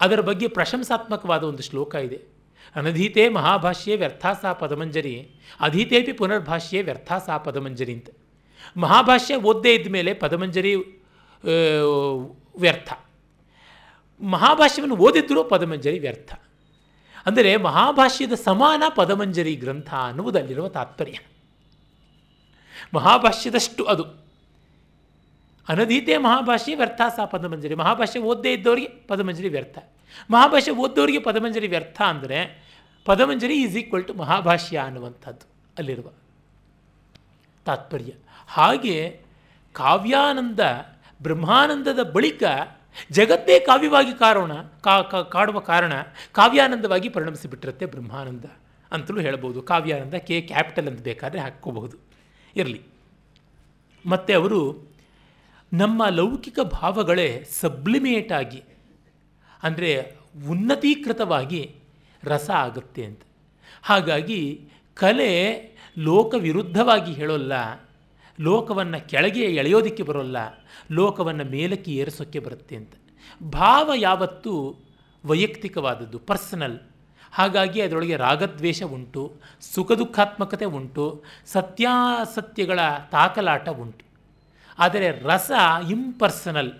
ಅದರ 0.00 0.20
ಬಗ್ಗೆ 0.20 0.46
ಪ್ರಶಂಸಾತ್ಮಕವಾದ 0.48 1.42
ಒಂದು 1.42 1.62
ಶ್ಲೋಕ 1.62 1.94
ಇದೆ. 2.06 2.18
ಅನಧೀತೆ 2.76 3.22
ಮಹಾಭಾಷ್ಯೇ 3.28 3.94
ವ್ಯರ್ಥಾಸಾ 3.96 4.50
ಪದಮಂಜರಿ, 4.52 5.14
ಅಧೀತೇಪಿ 5.60 6.12
ಪುನರ್ಭಾಷ್ಯೇ 6.12 6.80
ವ್ಯರ್ಥಾಸಾ 6.82 7.34
ಪದಮಂಜರಿ 7.38 7.92
ಅಂತ. 7.92 8.08
ಮಹಾಭಾಷ್ಯ 8.76 9.36
ಓದ್ದೇ 9.48 9.72
ಇದ್ದ 9.74 9.90
ಮೇಲೆ 9.92 10.12
ಪದಮಂಜರಿ 10.14 10.72
ವ್ಯರ್ಥ. 12.64 12.92
ಮಹಾಭಾಷ್ಯವನ್ನು 14.20 14.96
ಓದಿದ್ರೂ 14.96 15.42
ಪದಮಂಜರಿ 15.44 15.98
ವ್ಯರ್ಥ. 15.98 16.32
ಅಂದರೆ 17.26 17.50
ಮಹಾಭಾಷ್ಯದ 17.56 18.34
ಸಮಾನ 18.44 18.82
ಪದಮಂಜರಿ 18.96 19.54
ಗ್ರಂಥ 19.56 19.90
ಅನ್ನುವುದಲ್ಲಿರುವ 20.08 20.68
ತಾತ್ಪರ್ಯ. 20.68 21.18
ಮಹಾಭಾಷ್ಯದಷ್ಟು 22.94 23.84
ಅದು. 23.84 24.04
ಅನದೀತೆ 25.68 26.16
ಮಹಾಭಾಷ್ಯ 26.16 26.76
ವ್ಯರ್ಥ 26.76 27.00
ಸಹ 27.16 27.24
ಪದಮಂಜರಿ. 27.24 27.74
ಮಹಾಭಾಷ್ಯ 27.74 28.20
ಓದ್ದೇ 28.20 28.52
ಇದ್ದವರಿಗೆ 28.52 28.86
ಪದಮಂಜರಿ 28.86 29.48
ವ್ಯರ್ಥ. 29.48 29.78
ಮಹಾಭಾಷ್ಯ 30.30 30.72
ಓದ್ದವರಿಗೆ 30.72 31.18
ಪದಮಂಜರಿ 31.18 31.66
ವ್ಯರ್ಥ 31.66 32.02
ಅಂದರೆ 32.02 32.38
Padamanjari 33.04 33.54
is 33.54 33.76
equal 33.76 34.06
to 34.06 34.14
Mahabhashya 34.14 34.78
ಅನ್ನುವಂಥದ್ದು 34.78 35.46
ಅಲ್ಲಿರುವ 35.78 36.08
ತಾತ್ಪರ್ಯ. 37.64 38.12
ಹಾಗೆ 38.48 39.20
ಕಾವ್ಯಾನಂದ, 39.72 40.60
ಬ್ರಹ್ಮಾನಂದದ 41.22 42.02
ಬಳಿಕ 42.02 42.42
ಜಗತ್ತೇ 43.10 43.60
ಕಾವ್ಯವಾಗಿ 43.60 44.12
ಕಾರೋಣ 44.18 44.52
ಕಾ, 44.52 45.02
ಕಾಡುವ 45.02 45.58
ಕಾರಣ 45.58 45.92
ಕಾವ್ಯಾನಂದವಾಗಿ 46.32 47.08
ಪರಿಣಮಿಸಿಬಿಟ್ಟಿರುತ್ತೆ 47.08 47.86
ಬ್ರಹ್ಮಾನಂದ 47.86 48.44
ಅಂತಲೂ 48.92 49.20
ಹೇಳ್ಬೋದು. 49.20 49.62
ಕಾವ್ಯಾನಂದ 49.62 50.14
ಕೆ 50.14 50.40
ಕ್ಯಾಪಿಟಲ್ 50.40 50.88
ಅಂತ 50.88 51.02
ಬೇಕಾದರೆ 51.02 51.40
ಹಾಕ್ಕೋಬಹುದು. 51.40 52.11
ಇರಲಿ. 52.56 52.80
ಮತ್ತು 54.04 54.30
ಅವರು 54.38 54.60
ನಮ್ಮ 55.72 56.02
ಲೌಕಿಕ 56.18 56.58
ಭಾವಗಳೇ 56.78 57.28
ಸಬ್ಲಿಮೇಟ್ 57.60 58.32
ಆಗಿ, 58.40 58.60
ಅಂದರೆ 59.62 59.90
ಉನ್ನತೀಕೃತವಾಗಿ 60.48 61.62
ರಸ 62.22 62.48
ಆಗುತ್ತೆ 62.64 63.02
ಅಂತ. 63.04 63.22
ಹಾಗಾಗಿ 63.84 64.40
ಕಲೆ 64.96 65.30
ಲೋಕ 66.08 66.34
ವಿರುದ್ಧವಾಗಿ 66.46 67.12
ಹೇಳೋಲ್ಲ, 67.12 67.52
ಲೋಕವನ್ನು 68.38 68.98
ಕೆಳಗೆ 69.08 69.44
ಎಳೆಯೋದಕ್ಕೆ 69.60 70.02
ಬರೋಲ್ಲ, 70.02 70.38
ಲೋಕವನ್ನು 70.90 71.44
ಮೇಲಕ್ಕೆ 71.54 71.90
ಏರಿಸೋಕ್ಕೆ 71.92 72.40
ಬರುತ್ತೆ 72.46 72.74
ಅಂತ. 72.80 72.94
ಭಾವ 73.40 73.90
ಯಾವತ್ತೂ 74.06 74.54
ವೈಯಕ್ತಿಕವಾದದ್ದು 75.24 76.18
ಪರ್ಸನಲ್ 76.30 76.78
ಹಾಗಾಗಿ 77.32 77.78
ಅದರೊಳಗೆ 77.80 78.16
ರಾಗದ್ವೇಷ 78.16 78.82
ಉಂಟು 78.96 79.22
ಸುಖ 79.74 79.92
ದುಃಖಾತ್ಮಕತೆ 79.92 80.66
ಉಂಟು, 80.78 81.04
ಸತ್ಯಾಸತ್ಯಗಳ 81.46 82.80
ತಾಕಲಾಟ 83.10 83.68
ಉಂಟು. 83.82 84.04
ಆದರೆ 84.78 85.08
ರಸ 85.30 85.50
ಇಂಪರ್ಸನಲ್ 85.90 86.72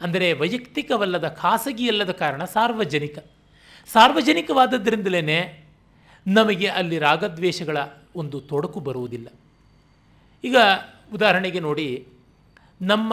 ಅಂದರೆ 0.00 0.26
ವೈಯಕ್ತಿಕವಲ್ಲದ, 0.32 1.26
ಖಾಸಗಿಯಲ್ಲದ 1.42 2.12
ಕಾರಣ 2.22 2.42
ಸಾರ್ವಜನಿಕ. 2.44 3.18
ಸಾರ್ವಜನಿಕವಾದದ್ದರಿಂದಲೇ 3.92 5.22
ನಮಗೆ 6.26 6.68
ಅಲ್ಲಿ 6.78 6.96
ರಾಗದ್ವೇಷಗಳ 6.98 7.78
ಒಂದು 8.16 8.40
ತೊಡಕು 8.40 8.78
ಬರುವುದಿಲ್ಲ. 8.80 9.28
ಈಗ 10.44 10.56
ಉದಾಹರಣೆಗೆ 11.12 11.60
ನೋಡಿ, 11.60 11.88
ನಮ್ಮ 12.82 13.12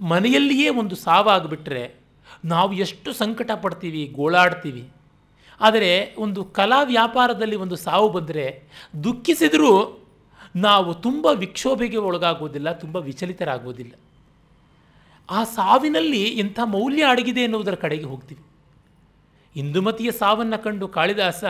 ಮನೆಯಲ್ಲಿಯೇ 0.00 0.68
ಒಂದು 0.80 0.94
ಸಾವಾಗಿಬಿಟ್ರೆ 0.96 1.84
ನಾವು 2.44 2.72
ಎಷ್ಟು 2.84 3.10
ಸಂಕಟ 3.12 3.50
ಪಡ್ತೀವಿ 3.62 4.02
ಗೋಳಾಡ್ತೀವಿ. 4.18 4.84
ಆದರೆ 5.62 5.90
ಒಂದು 6.18 6.40
ಕಲಾ 6.58 6.80
ವ್ಯಾಪಾರದಲ್ಲಿ 6.92 7.56
ಒಂದು 7.56 7.76
ಸಾವು 7.76 8.08
ಬಂದರೆ 8.08 8.46
ದುಃಖಿಸಿದರೂ 9.04 9.74
ನಾವು 10.56 10.90
ತುಂಬ 10.94 11.26
ವಿಕ್ಷೋಭೆಗೆ 11.44 11.98
ಒಳಗಾಗುವುದಿಲ್ಲ, 12.08 12.68
ತುಂಬ 12.72 12.96
ವಿಚಲಿತರಾಗುವುದಿಲ್ಲ. 13.08 13.92
ಆ 15.28 15.40
ಸಾವಿನಲ್ಲಿ 15.56 16.22
ಇಂಥ 16.42 16.58
ಮೌಲ್ಯ 16.76 17.02
ಅಡಗಿದೆ 17.04 17.40
ಎನ್ನುವುದರ 17.40 17.74
ಕಡೆಗೆ 17.74 18.04
ಹೋಗ್ತೀವಿ. 18.04 18.42
ಇಂದುಮತಿಯ 19.56 20.10
ಸಾವನ್ನು 20.10 20.58
ಕಂಡು 20.64 20.86
ಕಾಳಿದಾಸ 20.88 21.44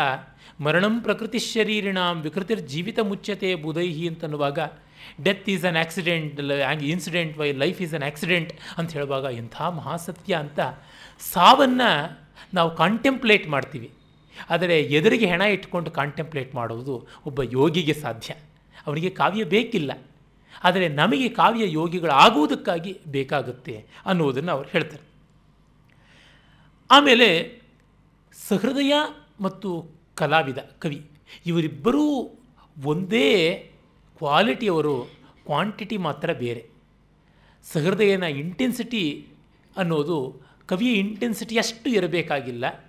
ಮರಣಂ 0.60 0.94
ಪ್ರಕೃತಿ 1.00 1.38
ಶರೀರಿಣಾಂ 1.38 2.16
ವಿಕೃತಿರ್ 2.20 2.62
ಜೀವಿತ 2.72 2.98
ಮುಚ್ಚತೆ 3.00 3.50
ಬುಧೈಹಿ 3.64 4.04
ಅಂತನ್ನುವಾಗ 4.08 4.58
death 5.24 5.48
is 5.50 5.64
an 5.64 5.76
accident, 5.76 6.40
incident, 6.94 7.34
why 7.38 7.48
life 7.52 7.80
is 7.82 7.94
an 7.94 8.06
accident 8.10 8.52
ಅಂತ 8.78 8.88
ಹೇಳುವಾಗ 8.92 9.24
ಇಂಥ 9.40 9.56
ಮಹಾಸತ್ಯ 9.78 10.34
ಅಂತ 10.44 10.60
ಸಾವನ್ನು 11.32 11.90
ನಾವು 12.54 12.70
ಕಾಂಟೆಂಪ್ಲೇಟ್ 12.76 13.48
ಮಾಡ್ತೀವಿ. 13.48 13.90
ಆದರೆ 14.50 14.80
ಎದುರಿಗೆ 14.80 15.26
ಹೆಣ 15.26 15.40
ಇಟ್ಟುಕೊಂಡು 15.40 15.90
ಕಾಂಟೆಂಪ್ಲೇಟ್ 15.90 16.54
ಮಾಡುವುದು 16.54 17.06
ಒಬ್ಬ 17.26 17.42
ಯೋಗಿಗೆ 17.42 17.92
ಸಾಧ್ಯ. 17.92 18.34
ಅವನಿಗೆ 18.86 19.10
ಕಾವ್ಯ 19.10 19.44
ಬೇಕಿಲ್ಲ. 19.44 19.92
ಆದರೆ 20.64 20.88
ನಮಗೆ 20.88 21.28
ಕಾವ್ಯ 21.28 21.72
ಯೋಗಿಗಳಾಗುವುದಕ್ಕಾಗಿ 21.72 23.00
ಬೇಕಾಗುತ್ತೆ 23.08 23.86
ಅನ್ನುವುದನ್ನು 24.06 24.52
ಅವರು 24.52 24.68
ಹೇಳ್ತಾರೆ. 24.68 25.02
ಆಮೇಲೆ 26.90 27.60
ಸಹೃದಯ 28.48 28.92
ಮತ್ತು 29.40 29.88
ಕಲಾವಿದ, 30.14 30.58
ಕವಿ 30.58 31.06
ಇವರಿಬ್ಬರೂ 31.46 32.30
ಒಂದೇ 32.84 33.54
ಕ್ವಾಲಿಟಿಯವರು 34.18 35.10
ಕ್ವಾಂಟಿಟಿ 35.44 35.96
ಮಾತ್ರ 35.96 36.32
ಬೇರೆ. 36.32 36.66
ಸಹೃದಯನ 37.72 38.22
ಇಂಟೆನ್ಸಿಟಿ 38.22 39.26
ಅನ್ನೋದು 39.76 40.40
ಕವಿಯ 40.66 40.92
ಇಂಟೆನ್ಸಿಟಿ 40.92 41.58
ಅಷ್ಟು 41.58 41.90
ಇರಬೇಕಾಗಿಲ್ಲ. 41.90 42.81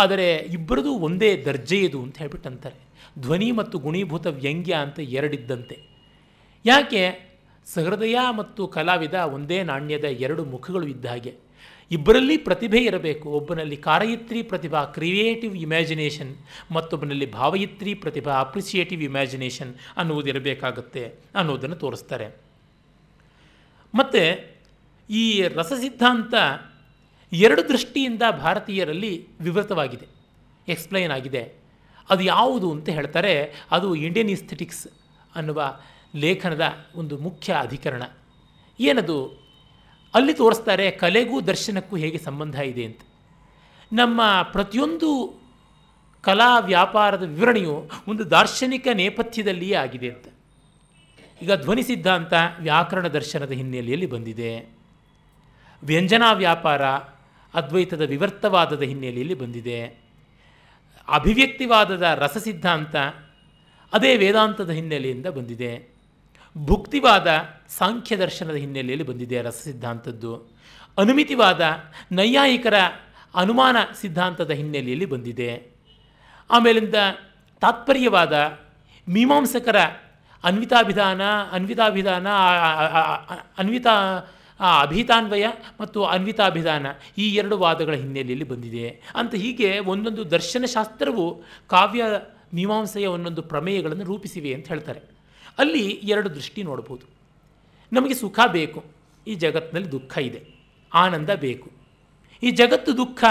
ಆದರೆ 0.00 0.36
ಇಬ್ಬರದು 0.36 0.92
ಒಂದೇ 0.92 1.36
ದರ್ಜೆಯದು 1.36 2.02
ಅಂತ 2.02 2.18
ಹೇಳ್ಬಿಟ್ಟು 2.18 2.48
ಅಂತಾರೆ 2.48 2.90
ಧ್ವನಿ 3.18 3.52
ಮತ್ತು 3.52 3.78
ಗುಣೀಭೂತ 3.78 4.26
ವ್ಯಂಗ್ಯ 4.26 4.74
ಅಂತ 4.74 5.00
ಎರಡಿದ್ದಂತೆ. 5.00 5.76
ಯಾಕೆ? 6.66 7.30
ಸಹೃದಯ 7.66 8.16
ಮತ್ತು 8.36 8.68
ಕಲಾವಿದ 8.68 9.14
ಒಂದೇ 9.14 9.62
ನಾಣ್ಯದ 9.62 10.04
ಎರಡು 10.04 10.44
ಮುಖಗಳು 10.44 10.86
ಇದ್ದ 10.86 11.06
ಹಾಗೆ. 11.06 11.34
ಇಬ್ಬರಲ್ಲಿ 11.90 12.36
ಪ್ರತಿಭೆ 12.36 12.78
ಇರಬೇಕು, 12.78 13.28
ಒಬ್ಬನಲ್ಲಿ 13.28 13.76
ಕಾರಯಿತ್ರಿ 13.76 14.42
ಪ್ರತಿಭಾ 14.42 14.84
ಕ್ರಿಯೇಟಿವ್ 14.84 15.56
ಇಮ್ಯಾಜಿನೇಷನ್ 15.56 16.36
ಮತ್ತೊಬ್ಬನಲ್ಲಿ 16.70 17.32
ಭಾವಯಿತ್ರಿ 17.32 17.94
ಪ್ರತಿಭಾ 17.94 18.32
ಅಪ್ರಿಸಿಯೇಟಿವ್ 18.40 19.02
ಇಮ್ಯಾಜಿನೇಷನ್ 19.02 19.74
ಅನ್ನುವುದಿರಬೇಕಾಗುತ್ತೆ 19.96 21.14
ಅನ್ನೋದನ್ನು 21.34 21.76
ತೋರಿಸ್ತಾರೆ. 21.76 22.28
ಮತ್ತು 23.94 24.22
ಈ 25.10 25.42
ರಸಸಿದ್ಧಾಂತ 25.42 26.34
ಎರಡು 27.32 27.68
ದೃಷ್ಟಿಯಿಂದ 27.68 28.22
ಭಾರತೀಯರಲ್ಲಿ 28.30 29.26
ವಿವೃತವಾಗಿದೆ 29.40 30.06
ಎಕ್ಸ್ಪ್ಲೈನ್ 30.68 31.12
ಆಗಿದೆ. 31.12 31.52
ಅದು 32.10 32.22
ಯಾವುದು 32.22 32.70
ಅಂತ 32.70 32.88
ಹೇಳ್ತಾರೆ, 32.88 33.54
ಅದು 33.70 33.94
ಇಂಡಿಯನ್ 33.94 34.30
ಇಸ್ಥೆಟಿಕ್ಸ್ 34.30 34.88
ಅನ್ನುವ 35.34 35.80
ಲೇಖನದ 36.14 36.62
ಒಂದು 36.94 37.18
ಮುಖ್ಯ 37.18 37.56
ಅಧಿಕರಣ. 37.60 38.02
ಏನದು? 38.80 39.26
ಅಲ್ಲಿ 40.14 40.34
ತೋರಿಸ್ತಾರೆ, 40.34 40.90
ಕಲೆಗೂ 40.90 41.40
ದರ್ಶನಕ್ಕೂ 41.40 41.96
ಹೇಗೆ 41.96 42.18
ಸಂಬಂಧ 42.18 42.54
ಇದೆ 42.54 42.84
ಅಂತ. 42.84 43.00
ನಮ್ಮ 43.92 44.20
ಪ್ರತಿಯೊಂದು 44.42 45.40
ಕಲಾ 46.22 46.58
ವ್ಯಾಪಾರದ 46.58 47.22
ವಿವರಣೆಯು 47.22 47.90
ಒಂದು 48.08 48.30
ದಾರ್ಶನಿಕ 48.30 48.88
ನೇಪಥ್ಯದಲ್ಲಿಯೇ 48.94 49.74
ಆಗಿದೆ 49.74 50.10
ಅಂತ. 50.10 50.24
ಈಗ 51.42 51.54
ಧ್ವನಿ 51.54 51.82
ಸಿದ್ಧಾಂತ 51.82 52.32
ವ್ಯಾಕರಣ 52.60 53.06
ದರ್ಶನದ 53.06 53.50
ಹಿನ್ನೆಲೆಯಲ್ಲಿ 53.50 54.06
ಬಂದಿದೆ. 54.06 54.80
ವ್ಯಂಜನಾ 55.82 56.32
ವ್ಯಾಪಾರ 56.32 56.82
ಅದ್ವೈತದ 57.54 58.00
ವಿವರ್ತವಾದದ 58.00 58.82
ಹಿನ್ನೆಲೆಯಲ್ಲಿ 58.82 59.34
ಬಂದಿದೆ. 59.34 59.82
ಅಭಿವ್ಯಕ್ತಿವಾದದ 61.08 62.02
ರಸ 62.02 62.36
ಸಿದ್ಧಾಂತ 62.36 62.96
ಅದೇ 63.92 64.16
ವೇದಾಂತದ 64.16 64.70
ಹಿನ್ನೆಲೆಯಿಂದ 64.70 65.26
ಬಂದಿದೆ. 65.26 65.94
ಭುಕ್ತಿವಾದ 66.58 67.28
ಸಾಂಖ್ಯ 67.68 68.16
ದರ್ಶನದ 68.16 68.54
ಹಿನ್ನೆಲೆಯಲ್ಲಿ 68.54 69.06
ಬಂದಿದೆ 69.06 69.42
ರಸ 69.42 69.60
ಸಿದ್ಧಾಂತದ್ದು 69.64 70.36
ಅನುಮಿತಿವಾದ 70.98 71.62
ನೈಯಾಯಿಕರ 72.12 72.74
ಅನುಮಾನ 73.34 73.76
ಸಿದ್ಧಾಂತದ 74.00 74.50
ಹಿನ್ನೆಲೆಯಲ್ಲಿ 74.50 75.04
ಬಂದಿದೆ. 75.04 75.70
ಆಮೇಲಿಂದ 76.50 76.94
ತಾತ್ಪರ್ಯವಾದ 77.60 78.32
ಮೀಮಾಂಸಕರ 79.08 79.78
ಅನ್ವಿತಾಭಿಧಾನ 80.44 81.20
ಅನ್ವಿತಾಭಿಧಾನ 81.52 82.28
ಅನ್ವಿತಾ 83.58 83.94
ಅಭಿತಾನ್ವಯ 84.82 85.46
ಮತ್ತು 85.80 85.98
ಅನ್ವಿತಾಭಿಧಾನ 86.14 86.86
ಈ 87.22 87.26
ಎರಡು 87.40 87.56
ವಾದಗಳ 87.64 87.94
ಹಿನ್ನೆಲೆಯಲ್ಲಿ 88.02 88.46
ಬಂದಿದೆ. 88.52 88.86
ಅಂತ 89.20 89.32
ಹೀಗೆ 89.44 89.70
ಒಂದೊಂದು 89.92 90.24
ದರ್ಶನಶಾಸ್ತ್ರವು 90.36 91.24
ಕಾವ್ಯ 91.74 92.04
ಮೀಮಾಂಸೆಯ 92.58 93.06
ಒಂದೊಂದು 93.16 93.42
ಪ್ರಮೇಯಗಳನ್ನು 93.52 94.04
ರೂಪಿಸಿವೆ 94.10 94.52
ಅಂತ 94.56 94.68
ಹೇಳ್ತಾರೆ. 94.72 95.00
ಅಲ್ಲಿ 95.62 95.84
ಎರಡು 96.12 96.28
ದೃಷ್ಟಿ 96.38 96.60
ನೋಡ್ಬೋದು 96.70 97.06
ನಮಗೆ 97.92 98.16
ಸುಖ 98.22 98.40
ಬೇಕು, 98.56 98.80
ಈ 99.26 99.32
ಜಗತ್ತಿನಲ್ಲಿ 99.44 99.90
ದುಃಖ 99.94 100.12
ಇದೆ, 100.28 100.40
ಆನಂದ 100.92 101.30
ಬೇಕು. 101.46 101.68
ಈ 102.42 102.50
ಜಗತ್ತು 102.60 102.90
ದುಃಖ, 103.00 103.22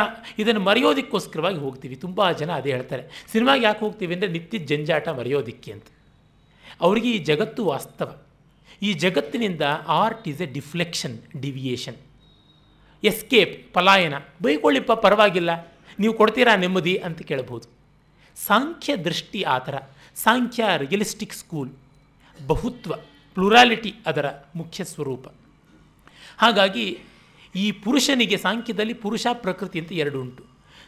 ಇದನ್ನು 0.41 0.61
ಮರೆಯೋದಕ್ಕೋಸ್ಕರವಾಗಿ 0.69 1.59
ಹೋಗ್ತೀವಿ. 1.65 1.95
ತುಂಬ 2.05 2.32
ಜನ 2.41 2.49
ಅದೇ 2.61 2.71
ಹೇಳ್ತಾರೆ, 2.75 3.03
ಸಿನಿಮಾಗೆ 3.32 3.63
ಯಾಕೆ 3.67 3.82
ಹೋಗ್ತೀವಿ 3.86 4.13
ಅಂದರೆ 4.15 4.32
ನಿತ್ಯ 4.36 4.59
ಜಂಜಾಟ 4.71 5.07
ಮರೆಯೋದಿಕ್ಕೆ 5.19 5.71
ಅಂತ. 5.75 5.88
ಅವರಿಗೆ 6.86 7.09
ಈ 7.17 7.19
ಜಗತ್ತು 7.30 7.61
ವಾಸ್ತವ. 7.71 8.09
ಈ 8.82 8.93
ಜಗತ್ತಿನಿಂದ 8.93 9.61
art 9.88 10.27
is 10.27 10.41
a 10.41 10.45
deflection 10.45 11.41
deviation 11.41 11.95
escape 13.03 13.73
ಪಲಾಯನ. 13.73 14.13
ಬೈಕೊಳ್ಳಿಪ್ಪ, 14.41 14.91
ಪರವಾಗಿಲ್ಲ. 14.91 15.49
ನೀವು 15.99 16.13
ಕೊಡ್ತೀರಾ 16.13 16.55
ನೆಮ್ಮದಿ 16.55 16.95
ಅಂತ 16.95 17.21
ಕೇಳ್ಬೋದು. 17.21 17.67
ಸಾಂಖ್ಯ 18.36 18.95
ದೃಷ್ಟಿ 18.95 19.41
ಆ 19.43 19.57
ಥರ. 19.57 19.75
ಸಾಂಖ್ಯ 20.15 20.63
ರಿಯಲಿಸ್ಟಿಕ್ 20.77 21.34
ಸ್ಕೂಲ್ 21.34 21.71
ಬಹುತ್ವ 22.47 22.95
ಪ್ಲುರಾಲಿಟಿ 23.34 23.93
ಅದರ 24.05 24.30
ಮುಖ್ಯ 24.55 24.84
ಸ್ವರೂಪ. 24.84 25.27
ಹಾಗಾಗಿ 26.38 26.99
ಈ 27.55 27.71
ಪುರುಷನಿಗೆ 27.71 28.38
ಸಾಂಖ್ಯದಲ್ಲಿ 28.38 28.93
ಪುರುಷ, 28.93 29.27
ಪ್ರಕೃತಿ 29.34 29.80
ಅಂತ 29.80 29.91
ಎರಡು 29.91 30.21
ಉಂಟು. 30.21 30.43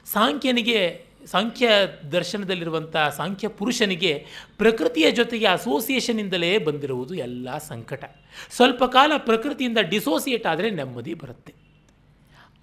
ಸಾಂಖ್ಯನಿಗೆ 0.06 1.06
ಸಾಂಖ್ಯ 1.26 1.70
ದರ್ಶನದಲ್ಲಿರುವಂಥ 2.12 2.98
ಸಾಂಖ್ಯ 3.18 3.48
ಪುರುಷನಿಗೆ 3.48 4.26
ಪ್ರಕೃತಿಯ 4.58 5.12
ಜೊತೆಗೆ 5.12 5.46
ಅಸೋಸಿಯೇಷನಿಂದಲೇ 5.46 6.58
ಬಂದಿರುವುದು 6.58 7.14
ಎಲ್ಲ 7.14 7.58
ಸಂಕಟ. 7.58 8.04
ಸ್ವಲ್ಪ 8.50 8.84
ಕಾಲ 8.84 9.12
ಪ್ರಕೃತಿಯಿಂದ 9.18 9.78
ಡಿಸೋಸಿಯೇಟ್ 9.82 10.48
ಆದರೆ 10.48 10.70
ನೆಮ್ಮದಿ 10.70 11.14
ಬರುತ್ತೆ. 11.14 11.54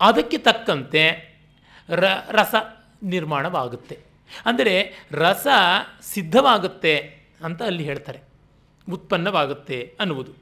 ಅದಕ್ಕೆ 0.00 0.38
ತಕ್ಕಂತೆ 0.38 1.28
ರ, 1.90 2.04
ರಸ 2.30 2.54
ನಿರ್ಮಾಣವಾಗುತ್ತೆ. 3.02 3.98
ಅಂದರೆ 4.46 4.94
ರಸ 5.10 5.46
ಸಿದ್ಧವಾಗುತ್ತೆ 6.02 6.96
ಅಂತ 7.44 7.62
ಅಲ್ಲಿ 7.62 7.84
ಹೇಳ್ತಾರೆ. 7.84 8.20
ಉತ್ಪನ್ನವಾಗುತ್ತೆ 8.90 9.96
ಅನ್ನುವುದು. 10.00 10.32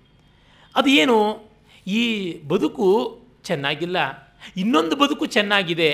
ಅದು 0.75 0.91
ಏನು 0.91 1.49
ಈ 1.87 2.33
ಬದುಕು 2.49 3.21
ಚೆನ್ನಾಗಿಲ್ಲ. 3.45 4.26
ಇನ್ನೊಂದು 4.63 4.95
ಬದುಕು 5.03 5.25
ಚೆನ್ನಾಗಿದೆ. 5.37 5.91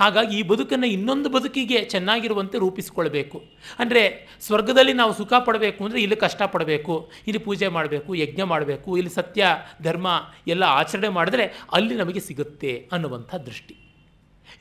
ಹಾಗಾಗಿ 0.00 0.34
ಈ 0.40 0.42
ಬದುಕನ್ನು 0.50 0.88
ಇನ್ನೊಂದು 0.96 1.28
ಬದುಕಿಗೆ 1.34 1.78
ಚೆನ್ನಾಗಿರುವಂತೆ 1.92 2.56
ರೂಪಿಸಿಕೊಳ್ಬೇಕು. 2.64 3.38
ಅಂದರೆ 3.82 4.02
ಸ್ವರ್ಗದಲ್ಲಿ 4.46 4.94
ನಾವು 5.00 5.12
ಸುಖ 5.20 5.32
ಪಡಬೇಕು 5.46 5.80
ಅಂದರೆ 5.86 6.00
ಇಲ್ಲಿ 6.04 6.16
ಕಷ್ಟಪಡಬೇಕು 6.24 6.94
ಇಲ್ಲಿ 7.28 7.40
ಪೂಜೆ 7.46 7.68
ಮಾಡಬೇಕು, 7.76 8.10
ಯಜ್ಞ 8.22 8.42
ಮಾಡಬೇಕು, 8.52 8.90
ಇಲ್ಲಿ 9.00 9.12
ಸತ್ಯ, 9.18 9.48
ಧರ್ಮ 9.86 10.06
ಎಲ್ಲ 10.54 10.64
ಆಚರಣೆ 10.80 11.10
ಮಾಡಿದ್ರೆ 11.18 11.46
ಅಲ್ಲಿ 11.78 11.96
ನಮಗೆ 12.02 12.22
ಸಿಗುತ್ತೆ 12.28 12.74
ಅನ್ನುವಂಥ 12.96 13.32
ದೃಷ್ಟಿ. 13.48 13.74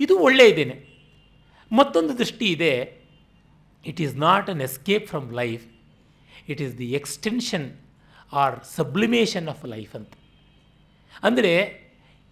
ಇದು 0.06 0.16
ಒಳ್ಳೆಯದೇನೆ 0.28 0.78
ಮತ್ತೊಂದು 1.72 2.14
ದೃಷ್ಟಿ 2.22 2.48
ಇದೆ. 2.56 2.74
It 3.86 4.02
is 4.06 4.16
not 4.28 4.50
an 4.54 4.64
escape 4.70 5.06
from 5.12 5.30
life 5.42 5.64
it 6.52 6.62
is 6.66 6.74
the 6.82 6.90
extension 7.02 7.68
or 8.42 8.58
sublimation 8.78 9.48
of 9.54 9.64
life 9.76 9.94
ಅಂತ. 10.00 10.14
ಅಂದರೆ 11.30 11.54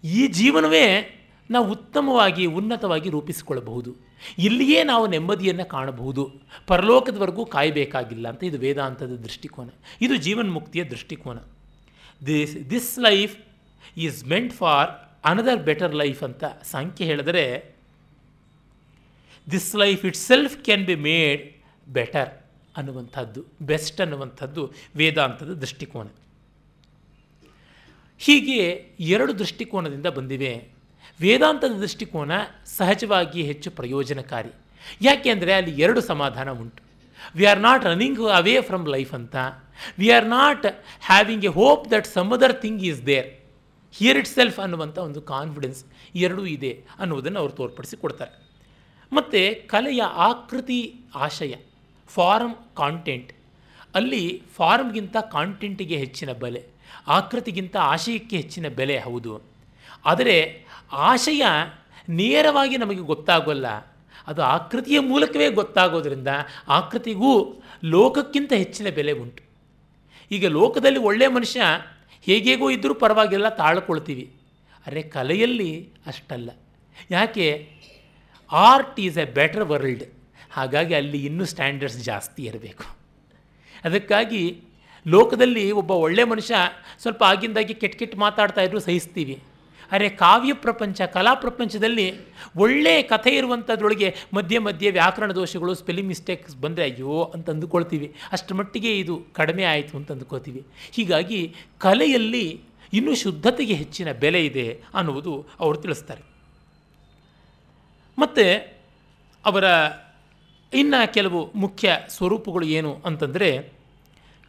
ಈ 0.04 0.28
ಜೀವನವೇ 0.28 1.16
ನಾವು 1.52 1.72
ಉತ್ತಮವಾಗಿ, 1.72 2.46
ಉನ್ನತವಾಗಿ 2.46 3.10
ರೂಪಿಸಿಕೊಳ್ಳಬಹುದು. 3.10 3.96
ಇಲ್ಲಿಯೇ 4.38 4.84
ನಾವು 4.84 5.08
ನೆಮ್ಮದಿಯನ್ನು 5.08 5.66
ಕಾಣಬಹುದು. 5.66 6.32
ಪರಲೋಕದವರೆಗೂ 6.68 7.46
ಕಾಯಬೇಕಾಗಿಲ್ಲ 7.46 8.30
ಅಂತ 8.30 8.44
ಇದು 8.44 8.58
ವೇದಾಂತದ 8.58 9.16
ದೃಷ್ಟಿಕೋನ. 9.16 9.70
ಇದು 10.02 10.16
ಜೀವನ್ಮುಕ್ತಿಯ 10.16 10.84
ದೃಷ್ಟಿಕೋನ. 10.84 11.38
This 12.26 12.70
this 12.70 13.00
life 13.00 13.38
is 13.98 14.26
meant 14.26 14.54
for 14.54 14.90
another 15.26 15.64
better 15.64 15.96
life 15.96 16.24
ಅಂತ 16.24 16.44
ಸಂಖ್ಯೆ 16.64 17.08
ಹೇಳಿದರೆ 17.08 17.76
this 19.52 19.76
life 19.76 20.06
itself 20.16 20.58
can 20.58 20.86
be 20.86 20.96
made 20.96 21.54
better 21.94 22.30
ಅನ್ನುವಂಥದ್ದು 22.78 23.46
ಬೆಸ್ಟ್ 23.62 24.02
ಅನ್ನುವಂಥದ್ದು 24.02 24.72
ವೇದಾಂತದ 24.96 25.54
ದೃಷ್ಟಿಕೋನ. 25.54 26.08
ಹೀಗೆ 28.26 28.60
ಎರಡು 29.16 29.34
ದೃಷ್ಟಿಕೋನದಿಂದ 29.42 30.08
ಬಂದಿವೆ. 30.18 30.54
ವೇದಾಂತದ 31.24 31.74
ದೃಷ್ಟಿಕೋನ 31.84 32.34
ಸಹಜವಾಗಿ 32.78 33.42
ಹೆಚ್ಚು 33.50 33.70
ಪ್ರಯೋಜನಕಾರಿ. 33.80 34.52
ಯಾಕೆ 35.08 35.30
ಅಂದರೆ 35.36 35.54
ಅಲ್ಲಿ 35.60 35.74
ಎರಡು 35.84 36.02
ಸಮಾಧಾನ 36.12 36.50
ಉಂಟು. 36.62 36.82
We 37.38 37.46
are 37.52 37.62
not 37.68 37.84
running 37.90 38.22
away 38.40 38.56
from 38.70 38.86
life 38.96 39.14
ಅಂತ. 39.20 39.36
We 40.00 40.08
are 40.18 40.28
not 40.38 40.66
having 41.10 41.46
a 41.50 41.54
hope 41.60 41.84
that 41.94 42.08
some 42.16 42.32
other 42.38 42.56
thing 42.64 42.84
is 42.90 43.02
there 43.12 43.30
here 44.00 44.18
itself 44.38 44.60
ಅನ್ನುವಂಥ 44.66 44.98
ಒಂದು 45.08 45.22
ಕಾನ್ಫಿಡೆನ್ಸ್ 45.34 45.82
ಎರಡೂ 46.26 46.44
ಇದೆ 46.56 46.72
ಅನ್ನುವುದನ್ನು 47.00 47.40
ಅವರು 47.44 47.54
ತೋರ್ಪಡಿಸಿ 47.60 47.98
ಕೊಡ್ತಾರೆ. 48.04 48.34
ಮತ್ತು 49.12 49.42
ಕಲೆಯ 49.74 50.02
ಆಕೃತಿ 50.30 50.82
ಆಶಯ 51.28 51.54
ಫಾರಮ್ 52.16 52.56
ಕಾಂಟೆಂಟ್ 52.82 53.32
ಅಲ್ಲಿ 53.96 54.24
ಫಾರಮ್ಗಿಂತ 54.58 55.18
ಕಾಂಟೆಂಟಿಗೆ 55.32 55.98
ಹೆಚ್ಚಿನ 55.98 56.32
ಬೆಲೆ. 56.44 56.62
ಆಕೃತಿಗಿಂತ 57.10 57.78
ಆಶಯಕ್ಕೆ 57.78 58.36
ಹೆಚ್ಚಿನ 58.36 58.68
ಬೆಲೆ, 58.68 59.00
ಹೌದು. 59.00 59.42
ಆದರೆ 60.06 60.66
ಆಶಯ 60.92 61.42
ನೇರವಾಗಿ 62.10 62.78
ನಮಗೆ 62.78 63.00
ಗೊತ್ತಾಗೋಲ್ಲ. 63.00 63.68
ಅದು 64.28 64.44
ಆಕೃತಿಯ 64.44 65.00
ಮೂಲಕವೇ 65.00 65.50
ಗೊತ್ತಾಗೋದ್ರಿಂದ 65.50 66.28
ಆಕೃತಿಗೂ 66.68 67.62
ಲೋಕಕ್ಕಿಂತ 67.84 68.54
ಹೆಚ್ಚಿನ 68.54 68.90
ಬೆಲೆ 68.90 69.12
ಉಂಟು. 69.12 69.44
ಈಗ 70.32 70.48
ಲೋಕದಲ್ಲಿ 70.48 71.00
ಒಳ್ಳೆಯ 71.00 71.28
ಮನುಷ್ಯ 71.28 71.62
ಹೇಗೇಗೋ 72.22 72.70
ಇದ್ದರೂ 72.70 72.94
ಪರವಾಗಿಲ್ಲ, 72.94 73.50
ತಾಳ್ಕೊಳ್ತೀವಿ. 73.50 74.34
ಅರೆ 74.88 75.02
ಕಲೆಯಲ್ಲಿ 75.02 75.90
ಅಷ್ಟಲ್ಲ. 76.06 76.50
ಯಾಕೆ? 77.12 77.70
Art 78.52 79.00
is 79.00 79.18
a 79.18 79.26
better 79.26 79.64
world 79.64 80.04
ಹಾಗಾಗಿ 80.52 80.94
ಅಲ್ಲಿ 80.94 81.26
ಇನ್ನೂ 81.26 81.46
ಸ್ಟ್ಯಾಂಡರ್ಡ್ಸ್ 81.46 81.98
ಜಾಸ್ತಿ 81.98 82.44
ಇರಬೇಕು. 82.44 82.98
ಅದಕ್ಕಾಗಿ 83.84 84.64
ಲೋಕದಲ್ಲಿ 85.08 85.72
ಒಬ್ಬ 85.72 85.92
ಒಳ್ಳೆ 85.92 86.24
ಮನುಷ್ಯ 86.24 86.56
ಸ್ವಲ್ಪ 87.02 87.24
ಆಗಿಂದಾಗಿ 87.24 87.74
ಕೆಟ್ಟ 87.74 87.96
ಕೆಟ್ಟ 88.00 88.16
ಮಾತಾಡ್ತಾ 88.18 88.62
ಇದ್ರು 88.62 88.80
ಸಹಿಸ್ತೀವಿ. 88.80 89.44
ಅರೆ 89.92 90.10
ಕಾವ್ಯ 90.10 90.54
ಪ್ರಪಂಚ, 90.54 91.02
ಕಲಾ 91.02 91.34
ಪ್ರಪಂಚದಲ್ಲಿ 91.34 92.14
ಒಳ್ಳೆಯ 92.56 93.02
ಕಥೆ 93.02 93.30
ಇರುವಂಥದ್ರೊಳಗೆ 93.30 94.16
ಮಧ್ಯೆ 94.34 94.58
ಮಧ್ಯೆ 94.58 94.92
ವ್ಯಾಕರಣ 94.92 95.32
ದೋಷಗಳು 95.32 95.74
ಸ್ಪೆಲ್ಲಿಂಗ್ 95.74 96.08
ಮಿಸ್ಟೇಕ್ಸ್ 96.08 96.58
ಬಂದರೆ 96.58 96.84
ಅಯ್ಯೋ 96.84 97.32
ಅಂತ 97.34 97.50
ಅಂದುಕೊಳ್ತೀವಿ 97.50 98.16
ಅಷ್ಟರ 98.32 98.56
ಮಟ್ಟಿಗೆ 98.56 99.00
ಇದು 99.00 99.22
ಕಡಿಮೆ 99.34 99.64
ಆಯಿತು 99.64 99.98
ಅಂತ 99.98 100.12
ಅಂದುಕೋತೀವಿ 100.12 100.66
ಹೀಗಾಗಿ 100.92 101.56
ಕಲೆಯಲ್ಲಿ 101.78 102.62
ಇನ್ನೂ 102.94 103.16
ಶುದ್ಧತೆಗೆ 103.16 103.74
ಹೆಚ್ಚಿನ 103.74 104.12
ಬೆಲೆ 104.12 104.46
ಇದೆ 104.46 104.84
ಅನ್ನುವುದು 104.94 105.46
ಅವರು 105.60 105.78
ತಿಳಿಸ್ತಾರೆ. 105.78 106.22
ಮತ್ತು 108.20 108.78
ಅವರ 109.46 109.64
ಇನ್ನು 110.74 111.14
ಕೆಲವು 111.14 111.52
ಮುಖ್ಯ 111.56 111.98
ಸ್ವರೂಪಗಳು 112.10 112.66
ಏನು 112.66 113.02
ಅಂತಂದರೆ 113.06 113.79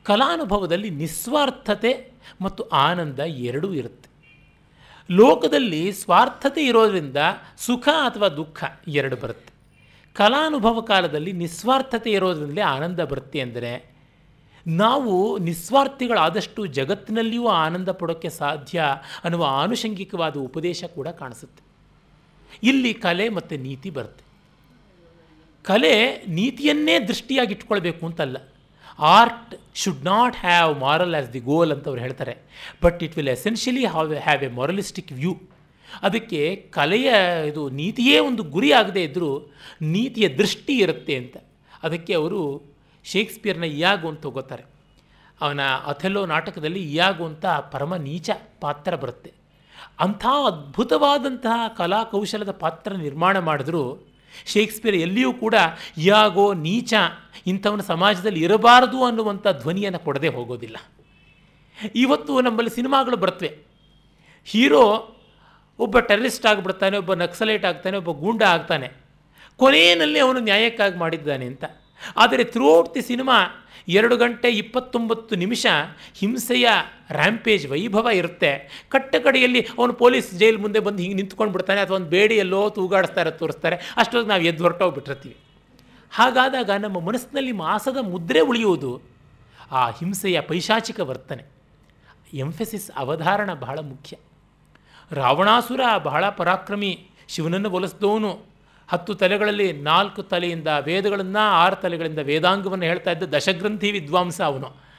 ಕಲಾನುಭವದಲ್ಲಿ 0.05 0.91
ನಿಸ್ವಾರ್ಥತೆ 0.91 2.13
ಮತ್ತು 2.41 2.63
ಆನಂದ 2.69 3.19
ಎರಡೂ 3.19 3.73
ಇರುತ್ತೆ. 3.73 4.11
ಲೋಕದಲ್ಲಿ 5.11 5.93
ಸ್ವಾರ್ಥತೆ 5.93 6.67
ಇರೋದರಿಂದ 6.67 7.17
ಸುಖ 7.59 7.89
ಅಥವಾ 7.89 8.29
ದುಃಖ 8.29 8.65
ಎರಡು 8.89 9.17
ಬರುತ್ತೆ. 9.17 9.53
ಕಲಾನುಭವ 10.15 10.81
ಕಾಲದಲ್ಲಿ 10.81 11.33
ನಿಸ್ವಾರ್ಥತೆ 11.33 12.11
ಇರೋದರಿಂದಲೇ 12.13 12.61
ಆನಂದ 12.61 13.01
ಬರುತ್ತೆ 13.01 13.41
ಅಂದರೆ 13.41 13.91
ನಾವು 14.67 15.39
ನಿಸ್ವಾರ್ಥಿಗಳಾದಷ್ಟು 15.39 16.67
ಜಗತ್ತಿನಲ್ಲಿಯೂ 16.67 17.47
ಆನಂದ 17.47 17.89
ಪಡೋಕ್ಕೆ 17.89 18.29
ಸಾಧ್ಯ 18.29 18.85
ಅನ್ನುವ 19.25 19.45
ಆನುಷಂಗಿಕವಾದ 19.49 20.37
ಉಪದೇಶ 20.37 20.85
ಕೂಡ 20.85 21.09
ಕಾಣಿಸುತ್ತೆ. 21.09 21.63
ಇಲ್ಲಿ 22.63 22.95
ಕಲೆ 22.95 23.29
ಮತ್ತು 23.29 23.57
ನೀತಿ 23.57 23.91
ಬರುತ್ತೆ. 23.91 24.25
ಕಲೆ 25.63 26.25
ನೀತಿಯನ್ನೇ 26.29 26.99
ದೃಷ್ಟಿಯಾಗಿಟ್ಕೊಳ್ಬೇಕು 26.99 28.07
ಅಂತಲ್ಲ. 28.07 28.37
Art 29.01 29.55
should 29.75 30.05
not 30.05 30.37
have 30.37 30.79
moral 30.79 31.15
as 31.15 31.33
the 31.33 31.41
goal 31.41 31.73
ಅಂತ 31.73 31.89
ಅವ್ರು 31.89 32.03
ಹೇಳ್ತಾರೆ. 32.03 32.37
But 32.83 33.03
it 33.03 33.17
will 33.17 33.29
essentially 33.29 33.85
have 33.85 34.15
have 34.15 34.45
a 34.45 34.49
moralistic 34.49 35.13
view 35.13 35.41
ಅದಕ್ಕೆ 36.03 36.57
ಕಲೆಯ 36.57 37.13
ಇದು 37.49 37.71
ನೀತಿಯೇ 37.71 38.19
ಒಂದು 38.19 38.43
ಗುರಿ 38.43 38.73
ಆಗದೇ 38.73 39.03
ಇದ್ದರೂ 39.03 39.53
ನೀತಿಯ 39.83 40.29
ದೃಷ್ಟಿ 40.29 40.79
ಇರುತ್ತೆ 40.79 41.17
ಅಂತ. 41.17 41.37
ಅದಕ್ಕೆ 41.83 42.15
ಅವರು 42.15 42.63
ಶೇಕ್ಸ್ಪಿಯರ್ನ 43.05 43.65
ಇಯಾಗು 43.65 44.09
ಅಂತ 44.09 44.21
ತಗೋತಾರೆ. 44.21 44.65
ಅವನ 45.41 45.61
ಅಥೆಲೋ 45.61 46.27
ನಾಟಕದಲ್ಲಿ 46.27 46.93
ಇಯಾಗು 46.93 47.25
ಅಂತ 47.25 47.47
ಪರಮ 47.47 47.97
ನೀಚ 47.97 48.31
ಪಾತ್ರ 48.61 48.97
ಬರುತ್ತೆ. 48.97 49.33
ಅಂಥ 50.01 50.27
ಅದ್ಭುತವಾದಂತಹ 50.47 51.69
ಕಲಾಕೌಶಲದ 51.77 52.51
ಪಾತ್ರ 52.51 52.93
ನಿರ್ಮಾಣ 52.93 53.39
ಮಾಡಿದ್ರು 53.39 54.11
ಶೇಕ್ಸ್ಪಿಯರ್ 54.47 54.97
ಎಲ್ಲಿಯೂ 54.97 55.33
ಕೂಡ 55.33 55.55
ಯಾಗೋ, 55.99 56.55
ನೀಚ 56.55 56.95
ಇಂಥವನ 57.47 57.81
ಸಮಾಜದಲ್ಲಿ 57.81 58.43
ಇರಬಾರದು 58.43 59.05
ಅನ್ನುವಂಥ 59.05 59.49
ಧ್ವನಿಯನ್ನು 59.49 59.99
ಕೊಡದೆ 59.99 60.29
ಹೋಗೋದಿಲ್ಲ. 60.29 60.77
ಇವತ್ತು 61.95 62.41
ನಮ್ಮಲ್ಲಿ 62.41 62.71
ಸಿನಿಮಾಗಳು 62.71 63.17
ಬರ್ತವೆ. 63.17 63.59
ಹೀರೋ 64.45 65.15
ಒಬ್ಬ 65.79 65.99
ಟೆರರಿಸ್ಟ್ 65.99 66.47
ಆಗಿಬಿಡ್ತಾನೆ, 66.47 66.99
ಒಬ್ಬ 66.99 67.15
ನಕ್ಸಲೈಟ್ 67.15 67.65
ಆಗ್ತಾನೆ, 67.65 67.97
ಒಬ್ಬ 67.97 68.21
ಗೂಂಡ 68.21 68.43
ಆಗ್ತಾನೆ. 68.43 68.91
ಕೊನೆಯಲ್ಲಿ 69.57 70.19
ಅವನು 70.19 70.41
ನ್ಯಾಯಕ್ಕಾಗಿ 70.41 70.99
ಮಾಡಿದ್ದಾನೆ 70.99 71.47
ಅಂತ. 71.47 71.65
ಆದರೆ 72.17 72.45
ಥ್ರೂಔಟ್ 72.45 72.95
ದಿ 72.95 73.03
ಸಿನಿಮಾ 73.03 73.60
ಎರಡು 73.89 74.17
ಗಂಟೆ 74.17 74.51
ಇಪ್ಪತ್ತೊಂಬತ್ತು 74.51 75.35
ನಿಮಿಷ 75.35 75.67
ಹಿಂಸೆಯ 76.15 76.69
ರ್ಯಾಂಪೇಜ್ 77.13 77.69
ವೈಭವ 77.69 78.09
ಇರುತ್ತೆ. 78.13 78.85
ಕಟ್ಟ 78.89 79.17
ಕಡೆಯಲ್ಲಿ 79.17 79.67
ಅವನು 79.79 79.93
ಪೊಲೀಸ್ 79.93 80.35
ಜೈಲ್ 80.35 80.59
ಮುಂದೆ 80.59 80.81
ಬಂದು 80.81 80.99
ಹಿಂಗೆ 80.99 81.17
ನಿಂತ್ಕೊಂಡು 81.17 81.53
ಬಿಡ್ತಾನೆ 81.53 81.81
ಅಥವಾ 81.81 81.97
ಒಂದು 81.97 82.09
ಬೇಡಿ 82.09 82.37
ಎಲ್ಲೋ 82.37 82.71
ತೂಗಾಡಿಸ್ತಾರೆ 82.71 83.31
ತೋರಿಸ್ತಾರೆ. 83.31 83.77
ಅಷ್ಟೊತ್ತಿಗೆ 83.77 84.29
ನಾವು 84.29 84.43
ಎದ್ದು 84.43 84.63
ಹೊರಟೋಗ್ಬಿಟ್ಟಿರ್ತೀವಿ 84.63 85.37
ಹಾಗಾದಾಗ 86.13 86.71
ನಮ್ಮ 86.71 87.01
ಮನಸ್ಸಿನಲ್ಲಿ 87.01 87.53
ಮಾಸದ 87.53 87.97
ಮುದ್ರೆ 88.01 88.41
ಉಳಿಯುವುದು 88.41 89.01
ಆ 89.73 89.91
ಹಿಂಸೆಯ 89.91 90.41
ಪೈಶಾಚಿಕ 90.41 91.01
ವರ್ತನೆ. 91.01 91.45
ಎಂಫೆಸಿಸ್ 92.35 92.91
ಅವಧಾರಣ 92.97 93.55
ಬಹಳ 93.55 93.79
ಮುಖ್ಯ. 93.79 94.17
ರಾವಣಾಸುರ 95.11 95.81
ಬಹಳ 95.99 96.29
ಪರಾಕ್ರಮಿ, 96.29 97.07
ಶಿವನನ್ನು 97.29 97.71
ಒಲಿಸಿದವನು 97.71 98.50
ಹತ್ತು 98.91 99.15
ತಲೆಗಳಲ್ಲಿ 99.15 99.73
ನಾಲ್ಕು 99.73 100.23
ತಲೆಯಿಂದ 100.23 100.69
ವೇದಗಳನ್ನು, 100.81 101.39
ಆರು 101.39 101.77
ತಲೆಗಳಿಂದ 101.77 102.19
ವೇದಾಂಗವನ್ನು 102.19 102.85
ಹೇಳ್ತಾ 102.85 103.11
ಇದ್ದ 103.11 103.23
ದಶಗ್ರಂಥಿ 103.23 103.91
ವಿದ್ವಾಂಸ 103.91 104.41
ಅವನು. 104.41 104.91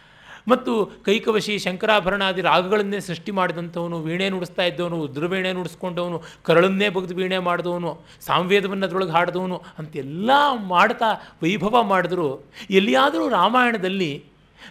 ಮತ್ತು 0.47 0.91
ಕೈಕವಶಿ, 1.05 1.57
ಶಂಕರಾಭರಣಾದಿ 1.57 2.41
ರಾಗಗಳನ್ನೇ 2.41 2.99
ಸೃಷ್ಟಿ 2.99 3.31
ಮಾಡಿದಂಥವನು, 3.31 3.99
ವೀಣೆ 3.99 4.29
ನುಡಿಸ್ತಾ 4.29 4.63
ಇದ್ದವನು, 4.63 4.95
ಉದ್ರವೀಣೆ 4.95 5.53
ನುಡಿಸ್ಕೊಂಡವನು, 5.53 6.23
ಕರಳನ್ನೇ 6.43 6.89
ಬಗೆದು 6.89 7.15
ವೀಣೆ 7.15 7.37
ಮಾಡಿದವನು 7.37 8.01
ಸಾಂವೇದವನ್ನು 8.21 8.85
ಅದರೊಳಗೆ 8.85 9.11
ಹಾಡಿದವನು 9.11 9.61
ಅಂತೆಲ್ಲ 9.79 10.31
ಮಾಡ್ತಾ 10.67 11.05
ವೈಭವ 11.43 11.83
ಮಾಡಿದ್ರು. 11.83 12.51
ಎಲ್ಲಿಯಾದರೂ 12.69 13.29
ರಾಮಾಯಣದಲ್ಲಿ 13.29 14.25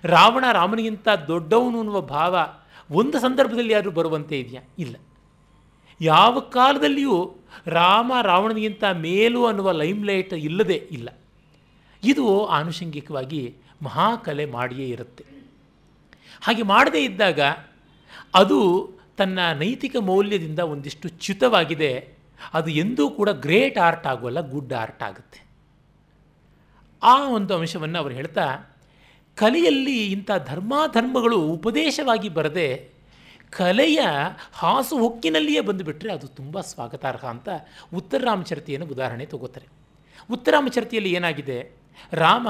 ರಾವಣ 0.04 0.44
ರಾಮನಿಗಿಂತ 0.52 1.08
ದೊಡ್ಡವನು 1.26 1.78
ಅನ್ನುವ 1.78 2.00
ಭಾವ 2.00 2.38
ಒಂದು 2.90 3.18
ಸಂದರ್ಭದಲ್ಲಿ 3.18 3.72
ಯಾರು 3.72 3.90
ಬರುವಂತೆ 3.90 4.38
ಇದೆಯಾ? 4.38 4.62
ಇಲ್ಲ. 4.78 4.96
ಯಾವ 6.00 6.40
ಕಾಲದಲ್ಲಿಯೂ 6.40 7.36
ರಾಮ 7.66 8.12
ರಾವಣನಿಗಿಂತ 8.22 8.84
ಮೇಲು 8.84 9.46
ಅನ್ನುವ 9.46 9.70
ಲೈಮ್ಲೈಟ್ 9.70 10.34
ಇಲ್ಲದೆ 10.34 10.74
ಇಲ್ಲ. 10.74 11.08
ಇದು 12.04 12.46
ಆನುಷಂಗಿಕವಾಗಿ 12.46 13.54
ಮಹಾಕಲೆ 13.82 14.44
ಮಾಡಿಯೇ 14.44 14.88
ಇರುತ್ತೆ. 14.88 15.24
ಹಾಗೆ 16.40 16.62
ಮಾಡದೇ 16.62 17.04
ಇದ್ದಾಗ 17.04 17.40
ಅದು 18.34 18.90
ತನ್ನ 19.16 19.38
ನೈತಿಕ 19.52 19.96
ಮೌಲ್ಯದಿಂದ 19.96 20.58
ಒಂದಿಷ್ಟು 20.58 21.08
ಚ್ಯುತವಾಗಿದೆ. 21.08 22.08
ಅದು 22.54 22.70
ಎಂದೂ 22.70 23.10
ಕೂಡ 23.10 23.28
ಗ್ರೇಟ್ 23.30 23.78
ಆರ್ಟ್ 23.78 24.06
ಆಗೋಲ್ಲ 24.06 24.40
ಗುಡ್ 24.40 24.72
ಆರ್ಟ್ 24.72 25.02
ಆಗುತ್ತೆ. 25.02 25.50
ಆ 27.02 27.28
ಒಂದು 27.28 27.54
ಅಂಶವನ್ನು 27.54 27.98
ಅವರು 27.98 28.14
ಹೇಳ್ತಾ, 28.14 28.76
ಕಲೆಯಲ್ಲಿ 29.34 30.06
ಇಂಥ 30.06 30.30
ಧರ್ಮಾಧರ್ಮಗಳು 30.46 31.40
ಉಪದೇಶವಾಗಿ 31.40 32.28
ಬರದೆ 32.28 32.88
ಕಲೆಯ 33.50 34.00
ಹಾಸು 34.52 34.98
ಹೊಕ್ಕಿನಲ್ಲಿಯೇ 34.98 35.60
ಬಂದುಬಿಟ್ರೆ 35.60 36.12
ಅದು 36.12 36.26
ತುಂಬ 36.28 36.60
ಸ್ವಾಗತಾರ್ಹ 36.60 37.24
ಅಂತ 37.24 37.48
ಉತ್ತರ 37.94 38.24
ರಾಮಚರಿತೆಯನ್ನು 38.24 38.86
ಉದಾಹರಣೆ 38.86 39.26
ತಗೋತಾರೆ. 39.26 39.68
ಉತ್ತರ 40.30 40.52
ರಾಮಚರಿತೆಯಲ್ಲಿ 40.52 41.12
ಏನಾಗಿದೆ? 41.12 41.76
ರಾಮ 42.12 42.48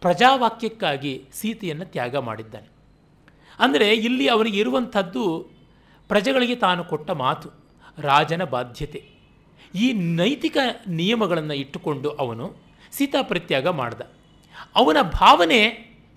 ಪ್ರಜಾವಾಕ್ಯಕ್ಕಾಗಿ 0.00 1.28
ಸೀತೆಯನ್ನು 1.32 1.84
ತ್ಯಾಗ 1.84 2.16
ಮಾಡಿದ್ದಾನೆ. 2.16 2.68
ಅಂದರೆ 3.58 3.94
ಇಲ್ಲಿ 3.94 4.28
ಅವನಿಗೆ 4.28 4.58
ಇರುವಂಥದ್ದು 4.58 5.50
ಪ್ರಜೆಗಳಿಗೆ 6.08 6.56
ತಾನು 6.56 6.84
ಕೊಟ್ಟ 6.84 7.10
ಮಾತು, 7.10 7.50
ರಾಜನ 7.98 8.44
ಬಾಧ್ಯತೆ. 8.44 9.10
ಈ 9.74 9.92
ನೈತಿಕ 9.92 10.56
ನಿಯಮಗಳನ್ನು 10.88 11.54
ಇಟ್ಟುಕೊಂಡು 11.54 12.10
ಅವನು 12.10 12.56
ಸೀತಾ 12.92 13.22
ಪ್ರತ್ಯಾಗ 13.22 13.66
ಮಾಡ್ದ. 13.66 14.00
ಅವನ 14.74 14.96
ಭಾವನೆ 15.02 15.60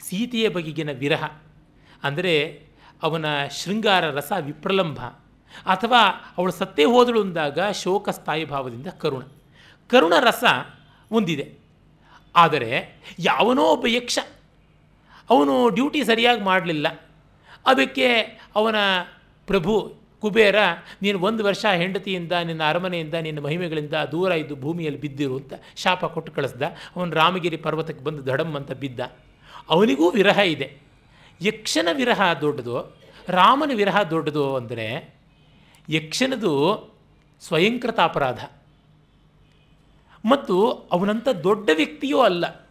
ಸೀತೆಯ 0.02 0.50
ಬಗೆಗಿನ 0.50 0.90
ವಿರಹ. 0.92 1.24
ಅಂದರೆ 2.04 2.69
ಅವನ 3.04 3.26
ಶೃಂಗಾರ 3.48 4.10
ರಸ 4.10 4.32
ವಿಪ್ರಲಂಭ 4.40 5.00
ಅಥವಾ 5.66 6.34
ಅವಳು 6.38 6.52
ಸತ್ತೇ 6.52 6.84
ಹೋದಳು 6.84 7.22
ಅಂದಾಗ 7.22 7.60
ಶೋಕ 7.74 8.10
ಸ್ಥಾಯಿ 8.10 8.46
ಭಾವದಿಂದ 8.46 8.88
ಕರುಣ. 8.88 9.22
ಕರುಣ 9.88 10.14
ರಸ 10.20 10.44
ಒಂದಿದೆ. 11.12 11.54
ಆದರೆ 12.36 13.02
ಯಾವನೋ 13.20 13.64
ಒಬ್ಬ 13.64 13.88
ಯಕ್ಷ 13.88 14.20
ಅವನು 15.30 15.70
ಡ್ಯೂಟಿ 15.70 16.04
ಸರಿಯಾಗಿ 16.04 16.42
ಮಾಡಲಿಲ್ಲ. 16.42 16.88
ಅದಕ್ಕೆ 17.66 18.22
ಅವನ 18.56 18.76
ಪ್ರಭು 19.48 19.96
ಕುಬೇರ, 20.22 20.56
ನೀನು 21.02 21.20
ಒಂದು 21.20 21.44
ವರ್ಷ 21.44 21.66
ಹೆಂಡತಿಯಿಂದ, 21.66 22.32
ನಿನ್ನ 22.32 22.62
ಅರಮನೆಯಿಂದ, 22.70 23.14
ನಿನ್ನ 23.14 23.40
ಮಹಿಮೆಗಳಿಂದ 23.40 23.94
ದೂರ 24.12 24.32
ಇದ್ದು 24.32 24.56
ಭೂಮಿಯಲ್ಲಿ 24.56 25.02
ಬಿದ್ದಿರು 25.02 25.38
ಅಂತ 25.38 25.54
ಶಾಪ 25.76 26.06
ಕೊಟ್ಟು 26.06 26.32
ಕಳಿಸ್ದ. 26.32 26.62
ಅವನು 26.96 27.16
ರಾಮಗಿರಿ 27.16 27.58
ಪರ್ವತಕ್ಕೆ 27.58 28.04
ಬಂದು 28.04 28.26
ದಡಮ್ 28.26 28.56
ಅಂತ 28.56 28.72
ಬಿದ್ದ. 28.72 29.00
ಅವನಿಗೂ 29.70 30.10
ವಿರಹ 30.10 30.38
ಇದೆ. 30.38 30.89
ಯಕ್ಷನ 31.42 31.88
ವಿರಹ 31.94 32.34
ದೊಡ್ಡದು, 32.34 32.98
ರಾಮನ 33.30 33.72
ವಿರಹ 33.76 34.04
ದೊಡ್ಡದು 34.04 34.56
ಅಂದರೆ 34.56 35.14
ಯಕ್ಷನದು 35.90 36.54
ಸ್ವಯಂಕೃತ 37.42 38.00
ಅಪರಾಧ. 38.00 38.40
ಮತ್ತು 40.26 40.88
ಅವನಂಥ 40.92 41.28
ದೊಡ್ಡ 41.28 41.70
ವ್ಯಕ್ತಿಯೂ 41.74 42.22
ಅಲ್ಲ. 42.22 42.68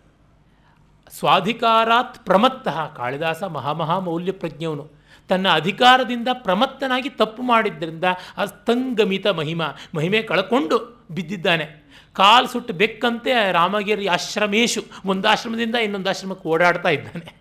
ಸ್ವಾಧಿಕಾರಾತ್ 1.11 2.25
ಪ್ರಮತ್ತಃ, 2.25 2.95
ಕಾಳಿದಾಸ 2.95 3.43
ಮಹಾಮಹಾ 3.43 3.99
ಮೌಲ್ಯ 3.99 4.33
ಪ್ರಜ್ಞವನು 4.33 4.91
ತನ್ನ 5.29 5.49
ಅಧಿಕಾರದಿಂದ 5.49 6.29
ಪ್ರಮತ್ತನಾಗಿ 6.33 7.09
ತಪ್ಪು 7.09 7.43
ಮಾಡಿದ್ದರಿಂದ 7.43 8.05
ಅಸ್ತಂಗಮಿತ 8.37 9.27
ಮಹಿಮ, 9.27 9.63
ಮಹಿಮೆ 9.95 10.23
ಕಳ್ಕೊಂಡು 10.23 11.07
ಬಿದ್ದಿದ್ದಾನೆ. 11.11 11.89
ಕಾಲು 12.13 12.49
ಸುಟ್ಟು 12.49 12.75
ಬೆಕ್ಕಂತೆ 12.75 13.53
ರಾಮಗಿರಿ 13.53 14.07
ಆಶ್ರಮೇಶು 14.07 14.85
ಒಂದು 15.05 15.29
ಆಶ್ರಮದಿಂದ 15.29 15.75
ಇನ್ನೊಂದು 15.75 16.09
ಆಶ್ರಮಕ್ಕೆ 16.09 16.49
ಓಡಾಡ್ತಾ 16.49 16.89
ಇದ್ದಾನೆ. 16.89 17.38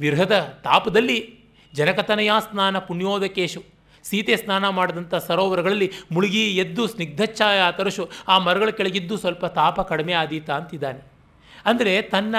ವಿರಹದ 0.00 0.60
ತಾಪದಲ್ಲಿ 0.64 1.38
ಜನಕತನಯ 1.74 2.30
ಸ್ನಾನ 2.50 2.78
ಪುಣ್ಯೋದಕೇಶು. 2.78 3.62
ಸೀತೆ 4.02 4.36
ಸ್ನಾನ 4.36 4.68
ಮಾಡಿದಂಥ 4.68 5.14
ಸರೋವರಗಳಲ್ಲಿ 5.14 5.92
ಮುಳುಗಿ 6.12 6.56
ಎದ್ದು 6.56 6.86
ಸ್ನಿಗ್ಧಚ್ಛಾಯ 6.86 7.60
ತರಶು 7.72 8.08
ಆ 8.28 8.38
ಮರಗಳ 8.38 8.70
ಕೆಳಗಿದ್ದು 8.70 9.16
ಸ್ವಲ್ಪ 9.16 9.46
ತಾಪ 9.46 9.80
ಕಡಿಮೆ 9.80 10.12
ಆದೀತ 10.12 10.50
ಅಂತಿದ್ದಾನೆ. 10.50 11.12
ಅಂದರೆ 11.64 12.02
ತನ್ನ 12.02 12.36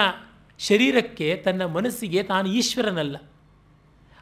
ಶರೀರಕ್ಕೆ, 0.59 1.35
ತನ್ನ 1.35 1.65
ಮನಸ್ಸಿಗೆ 1.65 2.23
ತಾನು 2.23 2.49
ಈಶ್ವರನಲ್ಲ. 2.49 3.17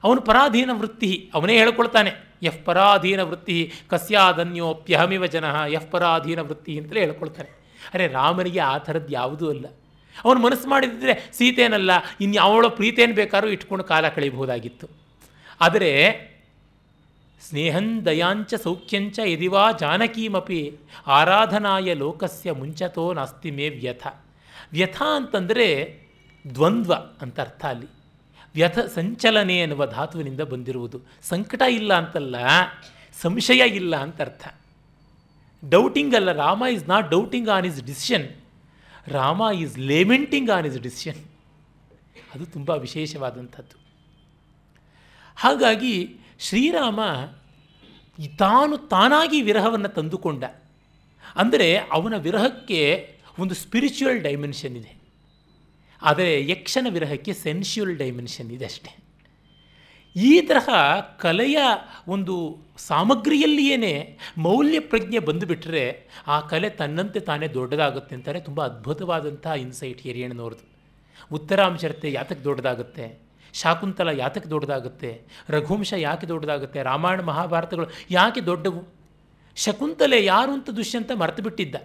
ಅವನು 0.03 0.21
ಪರಾಧೀನ 0.21 0.69
ವೃತ್ತಿ 0.73 1.31
ಅವನೇ 1.33 1.57
ಹೇಳ್ಕೊಳ್ತಾನೆ 1.57 2.11
ಯಫ್ 2.43 2.65
ಪರಾಧೀನ 2.65 3.21
ವೃತ್ತಿ 3.21 3.71
ಕಸ್ಯಾದನ್ಯೋಪ್ಯಹಮಿವ 3.89 5.25
ಜನಃ. 5.25 5.65
ಯಫ್ 5.65 5.91
ಪರಾಧೀನ 5.91 6.41
ವೃತ್ತಿ 6.41 6.79
ಅಂತಲೇ 6.79 6.99
ಹೇಳ್ಕೊಳ್ತಾನೆ. 6.99 7.49
ಅರೆ 7.93 8.07
ರಾಮನಿಗೆ 8.07 8.59
ಆ 8.59 8.77
ಥರದ್ದು 8.77 9.13
ಯಾವುದೂ 9.13 9.49
ಅಲ್ಲ. 9.49 9.65
ಅವನು 10.23 10.39
ಮನಸ್ಸು 10.39 10.67
ಮಾಡಿದ್ರೆ 10.67 11.13
ಸೀತೇನಲ್ಲ 11.37 11.91
ಇನ್ನು 12.21 12.39
ಅವಳ 12.41 12.65
ಬೇಕಾದ್ರೂ 13.13 13.49
ಇಟ್ಕೊಂಡು 13.49 13.83
ಕಾಲ 13.83 14.09
ಕಳೆಯಬಹುದಾಗಿತ್ತು. 14.09 14.87
ಆದರೆ 15.61 15.91
ಸ್ನೇಹಂ 17.41 18.05
ದಯಾಂಚ 18.05 18.53
ಸೌಖ್ಯಂಚ 18.63 19.19
ಯದಿವಾ 19.25 19.63
ಜಾನಕೀಮಪಿ 19.71 20.61
ಆರಾಧನಾಯ 21.07 21.93
ಲೋಕಸ್ಯ 21.93 22.51
ಮುಂಚತೋ 22.51 23.13
ನಾಸ್ತಿ 23.13 23.51
ಮೇ 23.51 23.67
ವ್ಯಥ. 23.69 24.05
ವ್ಯಥ 24.71 24.97
ಅಂತಂದರೆ 25.15 25.67
ದ್ವಂದ್ವ 26.55 26.93
ಅಂತ 27.21 27.39
ಅರ್ಥ 27.39 27.65
ಅಲ್ಲಿ. 27.65 27.89
ವ್ಯಥ 28.55 28.79
ಸಂಚಲನೆ 28.79 29.55
ಎನ್ನುವ 29.59 29.85
ಧಾತುವಿನಿಂದ 29.85 30.41
ಬಂದಿರುವುದು. 30.41 30.97
ಸಂಕಟ 31.23 31.61
ಇಲ್ಲ 31.69 31.91
ಅಂತಲ್ಲ, 31.93 32.35
ಸಂಶಯ 33.21 33.61
ಇಲ್ಲ 33.75 33.95
ಅಂತ 33.95 34.21
ಅರ್ಥ. 34.21 34.45
ಡೌಟಿಂಗ್ 35.63 36.15
ಅಲ್ಲ, 36.15 36.31
Rama 36.31 36.63
is 36.71 36.85
not 36.89 37.07
doubting 37.11 37.49
on 37.49 37.65
his 37.65 37.79
decision 37.83 38.27
Rama 39.07 39.41
is 39.59 39.79
lamenting 39.79 40.49
on 40.49 40.65
his 40.65 40.79
decision 40.79 41.25
ಅದು 42.33 42.45
ತುಂಬ 42.45 42.69
ವಿಶೇಷವಾದಂಥದ್ದು. 42.69 43.77
ಹಾಗಾಗಿ 45.35 46.15
ಶ್ರೀರಾಮ 46.39 46.99
ತಾನು 48.37 48.77
ತಾನಾಗಿ 48.77 49.41
ವಿರಹವನ್ನು 49.41 49.89
ತಂದುಕೊಂಡ. 49.89 50.43
ಅಂದರೆ 51.35 51.77
ಅವನ 51.77 52.17
ವಿರಹಕ್ಕೆ 52.17 53.09
ಒಂದು 53.39 53.55
ಸ್ಪಿರಿಚುವಲ್ 53.55 54.21
ಡೈಮೆನ್ಷನ್ 54.21 54.77
ಇದೆ. 54.77 54.97
ಆದರೆ 56.01 56.47
ಯಕ್ಷನ 56.47 56.87
ವಿರಹಕ್ಕೆ 56.89 57.33
ಸೆನ್ಶುವಲ್ 57.33 57.97
ಡೈಮೆನ್ಷನ್ 57.97 58.51
ಇದೆ 58.51 58.65
ಅಷ್ಟೇ. 58.65 59.04
ಈ 60.15 60.41
ತರಹ 60.41 60.69
ಕಲೆಯ 61.19 61.57
ಒಂದು 62.07 62.35
ಸಾಮಗ್ರಿಯಲ್ಲಿಯೇ 62.77 64.19
ಮೌಲ್ಯ 64.37 64.79
ಪ್ರಜ್ಞೆ 64.79 65.19
ಬಂದುಬಿಟ್ರೆ 65.19 66.07
ಆ 66.27 66.39
ಕಲೆ 66.39 66.69
ತನ್ನಂತೆ 66.69 67.19
ತಾನೇ 67.19 67.47
ದೊಡ್ಡದಾಗುತ್ತೆ 67.47 68.15
ಅಂತಾರೆ 68.15 68.39
ತುಂಬ 68.39 68.63
ಅದ್ಭುತವಾದಂಥ 68.63 69.47
ಇನ್ಸೈಟ್ 69.57 70.01
ಹಿರಿಯಣ್ಣನವ್ರದ್ದು 70.01 70.65
ಉತ್ತರಾಂಶರತೆ 71.33 72.11
ಯಾತಕ್ಕೆ 72.11 72.43
ದೊಡ್ಡದಾಗುತ್ತೆ? 72.43 73.19
ಶಾಕುಂತಲ 73.53 74.07
ಯಾತಕ್ಕೆ 74.07 74.49
ದೊಡ್ಡದಾಗುತ್ತೆ? 74.49 75.21
ರಘುವಂಶ 75.49 75.93
ಯಾಕೆ 75.97 76.27
ದೊಡ್ಡದಾಗುತ್ತೆ? 76.27 76.83
ರಾಮಾಯಣ 76.83 77.21
ಮಹಾಭಾರತಗಳು 77.21 77.87
ಯಾಕೆ 78.11 78.41
ದೊಡ್ಡವು? 78.41 78.81
ಶಕುಂತಲೆ 79.55 80.25
ಯಾರು 80.25 80.51
ಅಂತ 80.51 80.69
ದುಷ್ಯಂತ 80.69 81.11
ಮರೆತು 81.15 81.43
ಬಿಟ್ಟಿದ್ದ 81.43 81.75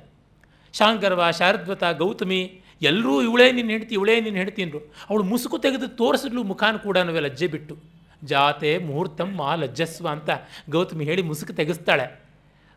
ಶಾಂಕರ್ವ 0.72 1.30
ಶಾರದ್ವತ, 1.30 1.84
ಗೌತಮಿ 1.84 2.60
ಎಲ್ಲರೂ 2.82 3.22
ಇವಳೇ 3.22 3.52
ನಿನ್ನ 3.52 3.70
ಹೆಂಡ್ತಿ, 3.70 3.94
ಇವಳೇ 3.94 4.20
ನಿನ್ನ 4.20 4.38
ಹೆಂಡತಿ 4.38 4.62
ಅಂದರು. 4.62 4.94
ಅವಳು 5.10 5.22
ಮುಸುಕು 5.22 5.58
ತೆಗೆದು 5.58 5.88
ತೋರಿಸಿದ್ಲು 5.88 6.42
ಮುಖಾನ್ 6.42 6.78
ಕೂಡ 6.78 6.98
ಲಜ್ಜೆ 6.98 7.46
ಬಿಟ್ಟು. 7.46 7.99
ಜಾತೆ 8.24 8.78
ಮುಹೂರ್ತಮ್ಮ 8.78 9.54
ಲಜ್ಜಸ್ವ 9.54 10.08
ಅಂತ 10.08 10.30
ಗೌತಮಿ 10.70 11.04
ಹೇಳಿ 11.04 11.22
ಮುಸುಕು 11.22 11.52
ತೆಗೆಸ್ತಾಳೆ. 11.52 12.30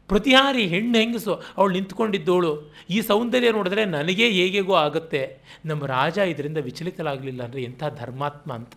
ಪ್ರತಿಹಾರಿ 0.08 0.68
ಹೆಣ್ಣು 0.68 1.00
ಹೆಂಗಸು 1.00 1.34
ಅವಳು 1.58 1.74
ನಿಂತ್ಕೊಂಡಿದ್ದವಳು 1.74 2.72
ಈ 2.90 3.02
ಸೌಂದರ್ಯ 3.02 3.52
ನೋಡಿದ್ರೆ 3.52 3.86
ನನಗೇ 3.86 4.30
ಹೇಗೆಗೋ 4.30 4.74
ಆಗುತ್ತೆ. 4.74 5.42
ನಮ್ಮ 5.66 5.86
ರಾಜ 5.86 6.18
ಇದರಿಂದ 6.18 6.58
ವಿಚಲಿತಲಾಗಲಿಲ್ಲ 6.58 7.44
ಅಂದರೆ 7.44 7.64
ಎಂಥ 7.64 7.84
ಧರ್ಮಾತ್ಮ 8.00 8.54
ಅಂತ. 8.54 8.74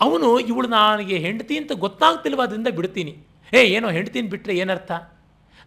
ಅವನು 0.00 0.40
ಇವಳು 0.40 0.68
ನನಗೆ 0.68 1.18
ಹೆಂಡತಿ 1.18 1.58
ಅಂತ 1.58 1.72
ಗೊತ್ತಾಗ್ತಿಲ್ವಾದ್ರಿಂದ 1.72 2.68
ಬಿಡ್ತೀನಿ. 2.68 3.18
ಏ, 3.52 3.58
ಏನೋ 3.58 3.90
ಹೆಂಡ್ತೀನಿ 3.90 4.28
ಬಿಟ್ಟರೆ 4.28 4.56
ಏನರ್ಥ? 4.56 4.92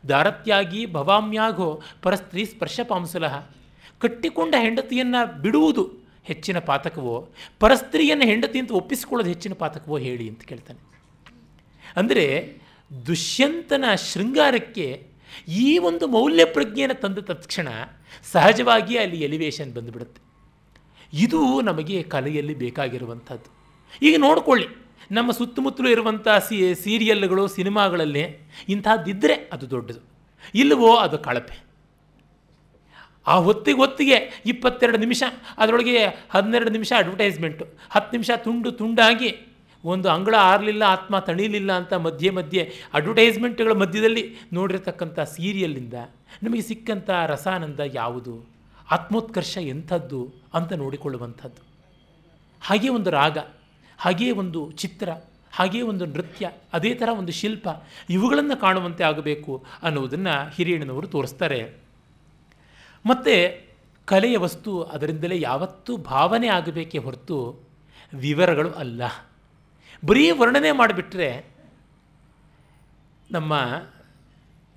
ದಾರತ್ಯಾಗಿ 0.09 0.85
ಭವಾಮ್ಯಾಗೋ 0.85 1.81
ಪರಸ್ತ್ರೀ 2.01 2.45
ಸ್ಪರ್ಶ 2.45 2.79
ಪಾಂಸುಲಹ 2.87 3.35
ಕಟ್ಟಿಕೊಂಡ 3.99 4.55
ಹೆಂಡತಿಯನ್ನು 4.57 5.41
ಬಿಡುವುದು 5.41 6.00
ಹೆಚ್ಚಿನ 6.25 6.57
ಪಾತಕವೋ, 6.69 7.15
ಪರಸ್ತ್ರೀಯನ್ನು 7.61 8.25
ಹೆಂಡತಿ 8.31 8.57
ಅಂತ 8.61 8.71
ಒಪ್ಪಿಸಿಕೊಳ್ಳೋದು 8.79 9.31
ಹೆಚ್ಚಿನ 9.33 9.53
ಪಾತಕವೋ 9.61 9.97
ಹೇಳಿ 10.07 10.25
ಅಂತ 10.31 10.43
ಕೇಳ್ತಾನೆ. 10.51 10.81
ಅಂದರೆ 11.95 12.25
ದುಷ್ಯಂತನ 12.91 13.85
ಶೃಂಗಾರಕ್ಕೆ 14.09 14.87
ಈ 15.61 15.67
ಒಂದು 15.89 16.05
ಮೌಲ್ಯ 16.15 16.43
ಪ್ರಜ್ಞೆಯನ್ನು 16.55 16.97
ತಂದ 17.01 17.19
ತಕ್ಷಣ 17.29 17.67
ಸಹಜವಾಗಿ 18.31 18.95
ಅಲ್ಲಿ 18.97 19.19
ಎಲಿವೇಶನ್ 19.27 19.71
ಬಂದುಬಿಡುತ್ತೆ. 19.73 20.21
ಇದು 21.13 21.39
ನಮಗೆ 21.61 21.97
ಕಲೆಯಲ್ಲಿ 22.13 22.55
ಬೇಕಾಗಿರುವಂಥದ್ದು. 22.55 23.49
ಈಗ 24.01 24.15
ನೋಡ್ಕೊಳ್ಳಿ, 24.19 24.67
ನಮ್ಮ 25.11 25.29
ಸುತ್ತಮುತ್ತಲೂ 25.31 25.89
ಇರುವಂಥ 25.89 26.27
ಸಿ 26.47 26.57
ಸೀರಿಯಲ್ಗಳು 26.83 27.43
ಸಿನಿಮಾಗಳಲ್ಲಿ 27.55 28.23
ಇಂಥದ್ದಿದ್ದರೆ 28.69 29.35
ಅದು 29.53 29.65
ದೊಡ್ಡದು. 29.69 30.01
ಇಲ್ಲವೋ 30.55 30.91
ಅದು 31.05 31.17
ಕಳಪೆ. 31.27 31.57
ಆ 33.27 33.35
ಹೊತ್ತಿಗೆ 33.47 33.77
ಹೊತ್ತಿಗೆ 33.77 34.17
ಇಪ್ಪತ್ತೆರಡು 34.45 34.97
ನಿಮಿಷ, 34.97 35.23
ಅದರೊಳಗೆ 35.57 35.95
ಹನ್ನೆರಡು 36.35 36.71
ನಿಮಿಷ 36.77 36.91
ಅಡ್ವರ್ಟೈಸ್ಮೆಂಟು 36.97 37.65
ಹತ್ತು 37.95 38.11
ನಿಮಿಷ 38.17 38.31
ತುಂಡು 38.45 38.71
ತುಂಡಾಗಿ 38.71 39.31
ಒಂದು 39.83 40.07
ಅಂಗಳ 40.09 40.35
ಆರಲಿಲ್ಲ, 40.51 40.83
ಆತ್ಮ 40.95 41.19
ತಣಿಲಿಲ್ಲ 41.19 41.71
ಅಂತ 41.81 41.93
ಮಧ್ಯೆ 42.05 42.29
ಮಧ್ಯೆ 42.29 42.63
ಅಡ್ವರ್ಟೈಸ್ಮೆಂಟ್ಗಳ 42.93 43.73
ಮಧ್ಯದಲ್ಲಿ 43.83 44.23
ನೋಡಿರ್ತಕ್ಕಂಥ 44.53 45.19
ಸೀರಿಯಲ್ಲಿಂದ 45.35 45.97
ನಮಗೆ 46.43 46.61
ಸಿಕ್ಕಂಥ 46.61 47.09
ರಸಾನಂದ 47.33 47.81
ಯಾವುದು? 47.93 48.33
ಆತ್ಮೋತ್ಕರ್ಷ 48.95 49.57
ಎಂಥದ್ದು 49.73 50.21
ಅಂತ 50.57 50.73
ನೋಡಿಕೊಳ್ಳುವಂಥದ್ದು. 50.73 51.61
ಹಾಗೇ 52.61 52.89
ಒಂದು 52.89 53.09
ರಾಗ, 53.09 53.37
ಹಾಗೇ 53.99 54.31
ಒಂದು 54.41 54.61
ಚಿತ್ರ, 54.71 55.09
ಹಾಗೇ 55.53 55.81
ಒಂದು 55.91 56.05
ನೃತ್ಯ, 56.05 56.45
ಅದೇ 56.73 56.91
ಥರ 56.93 57.09
ಒಂದು 57.21 57.31
ಶಿಲ್ಪ 57.31 57.67
ಇವುಗಳನ್ನು 58.09 58.57
ಕಾಣುವಂತೆ 58.59 59.03
ಆಗಬೇಕು 59.03 59.53
ಅನ್ನುವುದನ್ನು 59.83 60.35
ಹಿರಿಯಣ್ಣನವರು 60.55 61.07
ತೋರಿಸ್ತಾರೆ. 61.07 61.61
ಮತ್ತು 63.05 63.65
ಕಲೆಯ 64.05 64.37
ವಸ್ತು 64.37 64.83
ಅದರಿಂದಲೇ 64.83 65.41
ಯಾವತ್ತೂ 65.41 65.97
ಭಾವನೆ 65.97 66.47
ಆಗಬೇಕೆ 66.47 66.97
ಹೊರತು 66.97 67.69
ವಿವರಗಳು 68.13 68.71
ಅಲ್ಲ. 68.71 69.01
ಬರೀ 70.05 70.31
ವರ್ಣನೆ 70.31 70.71
ಮಾಡಿಬಿಟ್ರೆ 70.71 71.45
ನಮ್ಮ 73.31 73.77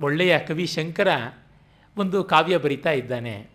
ಒಳ್ಳೆಯ 0.02 0.38
ಕವಿ 0.38 0.66
ಶಂಕರ 0.66 1.08
ಒಂದು 1.96 2.24
ಕಾವ್ಯ 2.24 2.58
ಬರಿತಾ 2.58 2.90
ಇದ್ದಾನೆ. 2.90 3.46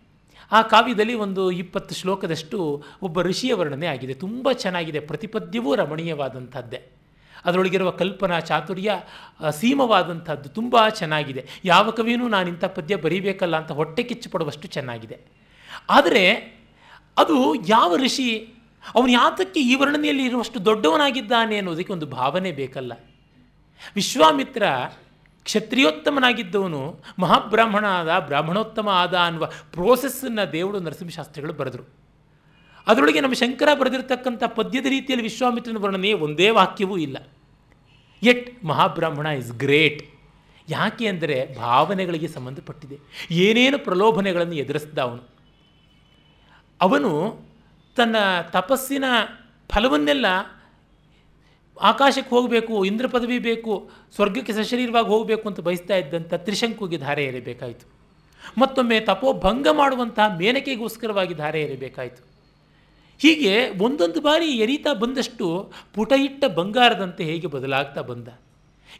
ಆ 0.52 0.62
ಕಾವ್ಯದಲ್ಲಿ 0.62 1.14
ಒಂದು 1.14 1.50
ಇಪ್ಪತ್ತು 1.50 1.94
ಶ್ಲೋಕದಷ್ಟು 1.94 2.84
ಒಬ್ಬ 3.02 3.22
ಋಷಿಯ 3.22 3.54
ವರ್ಣನೆ 3.54 3.86
ಆಗಿದೆ. 3.86 4.14
ತುಂಬ 4.14 4.52
ಚೆನ್ನಾಗಿದೆ. 4.52 5.00
ಪ್ರತಿಪದ್ಯವೂ 5.00 5.74
ರಮಣೀಯವಾದಂಥದ್ದೇ. 5.74 6.99
ಅದರೊಳಗಿರುವ 7.44 7.90
ಕಲ್ಪನಾ 7.90 8.40
ಚಾತುರ್ಯ 8.40 9.00
ಅಸೀಮವಾದಂಥದ್ದು 9.40 10.48
ತುಂಬ 10.48 10.88
ಚೆನ್ನಾಗಿದೆ. 10.88 11.48
ಯಾವ 11.64 11.90
ಕವಿಯೂ 11.90 12.28
ನಾನು 12.28 12.48
ಇಂಥ 12.48 12.64
ಪದ್ಯ 12.64 12.96
ಬರೀಬೇಕಲ್ಲ 12.96 13.56
ಅಂತ 13.56 13.72
ಹೊಟ್ಟೆ 13.72 14.02
ಕಿಚ್ಚು 14.02 14.30
ಪಡುವಷ್ಟು 14.30 14.68
ಚೆನ್ನಾಗಿದೆ. 14.68 15.20
ಆದರೆ 15.90 16.32
ಅದು 17.18 17.54
ಯಾವ 17.54 17.96
ಋಷಿ, 17.96 18.54
ಅವನು 18.94 19.08
ಯಾತಕ್ಕೆ 19.08 19.60
ಈ 19.60 19.74
ವರ್ಣನೆಯಲ್ಲಿ 19.74 20.24
ಇರುವಷ್ಟು 20.24 20.64
ದೊಡ್ಡವನಾಗಿದ್ದಾನೆ 20.64 21.56
ಅನ್ನೋದಕ್ಕೆ 21.56 21.92
ಒಂದು 21.92 22.06
ಭಾವನೆ 22.06 22.52
ಬೇಕಲ್ಲ. 22.52 22.92
ವಿಶ್ವಾಮಿತ್ರ 23.94 24.62
ಕ್ಷತ್ರಿಯೋತ್ತಮನಾಗಿದ್ದವನು 25.44 27.00
ಮಹಾಬ್ರಾಹ್ಮಣ 27.18 27.84
ಆದ 27.84 28.18
ಬ್ರಾಹ್ಮಣೋತ್ತಮ 28.18 28.88
ಆದ 28.88 29.14
ಅನ್ನುವ 29.14 29.46
ಪ್ರೋಸೆಸ್ಸನ್ನು 29.46 30.52
ದೇವರು 30.52 30.80
ನರಸಿಂಹಶಾಸ್ತ್ರಿಗಳು 30.80 31.52
ಬರೆದರು. 31.52 31.99
ಅದರೊಳಗೆ 32.90 33.20
ನಮ್ಮ 33.20 33.34
ಶಂಕರ 33.34 33.68
ಬರೆದಿರತಕ್ಕಂಥ 33.80 34.42
ಪದ್ಯದ 34.44 34.86
ರೀತಿಯಲ್ಲಿ 34.86 35.26
ವಿಶ್ವಾಮಿತ್ರನ 35.28 35.76
ವರ್ಣನೆ 35.76 36.12
ಒಂದೇ 36.12 36.50
ವಾಕ್ಯವೂ 36.50 36.96
ಇಲ್ಲ. 36.96 37.16
ಎಟ್ 38.22 38.64
ಮಹಾಬ್ರಾಹ್ಮಣ 38.64 39.26
ಇಸ್ 39.26 39.52
ಗ್ರೇಟ್ 39.52 40.02
ಯಾಕೆ 40.68 41.06
ಅಂದರೆ 41.06 41.36
ಭಾವನೆಗಳಿಗೆ 41.56 42.28
ಸಂಬಂಧಪಟ್ಟಿದೆ. 42.28 42.96
ಏನೇನು 43.30 43.78
ಪ್ರಲೋಭನೆಗಳನ್ನು 43.78 44.54
ಎದುರಿಸಿದ 44.54 44.98
ಅವನು 44.98 45.22
ಅವನು 46.80 47.12
ತನ್ನ 47.96 48.16
ತಪಸ್ಸಿನ 48.50 49.04
ಫಲವನ್ನೆಲ್ಲ 49.68 50.26
ಆಕಾಶಕ್ಕೆ 51.80 52.34
ಹೋಗಬೇಕು, 52.34 52.84
ಇಂದ್ರ 52.84 53.06
ಪದವಿ 53.06 53.38
ಬೇಕು, 53.38 53.90
ಸ್ವರ್ಗಕ್ಕೆ 54.14 54.52
ಸಶರೀರವಾಗಿ 54.52 55.08
ಹೋಗಬೇಕು 55.08 55.48
ಅಂತ 55.48 55.60
ಬಯಸ್ತಾ 55.60 55.96
ಇದ್ದಂಥ 55.96 56.34
ತ್ರಿಶಂಕುಗೆ 56.34 56.96
ಧಾರೆ 56.96 57.24
ಎರಿಬೇಕಾಯಿತು. 57.24 57.86
ಮತ್ತೊಮ್ಮೆ 58.58 59.00
ತಪೋಭಂಗ 59.00 59.68
ಮಾಡುವಂತಹ 59.72 60.36
ಮೇನಕೆಗೋಸ್ಕರವಾಗಿ 60.36 61.34
ಧಾರೆ 61.34 61.62
ಎರೆಬೇಕಾಯಿತು. 61.62 62.29
ಹೀಗೆ 63.20 63.70
ಒಂದೊಂದು 63.70 64.20
ಬಾರಿ 64.20 64.46
ಎರಿತಾ 64.46 64.94
ಬಂದಷ್ಟು 64.94 65.72
ಪುಟ 65.94 66.12
ಇಟ್ಟ 66.12 66.44
ಬಂಗಾರದಂತೆ 66.44 67.24
ಹೇಗೆ 67.24 67.46
ಬದಲಾಗ್ತಾ 67.46 68.00
ಬಂದ? 68.00 68.28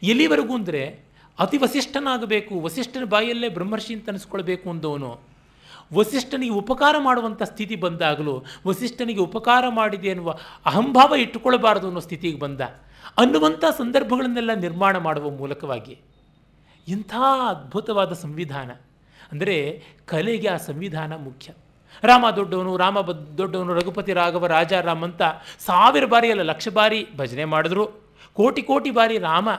ಎಲ್ಲಿವರೆಗೂ 0.03 0.53
ಅಂದರೆ 0.53 1.11
ಅತಿ 1.39 1.57
ವಸಿಷ್ಠನಾಗಬೇಕು, 1.57 2.59
ವಸಿಷ್ಠನ 2.59 3.03
ಬಾಯಲ್ಲೇ 3.03 3.49
ಬ್ರಹ್ಮರ್ಷಿ 3.49 3.93
ಅಂತ 3.93 4.09
ಅನಿಸ್ಕೊಳ್ಬೇಕು 4.09 4.69
ಅಂದವನು. 4.69 5.19
ವಸಿಷ್ಠನಿಗೆ 5.93 6.53
ಉಪಕಾರ 6.53 6.95
ಮಾಡುವಂಥ 6.99 7.43
ಸ್ಥಿತಿ 7.43 7.75
ಬಂದಾಗಲೂ, 7.75 8.43
ವಸಿಷ್ಠನಿಗೆ 8.67 9.19
ಉಪಕಾರ 9.19 9.65
ಮಾಡಿದೆ 9.69 10.07
ಎನ್ನುವ 10.07 10.37
ಅಹಂಭಾವ 10.65 11.15
ಇಟ್ಟುಕೊಳ್ಳಬಾರದು 11.15 11.87
ಅನ್ನೋ 11.87 11.99
ಸ್ಥಿತಿಗೆ 11.99 12.39
ಬಂದ. 12.39 12.61
ಅನ್ನುವಂಥ 13.17 13.65
ಸಂದರ್ಭಗಳನ್ನೆಲ್ಲ 13.77 14.53
ನಿರ್ಮಾಣ 14.53 14.97
ಮಾಡುವ 14.97 15.29
ಮೂಲಕವಾಗಿ. 15.29 15.97
ಇಂಥ 16.87 17.13
ಅದ್ಭುತವಾದ 17.47 18.13
ಸಂವಿಧಾನ. 18.13 18.71
ಅಂದರೆ 19.31 19.83
ಕಲೆಗೆ 20.05 20.47
ಆ 20.47 20.57
ಸಂವಿಧಾನ 20.57 21.15
ಮುಖ್ಯ. 21.15 21.53
ರಾಮ 22.03 22.29
ದೊಡ್ಡವನು 22.29 22.77
ರಾಮ 22.77 23.01
ದೊಡ್ಡವನು, 23.37 23.73
ರಘುಪತಿ 23.73 24.13
ರಾಘವ, 24.13 24.47
ರಾಜ 24.47 24.73
ರಾಮ್ 24.73 25.03
ಅಂತ 25.03 25.21
ಸಾವಿರ 25.59 26.05
ಬಾರಿ 26.05 26.31
ಅಲ್ಲ, 26.31 26.41
ಲಕ್ಷ 26.41 26.67
ಬಾರಿ 26.73 27.07
ಭಜನೆ 27.17 27.45
ಮಾಡಿದ್ರು. 27.45 27.85
ಕೋಟಿ 28.33 28.61
ಕೋಟಿ 28.61 28.91
ಬಾರಿ 28.91 29.17
ರಾಮ 29.17 29.49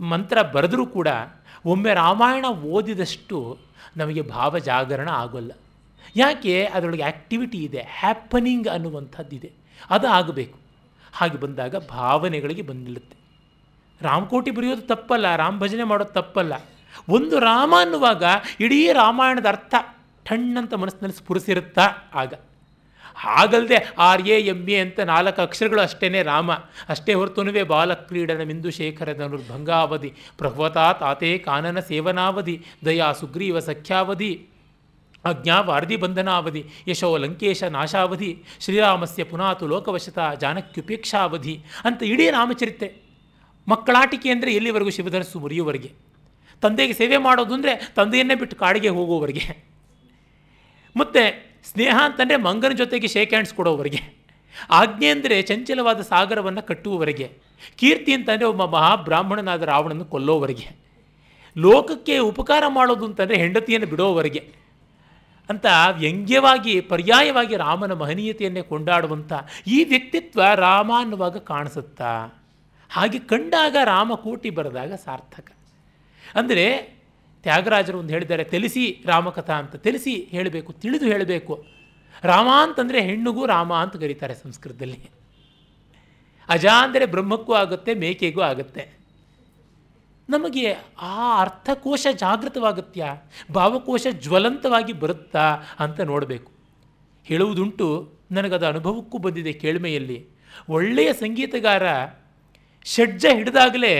ಮಂತ್ರ 0.00 0.42
ಬರೆದರೂ 0.42 0.86
ಕೂಡ 0.86 1.08
ಒಮ್ಮೆ 1.66 1.94
ರಾಮಾಯಣ 1.94 2.46
ಓದಿದಷ್ಟು 2.46 3.58
ನಮಗೆ 3.96 4.22
ಭಾವ 4.22 4.58
ಜಾಗರಣ 4.58 5.08
ಆಗೋಲ್ಲ. 5.08 5.52
ಯಾಕೆ? 6.16 6.64
ಅದರೊಳಗೆ 6.64 7.02
ಆ್ಯಕ್ಟಿವಿಟಿ 7.02 7.58
ಇದೆ 7.58 7.82
ಹ್ಯಾಪನಿಂಗ್ 8.00 8.68
ಅನ್ನುವಂಥದ್ದಿದೆ. 8.68 9.52
ಅದು 9.90 10.08
ಆಗಬೇಕು. 10.08 10.58
ಹಾಗೆ 11.12 11.38
ಬಂದಾಗ 11.38 11.76
ಭಾವನೆಗಳಿಗೆ 11.76 12.62
ಬಂದಿಳುತ್ತೆ 12.62 13.16
ರಾಮಕೋಟಿ 14.02 14.50
ಬರೆಯೋದು 14.50 14.82
ತಪ್ಪಲ್ಲ, 14.82 15.36
ರಾಮ 15.36 15.58
ಭಜನೆ 15.58 15.84
ಮಾಡೋದು 15.84 16.12
ತಪ್ಪಲ್ಲ. 16.12 16.52
ಒಂದು 17.08 17.38
ರಾಮ 17.40 17.74
ಅನ್ನುವಾಗ 17.80 18.24
ಇಡೀ 18.60 18.92
ರಾಮಾಯಣದ 18.92 19.46
ಅರ್ಥ 19.46 19.74
ಠಣ್ಣಂತ 20.30 20.74
ಮನಸ್ಸಿನಲ್ಲಿ 20.74 21.16
ಸ್ಫುರಿಸಿರುತ್ತಾ 21.16 22.10
ಆಗ. 22.14 22.34
ಹಾಗಲ್ಲದೆ 23.18 23.92
ಆರ್ 23.98 24.22
ಎ 24.28 24.40
ಎಂ 24.40 24.68
ಎ 24.68 24.80
ಅಂತ 24.80 25.00
ನಾಲ್ಕು 25.00 25.42
ಅಕ್ಷರಗಳು 25.42 25.80
ಅಷ್ಟೇ 25.80 26.22
ರಾಮ. 26.22 26.52
ಅಷ್ಟೇ 26.88 27.14
ಹೊರತುನುವೆ 27.14 27.62
ಬಾಲಕ್ರೀಡನ 27.62 28.42
ಮಿಂದು 28.42 28.70
ಶೇಖರದ 28.70 29.42
ಭಂಗಾವಧಿ. 29.50 30.12
ಪ್ರಹ್ವತಾ 30.38 30.92
ತಾತೆ 30.92 31.38
ಕಾನನ 31.38 31.80
ಸೇವನಾವಧಿ. 31.80 32.64
ದಯಾ 32.84 33.12
ಸುಗ್ರೀವ 33.12 33.58
ಸಖ್ಯಾವಧಿ. 33.58 34.48
ಅಜ್ಞಾ 35.24 35.60
ವಾರ್ಧಿ 35.60 35.96
ಬಂಧನಾವಧಿ. 35.96 36.66
ಯಶೋ 36.88 37.16
ಲಂಕೇಶ 37.16 37.62
ನಾಶಾವಧಿ. 37.62 38.42
ಶ್ರೀರಾಮಸ್ಯ 38.60 39.24
ಪುನಾತು 39.24 39.66
ಲೋಕವಶತ 39.66 40.18
ಜಾನಕ್ಯುಪೇಕ್ಷಾವಧಿ. 40.40 41.64
ಅಂತ 41.84 42.02
ಇಡೀ 42.02 42.30
ರಾಮಚರಿತೆ. 42.30 43.02
ಮಕ್ಕಳಾಟಿಕೆ 43.68 44.30
ಅಂದರೆ 44.30 44.54
ಎಲ್ಲಿವರೆಗೂ 44.54 44.90
ಶಿವಧನಸ್ಸು 44.90 45.40
ಮುರಿಯುವವರೆಗೆ. 45.40 45.92
ತಂದೆಗೆ 46.62 46.92
ಸೇವೆ 46.92 47.16
ಮಾಡೋದು 47.16 47.54
ಅಂದರೆ 47.54 47.92
ತಂದೆಯನ್ನೇ 47.96 48.34
ಬಿಟ್ಟು 48.34 48.56
ಕಾಡಿಗೆ 48.56 48.88
ಹೋಗುವವರೆಗೆ. 48.88 49.75
ಮತ್ತು 50.96 51.22
ಸ್ನೇಹ 51.70 51.96
ಅಂತಂದರೆ 52.04 52.36
ಮಂಗನ 52.36 52.72
ಜೊತೆಗೆ 52.72 53.08
ಶೇಕ್ 53.08 53.30
ಹ್ಯಾಂಡ್ಸ್ 53.30 53.54
ಕೊಡೋವರೆಗೆ. 53.54 54.16
ಆಜ್ಞೆ 54.70 55.08
ಅಂದರೆ 55.08 55.42
ಚಂಚಲವಾದ 55.42 56.00
ಸಾಗರವನ್ನು 56.00 56.62
ಕಟ್ಟುವವರೆಗೆ. 56.62 57.32
ಕೀರ್ತಿ 57.76 58.12
ಅಂತಂದರೆ 58.12 58.44
ಒಬ್ಬ 58.44 58.64
ಮಹಾಬ್ರಾಹ್ಮಣನಾದ 58.64 59.62
ರಾವಣನ್ನು 59.62 60.04
ಕೊಲ್ಲೋವರೆಗೆ. 60.04 60.86
ಲೋಕಕ್ಕೆ 61.58 62.18
ಉಪಕಾರ 62.18 62.64
ಮಾಡೋದು 62.68 63.04
ಅಂತಂದರೆ 63.04 63.36
ಹೆಂಡತಿಯನ್ನು 63.36 63.86
ಬಿಡೋವರೆಗೆ. 63.86 64.54
ಅಂತ 65.50 65.66
ವ್ಯಂಗ್ಯವಾಗಿ, 65.92 66.80
ಪರ್ಯಾಯವಾಗಿ 66.80 67.56
ರಾಮನ 67.56 67.92
ಮಹನೀಯತೆಯನ್ನೇ 67.92 68.62
ಕೊಂಡಾಡುವಂಥ 68.62 69.32
ಈ 69.66 69.84
ವ್ಯಕ್ತಿತ್ವ 69.84 70.42
ರಾಮ 70.54 70.92
ಅನ್ನುವಾಗ 70.98 71.36
ಕಾಣಿಸುತ್ತಾ? 71.36 72.42
ಹಾಗೆ 72.90 73.18
ಕಂಡಾಗ 73.18 73.76
ರಾಮ 73.84 74.14
ಕೂಟಿ 74.14 74.50
ಬರೆದಾಗ 74.50 74.92
ಸಾರ್ಥಕ. 74.92 75.52
ಅಂದರೆ 76.34 76.95
ತ್ಯಾಗರಾಜರು 77.46 77.96
ಒಂದು 78.02 78.12
ಹೇಳಿದ್ದಾರೆ, 78.14 78.44
ತಿಳಿಸಿ 78.54 78.84
ರಾಮಕಥಾ 79.10 79.56
ಅಂತ, 79.62 79.74
ತಿಳಿಸಿ 79.86 80.14
ಹೇಳಬೇಕು, 80.36 80.70
ತಿಳಿದು 80.84 81.06
ಹೇಳಬೇಕು. 81.12 81.54
ರಾಮ 82.32 82.48
ಅಂತಂದರೆ 82.64 82.98
ಹೆಣ್ಣುಗೂ 83.08 83.42
ರಾಮ 83.54 83.72
ಅಂತ 83.84 83.96
ಕರೀತಾರೆ 84.02 84.34
ಸಂಸ್ಕೃತದಲ್ಲಿ. 84.44 85.00
ಅಜ 86.48 86.66
ಅಂದರೆ 86.84 87.04
ಬ್ರಹ್ಮಕ್ಕೂ 87.14 87.52
ಆಗುತ್ತೆ, 87.62 87.92
ಮೇಕೆಗೂ 88.02 88.42
ಆಗುತ್ತೆ. 88.50 88.84
ನಮಗೆ 90.28 90.66
ಆ 91.08 91.16
ಅರ್ಥಕೋಶ 91.40 92.06
ಜಾಗೃತವಾಗುತ್ತ್ಯಾ 92.22 93.08
ಭಾವಕೋಶ 93.56 94.06
ಜ್ವಲಂತವಾಗಿ 94.24 94.94
ಬರುತ್ತಾ 95.02 95.46
ಅಂತ 95.84 95.98
ನೋಡಬೇಕು. 96.12 96.50
ಹೇಳುವುದುಂಟು, 97.26 97.86
ನನಗದು 98.36 98.66
ಅನುಭವಕ್ಕೂ 98.72 99.16
ಬಂದಿದೆ 99.26 99.52
ಕೇಳ್ಮೆಯಲ್ಲಿ. 99.64 100.18
ಒಳ್ಳೆಯ 100.76 101.10
ಸಂಗೀತಗಾರ 101.22 101.84
ಷಡ್ಜ 102.86 103.24
ಹಿಡಿದಾಗಲೇ 103.38 103.94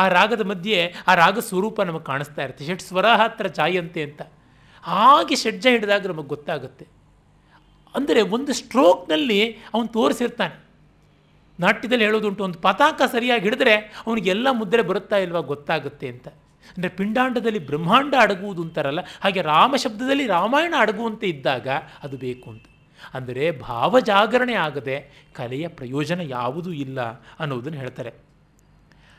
ಆ 0.00 0.04
ರಾಗದ 0.16 0.42
ಮಧ್ಯೆ 0.50 0.78
ಆ 1.08 1.14
ರಾಗ 1.22 1.38
ಸ್ವರೂಪ 1.50 1.80
ನಮಗೆ 1.88 2.06
ಕಾಣಿಸ್ತಾ 2.10 2.40
ಇರುತ್ತೆ. 2.46 2.66
ಷಟ್ 2.68 2.84
ಸ್ವರ 2.90 3.06
ಹತ್ರ 3.22 3.46
ಚಾಯಂತೆ 3.58 4.02
ಅಂತ. 4.08 4.22
ಹಾಗೆ 4.84 5.36
ಷಡ್ಜ 5.42 5.66
ಹಿಡಿದಾಗ 5.74 6.06
ನಮಗೆ 6.12 6.30
ಗೊತ್ತಾಗುತ್ತೆ. 6.34 6.86
ಅಂದರೆ 7.94 8.20
ಒಂದು 8.36 8.52
ಸ್ಟ್ರೋಕ್ನಲ್ಲಿ 8.60 9.40
ಅವನು 9.74 9.88
ತೋರಿಸಿರ್ತಾನೆ. 9.98 10.56
ನಾಟ್ಯದಲ್ಲಿ 11.58 12.04
ಹೇಳೋದುಂಟು, 12.06 12.42
ಒಂದು 12.46 12.58
ಪತಾಕ 12.66 13.00
ಸರಿಯಾಗಿ 13.12 13.44
ಹಿಡಿದ್ರೆ 13.46 13.74
ಅವನಿಗೆಲ್ಲ 14.06 14.48
ಮುದ್ರೆ 14.58 14.82
ಬರುತ್ತಾ 14.90 15.18
ಇಲ್ವಾ 15.24 15.42
ಗೊತ್ತಾಗುತ್ತೆ 15.52 16.06
ಅಂತ. 16.14 16.26
ಅಂದರೆ 16.74 16.90
ಪಿಂಡಾಂಡದಲ್ಲಿ 16.98 17.60
ಬ್ರಹ್ಮಾಂಡ 17.68 18.14
ಅಡಗುವುದು 18.24 18.62
ಅಂತಾರಲ್ಲ, 18.66 19.02
ಹಾಗೆ 19.24 19.40
ರಾಮ 19.52 19.72
ಶಬ್ದದಲ್ಲಿ 19.84 20.24
ರಾಮಾಯಣ 20.36 20.74
ಅಡಗುವಂತೆ 20.84 21.26
ಇದ್ದಾಗ 21.34 21.68
ಅದು 22.06 22.16
ಬೇಕು 22.24 22.46
ಅಂತ. 22.54 22.66
ಅಂದರೆ 23.16 23.44
ಭಾವಜಾಗರಣೆ 23.66 24.54
ಆಗದೆ 24.66 24.96
ಕಲೆಯ 25.38 25.66
ಪ್ರಯೋಜನ 25.78 26.20
ಯಾವುದೂ 26.36 26.70
ಇಲ್ಲ 26.84 27.00
ಅನ್ನೋದನ್ನು 27.42 27.78
ಹೇಳ್ತಾರೆ. 27.82 28.12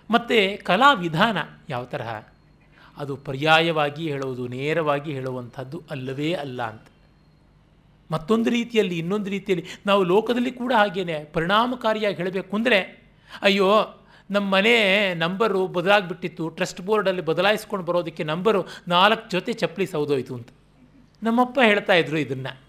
ಮತ್ತು 0.10 0.66
ಕಲಾ 0.66 0.94
ವಿಧಾನ 0.94 1.38
ಯಾವ 1.70 1.86
ತರಹ? 1.86 2.24
ಅದು 2.98 3.16
ಪರ್ಯಾಯವಾಗಿ 3.16 4.12
ಹೇಳುವುದು, 4.12 4.48
ನೇರವಾಗಿ 4.48 5.14
ಹೇಳುವಂಥದ್ದು 5.14 5.84
ಅಲ್ಲವೇ 5.92 6.34
ಅಲ್ಲ 6.34 6.62
ಅಂತ. 6.64 6.88
ಮತ್ತೊಂದು 8.12 8.50
ರೀತಿಯಲ್ಲಿ, 8.50 8.98
ಇನ್ನೊಂದು 8.98 9.30
ರೀತಿಯಲ್ಲಿ 9.30 9.66
ನಾವು 9.86 10.04
ಲೋಕದಲ್ಲಿ 10.04 10.52
ಕೂಡ 10.52 10.74
ಹಾಗೇನೆ 10.78 11.24
ಪರಿಣಾಮಕಾರಿಯಾಗಿ 11.24 12.16
ಹೇಳಬೇಕು 12.16 12.56
ಅಂದರೆ, 12.56 13.08
ಅಯ್ಯೋ, 13.42 13.98
ನಮ್ಮ 14.32 14.52
ಮನೆ 14.52 15.14
ನಂಬರು 15.14 15.68
ಬದಲಾಗಿಬಿಟ್ಟಿತ್ತು, 15.68 16.50
ಟ್ರಸ್ಟ್ 16.50 16.82
ಬೋರ್ಡಲ್ಲಿ 16.82 17.22
ಬದಲಾಯಿಸ್ಕೊಂಡು 17.22 17.86
ಬರೋದಕ್ಕೆ 17.86 18.24
ನಂಬರು 18.24 18.68
ನಾಲ್ಕು 18.88 19.30
ಜೊತೆ 19.30 19.54
ಚಪ್ಪಲಿ 19.54 19.86
ಸೌದೋಯ್ತು 19.86 20.36
ಅಂತ. 20.36 20.50
ನಮ್ಮಪ್ಪ 21.24 21.60
ಹೇಳ್ತಾ 21.64 21.94
ಇದ್ರು 21.94 22.18
ಇದನ್ನು. 22.18 22.62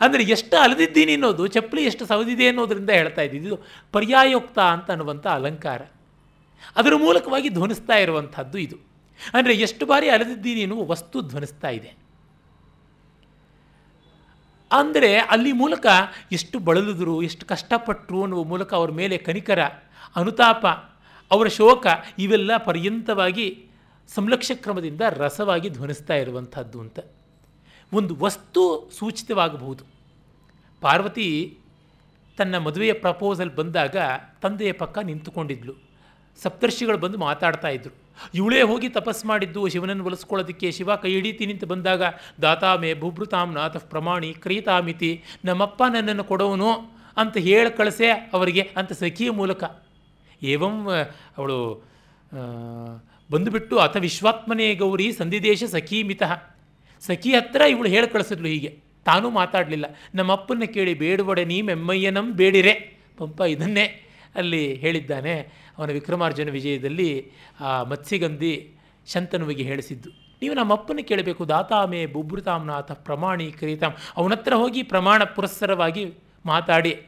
ಅಂದರೆ 0.00 0.24
ಎಷ್ಟು 0.24 0.56
ಅಲದಿದ್ದೀನಿ 0.56 1.12
ಅನ್ನೋದು, 1.12 1.46
ಚಪ್ಪಲಿ 1.46 1.84
ಎಷ್ಟು 1.84 2.06
ಸೌದಿದೆ 2.06 2.46
ಅನ್ನೋದರಿಂದ 2.48 2.90
ಹೇಳ್ತಾ 2.90 3.22
ಇದ್ದಿದ್ದು 3.22 3.48
ಇದು 3.48 3.58
ಪರ್ಯಾಯೋಕ್ತ 3.92 4.58
ಅಂತ 4.58 4.90
ಅನ್ನುವಂಥ 4.90 5.26
ಅಲಂಕಾರ. 5.26 5.82
ಅದರ 6.76 6.92
ಮೂಲಕವಾಗಿ 6.94 7.48
ಧ್ವನಿಸ್ತಾ 7.48 7.94
ಇರುವಂಥದ್ದು 7.94 8.58
ಇದು. 8.58 8.76
ಅಂದರೆ 9.32 9.54
ಎಷ್ಟು 9.54 9.86
ಬಾರಿ 9.86 10.10
ಅಲೆದಿದ್ದೀನಿ 10.10 10.60
ಎನ್ನುವ 10.60 10.86
ವಸ್ತು 10.86 11.20
ಧ್ವನಿಸ್ತಾ 11.20 11.68
ಇದೆ. 11.68 11.94
ಅಂದರೆ 14.72 15.18
ಅಲ್ಲಿ 15.18 15.52
ಮೂಲಕ 15.52 15.86
ಎಷ್ಟು 16.32 16.58
ಬಳಲಿದ್ರು, 16.58 17.22
ಎಷ್ಟು 17.22 17.46
ಕಷ್ಟಪಟ್ಟರು 17.46 18.22
ಅನ್ನುವ 18.22 18.44
ಮೂಲಕ 18.44 18.74
ಅವರ 18.74 18.90
ಮೇಲೆ 18.90 19.18
ಕನಿಕರ, 19.18 19.62
ಅನುತಾಪ, 20.16 20.66
ಅವರ 21.30 21.46
ಶೋಕ 21.46 21.86
ಇವೆಲ್ಲ 22.18 22.56
ಪರ್ಯಂತವಾಗಿ 22.56 23.66
ಸಂಲಕ್ಷ್ಯ 24.08 24.54
ಕ್ರಮದಿಂದ 24.54 25.00
ರಸವಾಗಿ 25.00 25.68
ಧ್ವನಿಸ್ತಾ 25.68 26.14
ಇರುವಂಥದ್ದು 26.14 26.80
ಅಂತ. 26.80 26.98
ಒಂದು 27.92 28.16
ವಸ್ತು 28.16 28.90
ಸೂಚಿತವಾಗಬಹುದು. 28.98 29.84
ಪಾರ್ವತಿ 30.80 31.58
ತನ್ನ 32.36 32.58
ಮದುವೆಯ 32.58 32.92
ಪ್ರಪೋಸಲ್ 32.92 33.56
ಬಂದಾಗ 33.56 33.96
ತಂದೆಯ 34.42 34.72
ಪಕ್ಕ 34.72 34.98
ನಿಂತುಕೊಂಡಿದ್ಲು. 34.98 35.83
ಸಪ್ತರ್ಷಿಗಳು 36.42 36.98
ಬಂದು 37.04 37.18
ಮಾತಾಡ್ತಾ 37.28 37.70
ಇದ್ದರು 37.76 37.94
ಇವಳೇ 38.38 38.60
ಹೋಗಿ 38.70 38.88
ತಪಸ್ 38.96 39.22
ಮಾಡಿದ್ದು, 39.30 39.60
ಶಿವನನ್ನು 39.72 40.04
ಒಲಿಸ್ಕೊಳ್ಳೋದಕ್ಕೆ 40.08 40.68
ಶಿವ 40.76 40.96
ಕೈ 41.02 41.12
ಹಿಡಿತೀನಿ 41.14 41.52
ಅಂತ 41.56 41.66
ಬಂದಾಗ 41.72 42.02
ದಾತಾಮೆ 42.44 42.90
ಭೂಭೃತಾಂ 43.02 43.48
ನಾಥ 43.56 43.76
ಪ್ರಮಾಣಿ 43.92 44.30
ಕ್ರೀತಾಮಿತಿ, 44.44 45.10
ನಮ್ಮಪ್ಪ 45.48 45.82
ನನ್ನನ್ನು 45.94 46.24
ಕೊಡೋನು 46.30 46.70
ಅಂತ 47.22 47.36
ಹೇಳಿ 47.48 47.72
ಕಳಿಸೆ 47.78 48.08
ಅವರಿಗೆ 48.36 48.62
ಅಂತ 48.80 48.92
ಸಖಿಯ 49.02 49.30
ಮೂಲಕ. 49.40 49.64
ಏವಂ 50.42 50.76
ಅವಳು 51.38 51.58
ಬಂದುಬಿಟ್ಟು 53.30 53.74
ಅಥ 53.84 53.96
ವಿಶ್ವಾತ್ಮನೇ 54.06 54.68
ಗೌರಿ, 54.82 55.06
ಸಂಧಿದೇಶ 55.12 55.64
ಸಖೀ 55.74 55.98
ಮಿತಃ. 56.10 56.32
ಸಖಿ 57.02 57.30
ಹತ್ರ 57.36 57.62
ಇವಳು 57.74 57.88
ಹೇಳಿ 57.94 58.08
ಕಳಿಸಿದ್ಲು 58.14 58.48
ಹೀಗೆ. 58.54 58.70
ತಾನೂ 59.06 59.26
ಮಾತಾಡಲಿಲ್ಲ. 59.40 59.86
ನಮ್ಮಪ್ಪನ್ನ 60.18 60.64
ಕೇಳಿ, 60.76 60.92
ಬೇಡುವಡೆ 61.02 61.44
ನೀ 61.44 61.58
ಮೆಮ್ಮಯ್ಯನಂ 61.70 62.26
ಬೇಡಿರೆ. 62.40 62.74
ಪಂಪ 63.18 63.40
ಇದನ್ನೇ 63.54 63.86
ಅಲ್ಲಿ 64.40 64.62
ಹೇಳಿದ್ದಾನೆ. 64.74 65.34
ಅವನ 65.78 65.90
ವಿಕ್ರಮಾರ್ಜುನ 65.90 66.48
ವಿಜಯದಲ್ಲಿ, 66.48 67.30
ಆ, 67.60 67.82
ಮತ್ಸ್ಯಗಂಧಿ 67.82 68.72
ಶಂತನುವಿಗೆ 69.06 69.62
ಹೇಳಿಸಿದ್ದು. 69.62 70.10
ನೀವು 70.42 70.54
ನಮ್ಮಪ್ಪನ 70.54 70.98
ಕೇಳಬೇಕು. 71.02 71.48
ದಾತಾಮೆ 71.48 72.06
ಬುಭೃತಾಮ್ನಾಥ 72.06 72.92
ಪ್ರಮಾಣಿ 72.92 73.52
ಕರೀತಾಂ 73.52 73.94
ಅವನತ್ರ 74.16 74.54
ಹೋಗಿ 74.54 74.82
ಪ್ರಮಾಣ 74.82 75.24
ಪುರಸ್ಸರವಾಗಿ 75.24 76.14
ಮಾತಾಡಿ. 76.46 77.02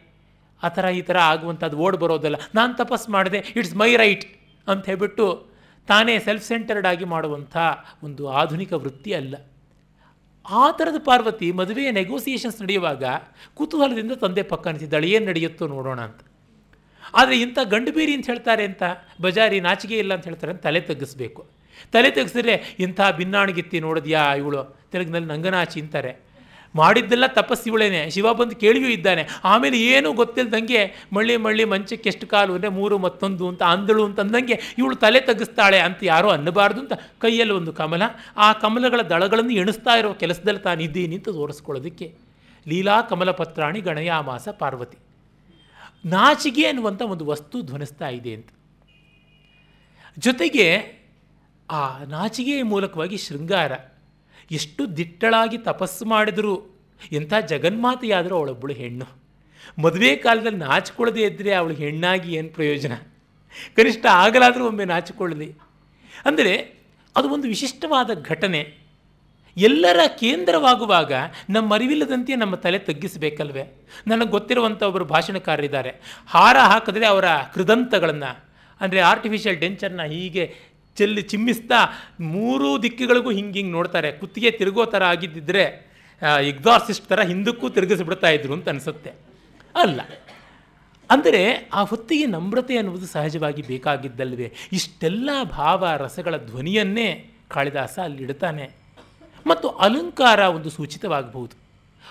ಆ 0.63 0.69
ಥರ 0.69 0.89
ಈ 0.89 1.03
ಥರ 1.03 1.19
ಆಗುವಂಥದ್ದು 1.19 1.79
ಓಡ್ 1.79 1.97
ಬರೋದಲ್ಲ. 1.97 2.37
ನಾನು 2.55 2.77
ತಪಸ್ 2.77 3.11
ಮಾಡಿದೆ. 3.11 3.45
ಇಟ್ಸ್ 3.57 3.77
ಮೈ 3.77 3.97
ರೈಟ್ 3.97 4.41
ಅಂತ 4.69 4.87
ಹೇಳ್ಬಿಟ್ಟು 4.87 5.47
ತಾನೇ 5.89 6.19
ಸೆಲ್ಫ್ 6.19 6.45
ಸೆಂಟರ್ಡ್ 6.45 6.87
ಆಗಿ 6.87 7.05
ಮಾಡುವಂಥ 7.05 7.57
ಒಂದು 8.03 8.29
ಆಧುನಿಕ 8.29 8.73
ವೃತ್ತಿ 8.73 9.13
ಅಲ್ಲ. 9.13 9.35
ಆ 10.51 10.71
ಥರದ 10.71 10.95
ಪಾರ್ವತಿ 11.05 11.53
ಮದುವೆಯ 11.53 11.91
ನೆಗೋಸಿಯೇಷನ್ಸ್ 11.91 12.63
ನಡೆಯುವಾಗ 12.63 13.05
ಕುತೂಹಲದಿಂದ 13.55 14.13
ತಂದೆ 14.13 14.43
ಪಕ್ಕ 14.43 14.69
ಅನಿಸಿದ್ದಾಳೆ. 14.69 15.11
ಏನು 15.11 15.27
ನಡೆಯುತ್ತೋ 15.27 15.67
ನೋಡೋಣ 15.67 16.01
ಅಂತ. 16.01 16.21
ಆದರೆ 17.15 17.41
ಇಂಥ 17.41 17.59
ಗಂಡು 17.65 17.93
ಬೀರಿ 17.93 18.15
ಅಂತ 18.15 18.27
ಹೇಳ್ತಾರೆ 18.27 18.65
ಅಂತ 18.65 18.83
ಬಜಾರಿ 19.21 19.61
ನಾಚಿಕೆ 19.61 19.99
ಇಲ್ಲ 19.99 20.15
ಅಂತ 20.15 20.25
ಹೇಳ್ತಾರೆ 20.25 20.53
ಅಂತ 20.53 20.63
ತಲೆ 20.63 20.81
ತಗ್ಗಿಸ್ಬೇಕು. 20.81 21.47
ತಲೆ 21.93 22.11
ತೆಗೆಸಿದ್ರೆ 22.11 22.77
ಇಂಥ 22.79 23.01
ಭಿನ್ನಾಣಗಿತ್ತಿ 23.17 23.81
ನೋಡಿದ್ಯಾ 23.81 24.35
ಇವಳು? 24.35 24.79
ತೆಲುಗಿನಲ್ಲಿ 24.93 25.29
ನಂಗನಾಚಿ 25.29 25.81
ಅಂತಾರೆ. 25.81 26.27
ಮಾಡಿದ್ದೆಲ್ಲ 26.75 27.27
ತಪಸ್ಸು 27.27 27.65
ಇವಳೇನೆ. 27.67 28.11
ಶಿವ 28.11 28.35
ಬಂದು 28.35 28.57
ಕೇಳಿಯೂ 28.57 28.89
ಇದ್ದಾನೆ. 28.89 29.29
ಆಮೇಲೆ 29.45 29.81
ಏನೂ 29.81 30.13
ಗೊತ್ತಿಲ್ದಂಗೆ 30.13 31.07
ಮಳ್ಳಿ 31.13 31.37
ಮಳ್ಳಿ 31.37 31.65
ಮಂಚಕ್ಕೆ 31.65 32.09
ಎಷ್ಟು 32.09 32.27
ಕಾಲು 32.27 32.55
ಅಂದರೆ 32.55 32.69
ಮೂರು 32.69 32.99
ಮತ್ತೊಂದು 32.99 33.49
ಅಂತ 33.49 33.63
ಅಂದಳು 33.63 34.05
ಅಂತ 34.05 34.21
ಅಂದಂಗೆ 34.21 34.61
ಇವಳು 34.79 34.97
ತಲೆ 34.97 35.21
ತಗ್ಗಿಸ್ತಾಳೆ 35.21 35.79
ಅಂತ 35.79 35.99
ಯಾರೋ 36.03 36.29
ಅನ್ನಬಾರ್ದು 36.29 36.81
ಅಂತ 36.81 36.93
ಕೈಯಲ್ಲಿ 37.19 37.55
ಒಂದು 37.55 37.73
ಕಮಲ. 37.73 38.03
ಆ 38.37 38.53
ಕಮಲಗಳ 38.53 39.01
ದಳಗಳನ್ನು 39.01 39.53
ಎಣಿಸ್ತಾ 39.53 39.97
ಇರೋ 39.97 40.15
ಕೆಲಸದಲ್ಲಿ 40.15 40.61
ತಾನಿದ್ದೀನಿ 40.61 41.15
ಅಂತ 41.15 41.29
ತೋರಿಸ್ಕೊಳ್ಳೋದಕ್ಕೆ. 41.29 42.15
ಲೀಲಾ 42.69 43.03
ಕಮಲ 43.03 43.31
ಪತ್ರಾಣಿ 43.31 43.81
ಗಣಯಾಮಾಸ 43.81 44.49
ಪಾರ್ವತಿ. 44.49 44.99
ನಾಚಿಗೆ 46.07 46.67
ಅನ್ನುವಂಥ 46.67 47.03
ಒಂದು 47.03 47.27
ವಸ್ತು 47.27 47.63
ಧ್ವನಿಸ್ತಾ 47.63 48.09
ಇದೆ 48.09 48.35
ಅಂತ. 48.35 48.49
ಜೊತೆಗೆ 50.19 50.97
ಆ 51.71 52.05
ನಾಚಿಗೆಯ 52.05 52.63
ಮೂಲಕವಾಗಿ 52.63 53.17
ಶೃಂಗಾರ 53.17 53.73
ಎಷ್ಟು 54.51 54.97
ದಿಟ್ಟಳಾಗಿ 54.97 55.59
ತಪಸ್ಸು 55.59 56.05
ಮಾಡಿದರೂ, 56.05 56.81
ಎಂಥ 57.13 57.35
ಜಗನ್ಮಾತೆಯಾದರೂ 57.35 58.37
ಅವಳೊಬ್ಬಳು 58.37 58.73
ಹೆಣ್ಣು. 58.73 59.27
ಮದುವೆ 59.83 60.17
ಕಾಲದಲ್ಲಿ 60.17 60.59
ನಾಚಿಕೊಳ್ಳದೆ 60.59 61.23
ಇದ್ದರೆ 61.23 61.55
ಅವಳು 61.55 61.75
ಹೆಣ್ಣಾಗಿ 61.75 62.35
ಏನು 62.35 62.49
ಪ್ರಯೋಜನ? 62.49 62.95
ಕನಿಷ್ಠ 63.77 64.07
ಆಗಲಾದರೂ 64.07 64.67
ಒಮ್ಮೆ 64.67 64.85
ನಾಚಿಕೊಳ್ಳಲಿ. 64.85 65.55
ಅಂದರೆ 66.25 66.77
ಅದು 67.17 67.29
ಒಂದು 67.29 67.49
ವಿಶಿಷ್ಟವಾದ 67.49 68.11
ಘಟನೆ. 68.23 68.86
ಎಲ್ಲರ 69.57 70.01
ಕೇಂದ್ರವಾಗುವಾಗ 70.21 71.13
ನಮ್ಮ 71.51 71.75
ಅರಿವಿಲ್ಲದಂತೆ 71.75 72.37
ನಮ್ಮ 72.43 72.55
ತಲೆ 72.65 72.79
ತಗ್ಗಿಸಬೇಕಲ್ವೇ? 72.89 73.65
ನನಗೆ 74.07 74.31
ಗೊತ್ತಿರುವಂಥ 74.35 74.83
ಒಬ್ಬರು 74.83 75.07
ಭಾಷಣಕಾರರಿದ್ದಾರೆ. 75.13 75.93
ಹಾರ 76.35 76.57
ಹಾಕಿದ್ರೆ 76.73 77.07
ಅವರ 77.07 77.29
ಕೃದಂತಗಳನ್ನು, 77.55 78.33
ಅಂದರೆ 78.81 79.01
ಆರ್ಟಿಫಿಷಿಯಲ್ 79.13 79.59
ಡೆಂಚರ್ನ 79.65 80.05
ಹೀಗೆ 80.15 80.45
ಚೆಲ್ಲಿ 80.97 81.23
ಚಿಮ್ಮಿಸ್ತಾ 81.31 81.79
ಮೂರೂ 82.35 82.69
ದಿಕ್ಕುಗಳಿಗೂ 82.83 83.31
ಹಿಂಗೆ 83.39 83.59
ಹಿಂಗೆ 83.61 83.75
ನೋಡ್ತಾರೆ. 83.79 84.11
ಕುತ್ತಿಗೆ 84.21 84.51
ತಿರುಗೋ 84.61 84.85
ಥರ 84.95 85.03
ಆಗಿದ್ದಿದ್ರೆ 85.15 85.65
ಎಕ್ಸಾರ್ಸಿಸ್ಟ್ 86.51 87.07
ಥರ 87.09 87.21
ಹಿಂದಕ್ಕೂ 87.31 87.67
ತಿರುಗಿಸ್ಬಿಡ್ತಾ 87.77 88.29
ಇದ್ರು 88.37 88.53
ಅಂತ 88.57 88.69
ಅನಿಸುತ್ತೆ. 88.69 89.11
ಅಲ್ಲ, 89.75 90.01
ಅಂದರೆ 91.11 91.43
ಆ 91.79 91.81
ಹೊತ್ತಿಗೆ 91.91 92.27
ನಮ್ರತೆ 92.27 92.75
ಅನ್ನುವುದು 92.81 93.07
ಸಹಜವಾಗಿ 93.07 93.63
ಬೇಕಾಗಿದ್ದಲ್ವೇ? 93.73 94.49
ಇಷ್ಟೆಲ್ಲ 94.79 95.31
ಭಾವ 95.59 95.85
ರಸಗಳ 96.05 96.37
ಧ್ವನಿಯನ್ನೇ 96.49 97.09
ಕಾಳಿದಾಸ 97.55 97.95
ಅಲ್ಲಿಡ್ತಾನೆ 98.07 98.67
ಮತ್ತು 99.47 99.69
ಅಲಂಕಾರ 99.69 100.39
ಒಂದು 100.39 100.71
ಸೂಚಿತವಾಗಬಹುದು. 100.71 101.57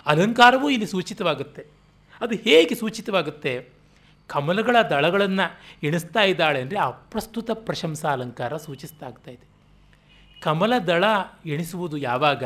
ಅಲಂಕಾರವೂ 0.06 0.70
ಇಲ್ಲಿ 0.70 0.86
ಸೂಚಿತವಾಗುತ್ತೆ. 0.86 1.66
ಅದು 2.22 2.36
ಹೇಗೆ 2.36 2.76
ಸೂಚಿತವಾಗುತ್ತೆ? 2.76 3.70
ಕಮಲಗಳ 4.28 4.76
ದಳಗಳನ್ನು 4.90 5.60
ಎಣಿಸ್ತಾ 5.84 6.22
ಇದ್ದಾಳೆ 6.22 6.62
ಅಂದರೆ 6.62 6.80
ಅಪ್ರಸ್ತುತ 6.80 7.52
ಪ್ರಶಂಸಾ 7.52 8.12
ಅಲಂಕಾರ 8.12 8.58
ಸೂಚಿಸ್ತಾ 8.58 9.06
ಆಗ್ತಾ 9.06 9.32
ಇದೆ. 9.32 9.56
ಕಮಲ 10.42 10.78
ದಳ 10.78 11.04
ಎಣಿಸುವುದು 11.46 11.98
ಯಾವಾಗ? 11.98 12.44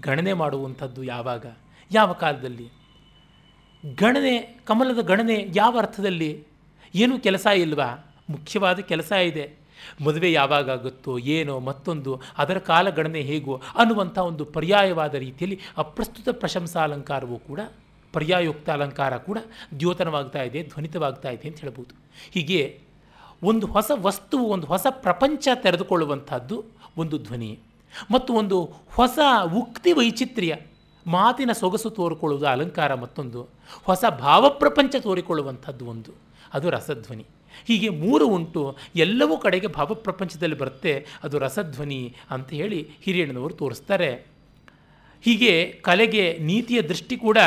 ಗಣನೆ 0.00 0.32
ಮಾಡುವಂಥದ್ದು 0.32 1.04
ಯಾವಾಗ? 1.04 1.46
ಯಾವ 1.92 2.12
ಕಾಲದಲ್ಲಿ? 2.12 2.68
ಗಣನೆ, 3.94 4.60
ಕಮಲದ 4.64 5.06
ಗಣನೆ 5.06 5.50
ಯಾವ 5.56 5.78
ಅರ್ಥದಲ್ಲಿ? 5.78 6.44
ಏನೂ 6.94 7.18
ಕೆಲಸ 7.18 7.46
ಇಲ್ವಾ? 7.46 8.14
ಮುಖ್ಯವಾದ 8.30 8.78
ಕೆಲಸ 8.78 9.12
ಇದೆ. 9.12 9.63
ಮದುವೆ 10.04 10.32
ಯಾವಾಗ 10.32 10.70
ಆಗುತ್ತೋ 10.70 11.18
ಏನೋ 11.18 11.54
ಮತ್ತೊಂದು, 11.60 12.12
ಅದರ 12.38 12.58
ಕಾಲ 12.58 12.88
ಗಣನೆ 12.90 13.20
ಹೇಗೋ 13.20 13.54
ಅನ್ನುವಂಥ 13.78 14.18
ಒಂದು 14.30 14.44
ಪರ್ಯಾಯವಾದ 14.44 15.14
ರೀತಿಯಲ್ಲಿ 15.14 15.58
ಅಪ್ರಸ್ತುತ 15.78 16.28
ಪ್ರಶಂಸಾ 16.42 16.82
ಅಲಂಕಾರವೂ 16.82 17.38
ಕೂಡ 17.38 17.60
ಪರ್ಯಾಯುಕ್ತ 18.14 18.70
ಅಲಂಕಾರ 18.70 19.16
ಕೂಡ 19.18 19.38
ದ್ಯೋತನವಾಗ್ತಾ 19.80 20.42
ಇದೆ, 20.42 20.62
ಧ್ವನಿತವಾಗ್ತಾ 20.62 21.30
ಇದೆ 21.30 21.48
ಅಂತ 21.48 21.60
ಹೇಳ್ಬೋದು. 21.60 21.94
ಹೀಗೆ 22.34 22.60
ಒಂದು 23.42 23.66
ಹೊಸ 23.66 23.90
ವಸ್ತುವು, 23.94 24.44
ಒಂದು 24.46 24.66
ಹೊಸ 24.66 24.86
ಪ್ರಪಂಚ 24.90 25.48
ತೆರೆದುಕೊಳ್ಳುವಂಥದ್ದು 25.62 26.56
ಒಂದು 26.98 27.18
ಧ್ವನಿ 27.18 27.58
ಮತ್ತು 28.10 28.30
ಒಂದು 28.34 28.58
ಹೊಸ 28.90 29.18
ಉಕ್ತಿ 29.58 29.92
ವೈಚಿತ್ರ್ಯ, 29.92 30.56
ಮಾತಿನ 31.06 31.52
ಸೊಗಸು 31.52 31.90
ತೋರಿಕೊಳ್ಳುವುದು 31.90 32.46
ಅಲಂಕಾರ 32.46 32.94
ಮತ್ತೊಂದು, 32.94 33.40
ಹೊಸ 33.84 34.04
ಭಾವಪ್ರಪಂಚ 34.20 34.94
ತೋರಿಕೊಳ್ಳುವಂಥದ್ದು 35.00 35.86
ಒಂದು, 35.86 36.12
ಅದು 36.54 36.70
ರಸಧ್ವನಿ. 36.70 37.26
ಹೀಗೆ 37.66 37.88
ಮೂರು 37.88 38.26
ಉಂಟು. 38.26 38.76
ಎಲ್ಲವೂ 38.96 39.36
ಕಡೆಗೆ 39.36 39.66
ಭಾವಪ್ರಪಂಚದಲ್ಲಿ 39.66 40.58
ಬರುತ್ತೆ. 40.58 41.06
ಅದು 41.22 41.38
ರಸಧ್ವನಿ 41.38 42.14
ಅಂತ 42.30 42.50
ಹೇಳಿ 42.50 42.88
ಹಿರಿಯಣ್ಣನವರು 43.02 43.54
ತೋರಿಸ್ತಾರೆ. 43.54 44.26
ಹೀಗೆ 45.22 45.66
ಕಲೆಗೆ 45.82 46.38
ನೀತಿಯ 46.38 46.82
ದೃಷ್ಟಿ 46.82 47.16
ಕೂಡ 47.16 47.38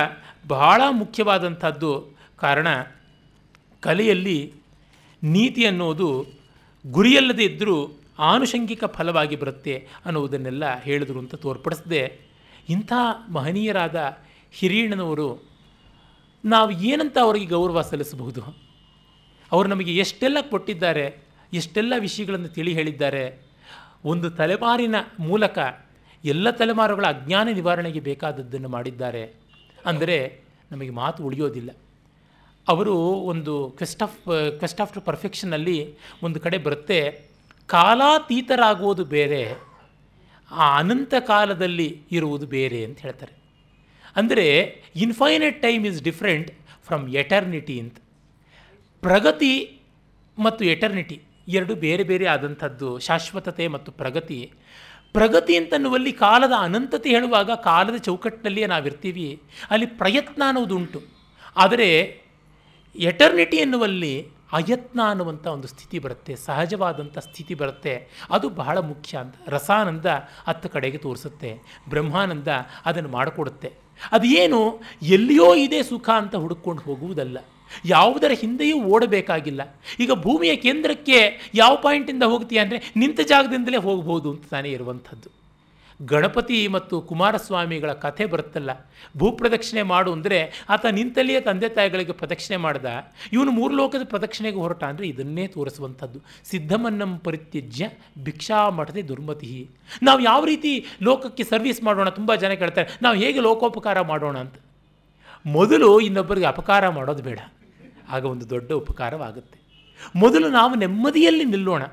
ಬಹಳ 0.47 0.81
ಮುಖ್ಯವಾದಂಥದ್ದು. 0.89 2.17
ಕಾರಣ 2.37 2.67
ಕಲೆಯಲ್ಲಿ 3.79 4.53
ನೀತಿ 5.23 5.65
ಅನ್ನೋದು 5.65 6.25
ಗುರಿಯಲ್ಲದೆ 6.91 7.43
ಇದ್ದರೂ 7.43 7.99
ಆನುಷಂಗಿಕ 8.19 8.85
ಫಲವಾಗಿ 8.85 9.35
ಬರುತ್ತೆ 9.35 9.87
ಅನ್ನುವುದನ್ನೆಲ್ಲ 10.05 10.81
ಹೇಳಿದ್ರು 10.81 11.19
ಅಂತ 11.19 11.35
ತೋರ್ಪಡಿಸಿದೆ. 11.35 12.19
ಇಂಥ 12.69 12.93
ಮಹನೀಯರಾದ 13.29 14.17
ಹಿರಿಯಣ್ಣನವರು 14.51 15.49
ನಾವು 16.45 16.71
ಏನಂತ 16.71 17.17
ಅವರಿಗೆ 17.21 17.45
ಗೌರವ 17.45 17.81
ಸಲ್ಲಿಸಬಹುದು? 17.81 18.66
ಅವರು 19.51 19.67
ನಮಗೆ 19.73 19.91
ಎಷ್ಟೆಲ್ಲ 20.03 20.37
ಕೊಟ್ಟಿದ್ದಾರೆ, 20.53 21.05
ಎಷ್ಟೆಲ್ಲ 21.59 21.93
ವಿಷಯಗಳನ್ನು 22.05 22.49
ತಿಳಿ 22.55 22.71
ಹೇಳಿದ್ದಾರೆ, 22.79 23.25
ಒಂದು 24.11 24.27
ತಲೆಮಾರಿನ 24.39 24.95
ಮೂಲಕ 25.29 25.57
ಎಲ್ಲ 26.23 26.47
ತಲೆಮಾರುಗಳ 26.59 27.05
ಅಜ್ಞಾನ 27.15 27.47
ನಿವಾರಣೆಗೆ 27.59 28.01
ಬೇಕಾದದ್ದನ್ನು 28.09 28.69
ಮಾಡಿದ್ದಾರೆ. 28.75 29.23
ಅಂದರೆ 29.89 30.17
ನಮಗೆ 30.71 30.93
ಮಾತು 31.01 31.19
ಉಳಿಯೋದಿಲ್ಲ. 31.27 31.69
ಅವರು 32.67 32.95
ಒಂದು 33.31 33.53
ಕ್ವೆಸ್ಟ್ 33.77 34.03
ಆಫ್ 34.05 34.17
ಕ್ವೆಸ್ಟ್ 34.59 34.81
ಆಫ್ಟರ್ 34.83 35.03
ಪರ್ಫೆಕ್ಷನಲ್ಲಿ 35.09 35.77
ಒಂದು 36.25 36.37
ಕಡೆ 36.45 36.57
ಬರುತ್ತೆ, 36.65 36.99
ಕಾಲಾತೀತರಾಗುವುದು 37.75 39.03
ಬೇರೆ, 39.15 39.41
ಆ 40.51 40.65
ಅನಂತ 40.81 41.13
ಕಾಲದಲ್ಲಿ 41.31 41.87
ಇರುವುದು 42.17 42.45
ಬೇರೆ 42.55 42.79
ಅಂತ 42.87 42.99
ಹೇಳ್ತಾರೆ. 43.05 43.33
ಅಂದರೆ 44.19 44.45
infinite 45.05 45.57
time 45.67 45.85
is 45.89 46.01
different 46.09 46.49
from 46.87 47.05
eternity 47.21 47.77
ಅಂತ. 47.83 47.97
ಪ್ರಗತಿ 49.01 49.79
ಮತ್ತು 50.39 50.65
ಎಟರ್ನಿಟಿ 50.65 51.21
ಎರಡು 51.47 51.75
ಬೇರೆ 51.75 52.03
ಬೇರೆ 52.03 52.25
ಆದಂಥದ್ದು 52.25 52.99
ಶಾಶ್ವತತೆ 52.99 53.67
ಮತ್ತು 53.67 53.91
ಪ್ರಗತಿ. 53.91 54.51
ಪ್ರಗತಿ 55.13 55.57
ಅಂತನ್ನುವಲ್ಲಿ 55.57 56.11
ಕಾಲದ 56.11 56.51
ಅನಂತತೆ 56.59 57.09
ಹೇಳುವಾಗ 57.09 57.51
ಕಾಲದ 57.51 57.95
ಚೌಕಟ್ಟಿನಲ್ಲಿಯೇ 57.95 58.67
ನಾವಿರ್ತೀವಿ. 58.67 59.41
ಅಲ್ಲಿ 59.69 59.85
ಪ್ರಯತ್ನ 59.85 60.43
ಅನ್ನೋದುಂಟು. 60.47 61.01
ಆದರೆ 61.55 62.21
ಎಟರ್ನಿಟಿ 62.95 63.57
ಎನ್ನುವಲ್ಲಿ 63.57 64.27
ಅಯತ್ನ 64.53 65.01
ಅನ್ನುವಂಥ 65.09 65.47
ಒಂದು 65.47 65.67
ಸ್ಥಿತಿ 65.67 65.99
ಬರುತ್ತೆ. 65.99 66.35
ಸಹಜವಾದಂಥ 66.35 67.17
ಸ್ಥಿತಿ 67.17 67.53
ಬರುತ್ತೆ. 67.53 68.07
ಅದು 68.31 68.49
ಬಹಳ 68.49 68.77
ಮುಖ್ಯ 68.77 69.17
ಅಂತ. 69.17 69.35
ರಸಾನಂದ 69.47 70.05
ಹತ್ತು 70.47 70.69
ಕಡೆಗೆ 70.69 70.97
ತೋರಿಸುತ್ತೆ. 70.97 71.59
ಬ್ರಹ್ಮಾನಂದ 71.89 72.47
ಅದನ್ನು 72.85 73.09
ಮಾಡಿಕೊಡುತ್ತೆ. 73.09 73.71
ಅದು 74.11 74.27
ಏನು 74.27 74.81
ಎಲ್ಲಿಯೋ 75.01 75.55
ಇದೆ 75.55 75.83
ಸುಖ 75.83 76.09
ಅಂತ 76.09 76.35
ಹುಡುಕೊಂಡು 76.35 76.81
ಹೋಗುವುದಲ್ಲ. 76.81 77.37
ಯಾವುದರ 77.93 78.31
ಹಿಂದೆಯೂ 78.43 78.77
ಓಡಬೇಕಾಗಿಲ್ಲ. 78.93 79.61
ಈಗ 80.03 80.11
ಭೂಮಿಯ 80.25 80.53
ಕೇಂದ್ರಕ್ಕೆ 80.67 81.19
ಯಾವ 81.61 81.73
ಪಾಯಿಂಟಿಂದ 81.87 82.23
ಹೋಗ್ತೀಯ 82.33 82.65
ಅಂದರೆ 82.65 82.79
ನಿಂತ 83.01 83.19
ಜಾಗದಿಂದಲೇ 83.33 83.81
ಹೋಗ್ಬೋದು 83.87 84.29
ಅಂತ 84.35 84.45
ತಾನೇ 84.53 84.71
ಇರುವಂಥದ್ದು. 84.77 85.29
ಗಣಪತಿ 85.99 86.57
ಮತ್ತು 86.73 86.95
ಕುಮಾರಸ್ವಾಮಿಗಳ 87.09 87.91
ಕಥೆ 88.03 88.25
ಬರುತ್ತಲ್ಲ 88.31 88.71
ಭೂಪ್ರದಕ್ಷಿಣೆ 89.19 89.83
ಮಾಡು 89.91 90.09
ಅಂದರೆ 90.15 90.39
ಆತ 90.73 90.85
ನಿಂತಲ್ಲಿಯೇ 90.97 91.39
ತಂದೆ 91.47 91.69
ತಾಯಿಗಳಿಗೆ 91.77 92.13
ಪ್ರದಕ್ಷಿಣೆ 92.19 92.57
ಮಾಡ್ದ, 92.65 92.85
ಇವನು 93.35 93.51
ಮೂರು 93.59 93.73
ಲೋಕದ 93.79 94.03
ಪ್ರದಕ್ಷಿಣೆಗೆ 94.11 94.59
ಹೊರಟ 94.63 94.83
ಅಂದರೆ 94.91 95.05
ಇದನ್ನೇ 95.13 95.45
ತೋರಿಸುವಂಥದ್ದು. 95.55 96.19
ಸಿದ್ಧಮನ್ನಂ 96.51 97.13
ಪರಿತ್ಯಜ್ಯ 97.27 97.89
ಭಿಕ್ಷಾ 98.27 98.59
ಮಠದೆ 98.79 99.03
ದುರ್ಮತಿ 99.09 99.49
ನಾವು 100.09 100.21
ಯಾವ 100.29 100.43
ರೀತಿ 100.51 100.73
ಲೋಕಕ್ಕೆ 101.09 101.45
ಸರ್ವಿಸ್ 101.53 101.81
ಮಾಡೋಣ, 101.89 102.07
ತುಂಬ 102.19 102.31
ಜನ 102.43 102.53
ಕೇಳ್ತಾರೆ, 102.61 102.87
ನಾವು 103.05 103.17
ಹೇಗೆ 103.23 103.41
ಲೋಕೋಪಕಾರ 103.47 103.97
ಮಾಡೋಣ 104.13 104.37
ಅಂತ. 104.45 104.55
ಮೊದಲು 105.57 105.91
ಇನ್ನೊಬ್ಬರಿಗೆ 106.07 106.49
ಅಪಕಾರ 106.53 106.83
ಮಾಡೋದು 106.99 107.23
ಬೇಡ. 107.29 107.39
ಆಗ 108.09 108.25
ಒಂದು 108.25 108.49
ದೊಡ್ಡ 108.49 108.71
ಉಪಕಾರವಾಗುತ್ತೆ. 108.71 109.59
ಮೊದಲು 110.15 110.49
ನಾವು 110.49 110.75
ನೆಮ್ಮದಿಯಲ್ಲಿ 110.75 111.43
ನಿಲ್ಲೋಣ. 111.43 111.83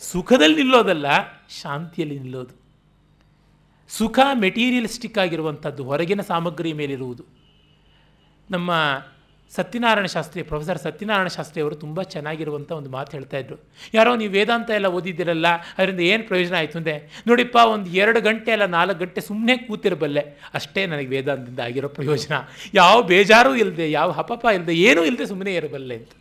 ಸುಖದಲ್ಲಿ 0.00 0.56
ನಿಲ್ಲೋದಲ್ಲ, 0.56 1.06
ಶಾಂತಿಯಲ್ಲಿ 1.48 2.18
ನಿಲ್ಲೋದು. 2.18 2.54
ಸುಖ 3.88 4.18
ಮೆಟೀರಿಯಲಿಸ್ಟಿಕ್ 4.34 5.18
ಆಗಿರುವಂಥದ್ದು 5.18 5.84
ಹೊರಗಿನ 5.84 6.20
ಸಾಮಗ್ರಿ 6.20 6.72
ಮೇಲಿರುವುದು. 6.72 7.24
ನಮ್ಮ 8.50 8.70
ಸತ್ಯನಾರಾಯಣ 9.52 10.08
ಶಾಸ್ತ್ರಿ, 10.14 10.40
ಪ್ರೊಫೆಸರ್ 10.42 10.78
ಸತ್ಯನಾರಾಯಣ 10.78 11.30
ಶಾಸ್ತ್ರಿ 11.36 11.60
ಅವರು 11.62 11.76
ತುಂಬ 11.82 12.02
ಚೆನ್ನಾಗಿರುವಂಥ 12.14 12.70
ಒಂದು 12.72 12.90
ಮಾತು 12.90 13.10
ಹೇಳ್ತಾ 13.16 13.38
ಇದ್ರು. 13.42 13.56
ಯಾರೋ 13.94 14.12
ನೀವು 14.20 14.32
ವೇದಾಂತ 14.32 14.70
ಎಲ್ಲ 14.78 14.88
ಓದಿದ್ದೀರಲ್ಲ, 14.96 15.48
ಅದರಿಂದ 15.78 16.00
ಏನು 16.00 16.22
ಪ್ರಯೋಜನ 16.30 16.54
ಆಯಿತು 16.60 16.78
ಅಂದರೆ, 16.80 16.94
ನೋಡಿಪ್ಪ, 17.28 17.56
ಒಂದು 17.74 17.88
ಎರಡು 18.02 18.20
ಗಂಟೆ 18.20 18.52
ಅಲ್ಲ, 18.56 18.66
ನಾಲ್ಕು 18.66 18.98
ಗಂಟೆ 19.04 19.20
ಸುಮ್ಮನೆ 19.20 19.56
ಕೂತಿರಬಲ್ಲೆ. 19.68 20.24
ಅಷ್ಟೇ 20.54 20.86
ನನಗೆ 20.86 21.10
ವೇದಾಂತದಿಂದ 21.16 21.60
ಆಗಿರೋ 21.68 21.88
ಪ್ರಯೋಜನ. 21.88 22.34
ಯಾವ 22.74 22.96
ಬೇಜಾರು 23.12 23.54
ಇಲ್ಲದೆ 23.62 23.90
ಯಾವ 23.90 24.10
ಹಪಪ 24.10 24.44
ಇಲ್ಲದೆ 24.58 24.76
ಏನೂ 24.88 25.04
ಇಲ್ಲದೆ 25.04 25.26
ಸುಮ್ಮನೆ 25.26 25.54
ಇರಬಲ್ಲೆ 25.54 25.96
ಅಂತ. 26.00 26.12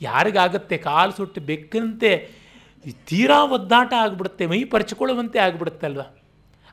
ಯಾರಿಗಾಗತ್ತೆ, 0.00 0.78
ಕಾಲು 0.78 1.12
ಸುಟ್ಟು 1.12 1.40
ಬೆಕ್ಕಂತೆ 1.40 2.12
ತೀರಾ 3.08 3.40
ಒದ್ದಾಟ 3.56 3.92
ಆಗಿಬಿಡುತ್ತೆ, 4.04 4.46
ಮೈ 4.46 4.60
ಪರ್ಚಿಕೊಳ್ಳುವಂತೆ 4.74 5.38
ಆಗಿಬಿಡುತ್ತಲ್ವ? 5.38 6.02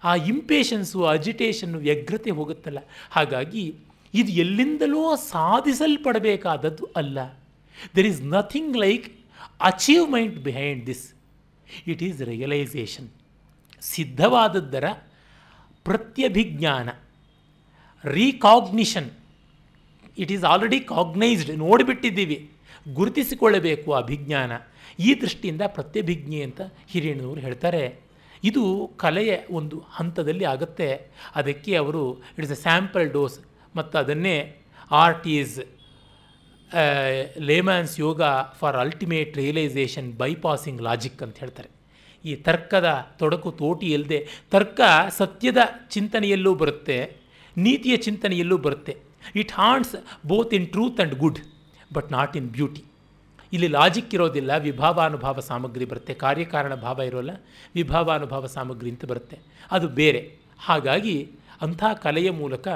ಆ 0.03 0.11
ಇಂಪೇಷನ್ಸು 0.31 0.99
ಅಜಿಟೇಷನ್ನು 1.13 1.79
ವ್ಯಗ್ರತೆ 1.85 2.31
ಹೋಗುತ್ತಲ್ಲ. 2.39 2.79
ಹಾಗಾಗಿ 3.11 3.63
ಇದು 4.19 4.31
ಎಲ್ಲಿಂದಲೋ 4.31 5.15
ಸಾಧಿಸಲ್ಪಡಬೇಕಾದದ್ದು 5.15 6.85
ಅಲ್ಲ. 6.95 7.19
There 7.95 8.07
is 8.07 8.21
nothing 8.21 8.77
like 8.77 9.07
achievement 9.61 10.37
behind 10.37 10.83
this 10.87 11.05
it 11.87 12.03
is 12.03 12.21
realisation 12.21 13.09
ಸಿದ್ಧವಾದದ್ದರ 13.81 14.85
ಪ್ರತ್ಯಭಿಜ್ಞಾನ. 15.83 16.89
Recognition 18.03 19.11
it 20.17 20.31
is 20.31 20.43
already 20.43 20.79
cognised 20.79 21.57
ನೋಡಿಬಿಟ್ಟಿದ್ದೀವಿ. 21.57 22.37
ಗುರುತಿಸಿಕೊಳ್ಳಬೇಕು 22.93 23.93
ಅಭಿಜ್ಞಾನ. 23.93 24.51
ಈ 24.99 25.21
ದೃಷ್ಟಿಯಿಂದ 25.21 25.61
ಪ್ರತ್ಯಭಿಜ್ಞೆ 25.67 26.41
ಅಂತ 26.41 26.61
ಹಿರಿಯಣ್ಣವರು 26.87 27.39
ಹೇಳ್ತಾರೆ. 27.39 27.83
ಇದು 28.43 28.63
ಕಲೆಯ 28.97 29.31
ಒಂದು 29.51 29.77
ಹಂತದಲ್ಲಿ 29.89 30.45
ಆಗುತ್ತೆ. 30.45 30.89
ಅದಕ್ಕೆ 31.35 31.75
ಅವರು 31.75 32.01
ಇಟ್ಸ್ 32.37 32.51
ಎ 32.51 32.55
ಸ್ಯಾಂಪಲ್ 32.55 33.11
ಡೋಸ್ 33.11 33.39
ಮತ್ತು 33.77 33.95
ಅದನ್ನೇ 34.03 34.35
art 35.03 35.27
is 35.37 35.55
layman's 37.49 37.93
yoga 38.05 38.21
for 38.59 38.77
ultimate 38.83 39.31
realisation 39.41 40.07
bypassing 40.21 40.79
logic 40.87 41.21
ಅಂತ 41.25 41.37
ಹೇಳ್ತಾರೆ. 41.43 41.69
ಈ 42.23 42.31
ತರ್ಕದ 42.47 42.89
ತೊಡಕು 43.19 43.49
ತೋಟಿ 43.61 43.87
ಇಲ್ಲದೆ 43.97 44.19
ತರ್ಕ 44.53 44.79
ಸತ್ಯದ 45.19 45.61
ಚಿಂತನೆಯಲ್ಲೂ 45.95 46.51
ಬರುತ್ತೆ, 46.61 46.97
ನೀತಿಯ 47.65 47.95
ಚಿಂತನೆಯಲ್ಲೂ 48.07 48.57
ಬರುತ್ತೆ. 48.65 48.93
It 49.41 49.53
haunts 49.59 49.95
both 50.31 50.53
in 50.57 50.67
truth 50.73 50.99
and 50.99 51.15
good 51.23 51.39
but 51.97 52.09
not 52.17 52.35
in 52.39 52.49
beauty 52.57 52.83
ಇಲ್ಲಿ 53.53 53.69
ಲಾಜಿಕ್ 53.77 54.11
ಇರೋದಿಲ್ಲ, 54.15 54.51
ವಿಭಾವಾನುಭಾವ 54.67 55.39
ಸಾಮಗ್ರಿ 55.49 55.85
ಬರುತ್ತೆ. 55.91 56.13
ಕಾರ್ಯಕಾರಣ 56.23 56.73
ಭಾವ 56.85 56.99
ಇರೋಲ್ಲ, 57.09 57.33
ವಿಭಾವಾನುಭಾವ 57.77 58.45
ಸಾಮಗ್ರಿ 58.57 58.89
ಅಂತ 58.93 59.05
ಬರುತ್ತೆ. 59.11 59.37
ಅದು 59.75 59.87
ಬೇರೆ. 59.99 60.21
ಹಾಗಾಗಿ 60.67 61.17
ಅಂಥ 61.65 61.83
ಕಲೆಯ 62.05 62.29
ಮೂಲಕ 62.41 62.67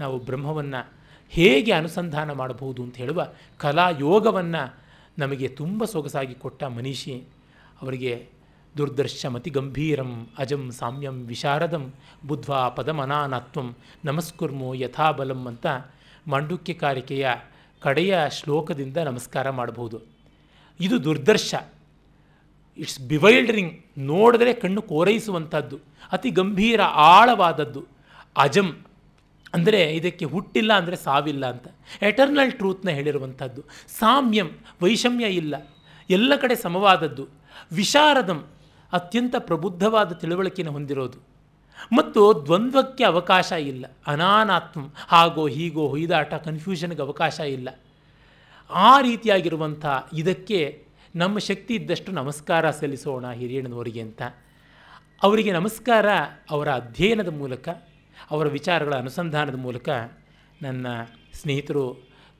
ನಾವು 0.00 0.18
ಬ್ರಹ್ಮವನ್ನು 0.18 0.92
ಹೇಗೆ 1.28 1.72
ಅನುಸಂಧಾನ 1.72 2.32
ಮಾಡಬಹುದು 2.32 2.82
ಅಂತ 2.82 2.96
ಹೇಳುವ 2.96 3.28
ಕಲಾಯೋಗವನ್ನು 3.58 4.74
ನಮಗೆ 5.18 5.48
ತುಂಬ 5.48 5.84
ಸೊಗಸಾಗಿ 5.84 6.34
ಕೊಟ್ಟ 6.34 6.64
ಮನೀಷಿ. 6.64 7.24
ಅವರಿಗೆ 7.82 8.28
ದುರ್ದರ್ಶ 8.76 9.26
ಮತಿ 9.26 9.50
ಗಂಭೀರಂ 9.50 10.28
ಅಜಂ 10.38 10.70
ಸಾಮ್ಯಂ 10.70 11.26
ವಿಶಾರದಂ 11.26 11.92
ಬುದ್ಧ್ವಾ 12.26 12.68
ಪದಮನಾನತ್ವಂ 12.68 13.76
ನಮಸ್ಕುರ್ಮೋ 14.04 14.74
ಯಥಾಬಲಂ 14.74 15.46
ಅಂತ 15.46 15.66
ಮಾಂಡುಕ್ಯಕಾರಿಕೆಯ 16.26 17.28
ಕಡೆಯ 17.80 18.18
ಶ್ಲೋಕದಿಂದ 18.30 18.96
ನಮಸ್ಕಾರ 18.96 19.50
ಮಾಡಬಹುದು. 19.50 20.00
ಇದು 20.80 21.04
ದುರ್ದರ್ಶ. 21.04 21.54
It's 22.78 23.00
bewildering. 23.00 23.80
ನೋಡಿದ್ರೆ 23.98 24.52
ಕಣ್ಣು 24.52 24.82
ಕೋರೈಸುವಂಥದ್ದು. 24.82 25.78
ಅತಿ 26.12 26.30
ಗಂಭೀರ 26.30 26.82
ಆಳವಾದದ್ದು. 26.82 27.84
ಅಜಂ. 28.36 28.76
ಅಂದರೆ 29.54 29.94
ಇದಕ್ಕೆ 29.94 30.24
ಹುಟ್ಟಿಲ್ಲ 30.24 30.72
ಅಂದರೆ 30.72 30.96
ಸಾವಿಲ್ಲ 30.96 31.46
ಅಂತ. 31.46 31.68
ಎಟರ್ನಲ್ 32.02 32.52
ಟ್ರೂತ್ನ 32.52 32.90
ಹೇಳಿರುವಂಥದ್ದು. 32.90 33.62
ಸಾಮ್ಯಂ, 33.98 34.48
ವೈಷಮ್ಯ 34.82 35.24
ಇಲ್ಲ. 35.24 35.54
ಎಲ್ಲ 36.10 36.36
ಕಡೆ 36.36 36.54
ಸಮವಾದದ್ದು. 36.54 37.28
ವಿಶಾರದಂ, 37.72 38.46
ಅತ್ಯಂತ 38.92 39.34
ಪ್ರಬುದ್ಧವಾದ 39.38 40.12
ತಿಳುವಳಿಕೆಯನ್ನು 40.12 40.72
ಹೊಂದಿರೋದು. 40.72 41.18
ಮತ್ತು 41.96 42.42
ದ್ವಂದ್ವಕ್ಕೆ 42.46 43.04
ಅವಕಾಶ 43.04 43.52
ಇಲ್ಲ. 43.52 43.86
ಅನಾನಾತ್ಮ, 44.06 44.80
ಹಾಗೋ 45.08 45.48
ಹೀಗೋ 45.48 45.88
ಹೊಯ್ದಾಟ 45.88 46.34
ಕನ್ಫ್ಯೂಷನ್ಗೆ 46.34 47.02
ಅವಕಾಶ 47.02 47.40
ಇಲ್ಲ. 47.40 47.68
ಆ 48.70 49.00
ರೀತಿಯಾಗಿರುವಂಥ 49.00 49.86
ಇದಕ್ಕೆ 50.12 50.84
ನಮ್ಮ 51.16 51.38
ಶಕ್ತಿ 51.38 51.74
ಇದ್ದಷ್ಟು 51.74 52.12
ನಮಸ್ಕಾರ 52.12 52.70
ಸಲ್ಲಿಸೋಣ 52.70 53.30
ಹಿರಿಯಣ್ಣನವರಿಗೆ 53.30 54.00
ಅಂತ. 54.00 54.22
ಅವರಿಗೆ 55.22 55.52
ನಮಸ್ಕಾರ 55.52 56.06
ಅವರ 56.50 56.72
ಅಧ್ಯಯನದ 56.72 57.28
ಮೂಲಕ. 57.28 57.68
ಅವರ 58.30 58.48
ವಿಚಾರಗಳ 58.48 58.94
ಅನುಸಂಧಾನದ 58.94 59.54
ಮೂಲಕ 59.54 59.88
ನನ್ನ 60.62 60.86
ಸ್ನೇಹಿತರು 61.34 61.84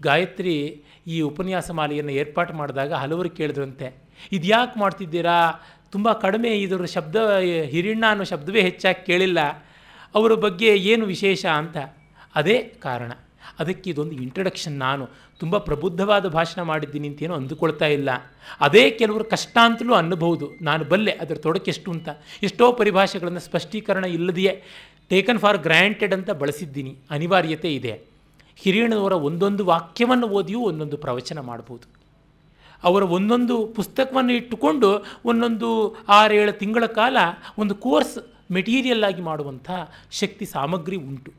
ಗಾಯತ್ರಿ 0.02 0.82
ಈ 1.06 1.20
ಉಪನ್ಯಾಸ 1.20 1.70
ಮಾಲೆಯನ್ನು 1.70 2.12
ಏರ್ಪಾಟು 2.12 2.54
ಮಾಡಿದಾಗ 2.54 2.92
ಹಲವರು 2.92 3.30
ಕೇಳಿದ್ರಂತೆ, 3.30 3.86
ಇದ್ಯಾಕೆ 4.32 4.80
ಮಾಡ್ತಿದ್ದೀರಾ? 4.80 5.38
ತುಂಬ 5.92 6.12
ಕಡಿಮೆ 6.12 6.48
ಇದರ 6.48 6.84
ಶಬ್ದ, 6.84 7.16
ಹಿರಿಣ್ಣ 7.64 8.04
ಅನ್ನೋ 8.08 8.24
ಶಬ್ದವೇ 8.24 8.60
ಹೆಚ್ಚಾಗಿ 8.60 9.06
ಕೇಳಿಲ್ಲ. 9.06 9.38
ಅವರ 10.14 10.32
ಬಗ್ಗೆ 10.34 10.76
ಏನು 10.76 11.06
ವಿಶೇಷ 11.06 11.46
ಅಂತ. 11.46 11.76
ಅದೇ 12.34 12.58
ಕಾರಣ. 12.58 13.12
ಅದಕ್ಕೆ 13.58 13.90
ಇದೊಂದು 13.90 14.12
ಇಂಟ್ರಡಕ್ಷನ್ 14.12 14.78
ನಾನು 14.78 15.08
ತುಂಬ 15.38 15.58
ಪ್ರಬುದ್ಧವಾದ 15.58 16.26
ಭಾಷಣ 16.28 16.62
ಮಾಡಿದ್ದೀನಿ 16.62 17.08
ಅಂತೇನೋ 17.08 17.34
ಅಂದುಕೊಳ್ತಾ 17.34 17.86
ಇಲ್ಲ. 17.86 18.10
ಅದೇ 18.60 18.90
ಕೆಲವರು 18.90 19.24
ಕಷ್ಟ 19.24 19.58
ಅಂತಲೂ 19.62 19.94
ಅನ್ನಬಹುದು 19.94 20.50
ನಾನು 20.62 20.84
ಬಲ್ಲೆ 20.84 21.12
ಅದರ 21.12 21.34
ತೊಡಕೆಷ್ಟು 21.34 21.90
ಅಂತ. 21.90 22.08
ಎಷ್ಟೋ 22.42 22.72
ಪರಿಭಾಷೆಗಳನ್ನು 22.72 23.40
ಸ್ಪಷ್ಟೀಕರಣ 23.40 24.04
ಇಲ್ಲದೆಯೇ 24.04 24.62
ಟೇಕನ್ 25.08 25.38
ಫಾರ್ 25.38 25.58
ಗ್ರ್ಯಾಂಟೆಡ್ 25.58 26.14
ಅಂತ 26.14 26.30
ಬಳಸಿದ್ದೀನಿ. 26.30 26.96
ಅನಿವಾರ್ಯತೆ 27.10 27.74
ಇದೆ. 27.74 28.02
ಹಿರಿಯಣ್ಣನವರ 28.56 29.12
ಒಂದೊಂದು 29.12 29.64
ವಾಕ್ಯವನ್ನು 29.64 30.28
ಓದಿಯೂ 30.28 30.60
ಒಂದೊಂದು 30.60 30.96
ಪ್ರವಚನ 30.96 31.40
ಮಾಡ್ಬೋದು. 31.40 31.88
ಅವರ 32.84 33.02
ಒಂದೊಂದು 33.02 33.66
ಪುಸ್ತಕವನ್ನು 33.66 34.32
ಇಟ್ಟುಕೊಂಡು 34.32 35.06
ಒಂದೊಂದು 35.24 35.96
ಆರೇಳು 36.08 36.52
ತಿಂಗಳ 36.52 36.86
ಕಾಲ 36.86 37.16
ಒಂದು 37.58 37.74
ಕೋರ್ಸ್ 37.74 38.18
ಮೆಟೀರಿಯಲ್ 38.52 39.04
ಆಗಿ 39.04 39.22
ಮಾಡುವಂಥ 39.22 39.70
ಶಕ್ತಿ 40.10 40.44
ಸಾಮಗ್ರಿ 40.44 40.96
ಉಂಟು. 40.96 41.32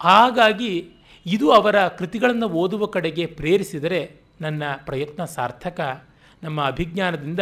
ಹಾಗಾಗಿ 0.00 0.88
ಇದು 1.26 1.50
ಅವರ 1.50 1.88
ಕೃತಿಗಳನ್ನು 1.88 2.48
ಓದುವ 2.48 2.86
ಕಡೆಗೆ 2.86 3.26
ಪ್ರೇರಿಸಿದರೆ 3.26 4.14
ನನ್ನ 4.40 4.62
ಪ್ರಯತ್ನ 4.86 5.24
ಸಾರ್ಥಕ. 5.24 6.06
ನಮ್ಮ 6.42 6.64
ಅಭಿಜ್ಞಾನದಿಂದ 6.64 7.40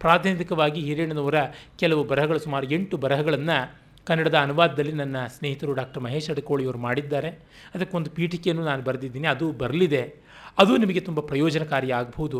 ಪ್ರಾತಿನಿಧಿಕವಾಗಿ 0.00 0.80
ಹಿರಿಯಣ್ಣನವರ 0.80 1.34
ಕೆಲವು 1.78 2.04
ಬರಹಗಳು 2.04 2.38
ಸುಮಾರು 2.38 2.70
ಎಂಟು 2.70 2.96
ಬರಹಗಳನ್ನು 2.96 3.74
ಕನ್ನಡದ 4.08 4.34
ಅನುವಾದದಲ್ಲಿ 4.34 4.92
ನನ್ನ 4.92 5.16
ಸ್ನೇಹಿತರು 5.26 5.72
ಡಾಕ್ಟರ್ 5.72 6.02
ಮಹೇಶ್ 6.02 6.30
ಅಡಕೋಳಿಯವರು 6.30 6.78
ಮಾಡಿದ್ದಾರೆ. 6.78 7.30
ಅದಕ್ಕೊಂದು 7.74 8.10
ಪೀಠಿಕೆಯನ್ನು 8.10 8.64
ನಾನು 8.64 8.82
ಬರೆದಿದ್ದೀನಿ. 8.82 9.28
ಅದು 9.28 9.52
ಬರಲಿದೆ. 9.52 10.02
ಅದು 10.58 10.76
ನಿಮಗೆ 10.76 11.00
ತುಂಬ 11.00 11.20
ಪ್ರಯೋಜನಕಾರಿ 11.20 11.90
ಆಗಬಹುದು 11.92 12.38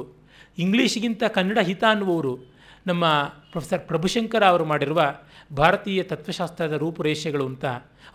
ಇಂಗ್ಲೀಷಿಗಿಂತ 0.58 1.24
ಕನ್ನಡ 1.34 1.58
ಹಿತ 1.62 1.84
ಅನ್ನುವರು 1.90 2.32
ನಮ್ಮ 2.86 3.04
ಪ್ರೊಫೆಸರ್ 3.50 3.82
ಪ್ರಭುಶಂಕರ 3.86 4.44
ಅವರು 4.44 4.64
ಮಾಡಿರುವ 4.64 5.00
ಭಾರತೀಯ 5.56 6.02
ತತ್ವಶಾಸ್ತ್ರದ 6.02 6.72
ರೂಪುರೇಷೆಗಳು 6.72 7.46
ಅಂತ 7.46 7.64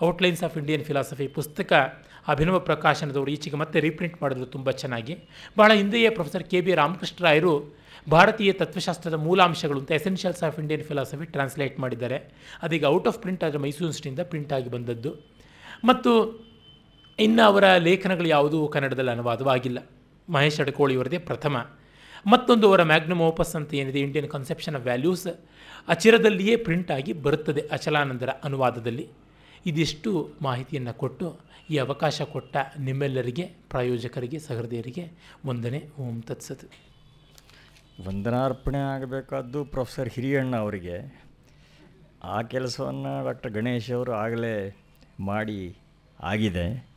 ಔಟ್ಲೈನ್ಸ್ 0.04 0.44
ಆಫ್ 0.44 0.58
ಇಂಡಿಯನ್ 0.58 0.84
ಫಿಲಾಸಫಿ 0.84 1.28
ಪುಸ್ತಕ 1.28 1.74
ಅಭಿನವ 2.28 2.60
ಪ್ರಕಾಶನದವರು 2.60 3.32
ಈಚೆಗೆ 3.32 3.58
ಮತ್ತೆ 3.58 3.80
ರೀಪ್ರಿಂಟ್ 3.80 4.22
ಮಾಡಿದ್ರು 4.22 4.46
ತುಂಬ 4.46 4.72
ಚೆನ್ನಾಗಿ. 4.82 5.16
ಬಹಳ 5.58 5.72
ಹಿಂದೆಯೇ 5.74 6.10
ಪ್ರೊಫೆಸರ್ 6.10 6.44
ಕೆ 6.44 6.62
ಬಿ 6.62 6.74
ರಾಮಕೃಷ್ಣರಾಯರು 6.82 7.54
ಭಾರತೀಯ 8.10 8.54
ತತ್ವಶಾಸ್ತ್ರದ 8.54 9.14
ಮೂಲಾಂಶಗಳು 9.14 9.80
ಅಂತ 9.80 9.92
essentials 9.92 10.44
of 10.44 10.60
Indian 10.60 10.84
philosophy 10.84 11.26
translate 11.26 11.80
ಮಾಡಿದ್ದಾರೆ. 11.80 12.34
ಅದೀಗ 12.62 12.86
ಔಟ್ 12.86 13.08
ಆಫ್ 13.08 13.20
ಪ್ರಿಂಟ್ 13.20 13.44
ಆದರೆ 13.44 13.58
ಮೈಸೂರು 13.58 13.84
ಯೂನಿವರ್ಸಿಟಿಯಿಂದ 13.84 14.20
ಪ್ರಿಂಟ್ 14.20 14.54
ಆಗಿ 14.54 14.70
ಬಂದದ್ದು. 14.70 15.16
ಮತ್ತು 15.84 16.44
ಇನ್ನು 17.20 17.44
ಅವರ 17.44 17.78
ಲೇಖನಗಳು 17.78 18.28
ಯಾವುದೂ 18.28 18.68
ಕನ್ನಡದಲ್ಲಿ 18.68 19.12
ಅನುವಾದವಾಗಿಲ್ಲ. 19.12 19.90
ಮಹೇಶ್ 20.30 20.60
ಅಡಕೋಳಿಯವರದೇ 20.60 21.18
ಪ್ರಥಮ. 21.18 21.58
ಮತ್ತೊಂದು 22.32 22.68
ಅವರ 22.68 22.84
ಮ್ಯಾಗ್ನಮ್ 22.84 23.22
ಓಪಸ್ 23.22 23.56
ಅಂತ 23.56 23.74
ಏನಿದೆ 23.74 24.00
ಇಂಡಿಯನ್ 24.00 24.30
ಕನ್ಸೆಪ್ಷನ್ 24.30 24.76
ಆಫ್ 24.76 24.84
ವ್ಯಾಲ್ಯೂಸ್ 24.84 25.28
ಅಚಿರದಲ್ಲಿಯೇ 25.88 26.56
ಪ್ರಿಂಟ್ 26.56 26.92
ಆಗಿ 26.92 27.14
ಬರುತ್ತದೆ 27.14 27.62
ಅಚಲಾನಂದರ 27.62 28.30
ಅನುವಾದದಲ್ಲಿ. 28.30 29.10
ಇದಿಷ್ಟು 29.66 30.34
ಮಾಹಿತಿಯನ್ನು 30.42 30.94
ಕೊಟ್ಟು 30.94 31.40
ಈ 31.70 31.78
ಅವಕಾಶ 31.78 32.22
ಕೊಟ್ಟ 32.22 32.58
ನಿಮ್ಮೆಲ್ಲರಿಗೆ, 32.80 33.44
ಪ್ರಾಯೋಜಕರಿಗೆ, 33.44 34.40
ಸಹೃದಯರಿಗೆ 34.40 35.12
ಒಂದನೇ 35.46 35.90
ಓಂ 36.00 36.22
ತತ್ಸತ್. 36.22 36.72
ವಂದನಾರ್ಪಣೆ 38.02 38.78
ಆಗಬೇಕಾದ್ದು 38.78 39.66
ಪ್ರೊಫೆಸರ್ 39.66 40.10
ಹಿರಿಯಣ್ಣ 40.10 40.56
ಅವರಿಗೆ. 40.56 41.24
ಆ 42.24 42.42
ಕೆಲಸವನ್ನು 42.42 43.26
ಡಾಕ್ಟರ್ 43.26 43.52
ಗಣೇಶ್ 43.52 43.92
ಅವರು 43.92 44.12
ಆಗಲೇ 44.12 44.76
ಮಾಡಿ 45.20 45.78
ಆಗಿದೆ. 46.24 46.88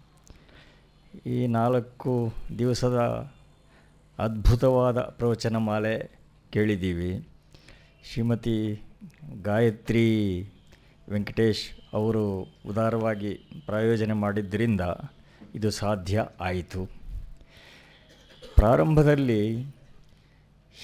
ಈ 1.27 1.47
ನಾಲ್ಕು 1.47 2.33
ದಿವಸದ 2.59 2.97
ಅದ್ಭುತವಾದ 4.19 4.99
ಪ್ರವಚನ 5.01 5.57
ಮಾಲೆ 5.57 6.11
ಕೇಳಿದ್ದೀವಿ. 6.53 7.29
ಶ್ರೀಮತಿ 8.05 8.83
ಗಾಯತ್ರಿ 9.43 10.07
ವೆಂಕಟೇಶ್ 11.09 11.95
ಅವರು 11.95 12.55
ಉದಾರವಾಗಿ 12.67 13.41
ಪ್ರಾಯೋಜನೆ 13.67 14.13
ಮಾಡಿದ್ದರಿಂದ 14.13 14.81
ಇದು 15.55 15.71
ಸಾಧ್ಯ 15.71 16.27
ಆಯಿತು. 16.41 16.87
ಪ್ರಾರಂಭದಲ್ಲಿ 18.57 19.76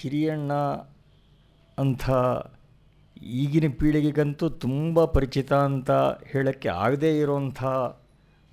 ಹಿರಿಯಣ್ಣ 0.00 0.52
ಅಂಥ 1.78 2.10
ಈಗಿನ 3.22 3.64
ಪೀಳಿಗೆಗಂತೂ 3.78 4.48
ತುಂಬ 4.48 5.04
ಪರಿಚಿತ 5.04 5.52
ಅಂತ 5.52 5.90
ಹೇಳೋಕ್ಕೆ 6.24 6.68
ಆಗದೇ 6.68 7.18
ಇರೋಂಥ 7.18 7.62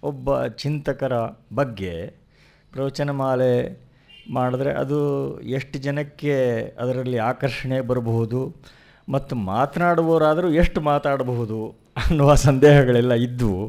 ಒಬ್ಬ 0.03 0.45
ಚಿಂತಕರ 0.45 1.14
ಬಗ್ಗೆ 1.53 1.94
ಪ್ರವಚನಮಾಲೆ 2.74 3.53
ಮಾಡಿದ್ರೆ 4.32 4.72
ಅದು 4.72 4.99
ಎಷ್ಟು 5.41 5.80
ಜನಕ್ಕೆ 5.80 6.36
ಅದರಲ್ಲಿ 6.80 7.18
ಆಕರ್ಷಣೆ 7.18 7.82
ಬರಬಹುದು 7.82 8.56
ಮತ್ತು 9.10 9.36
ಮಾತನಾಡುವವರಾದರೂ 9.36 10.49
ಎಷ್ಟು 10.53 10.82
ಮಾತಾಡಬಹುದು 10.82 11.60
ಅನ್ನುವ 11.98 12.34
ಸಂದೇಹಗಳೆಲ್ಲ 12.34 13.14
ಇದ್ದವು 13.14 13.64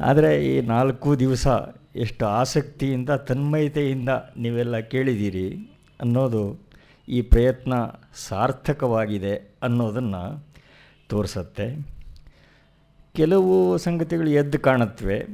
ಆದರೆ 0.00 0.46
ಈ 0.46 0.60
ನಾಲ್ಕು 0.60 1.18
ದಿವಸ 1.18 1.46
ಎಷ್ಟು 1.96 2.26
ಆಸಕ್ತಿಯಿಂದ, 2.26 3.10
ತನ್ಮಯತೆಯಿಂದ 3.10 4.08
ನೀವೆಲ್ಲ 4.36 4.78
ಕೇಳಿದ್ದೀರಿ. 4.78 5.77
ಅನ್ನೋದು 6.00 6.58
ಈ 7.08 7.22
ಪ್ರಯತ್ನ 7.22 7.72
ಸಾರ್ಥಕವಾಗಿದೆ 8.14 9.36
ಅನ್ನೋದನ್ನು 9.62 10.46
ತೋರಿಸತ್ತೆ. 11.08 11.98
ಕೆಲವು 13.16 13.78
ಸಂಗತಿಗಳು 13.78 14.30
ಎದ್ದು 14.30 14.58
ಕಾಣುತ್ತವೆ. 14.58 15.26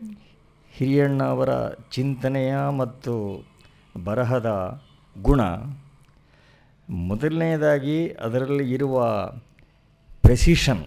ಹಿರಿಯಣ್ಣ 0.72 1.24
ಅವರ 1.24 1.68
ಚಿಂತನೆಯ 1.68 2.56
ಮತ್ತು 2.76 3.44
ಬರಹದ 4.04 4.80
ಗುಣ. 5.22 5.40
ಮೊದಲನೆಯದಾಗಿ 6.88 8.08
ಅದರಲ್ಲಿ 8.08 8.72
ಇರುವ 8.72 9.32
ಪ್ರೆಸಿಷನ್ 10.22 10.84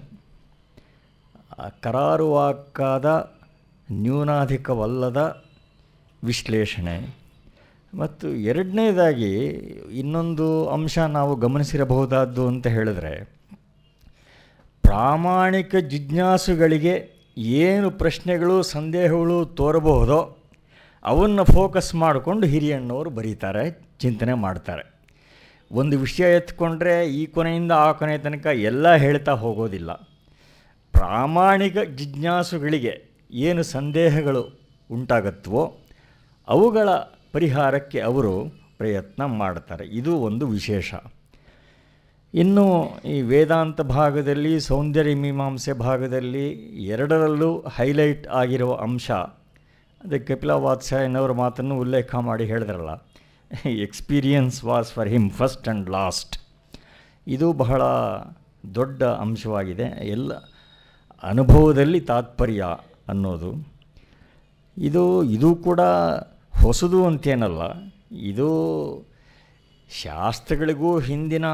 ಕರಾರುವಾಕ್ಕಾದ 1.82 3.34
ನ್ಯೂನಾಧಿಕವಲ್ಲದ 3.92 5.44
ವಿಶ್ಲೇಷಣೆ. 6.24 7.17
ಮತ್ತು 7.94 8.36
ಎರಡನೇದಾಗಿ 8.36 9.38
ಇನ್ನೊಂದು 9.92 10.68
ಅಂಶ 10.68 11.00
ನಾವು 11.00 11.36
ಗಮನಿಸಿರಬಹುದಾದ್ದು 11.36 12.48
ಅಂತ 12.48 12.68
ಹೇಳಿದ್ರೆ, 12.68 13.38
ಪ್ರಾಮಾಣಿಕ 14.82 15.76
ಜಿಜ್ಞಾಸುಗಳಿಗೆ 15.76 17.10
ಏನು 17.38 17.92
ಪ್ರಶ್ನೆಗಳು, 17.92 18.62
ಸಂದೇಹಗಳು 18.62 19.46
ತೋರಬಹುದೋ 19.46 20.38
ಅವನ್ನು 21.04 21.44
ಫೋಕಸ್ 21.44 21.96
ಮಾಡಿಕೊಂಡು 21.96 22.48
ಹಿರಿಯಣ್ಣವರು 22.48 23.10
ಬರೀತಾರೆ, 23.10 23.82
ಚಿಂತನೆ 24.00 24.34
ಮಾಡ್ತಾರೆ. 24.34 25.02
ಒಂದು 25.72 26.00
ವಿಷಯ 26.00 26.36
ಎತ್ಕೊಂಡ್ರೆ 26.36 27.08
ಈ 27.08 27.26
ಕೊನೆಯಿಂದ 27.26 27.72
ಆ 27.72 27.92
ಕೊನೆ 27.92 28.18
ತನಕ 28.18 28.46
ಎಲ್ಲ 28.46 28.96
ಹೇಳ್ತಾ 28.96 29.32
ಹೋಗೋದಿಲ್ಲ. 29.32 29.94
ಪ್ರಾಮಾಣಿಕ 30.92 31.80
ಜಿಜ್ಞಾಸುಗಳಿಗೆ 31.80 33.04
ಏನು 33.32 33.64
ಸಂದೇಹಗಳು 33.64 34.60
ಉಂಟಾಗತ್ತವೋ 34.92 35.78
ಅವುಗಳ 36.48 36.90
ಪರಿಹಾರಕ್ಕೆ 37.38 38.00
ಅವರು 38.00 38.32
ಪ್ರಯತ್ನ 38.78 39.26
ಮಾಡ್ತಾರೆ. 39.26 39.86
ಇದು 39.86 40.12
ಒಂದು 40.18 40.48
ವಿಶೇಷ. 40.48 40.94
ಇನ್ನು 42.34 42.64
ಈ 43.06 43.22
ವೇದಾಂತ 43.22 43.82
ಭಾಗದಲ್ಲಿ, 43.82 44.60
ಸೌಂದರ್ಯ 44.60 45.16
ಮೀಮಾಂಸೆ 45.16 45.74
ಭಾಗದಲ್ಲಿ 45.74 46.46
ಎರಡರಲ್ಲೂ 46.86 47.50
ಹೈಲೈಟ್ 47.76 48.28
ಆಗಿರುವ 48.28 48.74
ಅಂಶ, 48.76 49.12
ಅದೇ 50.04 50.20
ಕಪಿಲ 50.20 50.52
ವಾತ್ಸಾಯನವರ 50.52 51.32
ಮಾತನ್ನು 51.32 51.78
ಉಲ್ಲೇಖ 51.80 52.16
ಮಾಡಿ 52.16 52.46
ಹೇಳಿದ್ರಲ್ಲ, 52.46 52.94
experience 53.66 54.64
was 54.64 54.94
for 54.94 55.10
him 55.10 55.30
first 55.32 55.68
and 55.68 55.90
last. 55.90 56.38
ಇದು 57.28 57.54
ಬಹಳ 57.54 57.82
ದೊಡ್ಡ 58.76 59.04
ಅಂಶವಾಗಿದೆ. 59.04 59.88
ಎಲ್ಲ 60.08 60.34
ಅನುಭವದಲ್ಲಿ 61.24 62.00
ತಾತ್ಪರ್ಯ 62.00 62.66
ಅನ್ನೋದು. 63.08 63.52
ಇದು 64.78 65.24
ಇದು 65.24 65.56
ಕೂಡ 65.56 65.82
ಹೊಸದು 66.68 67.00
ಅಂತೇನಲ್ಲ, 67.06 67.62
ಇದು 68.30 68.50
ಶಾಸ್ತ್ರಗಳಿಗೂ 69.90 70.92
ಹಿಂದಿನ 71.00 71.48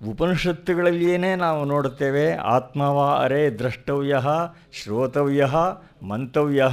ಉಪನಿಷತ್ತುಗಳಲ್ಲಿಯೇ 0.00 1.30
ನಾವು 1.36 1.60
ನೋಡುತ್ತೇವೆ. 1.64 2.24
ಆತ್ಮವ 2.54 2.98
ಅರೆ 3.22 3.42
ದ್ರಷ್ಟವ್ಯ, 3.58 4.16
ಶ್ರೋತವ್ಯ, 4.78 5.46
ಮಂತವ್ಯ, 6.02 6.64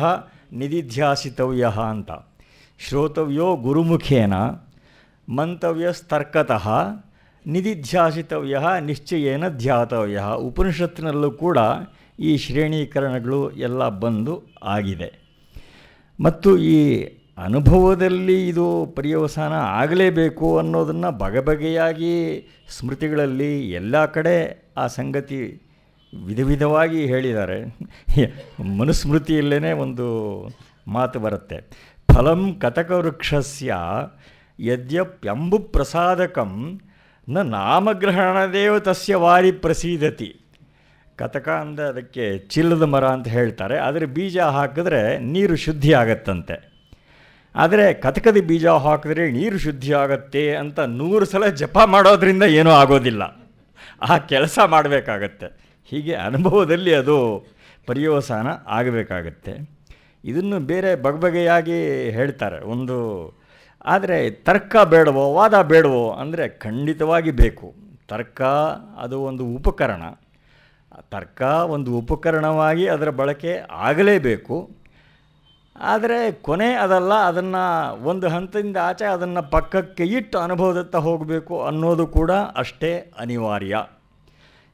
ನಿಧಿಧ್ಯಾಸಿತವ್ಯ 0.53 1.71
ಅಂತ. 1.89 2.11
ಶ್ರೋತವ್ಯೋ 2.79 3.47
ಗುರುಮುಖೇನ 3.57 4.35
ಮಂತವ್ಯಸ್ತರ್ಕತಃ 5.27 6.67
ನಿಧಿಧ್ಯಾಸಿತವ್ಯ, 7.45 8.55
ನಿಶ್ಚಯೇನ 8.81 9.47
ಧ್ಯಾತವ್ಯ. 9.57 10.19
ಉಪನಿಷತ್ತಿನಲ್ಲೂ 10.49 11.31
ಕೂಡ 11.43 11.57
ಈ 12.19 12.31
ಶ್ರೇಣೀಕರಣಗಳು 12.37 13.41
ಎಲ್ಲ 13.65 13.89
ಬಂದು 14.03 14.35
ಆಗಿದೆ. 14.75 15.09
ಮತ್ತು 16.19 16.51
ಈ 16.57 16.79
ಅನುಭವದಲ್ಲಿ 17.37 18.47
ಇದು 18.47 18.85
ಪರ್ಯವಸಾನ 18.85 19.53
ಆಗಲೇಬೇಕು 19.53 20.57
ಅನ್ನೋದನ್ನು 20.57 21.11
ಬಗೆಬಗೆಯಾಗಿ 21.17 22.13
ಸ್ಮೃತಿಗಳಲ್ಲಿ 22.69 23.71
ಎಲ್ಲ 23.71 24.05
ಕಡೆ 24.05 24.65
ಆ 24.77 24.87
ಸಂಗತಿ 24.87 25.69
ವಿಧ 26.25 26.39
ವಿಧವಾಗಿ 26.39 27.05
ಹೇಳಿದ್ದಾರೆ. 27.05 27.63
ಮನುಸ್ಮೃತಿಯಲ್ಲೇ 28.77 29.71
ಒಂದು 29.71 30.07
ಮಾತು 30.87 31.19
ಬರುತ್ತೆ. 31.19 31.57
ಫಲಂ 32.13 32.55
ಕತಕವೃಕ್ಷಸ್ಯ 32.59 33.75
ಯದ್ಯಪ್ಯಂಬು 34.59 35.59
ಪ್ರಸಾದಕಂ 35.59 36.81
ನ 37.29 37.41
ನಾಮಗ್ರಹಣದೇವ 37.41 38.79
ತಸ್ಯ 38.79 39.15
ವಾರಿ 39.15 39.51
ಪ್ರಸೀದತಿ. 39.51 40.35
ಕತಕ 41.15 41.49
ಅಂದರೆ 41.49 41.85
ಅದಕ್ಕೆ 41.85 42.37
ಚಿಲ್ಲದ 42.37 42.81
ಮರ 42.81 43.05
ಅಂತ 43.05 43.27
ಹೇಳ್ತಾರೆ. 43.27 43.77
ಆದರೆ 43.77 44.05
ಬೀಜ 44.05 44.37
ಹಾಕಿದ್ರೆ 44.37 45.19
ನೀರು 45.19 45.55
ಶುದ್ಧಿ 45.55 45.93
ಆಗತ್ತಂತೆ 45.93 46.72
ಆದರೆ 47.55 47.93
ಕಥಕದ 47.93 48.37
ಬೀಜ 48.47 48.65
ಹಾಕಿದ್ರೆ 48.65 49.31
ನೀರು 49.31 49.57
ಶುದ್ಧಿ 49.57 49.93
ಆಗತ್ತೆ 49.93 50.55
ಅಂತ 50.55 50.79
ನೂರು 50.79 51.25
ಸಲ 51.25 51.47
ಜಪ 51.47 51.79
ಮಾಡೋದ್ರಿಂದ 51.85 52.43
ಏನೂ 52.43 52.69
ಆಗೋದಿಲ್ಲ. 52.69 53.23
ಆ 54.01 54.17
ಕೆಲಸ 54.17 54.59
ಮಾಡಬೇಕಾಗತ್ತೆ. 54.65 55.47
ಹೀಗೆ 55.85 56.13
ಅನುಭವದಲ್ಲಿ 56.13 56.93
ಅದು 56.93 57.45
ಪರ್ಯವಸಾನ 57.87 58.47
ಆಗಬೇಕಾಗತ್ತೆ. 58.67 59.73
ಇದನ್ನು 60.25 60.59
ಬೇರೆ 60.59 60.95
ಬಗೆಬಗೆಯಾಗಿ 60.95 62.09
ಹೇಳ್ತಾರೆ. 62.09 62.59
ಒಂದು, 62.59 62.97
ಆದರೆ 63.85 64.31
ತರ್ಕ 64.31 64.75
ಬೇಡವೋ, 64.77 65.33
ವಾದ 65.33 65.61
ಬೇಡವೋ 65.61 66.11
ಅಂದರೆ 66.11 66.49
ಖಂಡಿತವಾಗಿ 66.49 67.31
ಬೇಕು. 67.31 67.73
ತರ್ಕ 68.07 68.41
ಅದು 69.01 69.21
ಒಂದು 69.21 69.45
ಉಪಕರಣ. 69.45 70.03
ತರ್ಕ 71.01 71.41
ಒಂದು 71.41 71.91
ಉಪಕರಣವಾಗಿ 71.91 72.87
ಅದರ 72.87 73.09
ಬಳಕೆ 73.09 73.61
ಆಗಲೇಬೇಕು. 73.71 74.82
ಆದರೆ 75.91 76.17
ಕೊನೆ 76.47 76.69
ಅದಲ್ಲ, 76.83 77.13
ಅದನ್ನು 77.29 77.63
ಒಂದು 78.11 78.25
ಹಂತದಿಂದ 78.33 78.77
ಆಚೆ 78.89 79.05
ಅದನ್ನು 79.15 79.41
ಪಕ್ಕಕ್ಕೆ 79.53 80.05
ಇಟ್ಟು 80.17 80.37
ಅನುಭವದತ್ತ 80.39 80.95
ಹೋಗಬೇಕು 81.07 81.55
ಅನ್ನೋದು 81.69 82.05
ಕೂಡ 82.17 82.31
ಅಷ್ಟೇ 82.63 82.91
ಅನಿವಾರ್ಯ. 83.23 83.75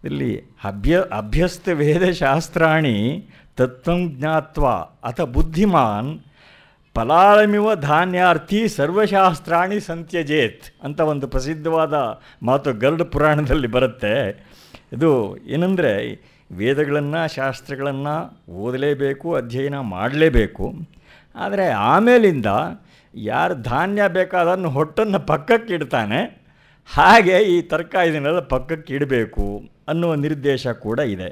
ಇಲ್ಲಿ 0.03 0.31
ಅಭ್ಯ, 0.69 0.95
ಅಭ್ಯಸ್ತ 1.19 1.69
ವೇದಶಾಸ್ತ್ರಾಣಿ 1.81 2.97
ತತ್ವಂ 3.59 4.01
ಜ್ಞಾತ್ವ 4.17 4.65
ಅಥ 5.09 5.21
ಬುದ್ಧಿಮಾನ್ 5.37 6.11
ಫಲಾಳಮಿವ 6.95 7.67
ಧಾನ್ಯಾರ್ಥಿ 7.89 8.59
ಸರ್ವಶಾಸ್ತ್ರಾಣಿ 8.77 9.77
ಸಂತ್ಯಜೇತ್ 9.89 10.65
ಅಂತ 10.85 10.99
ಒಂದು 11.11 11.25
ಪ್ರಸಿದ್ಧವಾದ 11.33 11.93
ಮಾತು 12.47 12.69
ಗರುಡ 12.83 13.03
ಪುರಾಣದಲ್ಲಿ 13.13 13.69
ಬರುತ್ತೆ. 13.75 14.13
ಇದು 14.95 15.11
ಏನಂದರೆ 15.55 15.93
ವೇದಗಳನ್ನು, 16.59 17.21
ಶಾಸ್ತ್ರಗಳನ್ನು 17.35 18.15
ಓದಲೇಬೇಕು, 18.63 19.27
ಅಧ್ಯಯನ 19.41 19.77
ಮಾಡಲೇಬೇಕು. 19.95 20.67
ಆದರೆ 21.39 21.69
ಆಮೇಲಿಂದ 21.69 22.45
ಯಾರು 23.15 23.55
ಧಾನ್ಯ 23.61 24.01
ಬೇಕಾದನ್ನು 24.07 24.69
ಹೊಟ್ಟನ್ನು 24.69 25.19
ಪಕ್ಕಕ್ಕೆ 25.19 25.73
ಇಡ್ತಾನೆ 25.73 26.19
ಹಾಗೆ 26.95 27.37
ಈ 27.39 27.61
ತರ್ಕ 27.61 27.95
ಇದನ್ನೆಲ್ಲ 27.95 28.39
ಪಕ್ಕಕ್ಕೆ 28.39 28.93
ಇಡಬೇಕು 28.93 29.45
ಅನ್ನುವ 29.87 30.13
ನಿರ್ದೇಶ 30.15 30.67
ಕೂಡ 30.67 30.99
ಇದೆ. 30.99 31.29